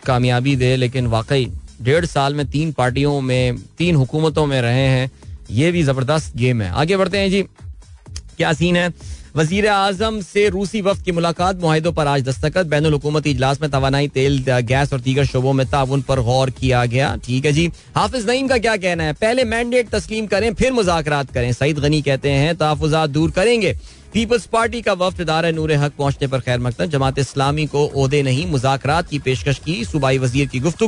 कामयाबी 0.06 0.56
दे, 0.56 0.76
लेकिन 0.78 1.08
वाकई 1.08 1.46
डेढ़ 1.82 2.06
साल 2.06 2.36
में 2.36 2.46
तीन 2.48 2.72
पार्टियों 2.72 3.20
में, 3.22 3.58
तीन 3.78 3.96
हुकूमतों 3.96 4.46
में 4.46 4.62
रहे 4.62 4.88
हैं। 4.88 5.10
ये 5.52 5.72
भी 5.72 5.84
ज़बरदस्त 5.84 6.36
गेम 6.38 6.62
है। 6.62 6.70
आगे 6.72 6.98
बढ़ते 6.98 7.18
हैं 7.18 7.30
जी। 7.30 7.42
क्या 8.38 8.54
सीन 8.54 8.76
है? 8.76 8.94
वज़ीर 9.36 9.68
आज़म 9.68 10.20
से 10.22 10.48
रूसी 10.50 10.82
वफद 10.82 11.04
की 11.04 11.12
मुलाकात 11.12 11.62
माहों 11.62 11.92
पर 11.92 12.08
आज 12.08 12.24
दस्तखत। 12.24 12.66
बैन 12.68 12.86
हुकूमती 12.86 13.32
इजलास 13.32 13.62
में 13.62 13.70
तोानाई 13.72 14.08
तेल, 14.08 14.44
गैस 14.62 14.94
और 14.94 15.00
दीगर 15.02 15.26
शोबों 15.26 15.54
में 15.54 15.66
ताउन 15.70 16.02
पर 16.02 16.22
गौर 16.22 16.50
किया 16.50 16.86
गया। 16.86 17.16
ठीक 17.26 17.46
है 17.46 17.52
जी। 17.52 17.70
हाफिज 17.96 18.30
नईम 18.30 18.48
का 18.48 18.58
क्या 18.58 18.76
कहना 18.78 19.04
है? 19.04 19.14
पहले 19.14 19.44
मैंडेट 19.46 19.90
तस्लीम 19.90 20.28
करें, 20.28 20.54
फिर 20.54 20.72
मुजाकर 20.74 21.24
करें। 21.34 21.52
सईद 21.54 21.80
गनी 21.80 22.02
कहते 22.02 22.30
हैं 22.32 22.56
तहफात 22.56 23.10
दूर 23.10 23.32
करेंगे। 23.32 23.76
पीपल्स 24.14 24.46
पार्टी 24.46 24.82
का 24.82 24.94
वफ्त 24.94 25.22
इदारा 25.22 25.52
नूर 25.52 25.72
हक 25.74 25.94
पहुँचने 25.98 26.28
पर 26.28 26.40
खैर 26.40 26.60
मकदम। 26.60 26.86
जमात 26.88 27.20
इस्लामी 27.20 27.66
को 27.66 27.86
ओहदे 27.86 28.22
नहीं, 28.24 28.46
मुजाकरात 28.48 29.10
की 29.10 29.20
पेशकश 29.20 29.60
की, 29.60 29.84
सूबाई 29.86 30.18
वज़ीर 30.18 30.48
की 30.48 30.60
गुफ्तु 30.60 30.88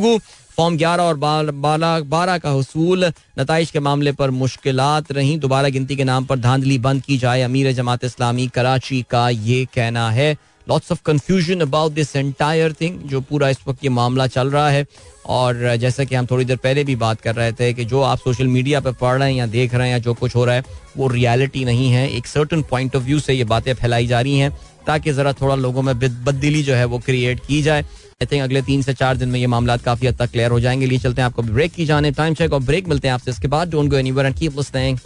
फॉर्म 0.58 0.78
ग्यारह 0.78 1.04
और 1.04 1.18
बारह 1.18 2.00
बारह 2.02 2.38
का 2.38 2.52
हसूल। 2.52 3.06
नतज 3.40 3.72
के 3.72 3.80
मामले 3.80 4.12
पर 4.12 4.32
मुश्किल 4.32 4.82
रही। 5.12 5.38
दोबारा 5.38 5.70
गिनती 5.70 5.96
के 5.96 6.04
नाम 6.04 6.26
पर 6.26 6.40
धांधली 6.40 6.78
बंद 6.80 7.02
की 7.02 7.18
जाए। 7.18 7.42
अमीर 7.42 7.72
जमात 7.72 8.04
इस्लामी, 8.04 8.48
कराची 8.48 9.06
का 9.10 9.30
ये 9.30 9.66
कहना 9.66 10.10
है। 10.12 10.32
Lots 10.68 10.92
of 10.92 11.02
confusion 11.06 11.62
about 11.62 11.92
this 11.92 12.16
entire 12.16 12.74
thing 12.74 13.00
जो 13.02 13.22
पूरा 13.22 13.50
इस 13.50 13.58
वक्त 13.68 13.84
ये 13.84 13.90
मामला 13.90 14.28
चल 14.28 14.50
रहा 14.50 14.70
है। 14.70 14.86
और 15.26 15.76
जैसा 15.76 16.04
कि 16.04 16.16
हम 16.16 16.26
थोड़ी 16.26 16.46
देर 16.46 16.58
पहले 16.58 16.84
भी 16.84 16.96
बात 16.96 17.22
कर 17.22 17.36
रहे 17.36 17.52
थे 17.52 17.74
कि 17.74 17.86
जो 17.86 18.02
आप 18.02 18.18
सोशल 18.18 18.48
मीडिया 18.48 18.80
पर 18.80 18.92
पढ़ 18.92 19.18
रहे 19.20 19.30
हैं 19.32 19.38
या 19.38 19.46
देख 19.48 19.74
रहे 19.74 19.88
हैं 19.88 19.92
या 19.92 20.00
जो 20.00 20.14
कुछ 20.14 20.36
हो 20.36 20.46
रहा 20.46 20.56
है, 20.56 20.64
वो 20.98 21.08
रियलिटी 21.08 21.66
नहीं 21.66 21.90
है। 21.90 22.10
एक 22.10 22.28
सर्टन 22.28 22.62
पॉइंट 22.62 22.96
ऑफ़ 22.96 23.04
व्यू 23.04 23.20
से 23.20 23.34
ये 23.34 23.44
बातें 23.44 23.74
फैलाई 23.74 24.08
जा 24.08 24.22
रही 24.22 24.38
हैं, 24.38 24.58
ताकि 24.88 25.12
ज़रा 25.12 25.34
थोड़ा 25.34 25.56
लोगों 25.56 25.82
में 25.82 25.98
बददिली 26.00 26.64
जो 26.64 26.74
है 26.76 26.86
वो 26.86 27.00
क्रिएट 27.00 27.40
की 27.48 27.62
जाए। 27.62 27.86
आई 28.24 28.28
थिंक 28.32 28.44
अगले 28.44 28.62
तीन 28.62 28.82
से 28.82 28.94
चार 28.94 29.18
दिन 29.18 29.30
में 29.30 29.40
ये 29.40 29.48
मामला 29.48 29.78
काफ़ी 29.78 30.08
हद 30.08 30.16
तक 30.16 30.32
क्लियर 30.32 30.52
हो 30.52 30.60
जाएँगे। 30.60 30.86
लिए 30.86 31.00
चलते 31.00 31.22
हैं 31.22 31.26
आपको 31.26 31.42
ब्रेक 31.42 31.72
की 31.72 31.86
जाने। 31.86 32.12
टाइम 32.12 32.34
चेक 32.34 32.54
और 32.54 32.60
ब्रेक 32.60 32.88
मिलते 32.88 33.08
हैं 33.08 33.16
आपसे। 33.16 33.32
इसके 33.32 33.48
बाद 33.48 33.72
don't 33.72 33.90
go 33.90 33.98
anywhere 33.98 34.28
and 34.28 34.36
keep 34.36 34.58
listening 34.58 34.98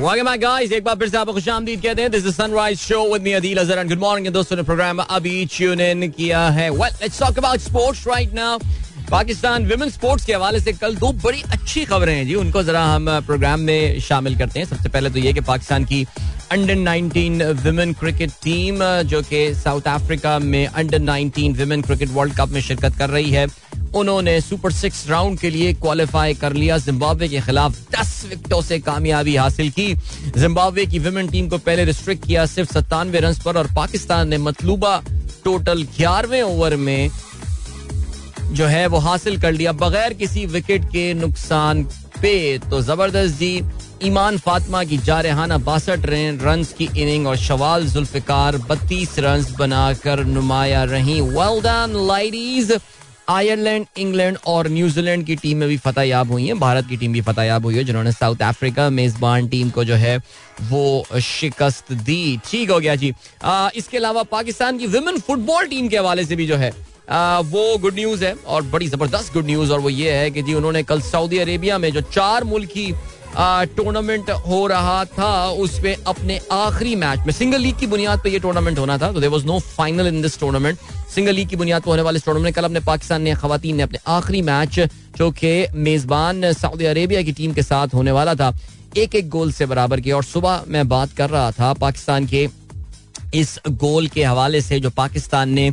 Welcome 0.00 0.26
back 0.26 0.40
guys, 0.40 0.72
एक 0.72 0.84
बार 0.84 0.94
फिर 0.96 1.08
से 1.08 1.16
आपको 1.16 1.32
खुशामदीद 1.32 1.82
कहते 1.82 2.02
हैं। 2.02 2.10
This 2.10 2.26
is 2.26 2.34
Sunrise 2.34 2.78
show 2.78 3.12
with 3.12 3.22
me 3.22 3.32
Adeel 3.32 3.58
Azhar 3.58 3.86
good 3.86 3.98
morning 3.98 4.34
दोस्तों, 4.34 4.56
ने 4.56 4.62
प्रोग्राम 4.62 4.98
अभी 4.98 5.48
ट्यून 5.56 5.80
इन 5.80 6.10
किया 6.10 6.48
है। 6.48 6.70
Well 6.70 6.94
let's 7.02 7.20
talk 7.20 7.38
about 7.38 7.58
sports 7.58 8.06
right 8.08 8.34
now 8.34 8.58
Pakistan 9.10 9.64
women 9.66 9.90
sports 9.90 10.24
के 10.24 10.32
हवाले 10.32 10.58
से 10.60 10.72
कल 10.72 10.94
दो 10.96 11.10
बड़ी 11.12 11.40
अच्छी 11.42 11.84
खबरें 11.84 12.14
हैं 12.14 12.26
जी, 12.26 12.34
उनको 12.34 12.62
जरा 12.62 12.82
हम 12.84 13.08
प्रोग्राम 13.20 13.60
में 13.60 14.00
शामिल 14.00 14.36
करते 14.38 14.60
हैं। 14.60 14.66
सबसे 14.66 14.88
पहले 14.88 15.10
तो 15.10 15.18
ये 15.18 15.32
कि 15.32 15.40
पाकिस्तान 15.40 15.84
की 15.84 16.06
अंडर 16.52 16.76
19 16.76 17.42
विमेन 17.62 17.92
क्रिकेट 17.92 18.30
टीम 18.42 18.78
जो 19.10 19.22
कि 19.22 19.54
साउथ 19.54 19.88
अफ्रीका 19.88 20.38
में 20.38 20.66
under 20.66 20.98
19 21.00 21.56
women 21.56 21.82
cricket 21.82 22.08
world 22.12 22.36
cup 22.36 22.48
में 22.48 22.60
शिरकत 22.60 22.96
कर 22.98 23.10
रही 23.10 23.30
है, 23.30 23.46
उन्होंने 23.94 24.40
सुपर 24.40 24.72
सिक्स 24.72 25.08
राउंड 25.08 25.38
के 25.38 25.50
लिए 25.50 25.72
क्वालिफाई 25.74 26.34
कर 26.34 26.52
लिया। 26.52 26.76
जिम्बाब्वे 26.78 27.28
के 27.28 27.40
खिलाफ 27.40 27.78
10 27.92 28.24
विकेटों 28.30 28.60
से 28.62 28.78
कामयाबी 28.80 29.34
हासिल 29.36 29.70
की। 29.70 29.94
जिम्बाब्वे 30.36 30.84
की 30.86 30.98
विमेन 30.98 31.28
टीम 31.28 31.48
को 31.48 31.58
पहले 31.58 31.84
रिस्ट्रिक्ट 31.84 32.26
किया 32.26 32.46
सिर्फ़ 32.46 32.72
सत्तानवे 32.74 33.20
रन 33.20 33.34
पर 33.44 33.56
और 33.56 33.74
पाकिस्तान 33.76 34.28
ने 34.28 34.38
मतलूबा 34.38 35.00
टोटल 35.44 35.82
ग्यारहवें 35.96 36.42
ओवर 36.42 36.76
में 36.76 37.10
जो 38.50 38.66
है 38.66 38.86
वो 38.86 38.98
हासिल 38.98 39.40
कर 39.40 39.52
लिया 39.52 39.72
बगैर 39.74 40.14
किसी 40.14 40.44
विकेट 40.48 40.84
के 40.92 41.12
नुकसान 41.14 41.82
पे। 42.22 42.58
तो 42.70 42.80
ज़बरदस्त 42.82 43.38
जी 43.38 43.62
ईमान 44.04 44.38
फातिमा 44.38 44.82
की 44.84 44.96
जारहाना 44.98 45.58
बासठ 45.60 46.06
रन 46.06 46.64
की 46.78 46.88
इनिंग 46.96 47.26
और 47.26 47.36
शवाल 47.38 47.86
जुल्फिकार 47.88 48.56
बत्तीस 48.68 49.18
रन 49.18 49.44
बनाकर 49.58 50.24
नुमाया 50.26 50.84
रही। 50.86 51.20
Well 51.20 51.60
done 51.62 51.94
ladies 52.08 52.78
Ireland 53.28 53.86
England 53.98 54.38
और 54.46 54.68
न्यूजीलैंड 54.68 55.24
की 55.26 55.34
टीमें 55.36 55.68
भी 55.68 55.76
फतेह 55.78 56.04
याब 56.04 56.30
हुई 56.32 56.46
हैं। 56.46 56.58
भारत 56.60 56.86
की 56.88 56.96
टीम 56.96 57.12
भी 57.12 57.20
फतेह 57.20 57.44
याब 57.44 57.64
हुई 57.64 57.76
है 57.76 57.84
जिन्होंने 57.84 58.12
साउथ 58.12 58.42
अफ्रीका 58.42 58.88
मेजबान 58.90 59.48
टीम 59.48 59.70
को 59.70 59.84
जो 59.84 59.94
है 59.94 60.16
वो 60.70 61.04
शिकस्त 61.22 61.92
दी। 61.92 62.38
ठीक 62.50 62.70
हो 62.70 62.78
गया 62.80 62.94
जी। 62.96 63.12
आ, 63.44 63.68
इसके 63.74 63.96
अलावा 63.96 64.22
पाकिस्तान 64.32 64.78
की 64.78 64.86
विमेन 64.88 65.18
फुटबॉल 65.20 65.66
टीम 65.66 65.88
के 65.88 65.96
हवाले 65.96 66.24
से 66.24 66.36
भी 66.36 66.46
जो 66.46 66.56
है 66.56 66.72
वो 67.12 67.76
गुड 67.78 67.94
न्यूज़ 67.94 68.24
है 68.24 68.34
और 68.46 68.62
बड़ी 68.64 68.88
ज़बरदस्त 68.88 69.32
गुड 69.34 69.46
न्यूज़ 69.46 69.72
और 69.72 69.80
वो 69.80 69.90
ये 69.90 70.12
है 70.12 70.30
कि 70.30 70.42
जी 70.42 70.54
उन्होंने 70.54 70.82
कल 70.82 71.00
सऊदी 71.02 71.38
अरेबिया 71.38 71.78
में 71.78 71.90
जो 71.92 72.00
चार 72.02 72.44
मुल्क 72.44 72.74
टूर्नामेंट 73.76 74.30
हो 74.46 74.66
रहा 74.66 75.04
था, 75.06 75.48
उसमें 75.48 75.96
अपने 75.96 76.38
आखिरी 76.52 76.94
मैच 76.96 77.26
में 77.26 77.32
सिंगल 77.32 77.60
लीग 77.60 77.78
की 77.78 77.86
बुनियाद 77.86 78.20
पर 78.20 78.28
यह 78.28 78.38
टूर्नामेंट 78.38 78.78
होना 78.78 78.96
था 78.98 79.10
तो 79.12 79.20
there 79.20 79.30
was 79.30 79.44
no 79.46 79.58
final 79.60 80.06
in 80.06 80.20
this 80.22 80.38
tournament 80.40 80.78
single 81.14 81.34
league 81.34 81.48
की 81.48 81.56
बुनियाद 81.56 81.82
पर 81.82 81.90
होने 81.90 82.02
वाले 82.02 82.18
टूर्नामेंट 82.18 82.54
कल 82.56 82.64
अपने 82.64 82.80
पाकिस्तान 82.80 83.22
ने, 83.22 83.34
खातन 83.34 83.74
ने 83.76 83.82
अपने 83.82 83.98
आखिरी 84.08 84.42
मैच 84.42 84.78
जो 85.18 85.30
कि 85.32 85.66
मेजबान 85.74 86.52
सऊदी 86.52 86.84
अरेबिया 86.86 87.22
की 87.22 87.32
टीम 87.32 87.52
के 87.52 87.62
साथ 87.62 87.94
होने 87.94 88.12
वाला 88.12 88.34
था 88.34 88.52
एक 88.96 89.14
एक 89.14 89.28
गोल 89.30 89.52
से 89.52 89.66
बराबर 89.66 90.00
किया। 90.00 90.16
और 90.16 90.24
सुबह 90.24 90.62
मैं 90.68 90.88
बात 90.88 91.12
कर 91.16 91.30
रहा 91.30 91.50
था 91.52 91.72
पाकिस्तान 91.80 92.26
के 92.26 92.48
इस 93.34 93.58
गोल 93.70 94.08
के 94.08 94.24
हवाले 94.24 94.60
से 94.60 94.80
जो 94.80 94.90
पाकिस्तान 94.90 95.50
ने 95.50 95.70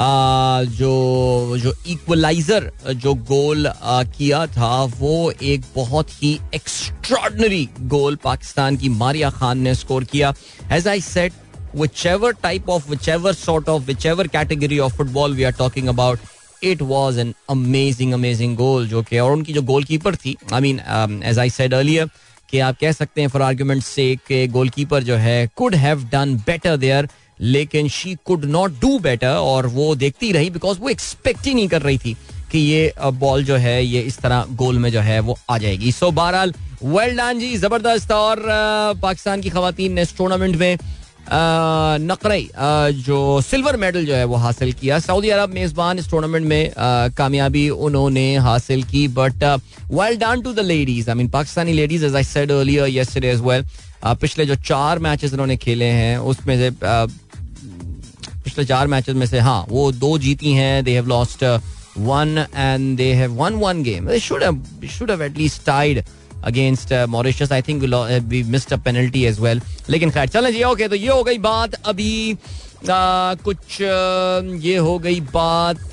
जो 0.00 1.58
जो 1.58 1.74
इक्वलाइजर 1.86 2.70
जो 2.94 3.14
गोल 3.14 3.72
किया 3.84 4.46
था, 4.46 4.84
वो 4.84 5.30
एक 5.30 5.62
बहुत 5.76 6.10
ही 6.22 6.40
एक्स्ट्रॉडनरी 6.54 7.68
गोल 7.80 8.16
पाकिस्तान 8.16 8.76
की 8.76 8.88
मारिया 8.88 9.30
खान 9.30 9.58
ने 9.58 9.74
स्कोर 9.74 10.04
किया। 10.04 10.34
As 10.72 10.88
I 10.88 11.00
set 11.00 11.32
whichever 11.80 12.30
type 12.32 12.66
of, 12.68 12.88
whichever 12.90 13.30
sort 13.32 13.68
of, 13.68 13.86
whichever 13.88 14.24
category 14.28 14.78
of 14.86 14.92
football 14.92 15.36
we 15.36 15.44
are 15.44 15.52
talking 15.52 15.86
about, 15.88 16.18
it 16.64 16.82
was 16.82 17.16
an 17.16 17.30
amazing 17.48 18.12
amazing 18.12 18.56
goal, 18.56 18.84
जो 18.86 19.02
कि, 19.02 19.18
और 19.18 19.32
उनकी 19.32 19.52
जो 19.52 19.62
गोल 19.62 19.84
कीपर 19.84 20.16
थी 20.16 20.36
I 20.52 20.60
mean 20.60 20.80
as 21.24 21.38
I 21.38 21.50
said 21.50 21.74
earlier 21.74 22.10
कि 22.50 22.58
आप 22.58 22.76
कह 22.80 22.92
सकते 22.92 23.20
हैं 23.20 23.28
फॉर 23.28 23.42
आर्ग्यूमेंट 23.42 23.82
से 23.82 24.16
कि 24.16 24.46
गोलकीपर 24.46 25.02
जो 25.02 25.16
है 25.16 25.48
could 25.56 25.74
have 25.74 26.04
done 26.04 26.34
better 26.36 26.76
there 26.76 27.08
लेकिन 27.42 27.88
she 27.88 28.14
could 28.26 28.44
not 28.46 28.80
do 28.80 28.98
better 28.98 29.28
और 29.28 29.66
वो 29.68 29.94
देखती 29.96 30.32
रही 30.32 30.50
बिकॉज़ 30.50 30.78
वो 30.78 30.88
एक्सपेक्ट 30.88 31.46
ही 31.46 31.54
नहीं 31.54 31.68
कर 31.68 31.82
रही 31.82 31.98
थी 31.98 32.16
कि 32.52 32.58
ये 32.58 32.92
बॉल 33.00 33.44
जो 33.44 33.56
है, 33.56 33.84
ये 33.84 34.00
इस 34.00 34.18
तरह 34.18 34.44
गोल 34.52 34.78
में 34.78 34.90
जो 34.92 35.00
है 35.00 35.18
वो 35.20 35.36
आ 35.50 35.58
जाएगी। 35.58 35.92
सो 35.92 36.10
बहरहाल 36.10 36.54
वेल 36.84 37.16
डन 37.16 37.38
जी, 37.38 37.56
ज़बरदस्त 37.56 38.12
और 38.12 38.42
पाकिस्तान 39.02 39.40
की 39.40 39.50
खातन 39.50 39.92
ने 39.92 40.02
इस 40.02 40.16
टूर्नामेंट 40.16 40.56
में 40.56 40.78
नकरई 42.02 42.48
जो 42.98 43.40
सिल्वर 43.40 43.76
मेडल 43.76 44.04
जो 44.06 44.14
है 44.14 44.24
वो 44.24 44.36
हासिल 44.36 44.72
किया। 44.72 44.98
सऊदी 44.98 45.28
अरब 45.30 45.50
मेजबान 45.54 45.98
इस 45.98 46.10
टूर्नामेंट 46.10 46.46
में 46.46 46.72
कामयाबी 47.16 47.68
उन्होंने 47.70 48.36
हासिल 48.46 48.82
की 48.84 49.06
but 49.10 49.44
well 49.92 50.16
done 50.18 50.42
to 50.42 50.52
the 50.52 50.60
ladies 50.66 51.10
I 51.10 51.16
mean 51.16 51.28
Pakistani 51.30 51.72
ladies 51.72 52.04
as 52.06 52.16
I 52.16 52.24
said 52.24 52.52
earlier 52.52 52.88
yesterday 52.88 53.30
as 53.30 53.40
well 53.40 53.64
पिछले 54.04 54.44
जो 54.46 54.54
चार 54.56 54.98
मैचेस 54.98 55.32
उन्होंने 55.32 55.56
खेले 55.56 55.84
हैं, 55.86 56.16
उसमें 56.18 56.56
से 56.58 56.70
पिछले 58.52 58.64
चार 58.64 58.86
मैचेस 58.86 59.14
में 59.16 59.26
से 59.26 59.38
हाँ 59.38 59.64
वो 59.68 59.90
दो 59.92 60.16
जीती 60.18 60.52
हैं 60.52 60.84
they 60.84 60.94
have 60.94 61.06
lost 61.08 61.44
one 61.98 62.46
and 62.56 62.96
they 62.96 63.12
have 63.14 63.32
won 63.34 63.54
one 63.54 63.82
game 63.82 64.08
they 64.08 64.18
should 64.20 64.42
have 64.42 64.88
should 64.98 65.10
have 65.10 65.22
at least 65.22 65.64
tied 65.66 66.02
against 66.44 66.92
Mauritius 67.08 67.52
I 67.52 67.62
think 67.62 67.84
we 68.28 68.42
missed 68.42 68.72
a 68.72 68.76
penalty 68.76 69.24
as 69.24 69.40
well 69.40 69.60
लेकिन 69.90 70.10
खैर 70.10 70.28
चलें 70.28 70.52
जी 70.52 70.62
ओके 70.62 70.88
तो 70.88 70.94
ये 70.94 71.08
हो 71.08 71.22
गई 71.22 71.38
बात. 71.38 71.74
अभी 71.74 72.36
आ, 72.82 73.34
कुछ 73.34 73.80
ये 74.62 74.76
हो 74.76 74.98
गई 74.98 75.20
बात 75.20 75.90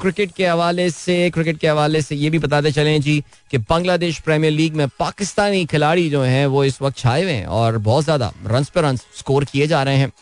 क्रिकेट 0.00 0.32
के 0.32 0.46
हवाले 0.46 0.90
से 0.90 1.30
क्रिकेट 1.30 1.58
के 1.58 1.68
हवाले 1.68 2.02
से 2.02 2.16
ये 2.16 2.30
भी 2.30 2.38
बताते 2.38 2.70
चलें 2.72 3.00
जी 3.00 3.22
कि 3.50 3.58
बांग्लादेश 3.58 4.18
प्रीमियर 4.18 4.52
लीग 4.52 4.74
में 4.74 4.86
पाकिस्तानी 4.98 5.64
खिलाड़ी 5.66 6.08
जो 6.10 6.22
हैं 6.22 6.46
वो 6.46 6.64
इस 6.64 6.82
वक्त 6.82 6.98
छाए 6.98 7.22
हुए 7.22 7.32
हैं 7.32 7.46
और 7.46 7.78
बहुत 7.78 8.04
ज़्यादा 8.04 8.32
रन 8.46 8.64
पे 8.74 8.80
रन 8.80 8.96
स्कोर 8.96 9.44
किए 9.44 9.66
जा 9.66 9.82
रहे 9.82 9.96
हैं। 9.96 10.12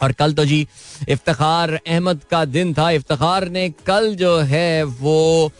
और 0.00 0.12
कल 0.12 0.32
तो 0.32 0.44
जी 0.44 0.66
इफ्तार 1.08 1.72
अहमद 1.76 2.20
का 2.30 2.44
दिन 2.46 2.74
था। 2.74 2.90
इफ्तार 2.92 3.48
ने 3.48 3.68
कल 3.86 4.14
जो 4.16 4.36
है 4.38 4.82
वो 4.84 5.52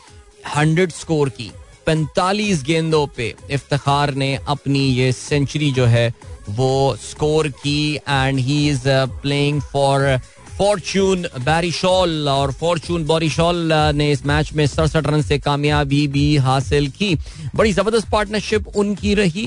हंड्रेड 0.57 0.93
स्कोर 0.93 1.29
की, 1.29 1.51
पैंतालीस 1.87 2.63
गेंदों 2.65 3.07
पे 3.07 3.35
इफ्तार 3.51 4.15
ने 4.15 4.35
अपनी 4.49 4.81
ये 4.91 5.13
सेंचुरी 5.13 5.71
जो 5.73 5.85
है 5.87 6.13
वो 6.51 6.97
स्कोर 7.03 7.49
की। 7.51 7.95
And 7.99 8.39
he 8.39 8.69
is 8.69 8.83
playing 9.23 9.61
for 9.63 10.19
fortune 10.59 11.23
Barishal 11.45 12.29
और 12.29 12.51
फॉर्चून 12.53 13.05
बोरिशॉल 13.07 13.73
ने 13.95 14.11
इस 14.13 14.25
मैच 14.27 14.53
में 14.57 14.67
सड़सठ 14.67 15.07
रन 15.07 15.23
से 15.23 15.39
कामयाबी 15.39 16.07
भी 16.09 16.37
हासिल 16.37 16.89
की। 16.91 17.15
बड़ी 17.57 17.73
ज़बरदस्त 17.73 18.09
पार्टनरशिप 18.11 18.69
उनकी 18.77 19.15
रही। 19.15 19.45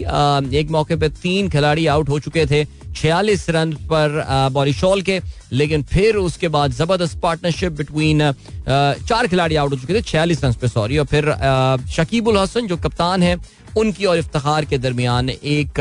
एक 0.59 0.69
मौके 0.71 0.95
पर 0.95 1.07
तीन 1.23 1.49
खिलाड़ी 1.49 1.87
आउट 1.87 2.09
हो 2.09 2.19
चुके 2.19 2.45
थे, 2.45 2.63
छियालीस 2.95 3.49
रन 3.49 3.73
पर 3.89 4.23
बॉलीशॉल 4.53 5.01
के। 5.01 5.19
लेकिन 5.51 5.83
फिर 5.83 6.15
उसके 6.15 6.47
बाद 6.47 6.73
ज़बरदस्त 6.73 7.19
पार्टनरशिप 7.19 7.71
बिटवीन 7.71 8.31
चार 8.69 9.27
खिलाड़ी 9.27 9.55
आउट 9.55 9.71
हो 9.71 9.77
चुके 9.77 9.93
थे, 9.93 10.01
छियालीस 10.01 10.43
रन 10.43 10.53
पे 10.61 10.67
सॉरी 10.67 10.97
और 10.97 11.05
फिर 11.05 11.31
शकीबुल 11.91 12.37
हसन, 12.37 12.67
जो 12.67 12.77
कप्तान 12.77 13.23
है, 13.23 13.37
उनकी 13.77 14.05
और 14.05 14.17
इफ्तार 14.17 14.65
के 14.65 14.77
दरमियान 14.77 15.29
एक 15.29 15.79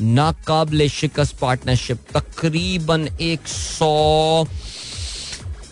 नाकाबले 0.00 0.88
शिकस्त 0.88 1.38
पार्टनरशिप 1.40 1.98
तकरीबन 2.14 3.08
एक 3.20 3.48
सौ 3.48 4.44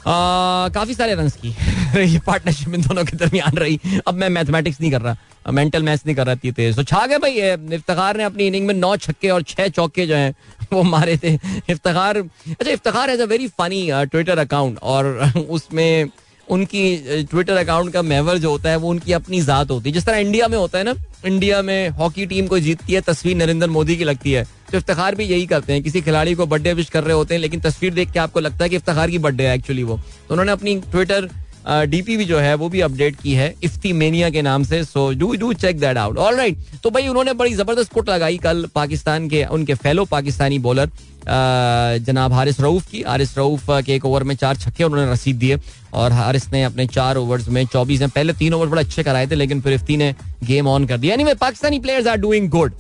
काफ़ी 0.06 0.94
सारे 0.94 1.14
रन 1.14 1.28
की। 1.42 1.48
ये 2.12 2.18
पार्टनरशिप 2.26 2.74
इन 2.74 2.82
दोनों 2.82 3.04
के 3.04 3.16
दरमियान 3.16 3.56
रही। 3.58 3.80
अब 4.06 4.14
मैं 4.14 4.28
मैथमेटिक्स 4.28 4.80
नहीं 4.80 4.90
कर 4.90 5.00
रहा 5.02 5.50
मेंटल 5.52 5.82
मैथ्स 5.82 6.06
नहीं 6.06 6.14
कर 6.16 6.26
रहा 6.26 6.34
थी 6.34 6.50
तेज। 6.52 6.76
तो 6.76 6.82
छा 6.82 7.06
गए 7.06 7.18
भाई 7.18 7.40
इफ्तार 7.76 8.16
ने 8.16 8.24
अपनी 8.24 8.46
इनिंग 8.46 8.66
में 8.66 8.74
नौ 8.74 8.96
छक्के 8.96 9.28
और 9.30 9.42
छह 9.42 9.68
चौके 9.68 10.06
जो 10.06 10.14
हैं, 10.16 10.34
वो 10.72 10.82
मारे 10.82 11.16
थे। 11.24 11.34
इफ्तार 11.70 12.16
अच्छा 12.16 12.70
Iftar 12.70 13.10
has 13.10 13.22
a 13.22 13.26
very 13.26 13.48
funny 13.48 13.88
Twitter 13.92 14.38
account 14.38 14.78
और 14.82 15.32
उसमें 15.50 16.08
उनकी 16.48 17.22
ट्विटर 17.22 17.56
अकाउंट 17.56 17.92
का 17.92 18.02
मेवर 18.04 18.38
जो 18.38 18.50
होता 18.50 18.70
है, 18.70 18.76
वो 18.76 18.90
उनकी 18.90 19.12
अपनी 19.12 19.40
जात 19.42 19.70
होती 19.70 19.88
है। 19.88 19.94
जिस 19.94 20.06
तरह 20.06 20.18
इंडिया 20.18 20.48
में 20.48 20.56
होता 20.58 20.78
है 20.78 20.84
ना 20.84 20.94
इंडिया 21.26 21.60
में 21.62 21.88
हॉकी 21.90 22.26
टीम 22.26 22.46
को 22.46 22.58
जीतती 22.58 22.92
है, 22.92 23.00
तस्वीर 23.00 23.36
नरेंद्र 23.36 23.68
मोदी 23.68 23.96
की 23.96 24.04
लगती 24.04 24.32
है। 24.32 24.44
तो 24.72 24.78
इफ्तार 24.78 25.14
भी 25.14 25.24
यही 25.24 25.46
करते 25.46 25.72
हैं, 25.72 25.82
किसी 25.82 26.00
खिलाड़ी 26.02 26.34
को 26.34 26.46
बर्थडे 26.46 26.72
विश 26.74 26.90
कर 26.90 27.04
रहे 27.04 27.14
होते 27.14 27.34
हैं, 27.34 27.40
लेकिन 27.40 27.60
तस्वीर 27.60 27.94
देख 27.94 28.12
के 28.12 28.18
आपको 28.18 28.40
लगता 28.40 28.64
है 28.64 28.70
कि 28.70 28.76
इफ्तार 28.76 29.10
की 29.10 29.18
बर्थडे 29.18 29.46
है 29.46 29.54
एक्चुअली 29.54 29.82
वो। 29.82 29.96
तो 29.96 30.34
उन्होंने 30.34 30.52
अपनी 30.52 30.76
ट्विटर 30.82 31.28
डीपी 31.66 32.16
भी 32.16 32.24
जो 32.24 32.38
है, 32.38 32.54
वो 32.54 32.68
भी 32.68 32.80
अपडेट 32.80 33.16
की 33.16 33.32
है 33.34 33.54
इफ्ती 33.64 33.92
मेनिया 33.94 34.28
के 34.30 34.42
नाम 34.42 34.64
से। 34.64 34.82
So 34.84 35.10
do 35.14 35.34
do 35.36 35.52
check 35.54 35.78
that 35.80 35.96
out 35.96 36.18
all 36.18 36.36
right 36.36 36.58
तो 36.82 36.90
भाई, 36.90 37.08
उन्होंने 37.08 37.32
बड़ी 37.34 37.54
ज़बरदस्त 37.54 37.92
कुट 37.92 38.10
लगाई 38.10 38.36
कल 38.38 38.64
पाकिस्तान 38.74 39.28
के, 39.28 39.44
उनके 39.44 39.74
फेलो 39.76 40.04
पाकिस्तानी 40.06 40.58
बॉलर 40.60 40.90
जनाब 41.28 42.32
हारिस 42.32 42.60
रऊफ 42.60 42.90
की। 42.90 43.02
हारिस 43.02 43.36
रऊफ 43.38 43.66
के 43.86 43.94
एक 43.94 44.04
ओवर 44.04 44.22
में 44.22 44.34
चार 44.36 44.56
छक्के 44.56 44.84
उन्होंने 44.84 45.10
रसीद 45.12 45.36
दिए 45.36 45.58
और 45.94 46.12
हारिस 46.12 46.50
ने 46.52 46.62
अपने 46.64 46.86
चार 46.88 47.16
ओवर्स 47.16 47.48
में 47.48 47.64
चौबीस 47.66 48.00
में 48.00 48.10
पहले 48.10 48.32
तीन 48.34 48.54
ओवर 48.54 48.66
बड़े 48.66 48.82
अच्छे 48.82 49.02
कराए 49.02 49.26
थे, 49.26 49.34
लेकिन 49.34 49.60
फिर 49.60 49.72
इफ्ती 49.72 49.96
ने 49.96 50.14
गेम 50.44 50.68
ऑन 50.68 50.86
कर 50.86 50.98
दिया। 50.98 51.34
Pakistani 51.34 51.78
players 51.80 52.06
are 52.06 52.16
doing 52.16 52.48
good 52.50 52.72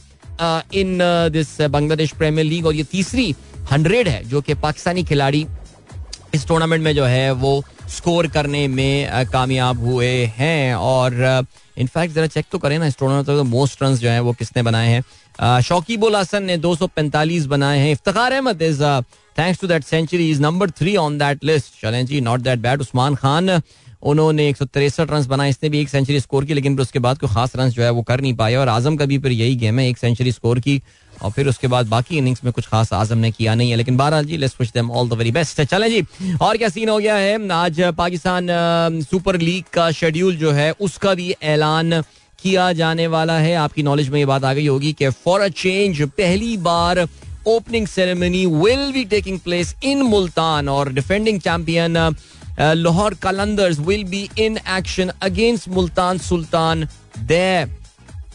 in 0.74 0.98
this 1.32 1.60
Bangladesh 1.62 2.12
premier 2.12 2.46
league 2.46 2.66
और 2.66 2.74
ये 2.74 2.84
तीसरी 2.84 3.34
हंड्रेड 3.70 4.08
है, 4.08 4.22
जो 4.24 4.40
कि 4.40 4.54
पाकिस्तानी 4.56 5.04
खिलाड़ी 5.04 5.46
इस 6.34 6.46
टूर्नामेंट 6.48 6.82
में 6.84 6.94
जो 6.94 7.04
है, 7.04 7.30
वो 7.32 7.62
स्कोर 7.88 8.26
करने 8.26 8.66
में 8.68 9.26
कामयाब 9.26 9.84
हुए 9.84 10.08
हैं। 10.36 10.74
और 10.74 11.44
इनफैक्ट 11.78 12.14
जरा 12.14 12.26
चेक 12.26 12.46
तो 12.52 12.58
करें 12.58 12.78
ना, 12.78 12.86
इस 12.86 12.98
टूर्नामेंट 12.98 13.28
में 13.28 13.50
मोस्ट 13.50 13.82
रन 13.82 13.94
जो 13.96 14.08
है, 14.08 14.20
वो 14.20 14.32
किसने 14.32 14.62
बनाए 14.62 14.88
हैं? 14.88 15.02
शौकीब 15.40 16.04
उल 16.04 16.16
हसन 16.16 16.42
ने 16.42 16.56
245 16.58 17.46
बनाए 17.46 17.78
हैं। 17.78 17.92
Iftar 17.92 18.32
Ahmed 18.32 18.62
is 18.62 18.82
thanks 19.38 19.60
to 19.60 19.66
that 19.66 19.84
century 19.84 20.30
is 20.30 20.40
number 20.42 20.70
three 20.72 20.96
on 20.96 21.18
that 21.18 21.44
list 21.44 21.80
चलें 21.82 22.04
जी 22.06 22.20
not 22.20 22.40
that 22.40 22.58
bad 22.58 22.80
Usman 22.80 23.14
Khan, 23.14 23.60
उन्होंने 24.02 24.48
एक 24.48 24.56
सौ 24.56 24.64
तिरसठ 24.64 25.10
रन 25.10 25.24
बनाए। 25.26 25.50
इसने 25.50 25.68
भी 25.68 25.80
एक 25.80 25.88
सेंचुरी 25.88 26.20
स्कोर 26.20 26.44
की, 26.44 26.54
लेकिन 26.54 26.74
फिर 26.74 26.82
उसके 26.82 26.98
बाद 26.98 27.18
कोई 27.18 27.30
खास 27.30 27.52
रन 27.56 27.70
जो 27.70 27.82
है 27.82 27.90
वो 27.90 28.02
कर 28.02 28.20
नहीं 28.20 28.34
पाए 28.34 28.54
और 28.54 28.68
आज़म 28.68 28.96
का 28.96 29.04
भी 29.04 29.18
फिर 29.18 29.32
यही 29.32 29.56
गेम 29.56 29.78
है, 29.78 29.88
एक 29.88 29.98
सेंचुरी 29.98 30.32
स्कोर 30.32 30.60
की। 30.60 30.80
और 31.22 31.30
फिर 31.30 31.48
उसके 31.48 31.66
बाद 31.66 31.86
बाकी 31.88 32.16
इनिंग्स 32.18 32.44
में 32.44 32.52
कुछ 32.52 32.66
खास 32.66 32.92
आज़म 32.92 33.18
ने 33.18 33.30
किया 33.30 33.54
नहीं 33.54 33.70
है। 33.70 33.76
लेकिन 33.76 33.96
बारह 33.96 34.22
जी 34.22 34.36
let's 34.36 34.56
wish 34.60 34.70
them 34.72 34.90
all 34.90 35.08
the 35.08 35.12
very 35.12 35.30
best 35.32 35.62
चलें 35.62 35.88
जी, 35.90 36.02
और 36.42 36.56
क्या 36.56 36.68
सीन 36.68 36.88
हो 36.88 36.98
गया 36.98 37.16
है? 37.16 37.48
आज 37.50 37.80
पाकिस्तान 37.98 38.48
सुपर 39.02 39.38
लीग 39.38 39.64
का 39.72 39.90
शेड्यूल 39.92 40.36
जो 40.36 40.52
है, 40.52 40.70
उसका 40.72 41.14
भी 41.14 41.34
ऐलान 41.44 42.02
किया 42.42 42.72
जाने 42.72 43.06
वाला 43.06 43.38
है। 43.38 43.54
आपकी 43.56 43.82
नॉलेज 43.82 44.08
में 44.08 44.18
ये 44.18 44.26
बात 44.26 44.44
आ 44.44 44.52
गई 44.54 44.66
होगी 44.66 44.92
कि 44.92 45.08
फॉर 45.24 45.40
अ 45.40 45.48
चेंज 45.48 46.02
पहली 46.18 46.56
बार 46.56 47.06
opening 47.48 47.86
ceremony 47.86 48.44
will 48.46 48.90
be 48.92 49.04
taking 49.04 49.38
place 49.40 49.74
in 49.84 50.02
Multan 50.02 50.68
और 50.68 50.92
defending 50.92 51.40
champion 51.40 51.96
Lahore 52.58 53.14
Qalandars 53.22 53.78
will 53.78 54.04
be 54.04 54.28
in 54.38 54.58
action 54.76 55.10
against 55.22 55.68
Multan 55.68 56.18
Sultan 56.18 56.88
there 57.18 57.74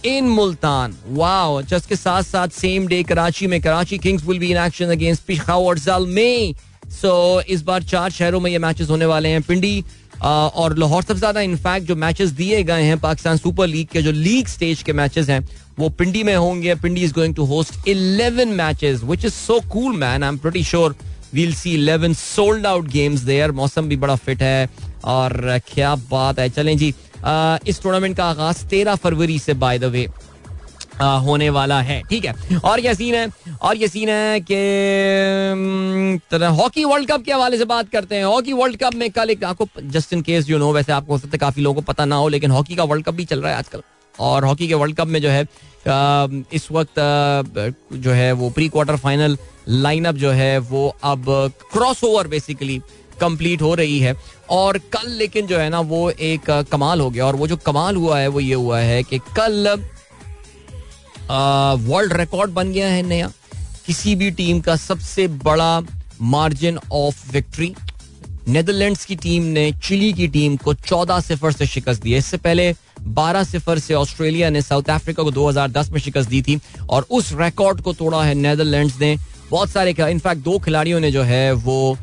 in 0.06 0.28
Multan 0.30 0.96
wow 1.08 1.62
just 1.62 1.90
के 1.90 1.96
साथ 1.96 2.24
साथ 2.24 2.48
सेम 2.50 2.88
डे 2.88 3.02
कराची 3.04 3.48
में 3.48 3.62
Karachi 3.62 3.98
kings 3.98 4.26
will 4.26 4.40
be 4.40 4.52
in 4.52 4.58
action 4.58 4.92
against 4.92 5.24
Peshawar 5.24 5.78
so 6.92 7.42
इस 7.42 7.62
बार 7.64 7.84
चार 7.84 8.12
शहरों 8.12 8.40
में 8.40 8.52
ये 8.52 8.58
मैचेस 8.60 8.90
होने 8.90 9.06
वाले 9.06 9.30
हैं। 9.30 9.42
पिंडी 9.42 9.84
और 10.22 10.78
लाहौर 10.78 11.04
सबसे 11.04 11.20
ज़्यादा 11.20 11.42
इनफैक्ट 11.42 11.88
जो 11.88 11.96
मैचेस 11.98 12.30
दिए 12.32 12.64
गए 12.64 12.84
हैं 12.84 13.00
पाकिस्तान 13.00 13.38
सुपर 13.38 13.68
लीग 13.68 13.88
के, 13.88 14.02
जो 14.02 14.12
लीग 14.12 14.48
स्टेज 14.48 14.84
के 14.84 14.94
मैचेस 14.94 15.30
हैं, 15.30 15.40
वो 15.80 15.90
पिंडी 15.92 16.24
में 16.24 16.36
होंगे। 16.36 16.76
Pindi 16.78 17.02
is 17.04 17.14
going 17.14 17.36
to 17.36 17.46
host 17.46 17.88
11 17.88 18.52
matches 18.58 19.04
which 19.04 19.26
is 19.26 19.34
so 19.34 19.60
cool 19.72 19.96
man 19.98 20.24
I 20.24 20.30
am 20.30 20.38
pretty 20.38 20.64
sure 20.64 20.96
we'll 21.34 21.54
see 21.56 21.76
11 21.78 22.14
sold 22.16 22.66
out 22.68 22.88
games 22.90 23.22
there 23.22 23.52
मौसम 23.54 23.90
भी 23.90 23.96
बड़ा 23.98 24.16
फिट 24.18 24.42
है, 24.42 24.70
और 25.06 25.60
क्या 25.68 25.96
बात 26.12 26.40
है। 26.40 26.50
चलें 26.50 26.78
जी 26.78 26.94
इस 27.68 27.82
टूर्नामेंट 27.84 28.16
का 28.18 28.26
आगाज़ 28.26 28.66
तेरह 28.68 28.96
फरवरी 28.98 29.40
से 29.40 29.54
बाय 29.56 29.80
द 29.80 29.86
वे 29.86 30.08
होने 31.00 31.50
वाला 31.50 31.80
है, 31.82 32.02
ठीक 32.10 32.26
है? 32.26 32.60
और 32.60 32.80
ये 32.80 32.94
सीन 32.96 33.16
है, 33.16 33.28
और 33.62 33.78
ये 33.78 33.88
सीन 33.88 34.10
है 34.10 34.40
कि 34.42 34.56
हॉकी 36.56 36.84
वर्ल्ड 36.86 37.12
कप 37.12 37.24
के 37.24 37.32
हवाले 37.32 37.58
से 37.58 37.66
बात 37.66 37.90
करते 37.90 38.16
हैं। 38.16 38.24
हॉकी 38.26 38.54
वर्ल्ड 38.54 38.78
कप 38.78 38.96
में 38.96 39.10
कल 39.12 39.30
एक 39.30 39.44
आपको 39.44 39.68
just 39.82 40.14
in 40.14 40.22
case 40.22 40.50
you 40.50 40.58
know 40.58 40.72
वैसे 40.74 40.92
आपको 40.92 41.14
हो 41.14 41.20
सकता 41.20 41.32
है 41.34 41.40
काफ़ी 41.40 41.62
लोगों 41.62 41.82
को 41.82 41.86
पता 41.88 42.06
ना 42.06 42.16
हो, 42.16 42.28
लेकिन 42.30 42.52
हॉकी 42.52 42.76
का 42.76 42.84
वर्ल्ड 42.84 43.06
कप 43.06 43.14
भी 43.14 43.26
चल 43.26 43.42
रहा 43.42 43.52
है 43.52 43.58
आजकल। 43.58 43.82
और 44.16 44.46
हॉकी 44.46 44.68
के 44.68 44.74
वर्ल्ड 44.74 44.96
कप 44.98 45.08
में 45.08 45.22
जो 45.22 45.30
है 45.30 45.46
इस 46.54 46.68
वक्त 46.72 47.00
जो 47.94 48.12
है 48.12 48.32
वो 48.32 48.50
प्री 48.50 48.68
क्वार्टर 48.70 48.96
फाइनल 48.98 49.38
लाइनअप 49.68 50.16
जो 50.16 50.32
है, 50.32 50.58
वो 50.58 50.96
अब 51.04 51.26
क्रॉस 51.74 52.04
ओवर 52.04 52.28
बेसिकली 52.28 52.78
कंप्लीट 53.22 53.62
हो 53.62 53.74
रही 53.76 54.00
है। 54.00 54.16
और 54.50 54.78
कल 54.94 55.10
लेकिन 55.10 55.48
जो 55.48 55.58
है 55.58 55.70
ना, 55.70 55.80
वो 55.80 56.10
एक 56.10 56.50
कमाल 56.72 57.02
हो 57.02 57.10
गया। 57.10 57.26
और 57.26 57.36
वो 57.36 57.48
जो 57.48 57.58
कमाल 57.58 57.96
हुआ 57.96 58.20
है, 58.20 58.28
वो 58.28 58.40
ये 58.40 58.54
हुआ 58.56 58.80
है 58.80 59.02
कि 59.04 59.20
कल 59.38 59.76
वर्ल्ड 61.30 62.14
रिकॉर्ड 62.14 62.52
बन 62.52 62.72
गया 62.72 62.88
है 62.88 63.02
नया। 63.04 63.32
किसी 63.86 64.16
भी 64.16 64.32
टीम 64.32 64.60
का 64.62 64.76
सबसे 64.76 65.28
बड़ा 65.46 65.82
मार्जिन 66.22 66.78
ऑफ़ 66.92 67.32
विक्ट्री 67.32 67.74
नेदरलैंड्स 68.48 69.06
की 69.06 69.16
टीम 69.16 69.44
ने 69.44 69.72
चिली 69.84 70.12
की 70.14 70.28
टीम 70.28 70.56
को 70.58 70.74
14 70.74 71.20
सिफर 71.22 71.52
से 71.52 71.66
शिकस्त 71.66 72.02
दी 72.04 72.16
इससे 72.16 72.38
पहले 72.38 72.74
12 73.10 73.44
सिफर 73.44 73.80
से 73.80 73.94
ऑस्ट्रेलिया 73.94 74.50
ने 74.50 74.62
साउथ 74.62 74.90
अफ्रीका 74.90 75.24
को 75.24 75.32
2010 75.32 75.90
में 75.90 76.00
शिकस्त 76.00 76.30
दी 76.30 76.42
थी 76.42 76.60
और 76.90 77.06
उस 77.12 77.32
रिकॉर्ड 77.34 77.82
को 77.82 77.94
तोड़ा 77.94 78.24
है 78.24 78.34
नेदरलैंड्स 78.36 79.00
ने। 79.02 79.16
बहुत 79.52 79.70
सारे 79.70 79.96
इनफैक्ट 80.02 80.44
दो 80.44 80.58
खिलाड़ियों 80.60 81.00
ने 81.00 81.12
जो 81.12 81.24
है 81.24 81.52
वो 81.54 81.98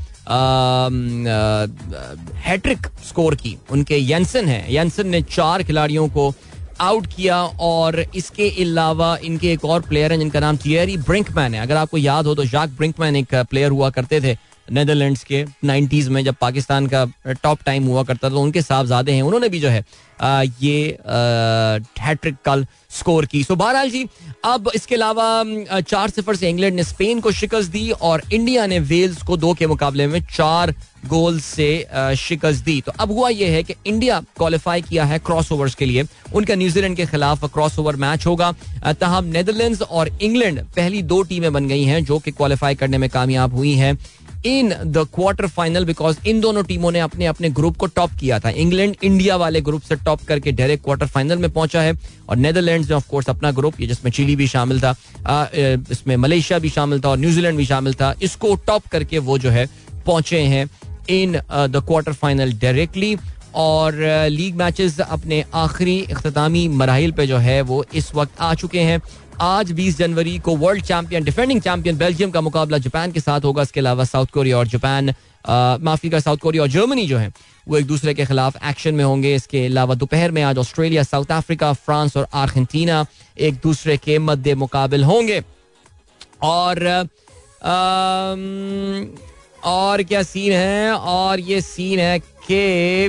हैट्रिक 2.38 2.86
स्कोर 3.08 3.34
की। 3.34 3.56
उनके 3.70 3.98
यंसन 4.10 4.48
है। 4.48 4.74
यंसन 4.74 5.08
ने 5.08 5.22
चार 5.22 5.62
खिलाड़ियों 5.62 6.08
को 6.08 6.32
आउट 6.80 7.06
किया 7.06 7.42
और 7.60 7.98
इसके 8.14 8.48
अलावा 8.62 9.16
इनके 9.24 9.52
एक 9.52 9.64
और 9.64 9.80
प्लेयर 9.80 10.12
हैं 10.12 10.18
जिनका 10.18 10.40
नाम 10.40 10.56
थियरी 10.56 10.96
ब्रिंकमैन 10.96 11.54
है। 11.54 11.60
अगर 11.60 11.76
आपको 11.76 11.98
याद 11.98 12.26
हो 12.26 12.34
तो 12.34 12.44
जाक 12.44 12.68
ब्रिंकमैन 12.68 13.16
एक 13.16 13.34
प्लेयर 13.50 13.70
हुआ 13.70 13.90
करते 13.90 14.20
थे। 14.20 14.36
नेदरलैंड्स 14.70 15.24
के 15.24 15.44
नाइन्टीज 15.64 16.08
में 16.08 16.22
जब 16.24 16.34
पाकिस्तान 16.40 16.86
का 16.86 17.04
टॉप 17.42 17.58
टाइम 17.66 17.86
हुआ 17.86 18.02
करता 18.02 18.28
था 18.28 18.32
तो 18.32 18.40
उनके 18.40 18.62
साहबजादे 18.62 19.12
हैं 19.12 19.22
उन्होंने 19.22 19.48
भी 19.48 19.60
जो 19.60 19.68
है 19.68 19.84
आ, 20.20 20.42
ये 20.42 20.98
हैट्रिक 22.00 22.36
कल 22.44 22.66
स्कोर 22.90 23.26
की। 23.26 23.42
सो 23.44 23.56
बहरहाल 23.56 23.90
जी 23.90 24.04
अब 24.44 24.70
इसके 24.74 24.94
अलावा 24.94 25.80
चार 25.80 26.10
सिफर 26.10 26.36
से 26.36 26.48
इंग्लैंड 26.48 26.74
ने 26.76 26.84
स्पेन 26.84 27.20
को 27.20 27.32
शिकस्त 27.32 27.70
दी 27.70 27.90
और 27.90 28.22
इंडिया 28.32 28.66
ने 28.66 28.78
वेल्स 28.80 29.22
को 29.22 29.36
दो 29.36 29.52
के 29.54 29.66
मुकाबले 29.66 30.06
में 30.06 30.20
चार 30.26 30.74
गोल 31.06 31.38
से 31.40 31.68
शिकस्त 32.18 32.64
दी। 32.64 32.80
तो 32.80 32.92
अब 33.00 33.12
हुआ 33.12 33.28
यह 33.28 33.52
है 33.52 33.62
कि 33.62 33.74
इंडिया 33.86 34.20
क्वालिफाई 34.36 34.82
किया 34.82 35.04
है 35.04 35.18
क्रॉस 35.18 35.52
ओवर्स 35.52 35.74
के 35.74 35.86
लिए। 35.86 36.04
उनका 36.34 36.54
न्यूजीलैंड 36.54 36.96
के 36.96 37.06
खिलाफ 37.06 37.44
क्रॉस 37.54 37.78
ओवर 37.78 37.96
मैच 37.96 38.26
होगा 38.26 38.52
तहम 38.84 39.24
नेदरलैंड्स 39.26 39.82
और 39.82 40.08
इंग्लैंड 40.22 40.62
पहली 40.76 41.02
दो 41.04 41.22
टीमें 41.22 41.52
बन 41.52 41.68
गई 41.68 41.84
हैं 41.84 42.04
जो 42.04 42.18
कि 42.18 42.30
क्वालिफाई 42.32 42.74
करने 42.74 42.98
में 42.98 43.10
कामयाब 43.10 43.54
हुई 43.54 43.74
हैं। 43.74 43.96
In 44.46 44.72
the 44.86 45.06
quarter 45.14 45.46
final 45.48 45.84
because 45.84 46.18
इन 46.28 46.40
दोनों 46.40 46.62
टीमों 46.64 46.90
ने 46.92 47.00
अपने 47.00 47.26
अपने 47.26 47.48
ग्रुप 47.50 47.76
को 47.76 47.86
टॉप 47.88 48.10
किया 48.20 48.38
था। 48.40 48.50
इंग्लैंड, 48.50 48.94
इंडिया 49.02 49.36
वाले 49.36 49.60
ग्रुप 49.60 49.82
से 49.82 49.96
टॉप 49.96 50.22
करके 50.28 50.52
डायरेक्ट 50.52 50.84
क्वार्टर 50.84 51.06
फाइनल 51.06 51.38
में 51.38 51.50
पहुँचा 51.50 51.80
है 51.82 51.94
और 52.28 52.36
नेदरलैंड 52.36 52.86
में 52.86 52.96
ऑफकोर्स 52.96 53.30
अपना 53.30 53.50
ग्रुप 53.52 53.80
ये 53.80 53.86
जिसमें 53.86 54.10
चिली 54.12 54.36
भी 54.36 54.46
शामिल 54.48 54.80
था 54.80 54.94
इसमें 55.90 56.16
मलेशिया 56.16 56.58
भी 56.58 56.70
शामिल 56.70 57.00
था 57.00 57.08
और 57.08 57.18
न्यूजीलैंड 57.18 57.56
भी 57.56 57.66
शामिल 57.66 57.94
था, 57.94 58.14
इसको 58.22 58.54
टॉप 58.66 58.86
करके 58.88 59.18
वो 59.20 59.38
जो 59.38 59.50
है 59.50 59.66
पहुँचे 60.06 60.40
हैं 60.42 60.68
in 61.10 61.38
the 61.50 61.82
quarter 61.86 62.12
final 62.14 62.52
directly 62.52 63.16
और 63.56 63.94
लीग 64.30 64.56
मैचेस 64.56 64.98
अपने 65.00 65.44
आखिरी 65.56 66.02
अख्तामी 66.12 66.66
मराहल 66.70 67.12
पे 67.12 67.26
जो 67.26 67.36
है 67.38 67.60
वो 67.62 67.84
इस 67.94 68.14
वक्त 68.14 68.40
आ 68.40 68.54
चुके 68.54 68.80
हैं। 68.80 69.00
आज 69.40 69.70
20 69.72 69.96
जनवरी 69.98 70.38
को 70.38 70.54
world 70.56 70.84
champion 70.84 71.24
defending 71.24 71.60
champion 71.62 71.96
Belgium 71.98 72.30
का 72.30 72.40
मुकाबला 72.40 72.78
जापान 72.78 73.12
के 73.12 73.20
साथ 73.20 73.40
होगा। 73.40 73.62
इसके 73.62 73.80
अलावा 73.80 74.04
साउथ 74.04 74.26
कोरिया 74.34 74.58
और 74.58 74.66
जापान 74.68 75.14
माफ़ी 75.82 76.10
का 76.10 76.20
साउथ 76.20 76.38
कोरिया 76.38 76.62
और 76.62 76.68
जर्मनी 76.68 77.06
जो 77.06 77.18
है, 77.18 77.32
वो 77.68 77.76
एक 77.78 77.86
दूसरे 77.86 78.14
के 78.14 78.24
खिलाफ 78.26 78.56
एक्शन 78.64 78.94
में 78.94 79.04
होंगे। 79.04 79.34
इसके 79.34 79.64
अलावा 79.66 79.94
दोपहर 79.94 80.30
में 80.30 80.42
आज 80.42 80.58
ऑस्ट्रेलिया 80.58 81.02
साउथ 81.02 81.32
अफ्रीका 81.32 81.72
फ्रांस 81.72 82.16
और 82.16 82.26
अर्जेंटीना 82.34 83.04
एक 83.38 83.54
दूसरे 83.62 83.96
के 83.96 84.18
मद्दे 84.18 84.54
मुकाबल 84.54 85.04
होंगे। 85.04 85.42
और 86.42 86.86
और 89.64 90.02
क्या 90.02 90.22
सीन 90.22 90.52
है? 90.52 90.92
और 90.92 91.40
ये 91.40 91.60
सीन 91.60 91.98
है 91.98 92.18
कि 92.18 93.08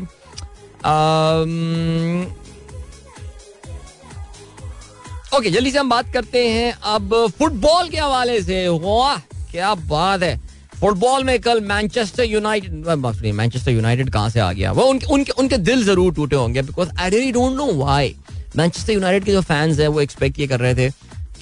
ओके 5.37 5.49
जल्दी 5.49 5.71
से 5.71 5.77
हम 5.79 5.89
बात 5.89 6.11
करते 6.13 6.47
हैं 6.49 6.71
अब 6.91 7.13
फुटबॉल 7.39 7.89
के 7.89 7.97
हवाले 7.97 8.41
से। 8.41 8.67
वाह, 8.67 9.17
क्या 9.51 9.73
बात 9.75 10.23
है। 10.23 10.35
फुटबॉल 10.79 11.23
में 11.23 11.39
कल 11.39 11.59
मैनचेस्टर 11.61 12.23
यूनाइटेड 12.23 13.33
मैनचेस्टर 13.33 13.71
यूनाइटेड 13.71 14.09
कहाँ 14.09 14.29
से 14.29 14.39
आ 14.39 14.51
गया? 14.53 14.71
वो 14.71 14.83
उनके 14.83 15.05
उनके 15.05 15.31
उनके 15.31 15.57
दिल 15.59 15.83
ज़रूर 15.85 16.13
टूटे 16.13 16.35
होंगे 16.35 16.61
because 16.61 16.89
I 16.99 17.09
really 17.09 17.31
don't 17.31 17.55
know 17.57 17.65
why 17.73 18.15
Manchester 18.57 18.93
United 18.93 19.25
के 19.25 19.31
जो 19.31 19.41
फैंस 19.41 19.79
हैं, 19.79 19.87
वो 19.87 20.01
एक्सपेक्ट 20.01 20.39
ये 20.39 20.47
कर 20.47 20.59
रहे 20.59 20.75
थे 20.75 20.89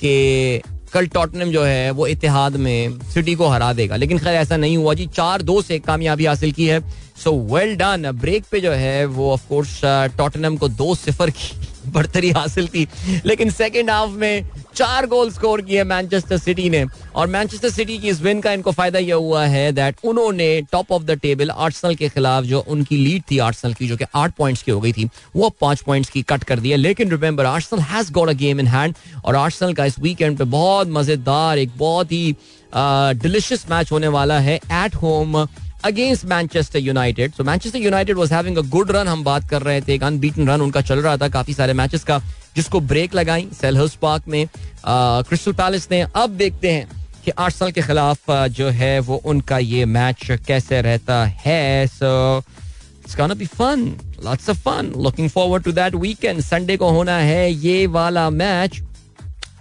कि 0.02 0.62
कल 0.94 1.08
टॉटनम 1.08 1.52
जो 1.52 1.64
है, 1.64 1.92
वो 1.92 2.08
इतिहाद 2.08 2.56
में 2.56 3.00
सिटी 3.14 3.36
को 3.36 3.48
हरा 3.48 3.72
देगा। 3.74 3.96
लेकिन 3.96 4.20
खैर, 4.20 4.36
ऐसा 4.36 4.58
नहीं 4.58 4.78
हुआ 4.78 4.94
जी। 4.94 5.06
चार 5.08 5.42
दो 5.42 5.62
से 5.62 5.80
कामयाबी 5.80 6.26
हासिल 6.26 6.52
की 6.52 6.68
है। 6.68 6.80
सो 7.24 7.34
वेल 7.54 7.76
डन 7.76 8.12
ब्रेक 8.12 8.46
पे 8.52 8.60
जो 8.62 8.72
है, 8.72 9.06
वो 9.06 9.32
ऑफकोर्स 9.34 9.80
टॉटनम 10.18 10.58
को 10.58 10.68
दो 10.70 10.94
सिफर 10.96 11.30
की। 11.30 11.52
बढ़तरी 11.88 12.30
हासिल 12.32 12.68
थी 12.68 12.88
लेकिन 13.26 13.50
सेकेंड 13.52 13.90
हाफ़ 13.90 14.12
में 14.12 14.46
चार 14.76 15.06
गोल 15.08 15.32
स्कोर 15.32 15.62
किए 15.62 15.84
मैनचेस्टर 15.84 16.38
सिटी 16.38 16.70
ने। 16.70 16.84
और 17.16 17.28
मैनचेस्टर 17.28 17.70
सिटी 17.70 17.98
की 17.98 18.10
इस 18.10 18.22
विन 18.22 18.42
का 18.42 18.52
इनको 18.54 18.72
फ़ायदा 18.72 19.00
यह 19.00 19.16
हुआ 19.16 19.46
है 19.46 19.72
दैट 19.72 19.96
उन्होंने 20.06 20.50
top 20.72 20.92
of 20.92 21.04
the 21.04 21.12
table 21.22 21.52
Arsenal 21.52 21.96
के 21.96 22.10
खिलाफ 22.10 22.44
जो 22.44 22.60
उनकी 22.60 22.98
लीड 22.98 23.24
थी 23.32 23.38
आर्टसल 23.40 23.74
की, 23.74 23.88
जो 23.88 23.98
कि 23.98 24.06
आठ 24.16 24.34
पॉइंट्स 24.38 24.64
की 24.64 24.72
हो 24.72 24.80
गई 24.82 24.92
थी, 24.94 25.10
वो 25.36 25.50
पाँच 25.62 25.82
पॉइंट्स 25.82 26.10
की 26.10 26.22
कट 26.24 26.44
कर 26.44 26.60
दिया 26.60 26.78
लेकिन 26.78 27.12
remember 27.12 27.46
Arsenal 27.46 27.80
has 27.82 28.12
got 28.14 28.30
a 28.30 28.34
game 28.36 28.60
in 28.60 28.68
hand 28.68 28.96
और 29.26 29.36
आर्टसल 29.36 29.74
का 29.74 29.86
इस 29.86 30.00
वीकेंड 30.00 30.38
पे 30.38 30.44
बहुत 30.46 30.88
मज़ेदार, 30.90 31.58
एक 31.58 31.72
बहुत 31.78 32.12
ही 32.12 32.36
डिलिशियस 32.74 33.66
मैच 33.70 33.92
होने 33.92 34.08
वाला 34.10 34.40
है 34.40 34.56
at 34.56 34.96
home 34.96 35.46
against 35.86 36.26
Manchester 36.26 36.80
United 36.80 37.34
so 37.34 37.44
Manchester 37.44 37.80
United 37.80 38.18
was 38.18 38.32
having 38.34 38.58
a 38.58 38.62
good 38.70 38.92
run 38.92 39.08
हम 39.08 39.24
बात 39.24 39.50
कर 39.50 39.62
रहे 39.62 39.82
थे, 39.82 39.94
एक 39.94 40.04
अनबीटन 40.04 40.50
रन 40.50 40.62
उनका 40.62 40.82
चल 40.82 41.00
रहा 41.00 41.18
था 41.18 41.28
काफ़ी 41.30 41.54
सारे 41.54 41.74
मैचेस 41.74 42.04
का, 42.04 42.20
जिसको 42.56 42.80
ब्रेक 42.82 43.16
लगाई 43.16 43.48
सेलहर्स 43.62 43.96
पार्क 44.02 44.28
में। 44.28 44.48
क्रिस्टल 44.86 45.54
पैलेस 45.54 45.88
ने। 45.92 46.02
अब 46.02 46.30
देखते 46.38 46.72
हैं 46.72 46.88
कि 47.26 47.32
आठ 47.32 47.54
साल 47.54 47.72
के 47.72 47.82
खिलाफ 47.82 48.32
जो 48.52 48.70
है 48.72 49.00
वो 49.00 49.16
उनका 49.26 49.58
ये 49.58 49.86
मैच 49.88 50.28
कैसे 50.48 50.82
रहता 50.82 51.24
है। 51.26 51.88
So 51.88 52.38
it's 52.38 53.18
gonna 53.18 53.34
be 53.34 53.46
fun 53.46 53.92
lots 54.26 54.50
of 54.50 54.58
fun 54.60 54.94
looking 55.04 55.30
forward 55.30 55.64
to 55.64 55.72
that 55.72 55.96
weekend 55.96 56.42
Sunday 56.42 56.78
को 56.78 56.90
होना 56.92 57.18
है 57.18 57.52
ये 57.52 57.86
वाला 57.88 58.30
मैच 58.30 58.82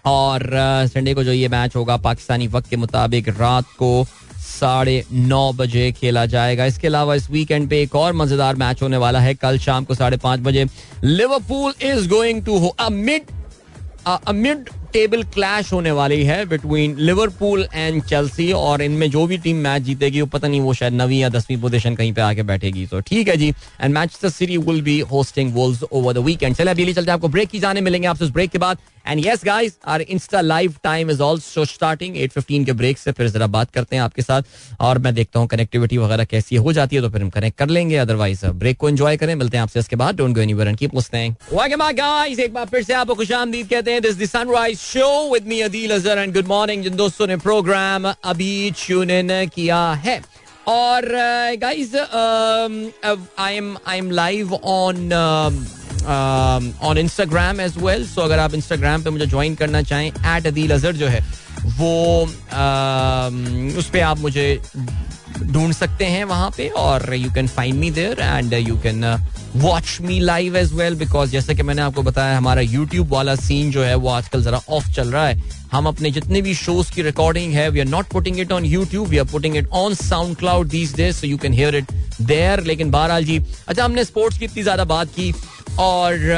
और 0.07 0.51
संडे 0.89 1.15
को 1.15 1.25
जो 1.25 1.33
ये 1.33 1.49
मैच 1.49 1.77
होगा, 1.77 1.97
पाकिस्तानी 1.97 2.47
वक्त 2.47 2.69
के 2.71 2.77
मुताबिक 2.77 3.29
रात 3.29 3.65
को 3.79 4.07
साढ़े 4.47 5.05
नौ 5.13 5.53
बजे 5.53 5.91
खेला 5.93 6.25
जाएगा। 6.27 6.65
इसके 6.65 6.87
अलावा 6.87 7.15
इस 7.15 7.31
वीकेंड 7.31 7.69
पे 7.71 7.81
एक 7.83 7.95
और 7.97 8.13
मज़ेदार 8.15 8.57
मैच 8.57 8.83
होने 8.83 8.97
वाला 8.97 9.21
है। 9.21 9.35
कल 9.35 9.59
शाम 9.59 9.85
को 9.85 9.95
साढ़े 9.95 10.17
पाँच 10.17 10.41
बजे 10.41 10.65
लिवरपूल 11.05 11.75
इज़ 11.85 12.09
गोइंग 12.09 12.45
टू 12.45 12.59
हो 12.59 12.75
मिड 12.83 13.31
मिड 14.31 14.69
टेबल 14.97 15.23
क्लैश 15.33 15.73
होने 15.73 15.91
वाली 15.93 16.23
है 16.25 16.45
बिटवीन 16.49 16.95
लिवरपूल 16.99 17.67
एंड 17.75 18.03
चेल्सी 18.05 18.51
और 18.53 18.83
इनमें 18.83 19.11
जो 19.11 19.27
भी 19.27 19.39
टीम 19.39 19.57
मैच 19.67 19.83
जीतेगी, 19.83 20.21
वो 20.21 20.27
पता 20.27 20.49
नहीं, 20.49 20.61
वो 20.61 20.75
शायद 20.75 20.95
नवी 20.95 21.23
या 21.23 21.29
दसवीं 21.29 21.61
पोजीशन 21.61 21.95
कहीं 21.97 22.13
पे 22.13 22.21
आके 22.23 22.43
बैठेगी। 22.45 22.87
तो 22.87 23.01
ठीक 23.03 23.29
है 23.29 23.37
जी। 23.37 23.53
And 23.81 23.95
Man 23.95 24.19
City 24.25 24.57
will 24.59 24.83
be 24.83 24.99
hosting 25.13 25.55
Wolves 25.55 25.83
over 25.83 26.13
the 26.13 26.25
weekend 26.27 26.57
चले 26.57 26.71
अभी 26.71 26.93
चलते 26.93 27.11
आपको 27.11 27.29
ब्रेक 27.29 27.49
की 27.49 27.59
जाने 27.59 27.81
मिलेंगे 27.81 28.09
आपसे 28.09 28.25
उस 28.25 28.31
ब्रेक 28.31 28.51
के 28.51 28.59
बाद। 28.59 28.79
And 29.09 29.25
yes 29.27 29.45
guys 29.45 29.77
our 29.87 30.01
Insta 30.03 30.41
live 30.41 30.75
time 30.85 31.11
is 31.11 31.21
also 31.23 31.65
starting 31.65 32.17
at 32.19 32.33
fifteen 32.33 32.65
के 32.65 32.73
ब्रेक 32.73 32.99
से 32.99 33.13
फिर 33.13 33.29
जरा 33.29 33.47
बात 33.49 33.71
करते 33.71 33.97
हैं 33.97 34.03
आपके 34.03 34.23
साथ। 34.23 34.43
और 34.81 34.99
मैं 34.99 35.15
देखता 35.15 35.41
हूँ 35.41 35.49
कनेक्टिविटी 35.49 35.99
वगैरह 35.99 36.25
कैसी 36.25 36.57
हो 36.57 36.73
जाती 36.73 36.97
है 36.97 37.03
तो 37.03 37.11
फिर 37.11 37.23
हम 37.23 37.31
कनेक्ट 37.31 37.59
कर 37.59 37.69
लेंगे। 37.69 37.97
अदरवाइज़ 37.97 38.47
ब्रेक 38.47 38.77
को 38.79 38.89
एंजॉय 38.89 39.17
करें। 39.17 39.35
मिलते 39.35 39.57
हैं 39.57 39.63
आपसे 39.63 39.81
इसके 39.81 39.97
बाद। 39.97 40.17
Don't 40.17 40.35
go 40.37 40.41
and 40.41 40.77
keep 40.77 40.95
listening 40.95 42.41
एक 42.41 42.53
बार 42.55 42.67
फिर 42.67 42.83
से 42.83 42.95
आपको 42.95 43.15
खुशामदीद 43.15 43.69
कहते 43.69 43.93
हैं। 43.93 44.03
This 44.03 44.19
the 44.19 44.27
Sunrise 44.27 44.79
show 44.87 45.07
with 45.33 45.47
me 45.49 45.61
Adeel 45.61 45.91
Azhar 45.95 46.19
and 46.19 46.35
good 46.35 46.47
morning 46.47 46.83
जिन 46.83 46.97
दोस्तों 46.97 47.27
ने 47.27 47.37
प्रोग्राम 47.37 48.05
अभी 48.07 48.71
ट्यून 48.79 49.11
इन 49.11 49.29
किया 49.55 49.79
है। 50.05 50.21
और 50.69 51.03
guys 51.63 51.95
I 53.39 53.57
am 53.57 53.77
I 53.87 53.99
am 53.99 54.11
live 54.11 54.55
on 54.55 55.13
on 56.83 56.99
Instagram 56.99 57.61
as 57.61 57.77
well 57.79 58.07
so 58.07 58.21
अगर 58.23 58.39
आप 58.39 58.55
इंस्टाग्राम 58.55 59.03
पे 59.03 59.11
मुझे 59.11 59.27
ज्वाइन 59.27 59.55
करना 59.55 59.83
चाहें 59.83 60.09
एट 60.09 60.47
अदील 60.47 60.75
अजहर 60.75 60.97
जो 60.97 61.07
है 61.07 61.25
वो 61.67 62.25
uh, 62.27 63.79
उस 63.79 63.91
पर 63.91 64.01
आप 64.01 64.19
मुझे 64.19 64.63
ढूंढ 65.43 65.73
सकते 65.75 66.05
हैं 66.05 66.25
वहाँ 66.25 66.51
पे 66.57 66.69
और 66.69 67.15
you 67.15 67.33
can 67.33 67.49
find 67.49 67.75
me 67.75 67.91
there 67.91 68.21
and 68.21 68.53
you 68.53 68.77
can 68.77 69.27
watch 69.57 69.99
me 70.01 70.19
live 70.21 70.57
as 70.57 70.73
well 70.73 70.95
because 70.95 71.31
जैसे 71.31 71.55
कि 71.55 71.63
मैंने 71.63 71.83
आपको 71.83 72.03
बताया 72.03 72.37
हमारा 72.39 72.61
यूट्यूब 72.61 73.09
वाला 73.09 73.35
सीन 73.35 73.71
जो 73.71 73.85
है 73.85 73.95
वो 73.95 74.09
आजकल 74.09 74.43
जरा 74.43 74.61
ऑफ़ 74.69 74.91
चल 74.91 75.09
रहा 75.09 75.27
है। 75.29 75.43
हम 75.73 75.87
अपने 75.87 76.11
जितने 76.11 76.43
भी 76.43 76.55
शोज़ 76.55 76.93
की 76.93 77.03
रिकॉर्डिंग 77.03 77.55
है 77.55 77.71
we 77.71 77.81
are 77.81 77.87
not 77.87 78.07
putting 78.07 78.41
it 78.41 78.53
on 78.53 78.65
YouTube 78.65 79.09
we 79.09 79.19
are 79.19 79.25
putting 79.25 79.57
it 79.57 79.69
on 79.69 79.95
SoundCloud 80.37 80.69
these 80.69 80.95
days 80.97 81.17
so 81.17 81.27
you 81.27 81.39
can 81.39 81.53
hear 81.53 81.77
it 81.77 81.87
there 82.23 82.65
लेकिन 82.65 82.91
बहरहाल 82.91 83.25
जी 83.25 83.45
अच्छा 83.69 83.85
हमने 83.85 84.05
स्पोर्ट्स 84.05 84.39
की 84.39 84.45
इतनी 84.45 84.63
ज़्यादा 84.63 84.85
बात 84.85 85.09
की 85.09 85.35
और 85.79 86.33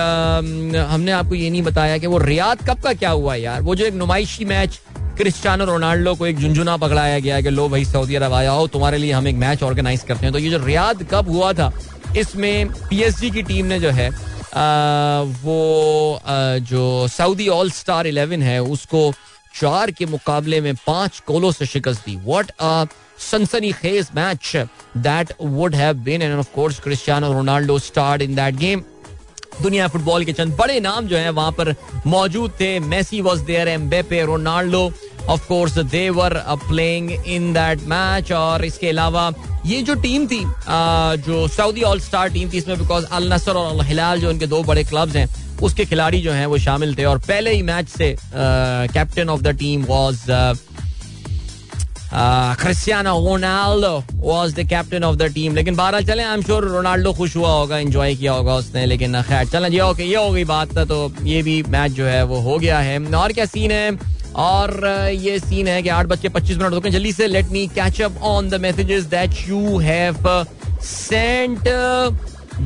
हमने 0.91 1.13
आपको 1.13 1.35
ये 1.35 1.51
नहीं 1.51 1.63
बताया 1.63 1.99
कि 1.99 2.07
वो 2.07 2.19
रियाद 2.19 2.59
कब 2.71 2.81
का 2.81 2.93
क्या 2.93 3.11
हुआ 3.11 3.35
यार? 3.35 3.63
वो 3.63 3.75
जो 3.75 3.85
एक 3.85 3.95
नुमाइशी 3.95 4.45
मैच 4.45 4.81
क्रिस्टियानो 5.19 5.65
रोनाल्डो 5.65 6.15
को 6.15 6.27
एक 6.27 6.39
झुंझुना 6.39 6.77
पकड़ाया 6.77 7.19
गया 7.19 7.41
कि 7.41 7.51
लो 7.51 7.69
भाई 7.69 7.85
सऊदी 7.85 8.15
अरब 8.15 8.33
आया 8.33 8.51
हो 8.51 8.67
तुम्हारे 8.67 8.99
लिए 8.99 9.13
हम 9.13 9.27
एक 9.29 9.37
मैच 9.37 9.63
ऑर्गेनाइज 9.63 10.03
करते 10.09 10.27
हैं। 10.27 10.33
तो 10.33 10.39
ये 10.39 10.51
जो 10.51 10.59
रियाद 10.65 11.03
कब 11.11 11.29
हुआ 11.29 11.53
था 11.53 11.73
इसमें 12.17 12.69
पीएसजी 12.89 13.31
की 13.31 13.43
टीम 13.43 13.67
ने 13.67 13.79
जो 13.81 13.91
है 13.91 14.09
आ, 14.09 15.23
वो 15.43 16.15
आ, 16.17 16.59
जो 16.59 17.09
सऊदी 17.09 17.49
ऑल 17.49 17.71
स्टार 17.71 18.07
इलेवन 18.07 18.43
है 18.43 18.61
उसको 18.63 19.11
चार 19.55 19.91
के 19.91 20.07
मुकाबले 20.07 20.61
में 20.61 20.75
पाँच 20.87 21.23
गोलों 21.29 21.51
से 21.53 21.67
शिकस्त 21.67 22.05
दी। 22.07 22.17
वॉट 22.25 22.53
सनसनी 23.21 23.73
खेज 23.73 24.09
match 24.17 24.53
that 24.97 25.33
would 25.41 25.75
have 25.75 25.95
been 26.07 26.23
and 26.23 26.39
of 26.39 26.55
course 26.55 26.79
Cristiano 26.81 27.33
Ronaldo 27.33 27.79
started 27.89 28.23
in 28.23 28.35
that 28.35 28.57
game 28.57 28.83
दुनिया 29.63 29.87
फुटबॉल 29.89 30.25
के 30.25 30.33
चंद 30.33 30.55
बड़े 30.57 30.79
नाम 30.81 31.07
जो 31.09 31.17
है 31.17 31.31
वहाँ 31.31 31.53
पर 31.53 31.75
मौजूद 32.07 32.51
थे। 32.61 32.79
Messi 32.81 33.21
was 33.21 33.43
there 33.45 33.69
Mbappe 33.69 34.25
Ronaldo 34.25 34.91
of 35.29 35.47
course 35.49 35.79
they 35.79 36.09
were 36.11 36.35
playing 36.69 37.11
in 37.11 37.53
that 37.53 37.83
match 37.89 38.33
और 38.33 38.65
इसके 38.65 38.89
अलावा 38.89 39.31
ये 39.67 39.83
जो 39.83 39.95
टीम 40.03 40.27
थी 40.27 40.41
जो 41.25 41.47
सऊदी 41.49 41.83
ऑल 41.83 42.01
स्टार 42.01 42.29
टीम 42.31 42.51
थी, 42.51 42.59
इसमें 42.59 42.79
बिकॉज़ 42.79 43.05
अल 43.07 43.33
नसर 43.33 43.53
और 43.53 43.75
अल 43.75 43.85
हिलाल 43.87 44.21
जो 44.21 44.29
उनके 44.29 44.47
दो 44.47 44.63
बड़े 44.65 44.85
क्लब्स 44.85 45.17
हैं, 45.17 45.29
उसके 45.63 45.85
खिलाड़ी 45.85 46.21
जो 46.23 46.33
हैं 46.33 46.47
वो 46.47 46.59
शामिल 46.59 46.95
थे 46.99 47.05
और 47.05 47.19
पहले 47.21 47.53
ही 47.53 47.63
मैच 47.63 47.89
से 47.89 48.17
captain 48.35 49.29
of 49.29 49.43
the 49.43 49.57
team 49.59 49.85
was 49.85 50.25
Cristiano 52.11 53.13
Ronaldo 53.21 53.97
was 54.17 54.55
the 54.55 54.67
captain 54.69 55.05
of 55.05 55.17
the 55.17 55.23
team 55.33 55.55
लेकिन 55.55 55.77
बारह 55.77 56.01
चले 56.01 56.23
आई 56.23 56.35
एम 56.35 56.43
श्योर 56.43 56.65
रोनाल्डो 56.67 57.13
खुश 57.13 57.37
हुआ 57.37 57.51
होगा 57.51 57.79
इंजॉय 57.79 58.15
किया 58.15 58.33
होगा 58.33 58.55
उसने, 58.57 58.85
लेकिन 58.87 59.21
खैर, 59.23 59.47
चलें 59.47 59.71
जी 59.71 59.81
ओके 59.81 60.05
ये 60.05 60.17
हो 60.17 60.31
गई 60.31 60.45
बात 60.47 60.79
तो 60.79 61.13
ये 61.25 61.43
भी 61.43 61.63
मैच 61.69 61.93
जो 61.93 62.05
है 62.07 62.23
वो 62.25 62.41
हो 62.41 62.59
गया 62.59 62.79
है। 62.79 62.99
और 63.15 63.33
क्या 63.33 63.45
सीन 63.47 63.71
है? 63.71 63.91
और 64.37 64.87
ये 65.15 65.39
सीन 65.39 65.69
है 65.69 65.83
कि 65.83 65.89
आठ 65.89 66.07
बज 66.07 66.21
के 66.21 66.29
पच्चीस 66.29 66.57
मिनट 66.59 66.83
गए 66.83 66.91
जल्दी 66.91 67.13
से 67.13 67.27
let 67.27 67.51
me 67.53 67.67
catch 67.75 68.01
up 68.03 68.23
on 68.23 68.49
the 68.51 68.61
messages 68.61 69.05
that 69.07 69.49
you 69.49 69.79
have 69.79 70.27
sent 70.83 71.69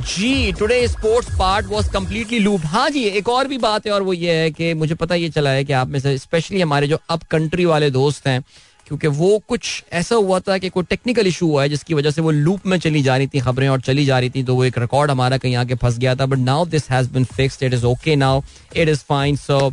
ji 0.08 0.52
today 0.58 0.86
sports 0.88 1.38
part 1.38 1.66
was 1.66 1.88
completely 1.92 2.38
loop 2.38 2.60
हाँ 2.64 2.88
जी, 2.90 3.02
एक 3.04 3.28
और 3.28 3.48
भी 3.48 3.58
बात 3.58 3.86
है 3.86 3.92
और 3.92 4.02
वो 4.02 4.12
ये 4.12 4.34
है 4.34 4.50
कि 4.50 4.72
मुझे 4.74 4.94
पता 4.94 5.14
ये 5.14 5.28
चला 5.30 5.50
है 5.50 5.64
कि 5.64 5.72
आप 5.72 5.88
में 5.88 5.98
से 6.00 6.16
स्पेशली 6.18 6.60
हमारे 6.60 6.86
जो 6.86 6.98
अप 7.10 7.22
कंट्री 7.30 7.64
वाले 7.64 7.90
दोस्त 7.90 8.26
हैं, 8.26 8.40
क्योंकि 8.86 9.06
वो 9.08 9.38
कुछ 9.48 9.82
ऐसा 9.92 10.14
हुआ 10.16 10.38
था 10.40 10.56
कि 10.58 10.68
कोई 10.68 10.84
टेक्निकल 10.90 11.26
इशू 11.26 11.46
हुआ 11.46 11.62
है, 11.62 11.68
जिसकी 11.68 11.94
वजह 11.94 12.10
से 12.10 12.22
वो 12.22 12.30
लूप 12.30 12.66
में 12.66 12.78
चली 12.78 13.02
जा 13.02 13.16
रही 13.16 13.26
थी 13.26 13.40
खबरें 13.40 13.68
और 13.68 13.80
चली 13.80 14.04
जा 14.06 14.18
रही 14.18 14.30
थी 14.30 14.42
तो 14.42 14.54
वो 14.54 14.64
एक 14.64 14.78
रिकॉर्ड 14.78 15.10
हमारा 15.10 15.38
कहीं 15.38 15.56
आके 15.56 15.74
फंस 15.74 15.98
गया 15.98 16.14
था। 16.14 16.26
But 16.26 16.38
now 16.38 16.66
this 16.66 16.90
has 16.90 17.10
been 17.12 17.24
fixed 17.36 17.62
it 17.62 17.74
is 17.74 17.84
okay 17.86 18.16
now 18.16 18.42
it 18.76 18.88
is 18.88 19.04
fine 19.08 19.36
so 19.36 19.72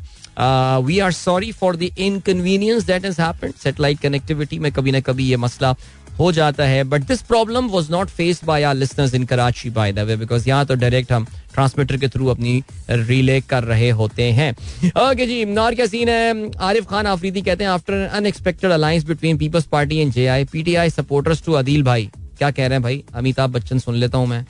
we 0.86 1.00
are 1.00 1.12
sorry 1.12 1.52
for 1.52 1.76
the 1.76 1.90
inconvenience 1.98 2.84
that 2.86 3.06
is 3.06 3.22
happened 3.22 3.54
satellite 3.54 4.00
connectivity 4.00 4.60
में 4.60 4.72
कभी 4.72 4.92
ना 4.92 5.00
कभी 5.00 5.30
ये 5.30 5.38
मसला 5.38 5.76
हो 6.20 6.32
जाता 6.32 6.64
है. 6.66 6.84
But 6.84 7.04
this 7.08 7.22
problem 7.24 7.68
was 7.70 7.92
not 7.92 8.08
faced 8.10 8.46
by 8.46 8.64
our 8.64 8.76
listeners 8.76 9.14
in 9.16 9.26
Karachi 9.26 9.70
by 9.70 9.92
the 9.94 10.00
way 10.00 10.16
because 10.18 10.48
यहाँ 10.50 10.66
तो 10.66 10.76
डायरेक्ट 10.76 11.12
हम 11.12 11.26
ट्रांसमीटर 11.54 11.98
के 11.98 12.08
थ्रू 12.08 12.28
अपनी 12.28 12.64
रिले 12.90 13.40
कर 13.42 13.64
रहे 13.64 13.90
होते 13.90 14.24
हैं. 14.32 14.52
ओके 14.98 15.26
जी 15.26 15.56
और 15.56 15.76
क्या 15.76 15.86
सीन 15.86 16.10
है. 16.10 16.52
आरिफ 16.60 16.86
खान 16.90 17.08
आफरीदी 17.08 17.42
कहते 17.42 17.64
हैं 17.64 17.72
after 17.72 17.94
unexpected 18.08 18.72
alliance 18.72 19.04
between 19.06 19.38
Peoples 19.38 19.66
Party 19.72 19.98
and 19.98 20.12
J 20.14 20.28
I 20.28 20.46
P 20.52 20.64
T 20.64 20.76
I 20.76 20.90
supporters 20.90 21.44
to 21.46 21.54
Adeel 21.54 21.84
भाई. 21.84 22.10
क्या 22.38 22.52
कह 22.52 22.68
रहे 22.68 22.76
हैं 22.76 22.84
भाई? 22.84 23.04
अमिताभ 23.16 23.50
बच्चन 23.52 23.80
सुन 23.80 23.96
लेता 23.96 24.18
हूँ 24.18 24.28
मैं. 24.28 24.46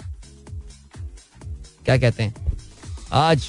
क्या 1.86 1.98
कहते 1.98 2.24
हैं? 2.24 2.34
आज 3.12 3.46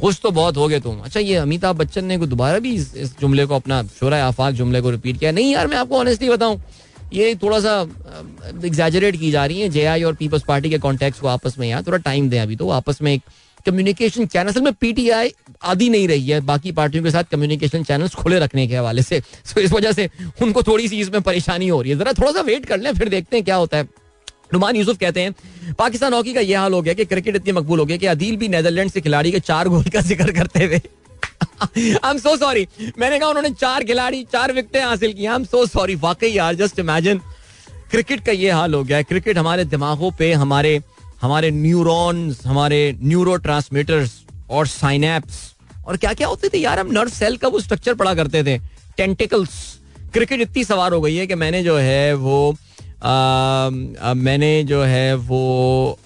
खुश 0.00 0.20
तो 0.20 0.30
बहुत 0.30 0.56
हो 0.56 0.68
गए 0.68 0.80
तुम। 0.80 0.98
अच्छा 1.00 1.20
ये 1.20 1.36
अमिताभ 1.36 1.76
बच्चन 1.76 2.04
ने 2.04 2.16
दोबारा 2.18 2.58
भी 2.58 2.74
इस, 2.74 3.18
जुमले 3.20 3.46
को 3.46 3.54
अपना 3.54 3.82
शोरा 4.00 4.24
आफाक 4.26 4.54
जुमले 4.54 4.80
को 4.80 4.90
रिपीट 4.90 5.18
किया? 5.18 5.32
नहीं 5.32 5.52
यार 5.52 5.66
मैं 5.66 5.76
आपको 5.76 5.98
ऑनेस्टली 5.98 6.28
बताऊँ 6.28 6.60
ये 7.12 7.34
थोड़ा 7.34 7.58
सा 7.60 7.80
एग्जैजरेट 8.64 9.16
की 9.16 9.30
जा 9.30 9.44
रही 9.46 9.60
है। 9.60 9.68
जे 9.68 9.84
आई 9.86 10.02
और 10.02 10.14
पीपल्स 10.14 10.42
पार्टी 10.48 10.70
के 10.70 10.78
कॉन्टेक्ट 10.78 11.20
को 11.20 11.28
आपस 11.28 11.58
में 11.58 11.68
यार 11.68 11.82
थोड़ा 11.82 11.98
टाइम 11.98 12.28
दें 12.30 12.40
अभी 12.40 12.56
तो। 12.56 12.68
आपस 12.70 13.02
में 13.02 13.12
एक 13.12 13.22
कम्युनिकेशन 13.66 14.26
चैनल 14.26 14.48
असल 14.48 14.62
में 14.62 14.72
पीटीआई 14.72 15.32
आदि 15.62 15.88
नहीं 15.88 16.08
रही 16.08 16.28
है। 16.28 16.40
बाकी 16.40 16.72
पार्टियों 16.72 17.04
के 17.04 17.10
साथ 17.10 17.24
कम्युनिकेशन 17.24 17.82
चैनल्स 17.84 18.14
खुले 18.14 18.38
रखने 18.38 18.66
के 18.68 18.76
हवाले 18.76 19.02
से। 19.02 19.20
सो 19.20 19.60
इस 19.66 19.72
वजह 19.72 19.92
से 19.92 20.08
उनको 20.42 20.62
थोड़ी 20.62 20.88
सी 20.88 21.00
इसमें 21.00 21.20
परेशानी 21.22 21.68
हो 21.68 21.80
रही 21.82 21.92
है। 21.92 21.98
जरा 21.98 22.12
थोड़ा 22.12 22.32
सा 22.32 22.40
वेट 22.40 22.66
कर 22.66 22.80
लें 22.80 22.92
फिर 22.92 23.08
देखते 23.08 23.36
हैं 23.36 23.44
क्या 23.44 23.56
होता 23.56 23.76
है। 23.76 23.88
नुमान 24.50 24.76
यूसुफ 24.76 24.96
कहते 24.98 25.20
हैं, 25.20 25.34
पाकिस्तान 25.78 26.14
हॉकी 26.14 26.32
का 26.34 26.40
यह 26.42 26.60
हाल 26.60 26.72
हो 26.72 26.82
गया 26.82 26.94
कि 26.94 27.04
क्रिकेट 27.04 27.36
इतनी 27.36 27.52
मकबूल 27.52 27.78
हो 27.78 27.84
गया 27.86 27.96
कि 27.96 28.06
अदील 28.08 28.36
भी 28.36 28.48
नेदरलैंड 28.48 28.90
से 28.90 29.00
खिलाड़ी 29.00 29.32
के 29.32 29.40
चार 29.40 29.68
गोल 29.68 29.82
का 29.86 30.00
ज़िक्र 30.02 30.32
करते 30.32 30.64
हुए 30.64 30.80
आई 31.62 32.10
एम 32.10 32.18
सो 32.18 32.36
सॉरी 32.36 32.66
मैंने 32.98 33.18
कहा 33.18 33.28
उन्होंने 33.28 33.50
चार 33.50 33.84
खिलाड़ी, 33.84 34.22
चार 34.24 34.52
विकेटें 34.52 34.82
हासिल 34.82 35.12
की। 35.12 35.26
आई 35.26 35.34
एम 35.34 35.44
सो 35.44 35.64
सॉरी 35.68 35.94
वाकई 35.96 36.28
यार 36.28 36.54
जस्ट 36.56 36.78
इमेजिन 36.78 37.20
क्रिकेट 37.90 38.24
का 38.24 38.32
ये 38.32 38.50
हाल 38.50 38.74
हो 38.74 38.82
गया। 38.84 38.96
है 38.96 39.02
क्रिकेट 39.04 39.38
हमारे 39.38 39.64
दिमागों 39.66 40.10
पे, 40.18 40.32
हमारे 40.34 40.80
हमारे 41.22 41.50
न्यूरॉन्स 41.50 42.46
हमारे 42.46 42.80
न्यूरो 43.02 43.38
और 44.50 44.66
साइनेप्स 44.68 45.38
और 45.86 45.96
क्या 45.96 46.12
क्या 46.14 46.28
होते 46.28 46.48
थे 46.48 46.58
यार? 46.58 46.78
हम 46.78 46.92
नर्व 46.92 47.10
सेल 47.10 47.36
का 47.36 47.48
वो 47.48 47.60
स्ट्रक्चर 47.60 47.94
पढ़ा 47.94 48.14
करते 48.14 48.42
थे। 48.44 48.58
टेंटिकल्स 48.96 49.50
क्रिकेट 50.12 50.40
इतनी 50.40 50.64
सवार 50.64 50.92
हो 50.92 51.00
गई 51.00 51.16
है 51.16 51.26
कि 51.26 51.34
मैंने 51.36 51.62
जो 51.64 51.76
है 51.78 52.14
वो 52.16 52.56
मैंने 53.02 54.62
जो 54.64 54.82
है 54.82 55.14
वो 55.14 55.98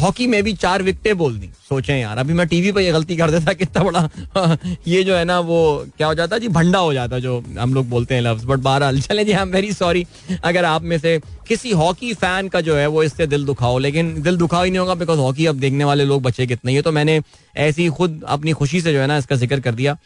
हॉकी 0.00 0.26
में 0.26 0.42
भी 0.44 0.52
चार 0.54 0.82
विकेटें 0.82 1.16
बोल 1.18 1.38
दी। 1.38 1.48
सोचें 1.68 1.96
यार, 1.96 2.18
अभी 2.18 2.32
मैं 2.32 2.46
टीवी 2.48 2.72
पर 2.72 2.80
ये 2.80 2.92
गलती 2.92 3.16
कर 3.16 3.30
देता, 3.30 3.52
कितना 3.52 3.82
बड़ा, 3.84 4.56
ये 4.88 5.02
जो 5.04 5.16
है 5.16 5.24
ना 5.24 5.38
वो 5.40 5.86
क्या 5.96 6.06
हो 6.06 6.14
जाता, 6.14 6.38
जी 6.38 6.48
भंडा 6.48 6.78
हो 6.78 6.92
जाता, 6.94 7.18
जो 7.18 7.38
हम 7.58 7.74
लोग 7.74 7.88
बोलते 7.90 8.14
हैं 8.14 8.22
लफ्ज 8.22 8.44
बट 8.44 8.58
बहरहाल, 8.58 9.00
चले 9.08 9.24
जी 9.24 9.32
आई 9.32 9.42
एम 9.42 9.50
वेरी 9.50 9.72
सॉरी 9.72 10.06
अगर 10.44 10.64
आप 10.64 10.82
में 10.82 10.96
से 10.98 11.18
किसी 11.48 11.70
हॉकी 11.72 12.12
फ़ैन 12.14 12.48
का 12.48 12.60
जो 12.60 12.76
है 12.76 12.86
वो 12.86 13.02
इससे 13.02 13.26
दिल 13.26 13.44
दुखाओ, 13.46 13.78
लेकिन 13.78 14.20
दिल 14.22 14.36
दुखाओ 14.36 14.64
ही 14.64 14.70
नहीं 14.70 14.80
होगा 14.80 14.94
बिकॉज़ 14.94 15.18
हॉकी 15.18 15.46
अब 15.46 15.60
देखने 15.60 15.84
वाले 15.84 16.04
लोग 16.04 16.22
बचे 16.22 16.46
कितने 16.46 16.72
ही 16.72 16.82
तो 16.82 16.92
मैंने 16.92 17.20
ऐसी 17.58 17.88
खुद 17.90 18.22
अपनी 18.28 18.52
खुशी 18.52 18.80
से 18.80 18.92
जो 18.92 19.00
है 19.00 19.06
ना 19.06 19.16
इसका 19.16 19.36
ज़िक्र 19.36 19.60
कर 19.60 19.74
दिया 19.74 19.96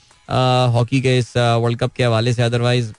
हॉकी 0.72 1.00
के 1.00 1.18
इस 1.18 1.36
वर्ल्ड 1.36 1.78
कप 1.78 1.92
के 1.92 2.04
हवाले 2.04 2.32
से 2.32 2.42
अदरवाइज़ 2.42 2.92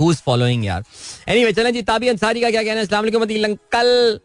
हु 0.00 0.10
इज़ 0.12 0.22
फॉलोइंग 0.26 0.64
यार 0.64 0.84
एनीवे 1.28 1.52
चलें 1.52 1.72
जी 1.72 1.82
ताबी 1.82 2.08
अंसारी 2.08 2.40
का 2.40 2.50
क्या 2.50 2.62
कहना 2.62 2.74
है? 2.74 2.82
अस्सलाम 2.82 3.04
वालेकुम 3.04 3.22
अंकल। 3.44 4.20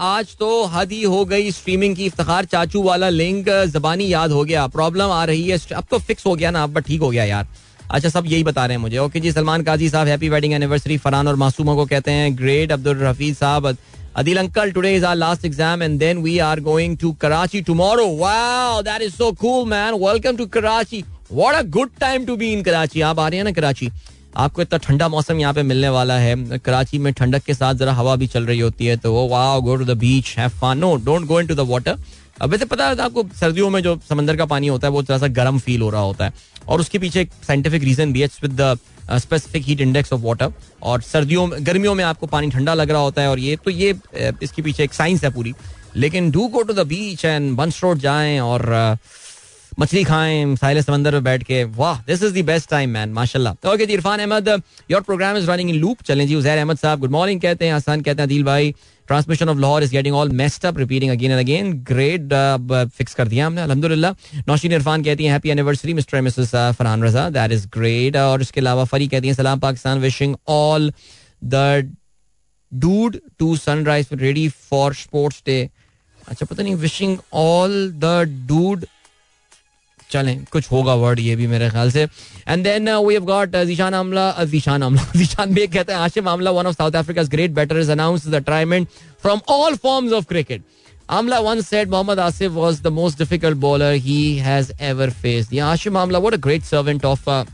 आज 0.00 0.36
तो 0.40 0.64
हद 0.64 0.92
ही 0.92 1.02
हो 1.02 1.24
गई 1.24 1.50
स्ट्रीमिंग 1.52 1.96
की 1.96 2.04
इफ्तार। 2.06 2.44
चाचू 2.44 2.82
वाला 2.82 3.08
लिंक 3.08 3.48
जबानी 3.72 4.12
याद 4.12 4.30
हो 4.32 4.44
गया। 4.44 4.66
प्रॉब्लम 4.68 5.10
आ 5.10 5.24
रही 5.24 5.48
है 5.48 5.58
अब 5.76 5.84
तो 5.90 5.98
फिक्स 5.98 6.26
हो 6.26 6.34
गया 6.34 6.50
ना 6.50 6.62
अब 6.64 6.78
ठीक 6.80 7.00
हो 7.00 7.10
गया 7.10 7.24
यार। 7.24 7.46
अच्छा 7.90 8.08
सब 8.08 8.26
यही 8.26 8.44
बता 8.44 8.64
रहे 8.66 8.76
हैं 8.76 8.82
मुझे। 8.82 8.98
ओके 8.98 9.20
जी 9.20 9.32
सलमान 9.32 9.62
काजी 9.62 9.88
साहब 9.90 10.08
हैप्पी 10.08 10.28
वेडिंग 10.28 10.54
एनिवर्सरी 10.54 10.96
फरहान 10.98 11.28
और 11.28 11.36
मासूमों 11.36 11.74
को 11.76 11.86
कहते 11.86 12.10
हैं 12.10 12.36
ग्रेट 12.38 12.72
अब्दुल 12.72 12.96
रफीज 12.98 13.36
साहब 13.38 13.76
Adil 14.16 14.38
uncle 14.38 14.72
today 14.72 14.94
is 14.94 15.04
our 15.10 15.16
last 15.16 15.44
exam 15.48 15.82
and 15.84 16.02
then 16.04 16.22
we 16.24 16.32
are 16.46 16.60
going 16.64 16.96
to 17.02 17.12
Karachi 17.20 17.62
tomorrow. 17.68 18.08
Wow, 18.22 18.82
that 18.88 19.04
is 19.06 19.14
so 19.14 19.28
cool, 19.42 19.64
man. 19.66 19.98
Welcome 20.00 20.40
to 20.40 20.46
Karachi. 20.56 21.04
What 21.38 21.60
a 21.60 21.62
good 21.76 21.94
time 22.02 22.26
to 22.26 22.36
be 22.42 22.50
in 22.56 22.64
Karachi. 22.66 23.02
आप 23.02 23.18
आ 23.18 23.28
रहे 23.28 23.38
हैं 23.38 23.44
ना 23.44 23.52
कराची 23.60 23.90
आपको 24.36 24.62
इतना 24.62 24.78
ठंडा 24.78 25.08
मौसम 25.08 25.38
यहाँ 25.40 25.54
पे 25.54 25.62
मिलने 25.62 25.88
वाला 25.88 26.18
है। 26.18 26.58
कराची 26.58 26.98
में 26.98 27.12
ठंडक 27.12 27.42
के 27.44 27.54
साथ 27.54 27.74
जरा 27.74 27.92
हवा 27.92 28.14
भी 28.16 28.26
चल 28.26 28.46
रही 28.46 28.60
होती 28.60 28.86
है 28.86 28.96
तो 28.96 29.12
वो 29.12 29.26
वाह 29.28 29.58
go 29.58 29.76
to 29.76 29.84
the 29.84 29.96
beach 29.98 30.36
have 30.38 30.48
fun 30.60 30.78
no 30.78 30.94
don't 31.04 31.26
go 31.26 31.40
into 31.40 31.54
the 31.54 31.66
water 31.70 31.98
वैसे 32.42 32.64
पता 32.64 32.86
है 32.88 33.00
आपको 33.00 33.24
सर्दियों 33.40 33.68
में 33.70 33.80
जो 33.82 33.98
समंदर 34.08 34.36
का 34.36 34.44
पानी 34.46 34.66
होता 34.66 34.86
है 34.86 34.92
वो 34.92 35.02
थोड़ा 35.02 35.18
सा 35.18 35.26
गर्म 35.34 35.58
फील 35.58 35.82
हो 35.82 35.90
रहा 35.90 36.00
होता 36.02 36.24
है। 36.24 36.32
और 36.68 36.80
उसके 36.80 36.98
पीछे 36.98 37.20
एक 37.20 37.30
साइंटिफिक 37.46 37.82
रीजन 37.84 38.12
भी 38.12 38.20
है 38.20 38.28
with 38.42 38.60
the 38.60 38.78
specific 39.18 39.62
heat 39.64 39.80
index 39.80 40.12
of 40.12 40.20
water 40.20 40.52
और 40.82 41.00
सर्दियों 41.02 41.46
में 41.46 41.58
गर्मियों 41.66 41.94
में 41.94 42.04
आपको 42.04 42.26
पानी 42.26 42.50
ठंडा 42.50 42.74
लग 42.74 42.90
रहा 42.90 43.00
होता 43.00 43.22
है 43.22 43.30
और 43.30 43.38
ये 43.38 43.56
तो 43.56 43.70
ये 43.70 43.94
इसके 44.42 44.62
पीछे 44.62 44.84
एक 44.84 44.94
साइंस 44.94 45.24
है 45.24 45.30
पूरी। 45.30 45.54
लेकिन 45.96 46.30
do 46.30 46.46
go 46.48 46.62
to 46.62 46.74
the 46.74 46.86
beach 46.86 47.24
and 47.24 47.54
Burns 47.56 47.80
Road 47.84 47.98
जाएँ 47.98 48.38
और 48.40 48.62
uh, 48.62 48.98
मछली 49.78 50.02
खाएँ, 50.04 50.56
साहिल 50.56 50.80
समंदर 50.82 51.12
में 51.12 51.24
बैठ 51.24 51.42
के। 51.42 51.62
वाह 51.66 52.00
this 52.06 52.22
is 52.22 52.34
the 52.34 52.44
best 52.46 52.68
time 52.70 52.90
man 52.90 53.12
माशाल्लाह। 53.12 53.68
Okay 53.72 53.86
ji, 53.86 53.92
Irfan 53.92 54.18
Ahmad 54.18 54.48
your 54.90 55.00
programme 55.02 55.36
is 55.36 55.50
running 55.50 55.70
in 55.70 55.76
loop 55.76 56.02
चलें 56.02 56.26
जी, 56.26 56.34
उजैर 56.34 56.58
अहमद 56.58 56.78
साहब 56.78 57.00
गुड 57.00 57.10
मॉर्निंग 57.10 57.40
कहते 57.40 57.66
हैं, 57.66 57.72
आसान 57.74 58.00
कहते 58.00 58.22
हैं 58.22 58.28
दिल 58.28 58.44
भाई। 58.44 58.74
Transmission 59.08 59.48
of 59.48 59.58
Lahore 59.58 59.82
is 59.82 59.90
getting 59.92 60.14
all 60.14 60.28
messed 60.32 60.66
up 60.66 60.78
repeating 60.78 61.10
again 61.10 61.30
and 61.30 61.40
again 61.40 61.72
great 61.88 62.34
fix 62.96 63.14
कर 63.14 63.28
दिया 63.28 63.46
हमने, 63.46 63.60
अल्हम्दुलिल्लाह। 63.62 64.42
नौशीन 64.48 64.72
इरफान 64.72 65.02
कहती 65.02 65.24
हैं 65.24 65.32
happy 65.32 65.50
anniversary 65.50 65.94
mister 65.94 66.16
and 66.16 66.24
missus 66.24 66.54
Farhan 66.78 67.02
Raza 67.04 67.28
that 67.30 67.52
is 67.52 67.66
great 67.74 68.16
और 68.16 68.42
इसके 68.42 68.60
अलावा 68.60 68.84
फरी 68.84 69.08
कहती 69.08 69.26
हैं, 69.26 69.34
सलाम 69.34 69.60
Pakistan 69.60 69.98
wishing 70.00 70.36
all 70.48 70.92
the 71.44 71.92
dude 72.72 73.18
to 73.38 73.56
Sunrise 73.58 74.08
ready 74.14 74.48
for 74.48 74.94
sports 74.94 75.42
day 75.46 75.60
अच्छा 76.28 76.46
पता 76.46 76.62
नहीं 76.62 76.74
विशिंग 76.76 77.16
ऑल 77.34 77.72
द 77.96 78.18
डूड 78.48 78.84
चलें 80.12 80.44
कुछ 80.52 80.70
होगा 80.72 80.94
वर्ड 81.04 81.20
ये 81.20 81.36
भी 81.36 81.46
मेरे 81.46 81.68
ख्याल 81.70 81.90
से 81.90 82.02
and 82.48 82.64
then 82.64 82.90
we 82.90 83.14
have 83.14 83.24
got 83.24 83.56
Zeeshan 83.66 83.94
Amla 83.94 84.44
Zeeshan 84.50 84.82
Amla 84.82 85.06
Zeeshan 85.16 85.54
Baig 85.54 85.72
कहते 85.72 85.92
हैं 85.92 86.00
Hashim 86.00 86.28
Amla 86.28 86.50
one 86.58 86.66
of 86.66 86.76
South 86.76 86.96
Africa 87.02 87.22
great 87.36 87.50
batter 87.60 87.80
is 87.80 87.90
announce 87.92 88.26
the 88.28 88.34
retirement 88.34 88.88
from 89.22 89.40
all 89.56 89.76
forms 89.82 90.12
of 90.12 90.26
cricket 90.28 90.62
once 91.08 91.68
said 91.68 91.90
Mohammad 91.90 92.18
Asif 92.18 92.54
was 92.54 92.80
the 92.80 92.90
most 92.90 93.18
difficult 93.18 93.58
bowler 93.60 93.94
he 93.94 94.38
has 94.38 94.72
ever 94.78 95.10
faced. 95.10 95.52
Yeah, 95.52 95.72
Ashim 95.72 95.92
Amla, 95.92 96.22
what 96.22 96.34
a 96.34 96.38
great 96.38 96.64
servant 96.64 97.04
of 97.04 97.26
uh, 97.28 97.44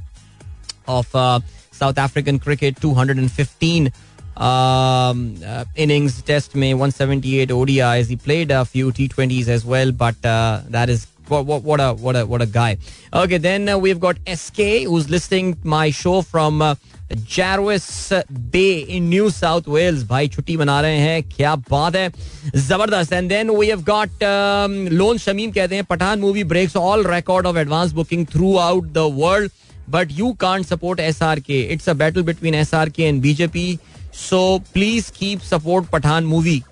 of 0.86 1.14
uh, 1.14 1.40
South 1.72 1.98
African 1.98 2.38
cricket. 2.38 2.80
215 2.80 3.92
um, 4.36 5.34
uh, 5.44 5.64
innings, 5.76 6.22
Test 6.22 6.54
May 6.54 6.74
178 6.74 7.48
ODIs. 7.50 8.06
He 8.06 8.16
played 8.16 8.50
a 8.50 8.64
few 8.64 8.92
T20s 8.92 9.48
as 9.48 9.64
well, 9.64 9.92
but 9.92 10.24
uh, 10.24 10.62
that 10.68 10.88
is 10.88 11.06
what, 11.29 11.47
what, 11.47 11.62
what 11.62 11.81
a 11.81 11.93
what 11.95 12.16
a 12.16 12.26
what 12.26 12.43
a 12.43 12.47
guy. 12.49 12.76
Okay, 13.14 13.39
then 13.39 13.68
uh, 13.68 13.79
we've 13.79 14.01
got 14.01 14.16
SK 14.26 14.68
who's 14.85 15.11
listening 15.11 15.57
my 15.64 15.91
show 15.93 16.22
from 16.22 16.62
uh, 16.62 16.74
Jarvis 17.26 18.12
Bay 18.51 18.81
in 18.81 19.09
New 19.09 19.31
South 19.31 19.66
Wales. 19.66 20.05
भाई 20.05 20.29
छुट्टी 20.29 20.57
मना 20.57 20.81
रहे 20.81 20.99
हैं 20.99 21.22
क्या 21.29 21.55
बात 21.70 21.97
है 21.97 22.11
ज़बरदस्त 22.57 23.12
and 23.12 23.29
then 23.29 23.51
we 23.51 23.66
have 23.66 23.83
got 23.85 24.24
Lone 24.93 25.18
Shamim 25.18 25.51
कहते 25.53 25.74
हैं 25.74 25.85
Pathaan 25.85 26.20
movie 26.20 26.45
breaks 26.53 26.76
all 26.76 27.07
record 27.07 27.47
of 27.47 27.59
advance 27.59 27.93
booking 27.93 28.26
throughout 28.59 28.93
the 28.93 29.11
world 29.16 29.51
but 29.91 30.12
you 30.18 30.33
can't 30.41 30.66
support 30.66 31.01
S 31.01 31.22
R 31.22 31.41
K 31.41 31.61
it's 31.72 31.89
a 31.89 31.93
battle 32.03 32.22
between 32.22 32.55
S 32.55 32.74
R 32.74 32.89
K 32.89 33.03
and 33.03 33.20
BJP 33.22 33.79
so 34.20 34.43
please 34.72 35.11
keep 35.18 35.41
support 35.43 35.87
Pathaan 35.91 36.24
movie 36.24 36.62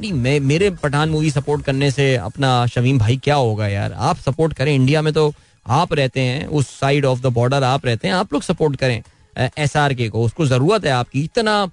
नहीं, 0.00 0.12
मैं, 0.12 0.38
मेरे 0.40 0.70
Pathan 0.72 1.08
movie 1.08 1.30
support 1.30 1.64
करने 1.64 1.90
से 1.90 2.14
अपना 2.16 2.66
शमीम 2.66 2.98
भाई 2.98 3.16
क्या 3.16 3.34
होगा 3.36 3.68
यार? 3.68 3.92
आप 3.92 4.16
सपोर्ट 4.18 4.52
करें, 4.52 4.74
इंडिया 4.74 5.02
में 5.02 5.12
तो 5.12 5.32
आप 5.66 5.92
रहते 5.92 6.20
हैं, 6.20 6.46
उस 6.48 6.68
साइड 6.80 7.04
ऑफ़ 7.04 7.20
द 7.20 7.26
बॉर्डर 7.32 7.64
आप 7.64 7.86
रहते 7.86 8.08
हैं, 8.08 8.14
आप 8.14 8.32
लोग 8.32 8.42
सपोर्ट 8.42 8.76
करें 8.76 9.02
एस 9.58 9.76
आर 9.76 9.94
के 9.94 10.08
को। 10.08 10.22
उसको 10.24 10.46
ज़रूरत 10.46 10.84
है 10.84 10.90
आपकी। 10.92 11.22
इतना 11.22 11.70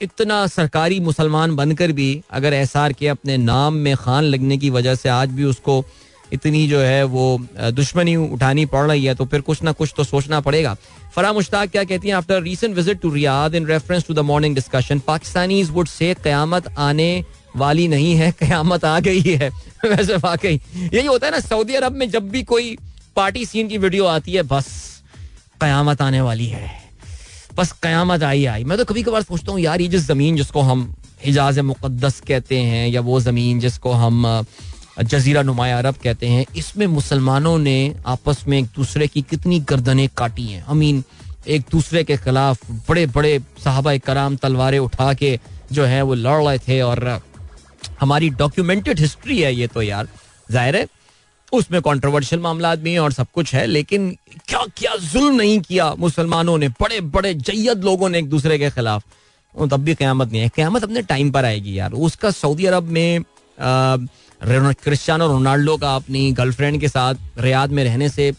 इतना 0.00 0.46
सरकारी 0.46 0.98
मुसलमान 1.00 1.54
बनकर 1.56 1.92
भी 1.92 2.08
अगर 2.30 2.52
एस 2.52 2.76
आर 2.76 2.92
के 2.92 3.08
अपने 3.08 3.36
नाम 3.36 3.74
में 3.74 3.94
खान 3.96 4.24
लगने 4.24 4.56
की 4.58 4.70
वजह 4.70 4.94
से 4.94 5.08
आज 5.08 5.28
भी 5.30 5.44
उसको 5.44 5.84
इतनी 6.32 6.66
जो 6.68 6.78
है 6.80 7.04
वो 7.04 7.38
दुश्मनी 7.72 8.14
उठानी 8.16 8.64
पड़ 8.66 8.86
रही 8.86 9.04
है 9.04 9.14
तो 9.14 9.24
फिर 9.24 9.40
कुछ 9.40 9.62
ना 9.62 9.72
कुछ 9.72 9.92
तो 9.96 10.04
सोचना 10.04 10.40
पड़ेगा। 10.40 10.76
फरा 11.14 11.32
मुश्ताक 11.32 11.70
क्या 11.70 11.84
कहती 11.84 12.08
हैं? 12.08 12.14
After 12.14 12.42
recent 12.42 12.74
visit 12.76 13.00
to 13.00 13.10
Riyadh 13.10 13.54
in 13.54 13.66
reference 13.66 14.06
to 14.06 14.14
the 14.14 14.18
morning 14.24 14.54
discussion 14.54 14.98
Pakistanis 15.06 15.70
would 15.70 15.88
say 15.88 16.14
कयामत 16.24 16.72
आने 16.78 17.24
वाली 17.56 17.88
नहीं 17.88 18.14
है, 18.14 18.32
क्यामत 18.32 18.84
आ 18.84 19.00
गई 19.00 19.20
है। 19.20 19.48
वैसे 19.84 20.16
वाकई। 20.16 20.60
यही 20.76 21.06
होता 21.06 21.26
है 21.26 21.32
ना, 21.32 21.40
सऊदी 21.40 21.74
अरब 21.74 21.92
में 21.92 22.10
जब 22.10 22.28
भी 22.28 22.42
कोई 22.42 22.78
पार्टी 23.16 23.46
सीन 23.46 23.68
की 23.68 23.78
वीडियो 23.78 24.06
आती 24.06 24.32
है, 24.32 24.42
बस 24.42 24.66
कयामत 25.60 26.02
आने 26.02 26.20
वाली 26.20 26.46
है। 26.46 26.84
बस 27.56 27.72
कयामत 27.72 28.22
आई 28.22 28.44
आई। 28.44 28.64
मैं 28.64 28.78
तो 28.78 28.84
कभी 28.84 29.02
कभार 29.02 29.22
सोचता 29.22 29.52
हूँ, 29.52 29.60
यार, 29.60 29.80
ये 29.80 29.88
जिस 29.88 30.06
ज़मीन 30.06 30.36
जिसको 30.36 30.60
हम 30.60 30.94
हिजाज 31.24 31.58
मुक़दस 31.58 32.20
कहते 32.20 32.58
हैं, 32.58 32.88
या 32.88 33.00
वो 33.00 33.20
ज़मीन 33.20 33.60
जिसको 33.60 33.92
हम 33.92 34.46
जजीरा 35.02 35.42
नुमाया 35.42 35.78
अरब 35.78 35.94
कहते 35.94 36.26
हैं, 36.26 36.46
इसमें 36.56 36.86
मुसलमानों 36.86 37.58
ने 37.58 37.94
आपस 38.06 38.44
में 38.48 38.58
एक 38.58 38.64
दूसरे 38.64 39.06
की 39.06 39.22
कितनी 39.22 39.60
गर्दनें 39.60 40.08
काटी 40.16 40.46
हैं? 40.46 40.64
आई 40.68 40.74
मीन 40.74 41.04
एक 41.48 41.62
दूसरे 41.70 42.04
के 42.04 42.16
खिलाफ 42.16 42.58
बड़े 42.70 43.06
बड़े 43.06 43.40
साहबा 43.64 43.96
कराम 43.96 44.36
तलवारें 44.36 44.78
उठा 44.78 45.14
के 45.14 45.40
जो 45.72 45.84
है, 45.84 46.02
वो 46.02 46.14
लड़ 46.14 46.44
रहे 46.44 46.58
थे 46.58 46.80
और 46.80 47.20
हमारी 48.00 48.28
डॉक्यूमेंटेड 48.32 49.00
हिस्ट्री 49.00 49.40
है 49.40 49.54
ये 49.54 49.66
तो 49.66 49.82
यार। 49.82 50.08
ज़ाहिर 50.48 50.76
है, 50.76 50.86
उसमें 51.52 51.80
कंट्रोवर्शियल 51.82 52.40
मामला 52.42 52.74
भी 52.76 52.96
और 52.98 53.12
सब 53.12 53.26
कुछ 53.34 53.54
है, 53.54 53.66
लेकिन 53.66 54.10
क्या 54.48 54.64
क्या 54.76 54.96
जुल्म 55.02 55.34
नहीं 55.34 55.60
किया 55.60 55.92
मुसलमानों 55.94 56.56
ने, 56.58 56.68
बड़े 56.80 57.00
बड़े 57.00 57.34
जैद 57.36 57.84
लोगों 57.84 58.08
ने 58.08 58.18
एक 58.18 58.28
दूसरे 58.30 58.58
के 58.58 58.70
खिलाफ। 58.70 59.02
तब 59.54 59.80
भी 59.80 59.94
क्यामत 59.94 60.32
नहीं 60.32 60.40
है। 60.42 60.48
क्यामत 60.48 60.84
अपने 60.84 61.02
टाइम 61.04 61.30
पर 61.30 61.44
आएगी 61.44 61.78
यार। 61.78 61.92
उसका 61.92 62.30
सऊदी 62.32 62.64
अरब 62.66 62.88
में 62.88 63.24
क्रिस्टियानो 63.58 65.26
रोनाल्डो 65.26 65.76
का 65.76 65.94
अपनी 65.96 66.30
गर्लफ्रेंड 66.32 66.80
के 66.80 66.88
साथ 66.88 67.14
रियाद 67.38 67.70
में 67.70 67.82
रहने 67.84 68.08
से 68.08 68.32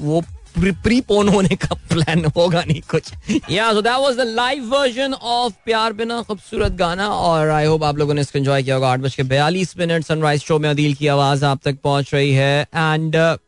वो 0.00 0.22
प्रीपोन 0.58 1.28
होने 1.28 1.56
का 1.56 1.74
प्लान 1.88 2.24
होगा 2.36 2.62
नहीं 2.62 2.80
कुछ। 2.90 3.12
Yeah 3.50 3.72
so 3.72 3.80
that 3.82 3.98
was 4.00 4.16
the 4.16 4.26
live 4.26 4.64
version 4.68 5.14
of 5.14 5.54
प्यार 5.64 5.92
बिना 5.92 6.20
खूबसूरत 6.22 6.72
गाना 6.74 7.08
और 7.08 7.50
आई 7.50 7.66
होप 7.66 7.84
आप 7.84 7.98
लोगों 7.98 8.14
ने 8.14 8.20
इसको 8.20 8.38
एंजॉय 8.38 8.62
किया 8.62 8.74
होगा। 8.74 8.90
आठ 8.90 9.00
बज 9.00 9.14
के 9.14 9.22
बयालीस 9.24 9.76
मिनट 9.78 10.04
सनराइज 10.04 10.42
शो 10.42 10.58
में 10.58 10.68
अदील 10.68 10.94
की 10.94 11.06
आवाज़ 11.08 11.44
आप 11.44 11.60
तक 11.64 11.78
पहुँच 11.84 12.14
रही 12.14 12.32
है। 12.32 12.62
एंड 12.62 13.16
uh, 13.16 13.38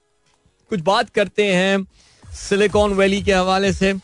कुछ 0.71 0.81
बात 0.83 1.11
करते 1.11 1.45
हैं 1.45 1.87
सिलिकॉन 2.25 2.93
वैली 2.95 3.23
के 3.23 3.33
हवाले 3.33 3.73
से। 3.73 3.95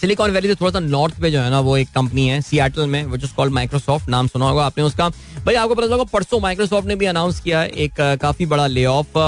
सिलिकॉन 0.00 0.30
वैली 0.30 0.48
से 0.48 0.54
थोड़ा 0.54 0.70
सा 0.72 0.80
नॉर्थ 0.80 1.20
पे 1.20 1.30
जो 1.30 1.40
है 1.40 1.50
ना 1.50 1.60
वो 1.60 1.76
एक 1.76 1.88
कंपनी 1.94 2.26
है 2.28 2.40
सियाटल 2.42 2.86
में 2.86 3.04
विच 3.04 3.24
इज़ 3.24 3.34
कॉल्ड 3.34 3.52
माइक्रोसॉफ्ट 3.52 4.08
नाम 4.08 4.26
सुना 4.26 4.48
होगा 4.48 4.64
आपने 4.66 4.84
उसका। 4.84 5.08
भाई 5.44 5.54
आपको 5.54 5.74
पता 5.74 5.86
चला 5.86 6.04
परसों 6.12 6.40
माइक्रोसॉफ्ट 6.40 6.88
ने 6.88 6.96
भी 6.96 7.06
अनाउंस 7.06 7.40
किया 7.40 7.60
है 7.60 7.68
एक 7.84 8.00
काफ़ी 8.22 8.46
बड़ा 8.46 8.66
layoff 8.86 9.18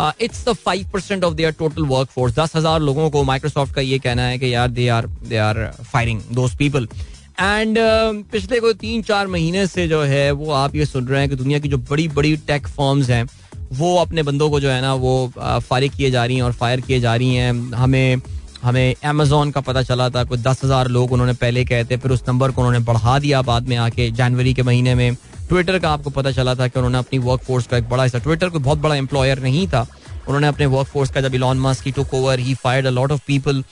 it's 0.00 0.44
the 0.48 0.52
five 0.54 0.90
percent 0.92 1.24
of 1.24 1.34
their 1.34 1.52
total 1.58 1.84
workforce 2.08 2.34
दस 2.34 2.56
हज़ार 2.56 2.80
लोगों 2.80 3.08
को 3.10 3.22
माइक्रोसॉफ्ट 3.24 3.74
का 3.74 3.80
ये 3.82 3.98
कहना 3.98 4.22
है 4.22 4.38
कि 4.38 4.54
यार 4.54 4.68
they 4.70 4.88
are 4.88 5.06
they 5.24 5.36
are 5.38 5.64
firing 5.82 6.20
those 6.32 6.54
people 6.56 6.88
and 7.40 7.78
पिछले 8.32 8.60
कोई 8.60 8.74
तीन 8.76 9.02
चार 9.02 9.26
महीने 9.26 9.66
से 9.66 9.86
जो 9.88 10.02
है, 10.02 10.30
वो 10.32 10.50
आप 10.52 10.74
ये 10.76 10.86
सुन 10.86 11.06
रहे 11.06 11.20
हैं 11.20 11.28
कि 11.30 11.36
दुनिया 11.36 11.58
की 11.58 11.68
जो 11.68 11.78
बड़ी 11.80 12.06
बड़ी 12.10 12.36
टेक 12.46 12.66
फर्म्स 12.68 13.10
हैं, 13.10 13.24
वो 13.72 13.96
अपने 13.96 14.22
बंदों 14.22 14.48
को 14.50 14.60
जो 14.60 14.70
है 14.70 14.80
ना, 14.80 14.92
वो 14.94 15.32
फारिग 15.38 15.92
किए 15.92 16.10
जा 16.10 16.24
रही 16.24 16.36
हैं 16.36 16.42
और 16.42 16.52
फायर 16.54 16.80
किए 16.80 17.00
जा 17.00 17.14
रही 17.16 17.34
हैं। 17.34 17.52
हमें 17.74 18.22
हमें 18.62 18.94
अमेजोन 19.04 19.50
का 19.50 19.60
पता 19.60 19.82
चला 19.82 20.08
था, 20.10 20.24
कुछ 20.24 20.40
दस 20.40 20.60
हज़ार 20.64 20.88
लोग 20.88 21.12
उन्होंने 21.12 21.32
पहले 21.34 21.64
कहे 21.64 21.84
थे, 21.84 21.96
फिर 21.96 22.10
उस 22.12 22.22
नंबर 22.28 22.50
को 22.50 22.60
उन्होंने 22.62 22.78
बढ़ा 22.84 23.18
दिया 23.18 23.42
बाद 23.42 23.68
में 23.68 23.76
आके 23.78 24.10
जनवरी 24.12 24.54
के 24.54 24.62
महीने 24.62 24.94
में। 24.94 25.16
ट्विटर 25.52 25.78
का 25.78 25.90
आपको 25.90 26.10
पता 26.10 26.30
चला 26.32 26.54
था 26.54 26.66
कि 26.68 26.78
उन्होंने 26.78 26.98
अपनी 26.98 27.18
वर्क 27.20 27.40
फोर्स 27.42 27.66
का 27.66 27.76
एक 27.76 27.88
बड़ा 27.88 28.02
हिस्सा 28.02 28.18
ट्विटर 28.18 28.48
कोई 28.48 28.60
बहुत 28.62 28.78
बड़ा 28.78 28.94
एम्प्लॉयर 28.96 29.40
नहीं 29.40 29.66
था। 29.68 29.80
उन्होंने 30.26 30.46
अपने 30.46 30.66
वर्क 30.66 30.88
फोर्स 30.88 31.10
का 31.10 31.20
जब 31.20 31.34
इलॉन 31.34 31.58
मस्क 31.60 31.84
की 31.84 31.90
took 31.92 32.14
over 32.14 32.38
he 32.40 32.54
fired 32.54 32.86
a 32.86 32.90
lot 32.90 33.12
of 33.12 33.20
people 33.26 33.62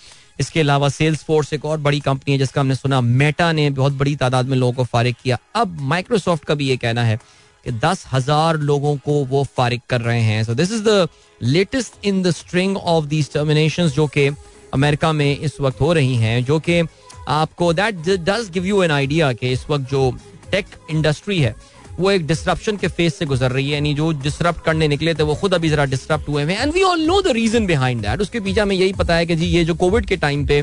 इसके 0.41 0.61
अलावा 0.61 0.89
सेल्स 0.89 1.23
फोर्स 1.25 1.53
एक 1.53 1.65
और 1.65 1.79
बड़ी 1.79 2.01
कंपनी 2.01 2.33
है 2.33 2.39
जिसका 2.39 2.61
हमने 2.61 2.75
सुना 2.75 3.01
मेटा 3.01 3.51
ने 3.53 3.69
बहुत 3.71 3.93
बड़ी 3.93 4.15
तादाद 4.17 4.47
में 4.47 4.57
लोगों 4.57 4.73
को 4.73 4.85
फारिग 4.87 5.15
किया। 5.23 5.39
अब 5.55 5.81
माइक्रोसॉफ्ट 5.83 6.45
का 6.45 6.55
भी 6.55 6.69
ये 6.69 6.77
कहना 6.77 7.05
है 7.05 7.17
कि 7.67 7.73
दस 7.79 8.05
हज़ार 8.13 8.59
लोगों 8.61 8.97
को 8.99 9.13
वो 9.27 9.45
फारिग 9.57 9.81
कर 9.91 10.01
रहे 10.01 10.21
हैं। 10.23 10.43
So 10.45 10.55
this 10.55 10.73
is 10.73 10.83
the 10.85 11.09
latest 11.41 12.07
in 12.07 12.23
the 12.23 12.31
string 12.33 12.77
of 12.77 13.07
these 13.07 13.33
termination 13.33 13.89
जो 13.91 14.07
कि 14.09 14.29
अमेरिका 14.75 15.13
में 15.13 15.39
इस 15.39 15.61
वक्त 15.61 15.81
हो 15.81 15.93
रही 15.93 16.17
हैं, 16.17 16.45
जो 16.45 16.59
कि 16.61 16.83
आपको 17.29 17.73
that 17.73 18.09
does 18.09 18.51
give 18.51 18.67
you 18.67 18.83
an 18.83 18.91
idea 18.91 19.33
कि 19.33 19.53
इस 19.53 19.65
वक्त 19.71 19.91
जो 19.91 20.11
टेक 20.51 20.67
इंडस्ट्री 20.91 21.39
है 21.41 21.55
वो 21.99 22.11
एक 22.11 22.27
डिस्ट्रप्शन 22.27 22.77
के 22.77 22.89
फेस 22.89 23.19
से 23.19 23.27
गुजर 23.27 23.51
रही 23.53 23.67
है, 23.67 23.75
यानी 23.75 23.95
जो 23.95 24.11
डिस्टर्ब 24.23 24.63
करने 24.67 24.89
निकले 24.89 25.15
थे, 25.15 25.23
वो 25.23 25.35
खुद 25.35 25.55
अभी 25.55 25.69
जरा 25.69 25.85
डिस्टर्ब 25.87 26.25
हुए 26.29 26.43
हैं। 26.45 26.63
And 26.63 26.73
we 26.73 26.83
all 26.83 27.01
know 27.07 27.21
the 27.23 27.33
reason 27.35 27.67
behind 27.67 28.03
that 28.03 28.21
उसके 28.21 28.41
पीछे 28.41 28.61
हमें 28.61 28.77
यही 28.77 28.93
पता 28.95 29.15
है 29.15 29.27
कि 29.27 29.37
जी, 29.37 29.47
ये 29.47 29.65
जो 29.65 29.75
कोविड 29.77 30.07
के 30.07 30.17
टाइम 30.19 30.47
पे 30.47 30.63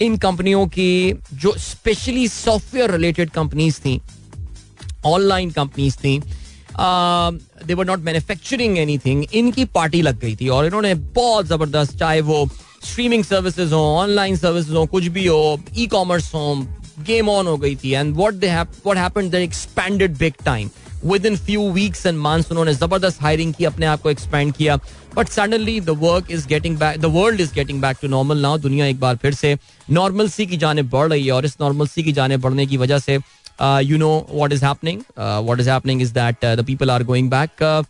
इन 0.00 0.16
कंपनियों 0.18 0.66
की 0.68 1.12
जो 1.34 1.54
स्पेशली 1.58 2.26
सॉफ्टवेयर 2.28 2.90
रिलेटेड 2.90 3.30
कंपनीज़ 3.30 3.80
थी 3.80 4.00
ऑनलाइन 5.06 5.50
कंपनीज़ 5.50 5.96
थी 5.96 6.18
they 7.66 7.74
were 7.74 7.86
not 7.86 7.98
manufacturing 8.00 8.78
anything 8.78 9.24
इनकी 9.32 9.64
पार्टी 9.74 10.02
लग 10.02 10.20
गई 10.20 10.36
थी। 10.36 10.48
और 10.48 10.66
इन्होंने 10.66 10.94
बहुत 10.94 11.46
ज़बरदस्त, 11.46 11.96
चाहे 11.98 12.20
वो 12.20 12.48
स्ट्रीमिंग 12.84 13.24
सर्विसेज़ 13.24 13.72
हो 13.74 13.80
ऑनलाइन 13.96 14.36
सर्विसेज़ 14.36 14.76
हो, 14.76 14.84
कुछ 14.86 15.06
भी 15.06 15.26
हो 15.26 15.60
ई 15.78 15.86
कॉमर्स 15.88 16.34
हो 16.34 16.54
गेम 17.06 17.28
ऑन 17.28 17.46
हो 17.46 17.56
गई 17.56 17.76
थी 17.76 17.92
and 17.92 18.14
what 18.16 18.34
they 18.34 18.52
what 18.54 18.96
happened 18.96 19.30
they 19.32 19.42
expanded 19.44 20.16
big 20.18 20.34
time 20.44 20.70
within 21.26 21.36
few 21.38 21.70
weeks 21.72 22.06
and 22.06 22.18
months 22.18 22.50
उन्होंने 22.50 22.72
ज़बरदस्त 22.74 23.22
हायरिंग 23.22 23.52
की, 23.54 23.64
अपने 23.64 23.86
आप 23.86 24.00
को 24.02 24.10
एक्सपेंड 24.10 24.52
किया. 24.54 24.76
But 25.16 25.28
suddenly 25.28 25.80
the 25.80 25.90
work 26.00 26.30
is 26.30 26.46
getting 26.48 26.76
back 26.78 27.00
the 27.00 27.04
world 27.14 27.40
is 27.40 27.52
getting 27.54 27.80
back 27.82 27.96
to 28.02 28.08
normal 28.08 28.38
now 28.38 28.58
दुनिया 28.58 28.86
एक 28.86 29.00
बार 29.00 29.16
फिर 29.16 29.34
से 29.34 29.56
नॉर्मल 29.90 30.28
सी 30.28 30.46
की 30.46 30.56
जाने 30.56 30.82
बढ़ 30.84 31.08
रही 31.08 31.26
है, 31.26 31.32
और 31.32 31.44
इस 31.44 31.56
नॉर्मल 31.60 31.86
सी 31.86 32.02
की 32.02 32.12
जाने 32.12 32.36
बढ़ने 32.36 32.66
की 32.66 32.76
वजह 32.76 32.98
से 32.98 33.18
you 33.84 33.98
know 33.98 34.10
what 34.30 34.52
is 34.52 34.64
happening 34.64 35.00
what 35.46 35.60
is 35.60 35.70
happening 35.70 36.02
is 36.02 36.12
that 36.14 36.44
the 36.46 36.64
people 36.66 36.90
are 36.90 37.02
going 37.04 37.30
back 37.30 37.84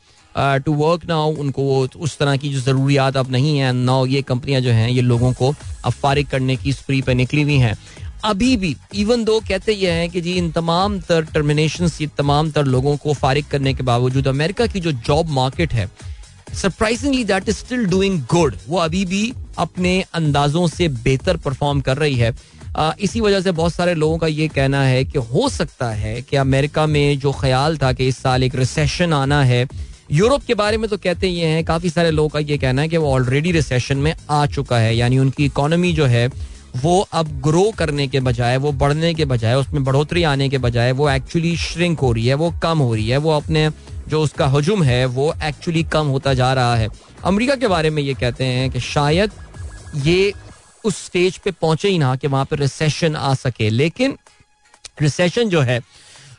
to 0.64 0.72
work 0.74 1.04
now 1.08 1.30
उनको 1.36 1.62
वो 1.62 1.86
उस 1.98 2.18
तरह 2.18 2.36
की 2.36 2.48
जो 2.48 2.60
ज़रूरियात 2.60 3.16
अब 3.16 3.30
नहीं 3.32 3.58
है 3.58 3.72
नाउ 3.74 4.06
ये 4.06 4.22
कंपनियाँ 4.22 4.60
जो 4.60 4.70
हैं, 4.70 4.88
ये 4.88 5.00
लोगों 5.02 5.32
को 5.32 5.54
अब 5.84 5.92
फारिग 5.92 6.28
करने 6.28 6.56
की 6.56 6.72
स्प्री 6.72 7.00
पे 7.02 7.14
निकली 7.14 7.42
हुई 7.42 7.56
हैं। 7.58 7.76
अभी 8.24 8.56
भी 8.56 8.74
इवन 8.94 9.24
दो 9.24 9.38
कहते 9.40 9.72
ये 9.72 9.90
हैं 9.90 10.08
कि 10.10 10.20
जी 10.20 10.32
इन 10.32 10.50
तमाम 10.52 10.98
तर 11.00 11.24
टर्मिनेशन 11.24 11.90
ये 12.00 12.06
तमाम 12.18 12.50
तर 12.50 12.64
लोगों 12.66 12.96
को 12.96 13.12
फारिग 13.14 13.44
करने 13.50 13.74
के 13.74 13.82
बावजूद 13.82 14.28
अमेरिका 14.28 14.66
की 14.66 14.80
जो 14.80 14.92
जॉब 14.92 15.28
मार्केट 15.32 15.72
है 15.72 15.88
surprisingly 16.54 17.24
that 17.24 17.48
is 17.48 17.56
still 17.56 17.84
doing 17.86 18.20
good 18.30 18.56
वो 18.68 18.78
अभी 18.78 19.04
भी 19.04 19.32
अपने 19.58 20.00
अंदाजों 20.14 20.66
से 20.68 20.88
बेहतर 20.88 21.36
परफॉर्म 21.36 21.80
कर 21.80 21.96
रही 21.96 22.14
है। 22.14 22.34
आ, 22.76 22.92
इसी 23.00 23.20
वजह 23.20 23.40
से 23.40 23.52
बहुत 23.52 23.74
सारे 23.74 23.94
लोगों 23.94 24.18
का 24.18 24.26
ये 24.26 24.48
कहना 24.48 24.82
है 24.82 25.04
कि 25.04 25.18
हो 25.18 25.48
सकता 25.48 25.90
है 25.90 26.20
कि 26.22 26.36
अमेरिका 26.36 26.86
में 26.86 27.18
जो 27.18 27.32
ख्याल 27.32 27.78
था 27.78 27.92
कि 27.92 28.08
इस 28.08 28.18
साल 28.18 28.44
एक 28.44 28.54
रिसेशन 28.54 29.12
आना 29.12 29.42
है 29.44 29.66
यूरोप 30.12 30.44
के 30.46 30.54
बारे 30.54 30.76
में 30.76 30.88
तो 30.90 30.96
कहते 30.96 31.28
ये 31.28 31.46
हैं 31.46 31.64
काफ़ी 31.64 31.90
सारे 31.90 32.10
लोगों 32.10 32.28
का 32.28 32.38
ये 32.38 32.58
कहना 32.58 32.82
है 32.82 32.88
कि 32.88 32.96
वो 32.96 33.12
ऑलरेडी 33.12 33.52
रिसेशन 33.52 33.98
में 33.98 34.14
आ 34.30 34.44
चुका 34.46 34.78
है। 34.78 34.96
यानी 34.96 35.18
उनकी 35.18 35.44
इकोनॉमी 35.44 35.92
जो 35.92 36.06
है 36.06 36.28
वो 36.82 37.00
अब 37.12 37.28
ग्रो 37.42 37.70
करने 37.78 38.06
के 38.08 38.20
बजाय, 38.20 38.56
वो 38.56 38.72
बढ़ने 38.72 39.12
के 39.14 39.24
बजाय, 39.24 39.54
उसमें 39.54 39.84
बढ़ोतरी 39.84 40.22
आने 40.22 40.48
के 40.48 40.58
बजाय 40.58 40.92
वो 40.92 41.08
एक्चुअली 41.10 41.56
श्रिंक 41.56 42.00
हो 42.00 42.12
रही 42.12 42.26
है, 42.26 42.34
वो 42.34 42.50
कम 42.62 42.78
हो 42.78 42.94
रही 42.94 43.08
है, 43.08 43.16
वो 43.16 43.30
अपने 43.30 43.70
जो 44.08 44.20
उसका 44.22 44.46
हजुम 44.46 44.82
है, 44.82 45.04
वो 45.06 45.34
एक्चुअली 45.42 45.82
कम 45.84 46.06
होता 46.06 46.34
जा 46.34 46.52
रहा 46.52 46.76
है। 46.76 46.88
अमरीका 47.24 47.54
के 47.54 47.68
बारे 47.68 47.90
में 47.90 48.02
ये 48.02 48.14
कहते 48.14 48.44
हैं 48.44 48.70
कि 48.70 48.80
शायद 48.80 49.32
ये 49.96 50.32
उस 50.84 51.04
स्टेज 51.04 51.38
पे 51.38 51.50
पहुँचे 51.50 51.88
ही 51.88 51.98
ना 51.98 52.14
कि 52.16 52.26
वहाँ 52.26 52.44
पर 52.44 52.58
रिसेशन 52.58 53.16
आ 53.16 53.34
सके, 53.34 53.70
लेकिन 53.70 54.16
रिसेशन 55.02 55.48
जो 55.48 55.60
है 55.60 55.80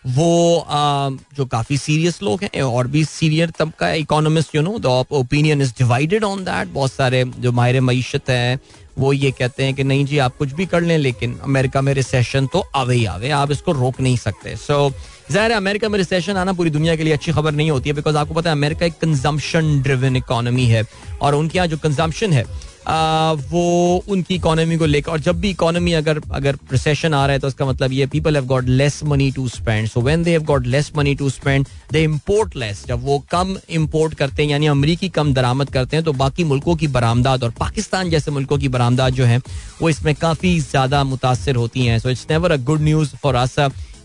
वो 0.07 0.57
आ, 0.59 1.09
जो 1.35 1.45
काफ़ी 1.45 1.77
सीरियस 1.77 2.21
लोग 2.23 2.43
हैं 2.43 2.61
और 2.61 2.87
भी 2.87 3.03
सीनियर 3.05 3.49
तबका 3.59 3.91
economist 3.93 4.55
you 4.55 4.61
know 4.61 4.77
the 4.79 5.05
opinion 5.11 5.61
is 5.61 5.73
divided 5.77 6.23
on 6.23 6.43
that 6.43 6.67
बहुत 6.73 6.91
सारे 6.91 7.23
जो 7.39 7.51
माहिर 7.51 7.81
मीशत 7.81 8.29
हैं 8.29 8.59
वो 8.97 9.11
ये 9.13 9.31
कहते 9.31 9.63
हैं 9.63 9.73
कि 9.73 9.83
नहीं 9.83 10.05
जी 10.05 10.17
आप 10.17 10.35
कुछ 10.37 10.53
भी 10.53 10.65
कर 10.65 10.81
लें 10.81 10.97
लेकिन 10.97 11.37
अमेरिका 11.43 11.81
में 11.81 11.93
रिसेशन 11.93 12.47
तो 12.53 12.63
आवे 12.75 12.95
ही 12.95 13.05
आवे 13.05 13.29
आप 13.31 13.51
इसको 13.51 13.71
रोक 13.71 13.99
नहीं 14.01 14.17
सकते। 14.17 14.55
सो 14.55 14.89
so, 14.89 14.95
ज़ाहिर 15.31 15.51
है 15.51 15.57
अमेरिका 15.57 15.89
में 15.89 15.97
रिसेशन 15.99 16.37
आना 16.37 16.53
पूरी 16.53 16.69
दुनिया 16.69 16.95
के 16.95 17.03
लिए 17.03 17.13
अच्छी 17.13 17.31
खबर 17.31 17.51
नहीं 17.51 17.69
होती 17.71 17.89
है 17.89 17.95
बिकॉज़ 17.95 18.17
आपको 18.17 18.33
पता 18.33 18.49
है 18.49 18.55
अमेरिका 18.55 18.85
एक 18.85 18.93
कंजम्पशन 19.01 19.81
ड्रिवन 19.81 20.15
इकोनॉमी 20.15 20.65
है 20.65 20.83
और 21.21 21.35
उनके 21.35 21.57
यहाँ 21.57 21.67
जो 21.67 21.77
कंजम्पशन 21.77 22.33
है 22.33 22.43
वो 22.88 24.03
उनकी 24.09 24.36
इकोनॉमी 24.36 24.77
को 24.77 24.86
लेकर, 24.86 25.11
और 25.11 25.19
जब 25.19 25.39
भी 25.39 25.49
इकोनॉमी 25.49 25.93
अगर 25.93 26.21
अगर 26.32 26.55
रिसेशन 26.71 27.13
आ 27.13 27.25
रहा 27.25 27.34
है 27.34 27.39
तो 27.39 27.47
उसका 27.47 27.65
मतलब 27.65 27.91
ये 27.91 28.05
people 28.07 28.36
have 28.36 28.45
got 28.45 28.65
less 28.65 28.99
money 29.03 29.30
to 29.32 29.47
spend 29.49 29.88
so 29.89 30.01
when 30.01 30.23
they 30.23 30.32
have 30.32 30.43
got 30.43 30.67
less 30.67 30.91
money 30.97 31.15
to 31.15 31.30
spend 31.30 31.65
they 31.91 32.03
import 32.03 32.55
less 32.55 32.84
जब 32.88 33.03
वो 33.05 33.17
कम 33.32 33.55
इम्पोर्ट 33.71 34.13
करते 34.13 34.43
हैं, 34.43 34.49
यानी 34.49 34.67
अमरीकी 34.67 35.09
कम 35.09 35.34
दरामद 35.34 35.69
करते 35.69 35.97
हैं 35.97 36.03
तो 36.05 36.13
बाकी 36.13 36.43
मुल्कों 36.43 36.75
की 36.75 36.88
बरामदाद 36.89 37.43
और 37.43 37.51
पाकिस्तान 37.59 38.09
जैसे 38.09 38.32
मुल्कों 38.32 38.57
की 38.57 38.67
बरामदाद 38.69 39.13
जो 39.13 39.25
है, 39.25 39.38
वो 39.82 39.89
इसमें 39.89 40.13
काफ़ी 40.15 40.59
ज़्यादा 40.61 41.03
मुतासर 41.05 41.55
होती 41.55 41.86
हैं। 41.86 41.99
So 41.99 42.09
it's 42.09 42.25
never 42.30 42.51
a 42.51 42.57
good 42.63 42.82
news 42.82 43.15
for 43.15 43.36
us 43.36 43.55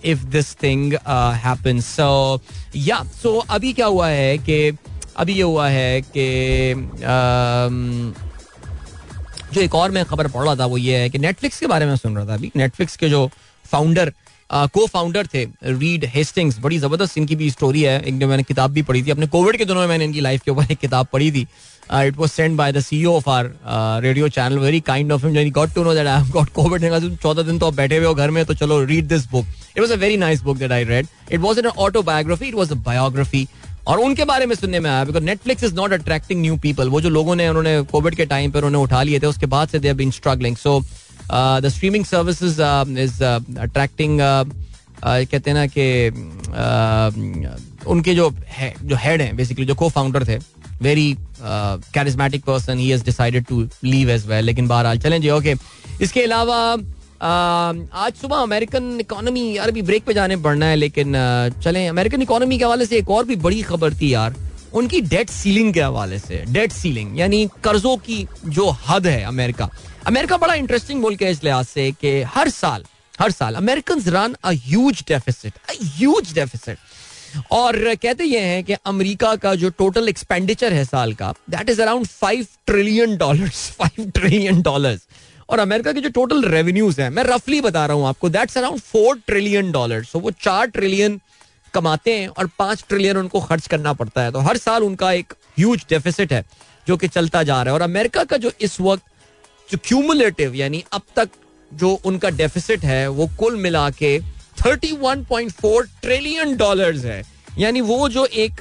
if 0.05 0.25
this 0.27 0.55
thing 0.62 0.95
so 1.83 2.41
yeah 2.77 3.03
so 3.22 3.39
अभी 3.41 3.72
क्या 3.72 3.87
हुआ 3.87 4.09
है 4.09 4.37
कि, 4.39 4.77
अभी 5.16 5.35
ये 5.35 5.43
हुआ 5.43 5.68
है 5.68 6.01
कि 6.03 6.25
जो 9.55 9.61
एक 9.61 9.75
और 9.75 9.91
मैं 9.91 10.05
खबर 10.05 10.29
पढ़ 10.29 10.45
रहा 10.45 10.57
था, 10.57 10.67
वो 10.67 10.79
ये 10.79 10.97
है 10.99 11.09
कि 11.11 11.19
नेटफ्लिक्स 11.19 11.61
के 11.61 11.67
बारे 11.67 11.87
में 11.87 11.97
सुन 11.97 12.17
रहा 12.17 12.27
था 12.27 12.35
अभी। 12.35 12.51
नेटफ्लिक्स 12.57 12.97
के 12.97 13.09
जो 13.09 13.29
फाउंडर 13.65 14.13
को 14.51 14.87
फाउंडर 14.87 15.27
थे 15.27 15.45
रीड 15.65 16.05
हेस्टिंग्स 16.15 16.59
बड़ी 16.61 16.79
ज़बरदस्त 16.79 17.19
इनकी 17.19 17.37
भी 17.37 17.51
स्टोरी 17.51 17.83
है। 17.83 18.01
एक 18.01 18.15
मैंने 18.15 18.43
किताब 18.43 18.71
भी 18.71 18.83
पढ़ी 18.83 19.03
थी। 19.03 19.11
अपने 19.11 19.27
कोविड 19.27 19.57
के 19.59 19.65
दिनों 19.65 19.81
में 19.81 19.87
मैंने 19.89 20.05
इनकी 20.05 20.21
लाइफ 20.21 20.43
के 20.43 20.51
ऊपर 20.51 20.73
एक 20.73 20.79
किताब 20.79 21.07
पढ़ी 21.13 21.31
थी। 21.33 21.47
It 21.93 22.17
was 22.17 22.31
send 22.31 22.57
by 22.57 22.73
the 22.73 22.81
CEO 22.81 23.15
of 23.17 23.29
our 23.31 23.51
radio 24.03 24.29
channel 24.29 24.59
very 24.59 24.81
kind 24.81 25.13
of 25.13 25.27
him 25.27 25.51
got 25.51 25.75
to 25.75 25.85
know 25.85 25.95
that 25.95 26.07
I 26.07 26.31
got 26.31 26.49
COVID 26.55 27.17
चौदह 27.17 27.43
दिन 27.43 27.59
तो 27.59 27.67
आप 27.67 27.75
बैठे 27.75 27.97
हुए 27.97 28.07
हो 28.07 28.15
घर 28.15 28.31
में 28.31 28.45
तो 28.45 28.55
चलो 28.55 28.83
read 28.85 29.09
this 29.09 29.27
book 29.31 29.47
it 29.77 29.81
was 29.81 29.93
a 29.93 29.97
very 29.97 30.17
nice 30.17 30.43
book 30.43 30.57
that 30.59 30.73
I 30.73 30.85
read 30.85 31.07
it 31.33 31.41
was 31.41 31.59
an 31.59 31.67
autobiography 31.67 32.49
it 32.49 32.55
was 32.55 32.73
a 32.73 32.77
biography 32.87 33.47
और 33.87 33.99
उनके 34.01 34.24
बारे 34.24 34.47
में 34.47 34.55
सुनने 34.55 34.80
में 34.80 34.91
आया 34.91 35.05
because 35.05 35.24
Netflix 35.24 35.64
is 35.64 35.74
not 35.74 35.93
attracting 35.93 36.41
new 36.41 36.57
people 36.57 36.89
वो 36.89 37.01
जो 37.01 37.09
लोगों 37.09 37.35
ने 37.37 37.49
उन्होंने 37.49 37.80
कोविड 37.93 38.14
के 38.14 38.26
टाइम 38.26 38.51
पर 38.51 38.64
उन्हें 38.64 38.82
उठा 38.82 39.03
लिए 39.03 39.20
थे 39.20 39.26
उसके 39.26 39.47
बाद 39.47 39.68
से 39.68 39.78
they 39.78 39.93
been 39.95 40.11
struggling 40.11 40.57
so 40.57 40.80
the 41.30 41.68
streaming 41.68 42.05
services 42.05 42.61
is 43.01 43.22
attracting 43.24 44.20
कहते 45.05 45.51
हैं 45.51 45.55
ना 45.55 45.66
कि 45.66 46.11
uh, 46.55 47.87
उनके 47.87 48.14
जो 48.14 48.28
है, 48.49 48.74
जो 48.82 48.97
हेड 48.97 49.22
हैं 49.22 49.37
बेसिकली 49.37 49.64
जो 49.66 49.74
को 49.74 49.89
फाउंडर 49.89 50.24
थे 50.28 50.39
very 50.82 51.16
charismatic 51.41 52.45
person 52.45 52.78
he 52.78 52.89
has 52.91 53.05
decided 53.05 53.45
to 53.45 53.68
leave 53.85 54.11
as 54.11 54.26
well 54.26 54.45
लेकिन 54.45 54.68
बहरहाल 54.68 54.99
चलें 54.99 55.20
जी 55.22 55.30
ओके 55.30 55.55
इसके 56.01 56.22
अलावा 56.22 56.76
आज 57.23 58.15
सुबह 58.21 58.37
अमेरिकन 58.37 58.99
इकोनॉमी 59.01 59.57
यार 59.57 59.69
अभी 59.69 59.83
ब्रेक 59.83 60.05
पे 60.05 60.15
जाने 60.15 60.37
पड़ना 60.37 60.67
है, 60.67 60.77
लेकिन 60.77 61.12
चले 61.65 61.87
अमेरिकन 61.87 62.23
इकोनॉमी 62.23 62.59
के 62.59 62.65
हवाले 62.65 62.87
से 62.87 62.97
एक 62.99 63.11
और 63.11 63.25
भी 63.25 63.37
बड़ी 63.37 63.62
खबर 63.62 63.95
थी 64.01 64.12
यार। 64.15 64.35
उनकी 64.75 65.01
डेट 65.01 65.31
सीलिंग 65.31 65.73
के 65.75 65.81
हवाले 65.81 66.19
से 66.19 66.45
डेट 66.49 66.73
सीलिंग 66.73 67.19
यानी 67.19 67.47
कर्जों 67.65 67.97
की 67.97 68.27
जो 68.47 68.71
हद 68.87 69.07
है 69.07 69.23
अमेरिका 69.25 69.69
अमेरिका 70.07 70.37
बड़ा 70.37 70.55
इंटरेस्टिंग 70.55 71.01
मुल्क 71.01 71.23
है 71.23 71.31
इस 71.31 71.45
लिहाज 71.45 71.65
से 71.67 71.91
कि 72.01 72.21
हर 72.35 72.49
साल 72.51 72.85
हर 73.21 73.31
साल 73.31 73.55
American 73.55 74.03
run 74.07 74.35
a 74.45 75.03
deficit 75.09 75.53
a 75.71 76.35
deficit 76.35 76.79
और 77.53 77.77
कहते 78.03 78.25
ये 78.25 78.41
हैं 78.41 78.62
कि 78.65 78.73
अमेरिका 78.87 79.35
का 79.37 79.55
जो 79.55 79.71
टोटल 79.79 80.09
एक्सपेंडिचर 80.09 80.73
है 80.73 80.85
साल 80.85 81.12
का 81.15 81.33
that 81.51 81.71
is 81.71 81.81
around 81.83 82.07
five 82.07 82.47
trillion 82.67 83.17
dollar 83.17 83.49
five 83.49 84.11
trillion 84.15 84.61
dollar 84.62 84.99
और 85.49 85.59
अमेरिका 85.59 85.92
के 85.92 86.01
जो 86.01 86.09
टोटल 86.11 86.45
रेवेन्यूज 86.45 87.01
हैं, 87.01 87.09
मैं 87.11 87.24
रफली 87.24 87.61
बता 87.61 87.84
रहा 87.86 87.97
हूँ 87.97 88.07
आपको 88.07 88.28
that's 88.30 88.59
around 88.59 88.80
four 88.82 89.18
trillion 89.26 89.72
dollar 89.72 90.05
so 90.05 90.18
वो 90.18 90.30
चार 90.30 90.66
ट्रिलियन 90.68 91.20
कमाते 91.74 92.12
हैं 92.12 92.28
और 92.28 92.49
पाँच 92.59 92.84
ट्रिलियन 92.88 93.16
उनको 93.16 93.40
खर्च 93.40 93.66
करना 93.66 93.92
पड़ता 93.92 94.22
है। 94.22 94.32
तो 94.32 94.38
हर 94.40 94.57
साल 94.57 94.82
उनका 94.82 95.12
एक 95.12 95.32
ह्यूज 95.59 95.84
डेफिसिट 95.90 96.32
है, 96.32 96.45
जो 96.86 96.97
कि 96.97 97.09
चलता 97.09 97.42
जा 97.42 97.62
रहा 97.62 97.72
है। 97.72 97.74
और 97.74 97.82
अमेरिका 97.82 98.24
का 98.24 98.36
जो 98.36 98.53
इस 98.61 98.80
वक्त 98.80 99.03
जो 99.70 99.78
क्यूमुलेटिव 99.84 100.55
यानी 100.55 100.84
अब 100.92 101.03
तक 101.16 101.28
जो 101.70 101.90
उनका 102.05 102.30
डेफिसिट 102.32 102.84
है, 102.84 103.09
वो 103.09 103.26
कुल 103.38 103.57
मिला 103.57 103.88
के 103.92 104.18
31.4 104.59 105.86
ट्रिलियन 106.03 106.57
डॉलर 106.57 106.97
है। 106.97 107.22
यानी 107.59 107.80
वो 107.82 108.09
जो 108.09 108.24
एक 108.26 108.61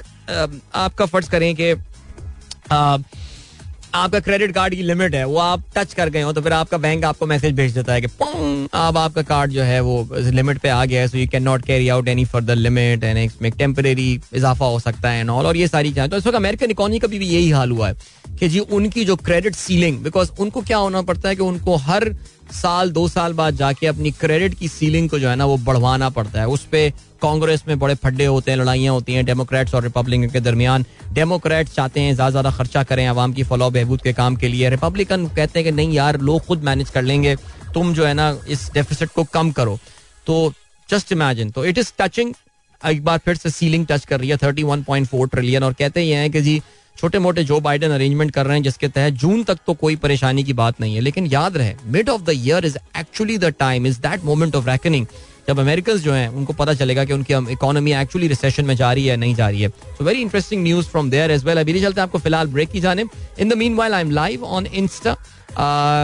आपका 0.74 1.06
फ़र्ज़ 1.06 1.30
करें 1.30 1.54
कि 1.54 1.72
आपका 3.94 4.18
क्रेडिट 4.20 4.52
कार्ड 4.52 4.74
की 4.74 4.82
लिमिट 4.82 5.14
है 5.14 5.24
वो 5.24 5.36
आप 5.38 5.64
टच 5.76 5.92
कर 5.94 6.08
गए 6.08 6.22
हो 6.22 6.32
तो 6.32 6.40
फिर 6.42 6.52
आपका 6.52 6.78
बैंक 6.78 7.04
आपको 7.04 7.26
मैसेज 7.26 7.54
भेज 7.54 7.74
देता 7.74 7.92
है 7.92 8.00
कि 8.00 8.06
अब 8.74 8.96
आपका 8.98 9.22
कार्ड 9.22 9.50
जो 9.50 9.62
है 9.62 9.80
वो 9.80 10.08
लिमिट 10.12 10.58
पे 10.58 10.68
आ 10.68 10.84
गया 10.84 11.00
है 11.00 11.08
so 11.08 11.18
you 11.18 11.26
can 11.32 11.42
not 11.42 11.64
carry 11.64 11.88
out 11.88 12.08
any 12.08 12.24
further 12.24 12.56
limit 12.56 13.04
and 13.04 13.18
इसमें 13.18 13.50
टेम्परेरी 13.52 14.10
इजाफा 14.32 14.66
हो 14.66 14.80
सकता 14.80 15.10
है 15.10 15.20
एंड 15.20 15.30
ऑल 15.30 15.46
और 15.46 15.56
ये 15.56 15.68
सारी 15.68 15.88
चीज़ें। 15.88 16.08
तो 16.10 16.16
इस 16.16 16.26
वक्त 16.26 16.36
अमेरिकन 16.36 16.70
इकोनॉमी 16.70 16.98
का 16.98 17.08
भी, 17.08 17.18
यही 17.18 17.50
हाल 17.50 17.70
हुआ 17.70 17.88
है 17.88 17.96
कि 18.38 18.48
जी 18.48 18.58
उनकी 18.58 19.04
जो 19.04 19.16
क्रेडिट 19.16 19.54
सीलिंग 19.54 19.98
बिकॉज़ 20.04 20.30
उनको 20.40 20.60
क्या 20.62 20.78
होना 20.78 21.02
पड़ता 21.02 21.28
है 21.28 21.36
कि 21.36 21.42
उनको 21.42 21.76
हर 21.78 22.12
साल 22.52 22.90
दो 22.90 23.08
साल 23.08 23.32
बाद 23.32 23.56
जाके 23.56 23.86
अपनी 23.86 24.10
क्रेडिट 24.10 24.54
की 24.54 24.68
सीलिंग 24.68 25.08
को 25.10 25.18
जो 25.18 25.28
है 25.28 25.36
ना 25.36 25.44
वो 25.44 25.56
बढ़वाना 25.58 26.08
पड़ता 26.10 26.40
है। 26.40 26.46
उस 26.48 26.64
पर 26.64 26.92
कांग्रेस 27.24 27.64
में 27.68 27.78
बड़े 27.78 27.94
फड्डे 27.96 28.24
होते 28.26 28.50
हैं, 28.50 28.58
लड़ाइयाँ 28.58 28.94
होती 28.94 29.14
हैं 29.14 29.24
डेमोक्रेट्स 29.24 29.74
और 29.74 29.82
रिपब्लिकन 29.82 30.30
के 30.30 30.40
दरमियान। 30.42 30.84
डेमोक्रेट्स 31.12 31.74
चाहते 31.74 32.00
हैं 32.00 32.14
ज़्यादा 32.14 32.30
ज़्यादा 32.30 32.50
खर्चा 32.52 32.82
करें 32.84 33.06
आवाम 33.06 33.32
की 33.32 33.42
फलाह 33.44 33.68
बहबूद 33.70 34.02
के 34.02 34.12
काम 34.14 34.36
के 34.36 34.48
लिए। 34.48 34.70
रिपब्लिकन 34.70 35.26
कहते 35.28 35.58
हैं 35.58 35.64
कि 35.64 35.72
नहीं 35.72 35.92
यार, 35.92 36.20
लोग 36.20 36.46
खुद 36.46 36.64
मैनेज 36.64 36.90
कर 36.90 37.02
लेंगे। 37.04 37.36
तुम 37.74 37.94
जो 37.94 38.04
है 38.06 38.14
ना, 38.14 38.36
इस 38.48 38.70
डेफिसिट 38.74 39.08
को 39.10 39.24
कम 39.32 39.50
करो। 39.52 39.78
तो 40.26 40.52
जस्ट 40.88 41.12
इमेजिन 41.12 41.50
तो 41.50 41.64
इट 41.64 41.78
इज़ 41.78 41.92
टचिंग 41.98 42.34
एक 42.82 43.04
बार 43.04 43.18
फिर 43.18 43.36
से 43.36 43.50
सीलिंग 43.50 43.86
टच 43.86 44.04
कर 44.04 44.20
रही 44.20 44.28
है 44.28 44.36
thirty 44.38 44.62
one 44.64 44.82
point 44.84 45.06
four 45.08 45.28
trillion 45.28 45.62
और 45.64 45.72
कहते 45.74 46.02
ये 46.02 46.16
हैं 46.16 46.30
कि 46.30 46.40
जी 46.42 46.60
छोटे 46.96 47.18
मोटे 47.18 47.44
जो 47.44 47.58
बाइडन 47.60 47.90
अरेंजमेंट 47.90 48.30
कर 48.30 48.46
रहे 48.46 48.56
हैं, 48.56 48.62
जिसके 48.62 48.88
तहत 48.88 49.12
जून 49.14 49.42
तक 49.44 49.58
तो 49.66 49.74
कोई 49.74 49.96
परेशानी 49.98 50.44
की 50.44 50.52
बात 50.54 50.80
नहीं 50.80 50.94
है। 50.94 51.00
लेकिन 51.00 51.26
याद 51.26 51.56
रहे 51.56 51.74
mid 51.86 52.08
of 52.08 52.22
the 52.22 52.32
year 52.34 52.66
is 52.66 52.76
actually 52.98 53.38
the 53.38 53.52
time 53.58 53.86
is 53.86 54.00
that 54.00 54.24
moment 54.24 54.56
of 54.56 54.68
reckoning 54.68 55.06
जब 55.48 55.58
अमेरिकन 55.60 55.98
जो 55.98 56.12
हैं, 56.12 56.28
उनको 56.28 56.52
पता 56.52 56.74
चलेगा 56.74 57.04
कि 57.04 57.12
उनकी 57.12 57.34
इकोनॉमी 57.52 57.92
एक्चुअली 57.94 58.28
रिसेशन 58.28 58.64
में 58.64 58.74
जा 58.76 58.92
रही 58.92 59.06
है, 59.06 59.16
नहीं 59.16 59.34
जा 59.34 59.48
रही 59.48 59.62
है। 59.62 59.68
So 59.68 60.04
very 60.04 60.20
interesting 60.22 60.62
news 60.62 60.86
from 60.88 61.10
there 61.10 61.30
as 61.30 61.44
well 61.44 61.58
अभी 61.60 61.80
चलते 61.80 62.00
हैं 62.00 62.06
आपको 62.06 62.18
फ़िलहाल 62.18 62.46
ब्रेक 62.48 62.70
की 62.70 62.80
जाने। 62.80 63.04
In 63.40 63.48
the 63.48 63.54
meanwhile 63.74 63.94
I 63.94 64.02
am 64.02 64.10
live 64.10 64.44
on 64.44 64.66
Insta 64.66 65.16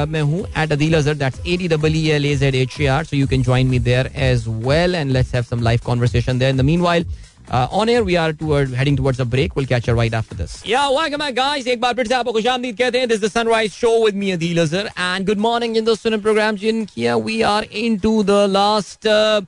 मैं 0.08 0.20
हूँ 0.22 0.44
at 0.58 0.72
Adeel 0.72 0.94
Azhar 0.94 1.14
that's 1.14 1.46
A 1.46 1.56
D 1.56 1.68
double 1.68 1.96
E 1.96 2.06
L 2.10 2.26
A 2.26 2.34
Z 2.36 2.54
H 2.54 2.80
R 2.88 3.04
so 3.04 3.16
you 3.16 3.26
can 3.28 3.42
join 3.42 3.66
me 3.66 3.78
there 3.78 4.10
as 4.28 4.44
well 4.66 4.94
and 4.94 5.10
let's 5.12 5.34
have 5.34 5.42
some 5.42 5.62
live 5.62 5.80
conversation 5.86 6.38
there 6.38 6.50
in 6.50 6.56
the 6.56 6.64
meanwhile 6.80 7.06
Uh, 7.50 7.66
on 7.72 7.88
air, 7.88 8.04
we 8.04 8.16
are 8.16 8.32
toward 8.32 8.72
heading 8.72 8.96
towards 8.96 9.18
a 9.18 9.24
break. 9.24 9.56
We'll 9.56 9.66
catch 9.66 9.88
you 9.88 9.94
right 9.94 10.14
after 10.14 10.36
this. 10.36 10.64
Yeah, 10.64 10.88
welcome 10.90 11.18
back, 11.18 11.34
guys. 11.34 11.66
एक 11.66 11.80
बार 11.80 11.94
फिर 11.94 12.06
से 12.06 12.14
आपको 12.14 12.32
खुशामदीद 12.32 12.76
कहते 12.78 12.98
हैं. 12.98 13.06
This 13.08 13.18
is 13.18 13.22
the 13.22 13.30
Sunrise 13.30 13.74
Show 13.74 13.94
with 14.04 14.14
me, 14.14 14.30
Adil 14.36 14.60
Azhar. 14.64 14.84
And 14.96 15.26
good 15.26 15.42
morning 15.46 15.74
in 15.74 15.84
the 15.84 15.96
Sunan 16.02 16.22
program. 16.22 16.56
जिन 16.56 16.84
किया 16.94 17.16
we 17.24 17.42
are 17.42 17.64
into 17.82 18.22
the 18.22 18.46
last 18.58 19.06
uh, 19.06 19.40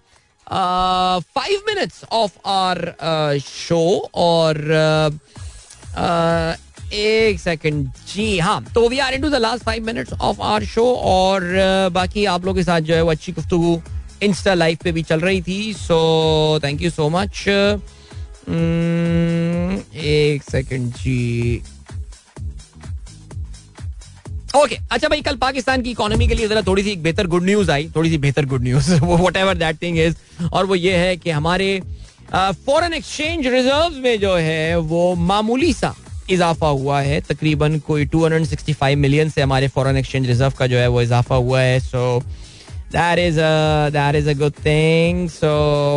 uh, 0.46 1.20
five 1.38 1.62
minutes 1.70 2.02
of 2.10 2.36
our 2.44 2.94
uh, 2.98 3.38
show 3.38 4.10
और 4.14 4.62
uh, 4.82 5.10
uh, 5.96 6.56
एक 6.92 7.38
second 7.40 7.88
जी 8.08 8.38
हाँ 8.38 8.62
तो 8.74 8.88
we 8.88 8.98
are 8.98 9.14
into 9.22 9.28
the 9.30 9.34
last 9.34 9.64
five 9.64 9.84
minutes 9.86 10.12
of 10.12 10.40
our 10.42 10.64
show 10.74 10.84
और 10.94 11.42
uh, 11.42 11.92
बाकी 11.92 12.24
आप 12.32 12.44
लोगों 12.44 12.56
के 12.56 12.62
साथ 12.64 12.80
जो 12.80 12.94
है 12.94 13.02
वो 13.02 13.10
अच्छी 13.10 13.32
गुफ्तु 13.32 13.80
इंस्टा 14.22 14.54
लाइव 14.54 14.78
पे 14.84 14.92
भी 14.92 15.02
चल 15.02 15.20
रही 15.20 15.42
थी 15.42 15.72
so 15.74 15.98
thank 16.64 16.82
you 16.82 16.90
so 16.90 17.08
much 17.08 17.44
एक 20.04 20.42
सेकंड 20.42 20.92
जी। 21.02 21.62
ओके 24.56 24.76
अच्छा 24.92 25.08
भाई 25.08 25.20
कल 25.22 25.36
पाकिस्तान 25.36 25.82
की 25.82 25.90
इकोनॉमी 25.90 26.26
के 26.28 26.34
लिए 26.34 26.48
जरा 26.48 26.62
थोड़ी 26.62 26.82
सी 26.82 26.90
एक 26.90 27.02
बेहतर 27.02 27.26
गुड 27.26 27.44
न्यूज़ 27.44 27.70
आई 27.70 27.88
थोड़ी 27.96 28.10
सी 28.10 28.18
बेहतर 28.18 28.46
good 28.46 28.62
news 28.62 28.92
whatever 29.36 29.54
that 29.58 29.82
thing 29.82 29.98
is 29.98 30.16
और 30.52 30.66
वो 30.66 30.74
ये 30.74 30.96
है 30.96 31.16
कि 31.16 31.30
हमारे 31.30 31.80
फॉरेन 32.34 32.92
एक्सचेंज 32.94 33.46
रिज़र्व 33.46 33.96
में 34.02 34.18
जो 34.20 34.34
है 34.36 34.76
वो 34.92 35.14
मामूली 35.14 35.72
सा 35.72 35.94
इजाफा 36.30 36.68
हुआ 36.68 37.00
है। 37.00 37.20
तकरीबन 37.20 37.78
कोई 37.86 38.06
265 38.06 38.94
मिलियन 38.96 39.30
से 39.30 39.42
हमारे 39.42 39.68
फॉरेन 39.68 39.96
एक्सचेंज 39.96 40.26
रिज़र्व 40.26 40.52
का 40.58 40.66
जो 40.66 40.76
है 40.78 40.86
वो 40.88 41.02
इजाफा 41.02 41.34
हुआ 41.34 41.60
है 41.60 41.80
so 41.80 42.20
so, 42.20 42.26
that 42.92 43.18
is 43.18 43.38
that 43.92 44.16
is 44.16 44.28
a 44.30 44.32
good 44.38 44.52
thing 44.64 45.28
so 45.30 45.48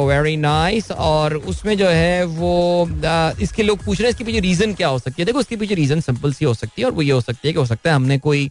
very 0.07 0.35
nice 0.37 0.91
और 0.91 1.35
उसमें 1.35 1.75
जो 1.77 1.87
है 1.87 2.23
वो 2.25 2.87
इसके 3.41 3.63
लोग 3.63 3.83
पूछ 3.85 3.99
रहे 3.99 4.07
हैं, 4.07 4.11
इसके 4.11 4.23
पीछे 4.23 4.39
रीजन 4.39 4.73
क्या 4.73 4.87
हो 4.87 4.99
सकती 4.99 5.21
है? 5.21 5.25
देखो, 5.25 5.39
इसके 5.39 5.55
पीछे 5.55 5.75
रीजन 5.75 5.99
सिंपल 6.01 6.33
सी 6.33 6.45
हो 6.45 6.53
सकती 6.53 6.81
है 6.81 6.85
और 6.87 6.93
वो 6.93 7.01
ये 7.01 7.11
हो 7.11 7.21
सकती 7.21 7.47
है 7.47 7.53
कि 7.53 7.59
हो 7.59 7.65
सकता 7.65 7.89
है 7.89 7.95
हमने 7.95 8.17
कोई 8.19 8.49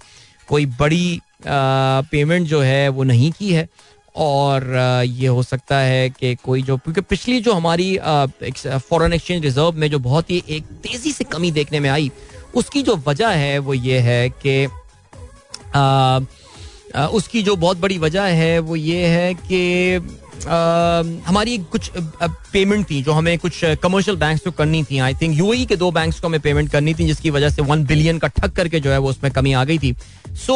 कोई 0.49 0.67
बड़ी 0.79 1.21
पेमेंट 1.47 2.47
जो 2.47 2.61
है 2.63 2.89
वो 2.89 3.05
नहीं 3.05 3.31
की 3.33 3.53
है। 3.53 3.69
और 4.17 4.65
ये 5.05 5.27
हो 5.27 5.43
सकता 5.43 5.77
है 5.79 6.09
कि 6.11 6.35
कोई 6.35 6.63
जो, 6.63 6.77
क्योंकि 6.77 7.01
पिछली 7.01 7.41
जो 7.41 7.53
हमारी 7.53 7.97
फॉरेन 7.99 9.13
एक्सचेंज 9.13 9.43
रिज़र्व 9.45 9.73
में 9.73 9.89
जो 9.91 9.99
बहुत 9.99 10.31
ही 10.31 10.43
एक 10.49 10.65
तेज़ी 10.83 11.13
से 11.13 11.25
कमी 11.25 11.51
देखने 11.51 11.81
में 11.81 11.89
आई, 11.91 12.11
उसकी 12.55 12.83
जो 12.83 12.97
वजह 13.07 13.29
है 13.29 13.59
वो 13.59 13.75
ये 13.75 13.99
है 14.01 14.29
कि 14.47 14.67
उसकी 16.95 17.43
जो 17.43 17.57
बहुत 17.57 17.81
बड़ी 17.81 17.99
वजह 17.99 18.23
है 18.23 18.59
वो 18.61 18.77
ये 18.77 19.07
है 19.07 19.33
कि 19.35 20.23
हमारी 21.27 21.57
कुछ 21.73 21.91
पेमेंट 22.53 22.85
थी 22.91 23.01
जो 23.03 23.13
हमें 23.13 23.39
कुछ 23.39 23.61
कमर्शियल 23.83 24.17
बैंक्स 24.17 24.43
को 24.45 24.51
करनी 24.53 24.83
थी। 24.85 24.99
आई 24.99 25.15
थिंक 25.15 25.37
यूएई 25.39 25.65
के 25.67 25.77
दो 25.77 25.91
बैंक्स 25.91 26.21
को 26.21 26.29
हमें 26.29 26.41
पेमेंट 26.41 26.71
करनी 26.71 26.95
थी, 26.95 27.07
जिसकी 27.07 27.31
वजह 27.31 27.49
से 27.51 27.63
वन 27.63 27.85
बिलियन 27.85 28.19
का 28.19 28.29
ठग 28.31 28.51
करके 28.53 28.81
जो 28.81 28.91
है 28.91 28.99
वो 28.99 29.11
उसमें 29.11 29.31
कमी 29.33 29.53
आ 29.53 29.65
गई 29.65 29.79
थी। 29.79 29.95
सो 30.37 30.55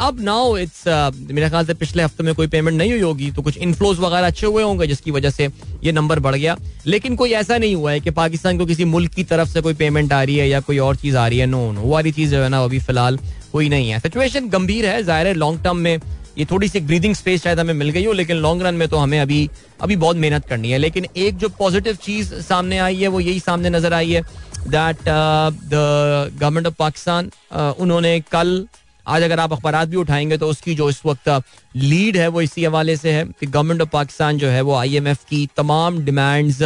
अब 0.00 0.18
नाउ 0.20 0.56
इट्स 0.56 0.82
मेरे 1.30 1.48
ख्याल 1.48 1.66
से 1.66 1.74
पिछले 1.74 2.02
हफ़्ते 2.02 2.24
में 2.24 2.34
कोई 2.34 2.46
पेमेंट 2.46 2.76
नहीं 2.78 2.90
हुई 2.90 3.00
होगी 3.00 3.30
तो 3.30 3.42
कुछ 3.42 3.56
इनफ्लोज 3.58 3.98
वगैरह 3.98 4.26
अच्छे 4.26 4.46
हुए 4.46 4.62
होंगे, 4.62 4.86
जिसकी 4.86 5.10
वजह 5.10 5.30
से 5.30 5.48
ये 5.84 5.92
नंबर 5.92 6.18
बढ़ 6.20 6.34
गया। 6.36 6.56
लेकिन 6.86 7.16
कोई 7.16 7.32
ऐसा 7.32 7.58
नहीं 7.58 7.74
हुआ 7.74 7.92
है 7.92 8.00
कि 8.00 8.10
पाकिस्तान 8.12 8.58
को 8.58 8.66
किसी 8.66 8.84
मुल्क 8.86 9.14
की 9.14 9.24
तरफ़ 9.24 9.48
से 9.48 9.60
कोई 9.60 9.74
पेमेंट 9.74 10.12
आ 10.12 10.22
रही 10.22 10.36
है 10.36 10.48
या 10.48 10.60
कोई 10.60 10.78
और 10.78 10.96
चीज़ 10.96 11.16
आ 11.16 11.26
रही 11.26 11.38
है। 11.38 11.46
नो 11.46 11.70
नो 11.72 11.88
वाली 11.88 12.12
चीज़ 12.12 12.30
जो 12.30 12.42
है 12.42 12.48
ना 12.48 12.64
अभी 12.64 12.78
फ़िलहाल 12.80 13.18
कोई 13.52 13.68
नहीं 13.68 13.90
है। 13.90 13.98
सिचुएशन 14.00 14.48
गंभीर 14.48 14.86
है, 14.86 15.02
ज़ाहिर 15.02 15.26
है 15.26 15.34
लॉन्ग 15.34 15.62
टर्म 15.64 15.76
में 15.78 15.98
ये 16.38 16.44
थोड़ी 16.50 16.68
सी 16.68 16.80
ब्रीदिंग 16.80 17.14
स्पेस 17.14 17.42
शायद 17.42 17.60
हमें 17.60 17.72
मिल 17.74 17.88
गई 17.90 18.04
हो, 18.04 18.12
लेकिन 18.12 18.36
लॉन्ग 18.36 18.62
रन 18.62 18.74
में 18.74 18.86
तो 18.88 18.96
हमें 18.96 19.18
अभी 19.20 19.48
अभी 19.80 19.96
बहुत 19.96 20.16
मेहनत 20.16 20.44
करनी 20.46 20.70
है। 20.70 20.78
लेकिन 20.78 21.06
एक 21.16 21.36
जो 21.36 21.48
पॉजिटिव 21.58 21.96
चीज़ 22.02 22.34
सामने 22.42 22.78
आई 22.78 22.96
है, 22.96 23.08
वो 23.08 23.20
यही 23.20 23.40
सामने 23.40 23.70
नज़र 23.70 23.94
आई 23.94 24.12
है 24.12 24.22
that 24.68 24.96
the 25.00 26.36
government 26.40 26.66
of 26.66 26.74
Pakistan 26.78 27.30
उन्होंने 27.78 28.18
कल, 28.32 28.66
आज 29.06 29.22
अगर 29.22 29.40
आप 29.40 29.52
अखबार 29.52 29.86
भी 29.86 29.96
उठाएँगे 29.96 30.36
तो 30.38 30.48
उसकी 30.48 30.74
जो 30.74 30.88
इस 30.90 31.00
वक्त 31.06 31.28
लीड 31.76 32.16
है, 32.16 32.28
वो 32.28 32.42
इसी 32.42 32.64
हवाले 32.64 32.96
से 32.96 33.12
है 33.12 33.24
कि 33.40 33.46
गवर्नमेंट 33.46 33.82
ऑफ़ 33.82 33.88
पाकिस्तान 33.88 34.38
जो 34.38 34.48
है, 34.48 34.60
वो 34.60 34.74
आईएमएफ 34.74 35.24
की 35.30 35.48
तमाम 35.56 35.98
डिमांड्स 36.04 36.62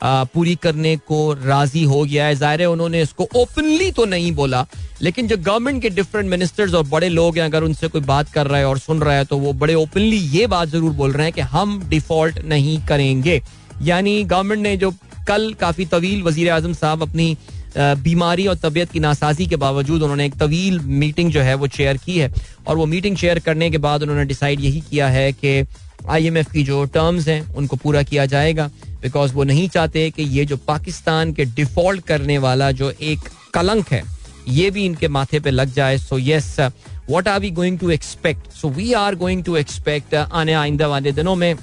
पूरी 0.00 0.54
करने 0.56 0.96
को 0.98 1.32
राज़ी 1.34 1.82
हो 1.84 2.02
गया 2.04 2.26
है। 2.26 2.34
ज़ाहिर 2.36 2.60
है 2.60 2.68
उन्होंने 2.68 3.02
इसको 3.02 3.28
ओपनली 3.36 3.90
तो 3.92 4.04
नहीं 4.06 4.32
बोला, 4.34 4.66
लेकिन 5.02 5.28
जो 5.28 5.36
गवर्नमेंट 5.38 5.82
के 5.82 5.90
डिफरेंट 5.90 6.28
मिनिस्टर्स 6.30 6.74
और 6.74 6.86
बड़े 6.86 7.08
लोग 7.08 7.38
हैं, 7.38 7.44
अगर 7.44 7.62
उनसे 7.64 7.88
कोई 7.88 8.00
बात 8.02 8.32
कर 8.32 8.46
रहा 8.46 8.58
है 8.58 8.66
और 8.66 8.78
सुन 8.78 9.00
रहा 9.00 9.14
है 9.14 9.24
तो 9.24 9.38
वो 9.38 9.52
बड़े 9.54 9.74
ओपनली 9.76 10.16
ये 10.16 10.46
बात 10.48 10.68
ज़रूर 10.68 10.92
बोल 10.94 11.12
रहे 11.12 11.26
हैं 11.26 11.32
कि 11.32 11.40
हम 11.42 11.82
डिफ़ॉल्ट 11.88 12.38
नहीं 12.44 12.78
करेंगे। 12.86 13.40
यानी 13.82 14.22
गवर्नमेंट 14.24 14.62
ने 14.62 14.76
जो 14.76 14.90
कल 15.28 15.52
काफ़ी 15.60 15.84
तवील 15.86 16.22
वज़ीर 16.22 16.50
आज़म 16.50 16.72
साहब 16.74 17.02
अपनी 17.02 17.36
बीमारी 17.78 18.46
और 18.46 18.54
तबीयत 18.56 18.90
की 18.90 19.00
नासाजी 19.00 19.46
के 19.46 19.56
बावजूद 19.56 20.02
उन्होंने 20.02 20.26
एक 20.26 20.34
तवील 20.36 20.78
मीटिंग 21.00 21.30
जो 21.32 21.40
है 21.40 21.54
वो 21.54 21.66
चेयर 21.68 21.96
की 21.96 22.18
है। 22.18 22.30
और 22.66 22.76
वो 22.76 22.86
मीटिंग 22.86 23.16
चेयर 23.16 23.38
करने 23.40 23.70
के 23.70 23.78
बाद 23.78 24.02
उन्होंने 24.02 24.24
डिसाइड 24.24 24.60
यही 24.60 24.80
किया 24.80 25.08
है 25.08 25.32
कि 25.34 25.62
आईएमएफ 26.08 26.50
की 26.52 26.62
जो 26.64 26.84
टर्म्स 26.86 27.28
हैं, 27.28 27.54
उनको 27.54 27.76
पूरा 27.76 28.02
किया 28.02 28.26
जाएगा 28.26 28.70
बिकॉज़ 29.02 29.32
वो 29.32 29.44
नहीं 29.44 29.68
चाहते 29.68 30.10
कि 30.10 30.22
ये 30.22 30.44
जो 30.44 30.56
पाकिस्तान 30.66 31.32
के 31.32 31.44
डिफ़ॉल्ट 31.46 32.04
करने 32.06 32.38
वाला 32.38 32.70
जो 32.72 32.90
एक 32.92 33.28
कलंक 33.54 33.88
है, 33.88 34.02
ये 34.48 34.70
भी 34.70 34.84
इनके 34.84 35.08
माथे 35.08 35.40
पे 35.40 35.50
लग 35.50 35.72
जाए। 35.74 35.98
So 35.98 36.18
yes 36.18 36.56
what 37.10 37.28
are 37.28 37.40
we 37.40 37.50
going 37.52 37.78
to 37.78 37.90
expect 37.90 38.50
so 38.52 38.68
we 38.70 38.92
are 38.94 39.14
going 39.16 39.44
to 39.44 39.56
expect 39.56 40.14
आने 40.14 40.52
आइंदा 40.54 40.86
वाले 40.88 41.12
दिनों 41.12 41.34
में 41.36 41.54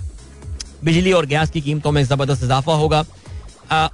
बिजली 0.83 1.11
और 1.11 1.25
गैस 1.25 1.49
की 1.51 1.61
कीमतों 1.61 1.91
में 1.91 2.03
ज़बरदस्त 2.03 2.43
इजाफा 2.43 2.73
होगा। 2.75 3.05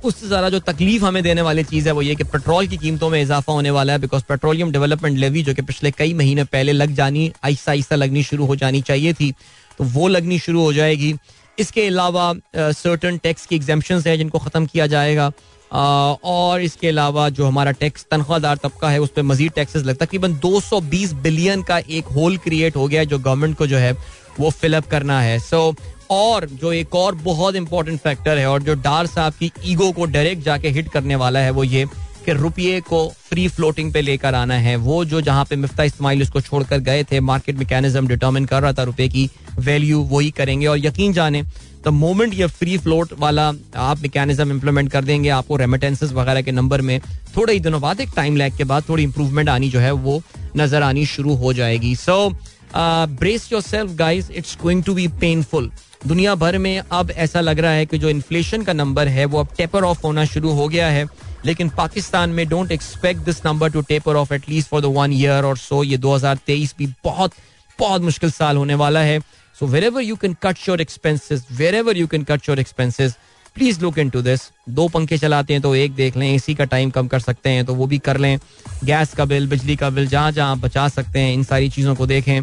उससे 0.04 0.28
ज़्यादा 0.28 0.50
जो 0.50 0.60
तकलीफ़ 0.62 1.04
हमें 1.06 1.22
देने 1.24 1.42
वाली 1.42 1.64
चीज़ 1.64 1.88
है, 1.88 1.92
वो 1.94 2.02
ये 2.02 2.16
कि 2.16 2.24
पेट्रोल 2.26 2.68
की 2.68 2.78
कीमतों 2.78 3.10
में 3.10 3.22
इजाफा 3.22 3.54
होने 3.54 3.70
वाला 3.72 3.94
है 3.94 4.00
बिकॉज़ 4.00 4.24
पेट्रोलियम 4.30 4.72
डेवलपमेंट 4.72 5.18
लेवी 5.18 5.44
जो 5.44 5.54
कि 5.54 5.62
पिछले 5.62 5.92
कई 5.92 6.14
महीने 6.14 6.44
पहले 6.46 6.74
लग 6.74 6.94
जानी 6.96 7.32
आहिस्ता 7.44 7.72
आहिस्ता 7.72 7.96
लगनी 7.96 8.24
शुरू 8.24 8.46
हो 8.46 8.56
जानी 8.56 8.82
चाहिए 8.82 9.14
थी। 9.14 9.34
तो 9.80 9.86
वो 9.86 10.08
लगनी 10.08 10.40
शुरू 10.40 10.62
हो 10.62 10.74
जाएगी। 10.74 11.14
इसके 11.58 11.88
अलावा 11.88 12.34
सर्टन 12.56 13.18
टैक्स 13.18 13.46
की 13.46 13.56
एग्जामेशन 13.56 14.02
है 14.08 14.18
जिनको 14.18 14.40
ख़त्म 14.40 14.66
किया 14.66 14.88
जाएगा। 14.88 15.32
और 15.72 16.62
इसके 16.62 16.88
अलावा 16.88 17.28
जो 17.30 17.46
हमारा 17.46 17.72
टैक्स 17.74 18.06
तनख्वाहदार 18.12 18.58
तबका 18.58 18.90
है, 18.90 19.00
उस 19.00 19.10
पर 19.16 19.22
मजीद 19.24 19.52
टैक्सेस 19.56 19.84
लगता 19.84 20.06
तकरीबन 20.06 20.34
220 20.40 21.14
बिलियन 21.24 21.62
का 21.64 21.78
एक 21.80 22.06
होल 22.16 22.38
क्रिएट 22.38 22.76
हो 22.76 22.88
गया 22.88 23.00
है 23.00 23.06
जो 23.06 23.20
गवर्नमेंट 23.20 23.58
को 23.58 23.68
जो 23.68 23.78
है, 23.78 23.92
वो 24.40 24.50
फिलअप 24.52 24.88
करना 24.88 25.20
है। 25.22 25.38
सो 25.40 25.74
और 26.12 26.46
जो 26.52 26.72
एक 26.74 26.96
और 26.96 27.16
बहुत 27.18 27.56
इंपॉर्टेंट 27.56 28.00
फैक्टर 28.00 28.38
है, 28.38 28.46
और 28.48 28.64
जो 28.64 28.74
डार 28.78 29.08
साहब 29.08 29.34
की 29.34 29.52
ईगो 29.66 29.92
को 29.92 30.06
डायरेक्ट 30.08 30.44
जाके 30.44 30.70
हिट 30.70 30.90
करने 30.90 31.16
वाला 31.16 31.40
है, 31.40 31.52
वो 31.52 31.64
ये 31.64 31.86
कि 32.26 32.34
रुपये 32.34 32.80
को 32.82 33.08
फ्री 33.20 33.48
फ्लोटिंग 33.48 33.92
पे 33.94 34.02
लेकर 34.02 34.36
आना 34.36 34.54
है। 34.56 34.76
वो 34.78 35.04
जो 35.06 35.22
जहाँ 35.22 35.46
पे 35.46 35.56
मिफ्ता 35.56 35.84
इस्माइल 35.84 36.22
उसको 36.22 36.42
छोड़कर 36.42 36.80
गए 36.82 37.04
थे 37.04 37.20
मार्केट 37.22 37.58
मैकेनिज्म 37.58 38.08
डिटर्मिन 38.08 38.46
कर 38.46 38.62
रहा 38.62 38.74
था 38.74 38.84
रुपए 38.84 39.08
की 39.10 39.30
वैल्यू 39.60 40.02
वही 40.12 40.32
करेंगे। 40.32 40.68
और 40.68 40.78
यकीन 40.78 41.14
जाने 41.14 41.44
द 41.86 41.88
मोमेंट 41.88 42.34
ये 42.34 42.48
फ्री 42.50 42.78
फ्लोट 42.78 43.14
वाला 43.20 43.48
आप 43.78 44.00
मैकेनिज्म 44.02 44.52
इंप्लीमेंट 44.52 44.92
कर 44.92 45.04
देंगे, 45.04 45.30
आपको 45.30 45.56
रेमिटेंसेज 45.58 46.14
वगैरह 46.14 46.42
के 46.42 46.52
नंबर 46.52 46.82
में 46.82 47.00
थोड़े 47.38 47.54
ही 47.54 47.60
दिनों 47.60 47.82
बाद, 47.82 48.02
एक 48.02 48.10
टाइम 48.16 48.36
लैग 48.38 48.58
के 48.58 48.64
बाद 48.64 48.84
थोड़ी 48.90 49.04
इंप्रूवमेंट 49.04 49.50
आनी 49.50 49.70
जो 49.70 49.80
है, 49.80 49.92
वो 49.92 50.22
नज़र 50.58 50.84
आनी 50.84 51.06
शुरू 51.08 51.36
हो 51.36 51.54
जाएगी। 51.54 51.96
So 51.98 52.30
brace 52.76 53.52
yourself 53.62 53.92
guys 53.98 54.32
it's 54.32 54.58
going 54.62 54.84
to 54.84 54.94
be 54.94 55.08
painful 55.22 55.72
दुनिया 56.08 56.34
भर 56.36 56.58
में 56.58 56.82
अब 56.82 57.12
ऐसा 57.12 57.42
लग 57.42 57.60
रहा 57.60 57.72
है 57.72 57.86
कि 57.86 57.98
जो 57.98 58.10
इन्फ्लेशन 58.10 58.62
का 58.64 58.74
नंबर 58.74 59.08
है, 59.08 59.26
वो 59.26 59.40
अब 59.40 59.48
टेपर 59.58 59.84
ऑफ़ 59.84 60.02
होना 60.04 60.26
शुरू 60.26 60.52
हो 60.52 60.68
गया 60.68 60.88
है। 60.88 61.06
लेकिन 61.46 61.70
पाकिस्तान 61.70 62.30
में 62.30 62.48
don't 62.50 62.72
expect 62.72 63.22
this 63.22 63.46
number 63.46 63.72
to 63.72 63.82
taper 63.82 64.16
off 64.16 64.34
at least 64.34 64.70
for 64.70 64.82
the 64.82 64.86
one 64.96 65.14
year 65.14 65.46
और 65.46 65.58
सो 65.58 65.84
ये 65.84 65.98
2023 65.98 66.76
भी 66.78 66.88
बहुत 67.04 67.34
बहुत 67.80 68.02
मुश्किल 68.02 68.32
साल 68.32 68.58
होने 68.58 68.76
वाला 68.76 69.00
है। 69.00 69.20
So 69.56 69.68
wherever 69.84 70.02
you 70.02 70.16
can 70.16 70.36
cut 70.44 70.58
your 70.70 70.82
expenses 70.82 71.44
wherever 71.76 71.98
you 71.98 72.08
can 72.08 72.24
cut 72.24 72.50
your 72.50 72.60
expenses 72.60 73.14
please 73.56 73.80
look 73.82 73.98
into 74.10 74.22
this 74.22 74.42
दो 74.70 74.88
पंखे 74.88 75.18
चलाते 75.18 75.54
हैं 75.54 75.62
तो 75.62 75.74
एक 75.76 75.94
देख 75.96 76.18
लें 76.18 76.28
एसी 76.28 76.56
का 76.56 76.66
टाइम 76.66 76.90
कम 76.90 77.08
कर 77.08 77.20
सकते 77.20 77.50
हैं 77.50 77.66
तो 77.66 77.74
वो 77.76 77.88
भी 77.88 77.98
कर 78.00 78.18
लें। 78.18 78.38
गैस 78.84 79.14
का 79.14 79.26
बिल 79.26 79.48
बिजली 79.48 79.76
का 79.76 79.90
बिल 79.90 80.08
जहाँ 80.08 80.32
जहाँ 80.32 80.58
बचा 80.60 80.88
सकते 80.90 81.20
हैं, 81.20 81.34
इन 81.34 81.44
सारी 81.44 81.70
चीज़ों 81.70 81.96
को 81.96 82.06
देखें। 82.06 82.42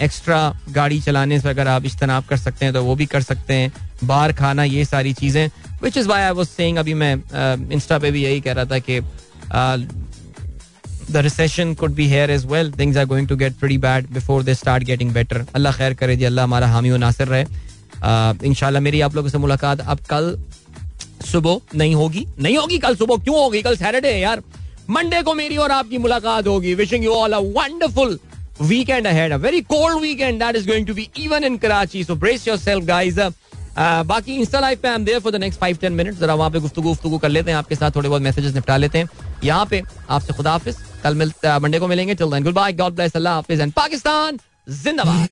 एक्स्ट्रा 0.00 0.38
गाड़ी 0.70 1.00
चलाने 1.00 1.40
से 1.40 1.48
अगर 1.48 1.68
आप 1.68 1.84
इज्तनाब 1.84 2.24
कर 2.24 2.36
सकते 2.36 2.64
हैं 2.64 2.74
तो 2.74 2.82
वो 2.84 2.94
भी 2.94 3.06
कर 3.06 3.22
सकते 3.22 3.54
हैं। 3.54 3.72
बाहर 4.04 4.32
खाना, 4.32 4.64
ये 4.64 4.84
सारी 4.84 5.12
चीज़ें। 5.12 5.48
Which 5.86 5.96
is 5.96 6.08
why 6.08 6.22
I 6.22 6.30
was 6.40 6.48
saying 6.48 6.78
अभी 6.78 6.94
मैं 7.02 7.14
इंस्टा 7.72 7.98
पे 7.98 8.10
भी 8.10 8.22
यही 8.24 8.40
कह 8.40 8.52
रहा 8.52 8.64
था 8.64 8.78
कि 8.88 9.00
the 11.10 11.16
recession 11.24 11.74
could 11.80 11.94
be 11.94 12.06
here 12.08 12.30
as 12.30 12.44
well 12.52 12.72
things 12.78 12.96
are 12.96 13.04
going 13.06 13.28
to 13.28 13.36
get 13.36 13.52
pretty 13.60 13.78
bad 13.78 14.10
before 14.12 14.42
they 14.42 14.54
start 14.54 14.84
getting 14.84 15.10
better 15.12 15.44
अल्लाह 15.54 15.72
खैर 15.72 15.94
करे 16.02 16.16
जी 16.16 16.24
अल्लाह 16.24 16.44
हमारा 16.44 16.66
हामी 16.68 16.90
नासिर 16.98 17.28
रहे। 17.28 17.44
इनशाला 18.46 18.80
मेरी 18.80 19.00
आप 19.00 19.14
लोगों 19.16 19.28
से 19.30 19.38
मुलाकात 19.38 19.80
अब 19.80 19.98
कल 20.10 20.36
सुबह 21.32 21.78
नहीं 21.78 21.94
होगी। 21.94 22.26
नहीं 22.38 22.56
होगी 22.56 22.78
कल 22.78 22.96
सुबह 22.96 23.22
क्यों 23.24 23.38
होगी? 23.38 23.62
कल 23.62 23.76
सैटरडे 23.76 24.12
है 24.12 24.20
यार। 24.20 24.42
मंडे 24.90 25.22
को 25.22 25.34
मेरी 25.34 25.56
और 25.56 25.70
आपकी 25.72 25.98
मुलाकात 25.98 26.46
होगी। 26.46 26.74
Wishing 26.74 27.04
you 27.04 27.12
all 27.12 27.32
a 27.32 27.38
wonderful 27.58 28.18
weekend 28.68 29.06
ahead. 29.08 29.32
A 29.36 29.38
very 29.40 29.58
cold 29.70 29.96
weekend 30.02 30.42
that 30.42 30.58
is 30.58 30.66
going 30.68 30.84
to 30.90 30.94
be 30.98 31.02
even 31.22 31.46
in 31.46 31.56
Karachi. 31.64 32.04
So 32.10 32.14
brace 32.20 32.44
yourself 32.46 32.86
guys. 32.90 33.18
uh, 33.24 33.26
बाकी 33.78 34.34
इंस्टा 34.34 34.60
लाइफ 34.60 34.80
पे 34.80 34.88
I 34.88 34.94
am 34.94 35.04
there 35.04 35.20
for 35.20 35.32
the 35.32 35.36
next 35.36 35.60
five 35.60 35.76
ten 35.80 35.92
minute 35.92 36.14
जरा 36.18 36.34
वहाँ 36.34 36.50
पे 36.50 36.60
गुफ्तु 36.60 36.82
गुफ्तु 36.82 37.18
कर 37.18 37.28
लेते 37.28 37.50
हैं, 37.50 37.58
आपके 37.58 37.74
साथ 37.74 37.90
थोड़े 37.96 38.08
बहुत 38.08 38.22
मैसेजेस 38.22 38.54
निपटा 38.54 38.76
लेते 38.76 38.98
हैं। 38.98 39.08
यहाँ 39.44 39.66
पे 39.66 39.82
आपसे 40.10 40.32
खुदा 40.32 40.52
हाफिज, 40.52 40.76
कल 41.02 41.14
मिलते 41.14 41.58
मंडे 41.60 41.78
को 41.78 41.86
मिलेंगे। 41.88 42.14
चल 42.14 42.38
गुड 42.38 42.54
बाय 42.54 42.72
गॉड 42.74 42.94
ब्लेस 42.94 43.16
अल्लाह 43.16 43.34
हाफिज 43.34 43.60
एंड 43.60 43.72
पाकिस्तान 43.72 44.38
जिंदाबाद। 44.82 45.16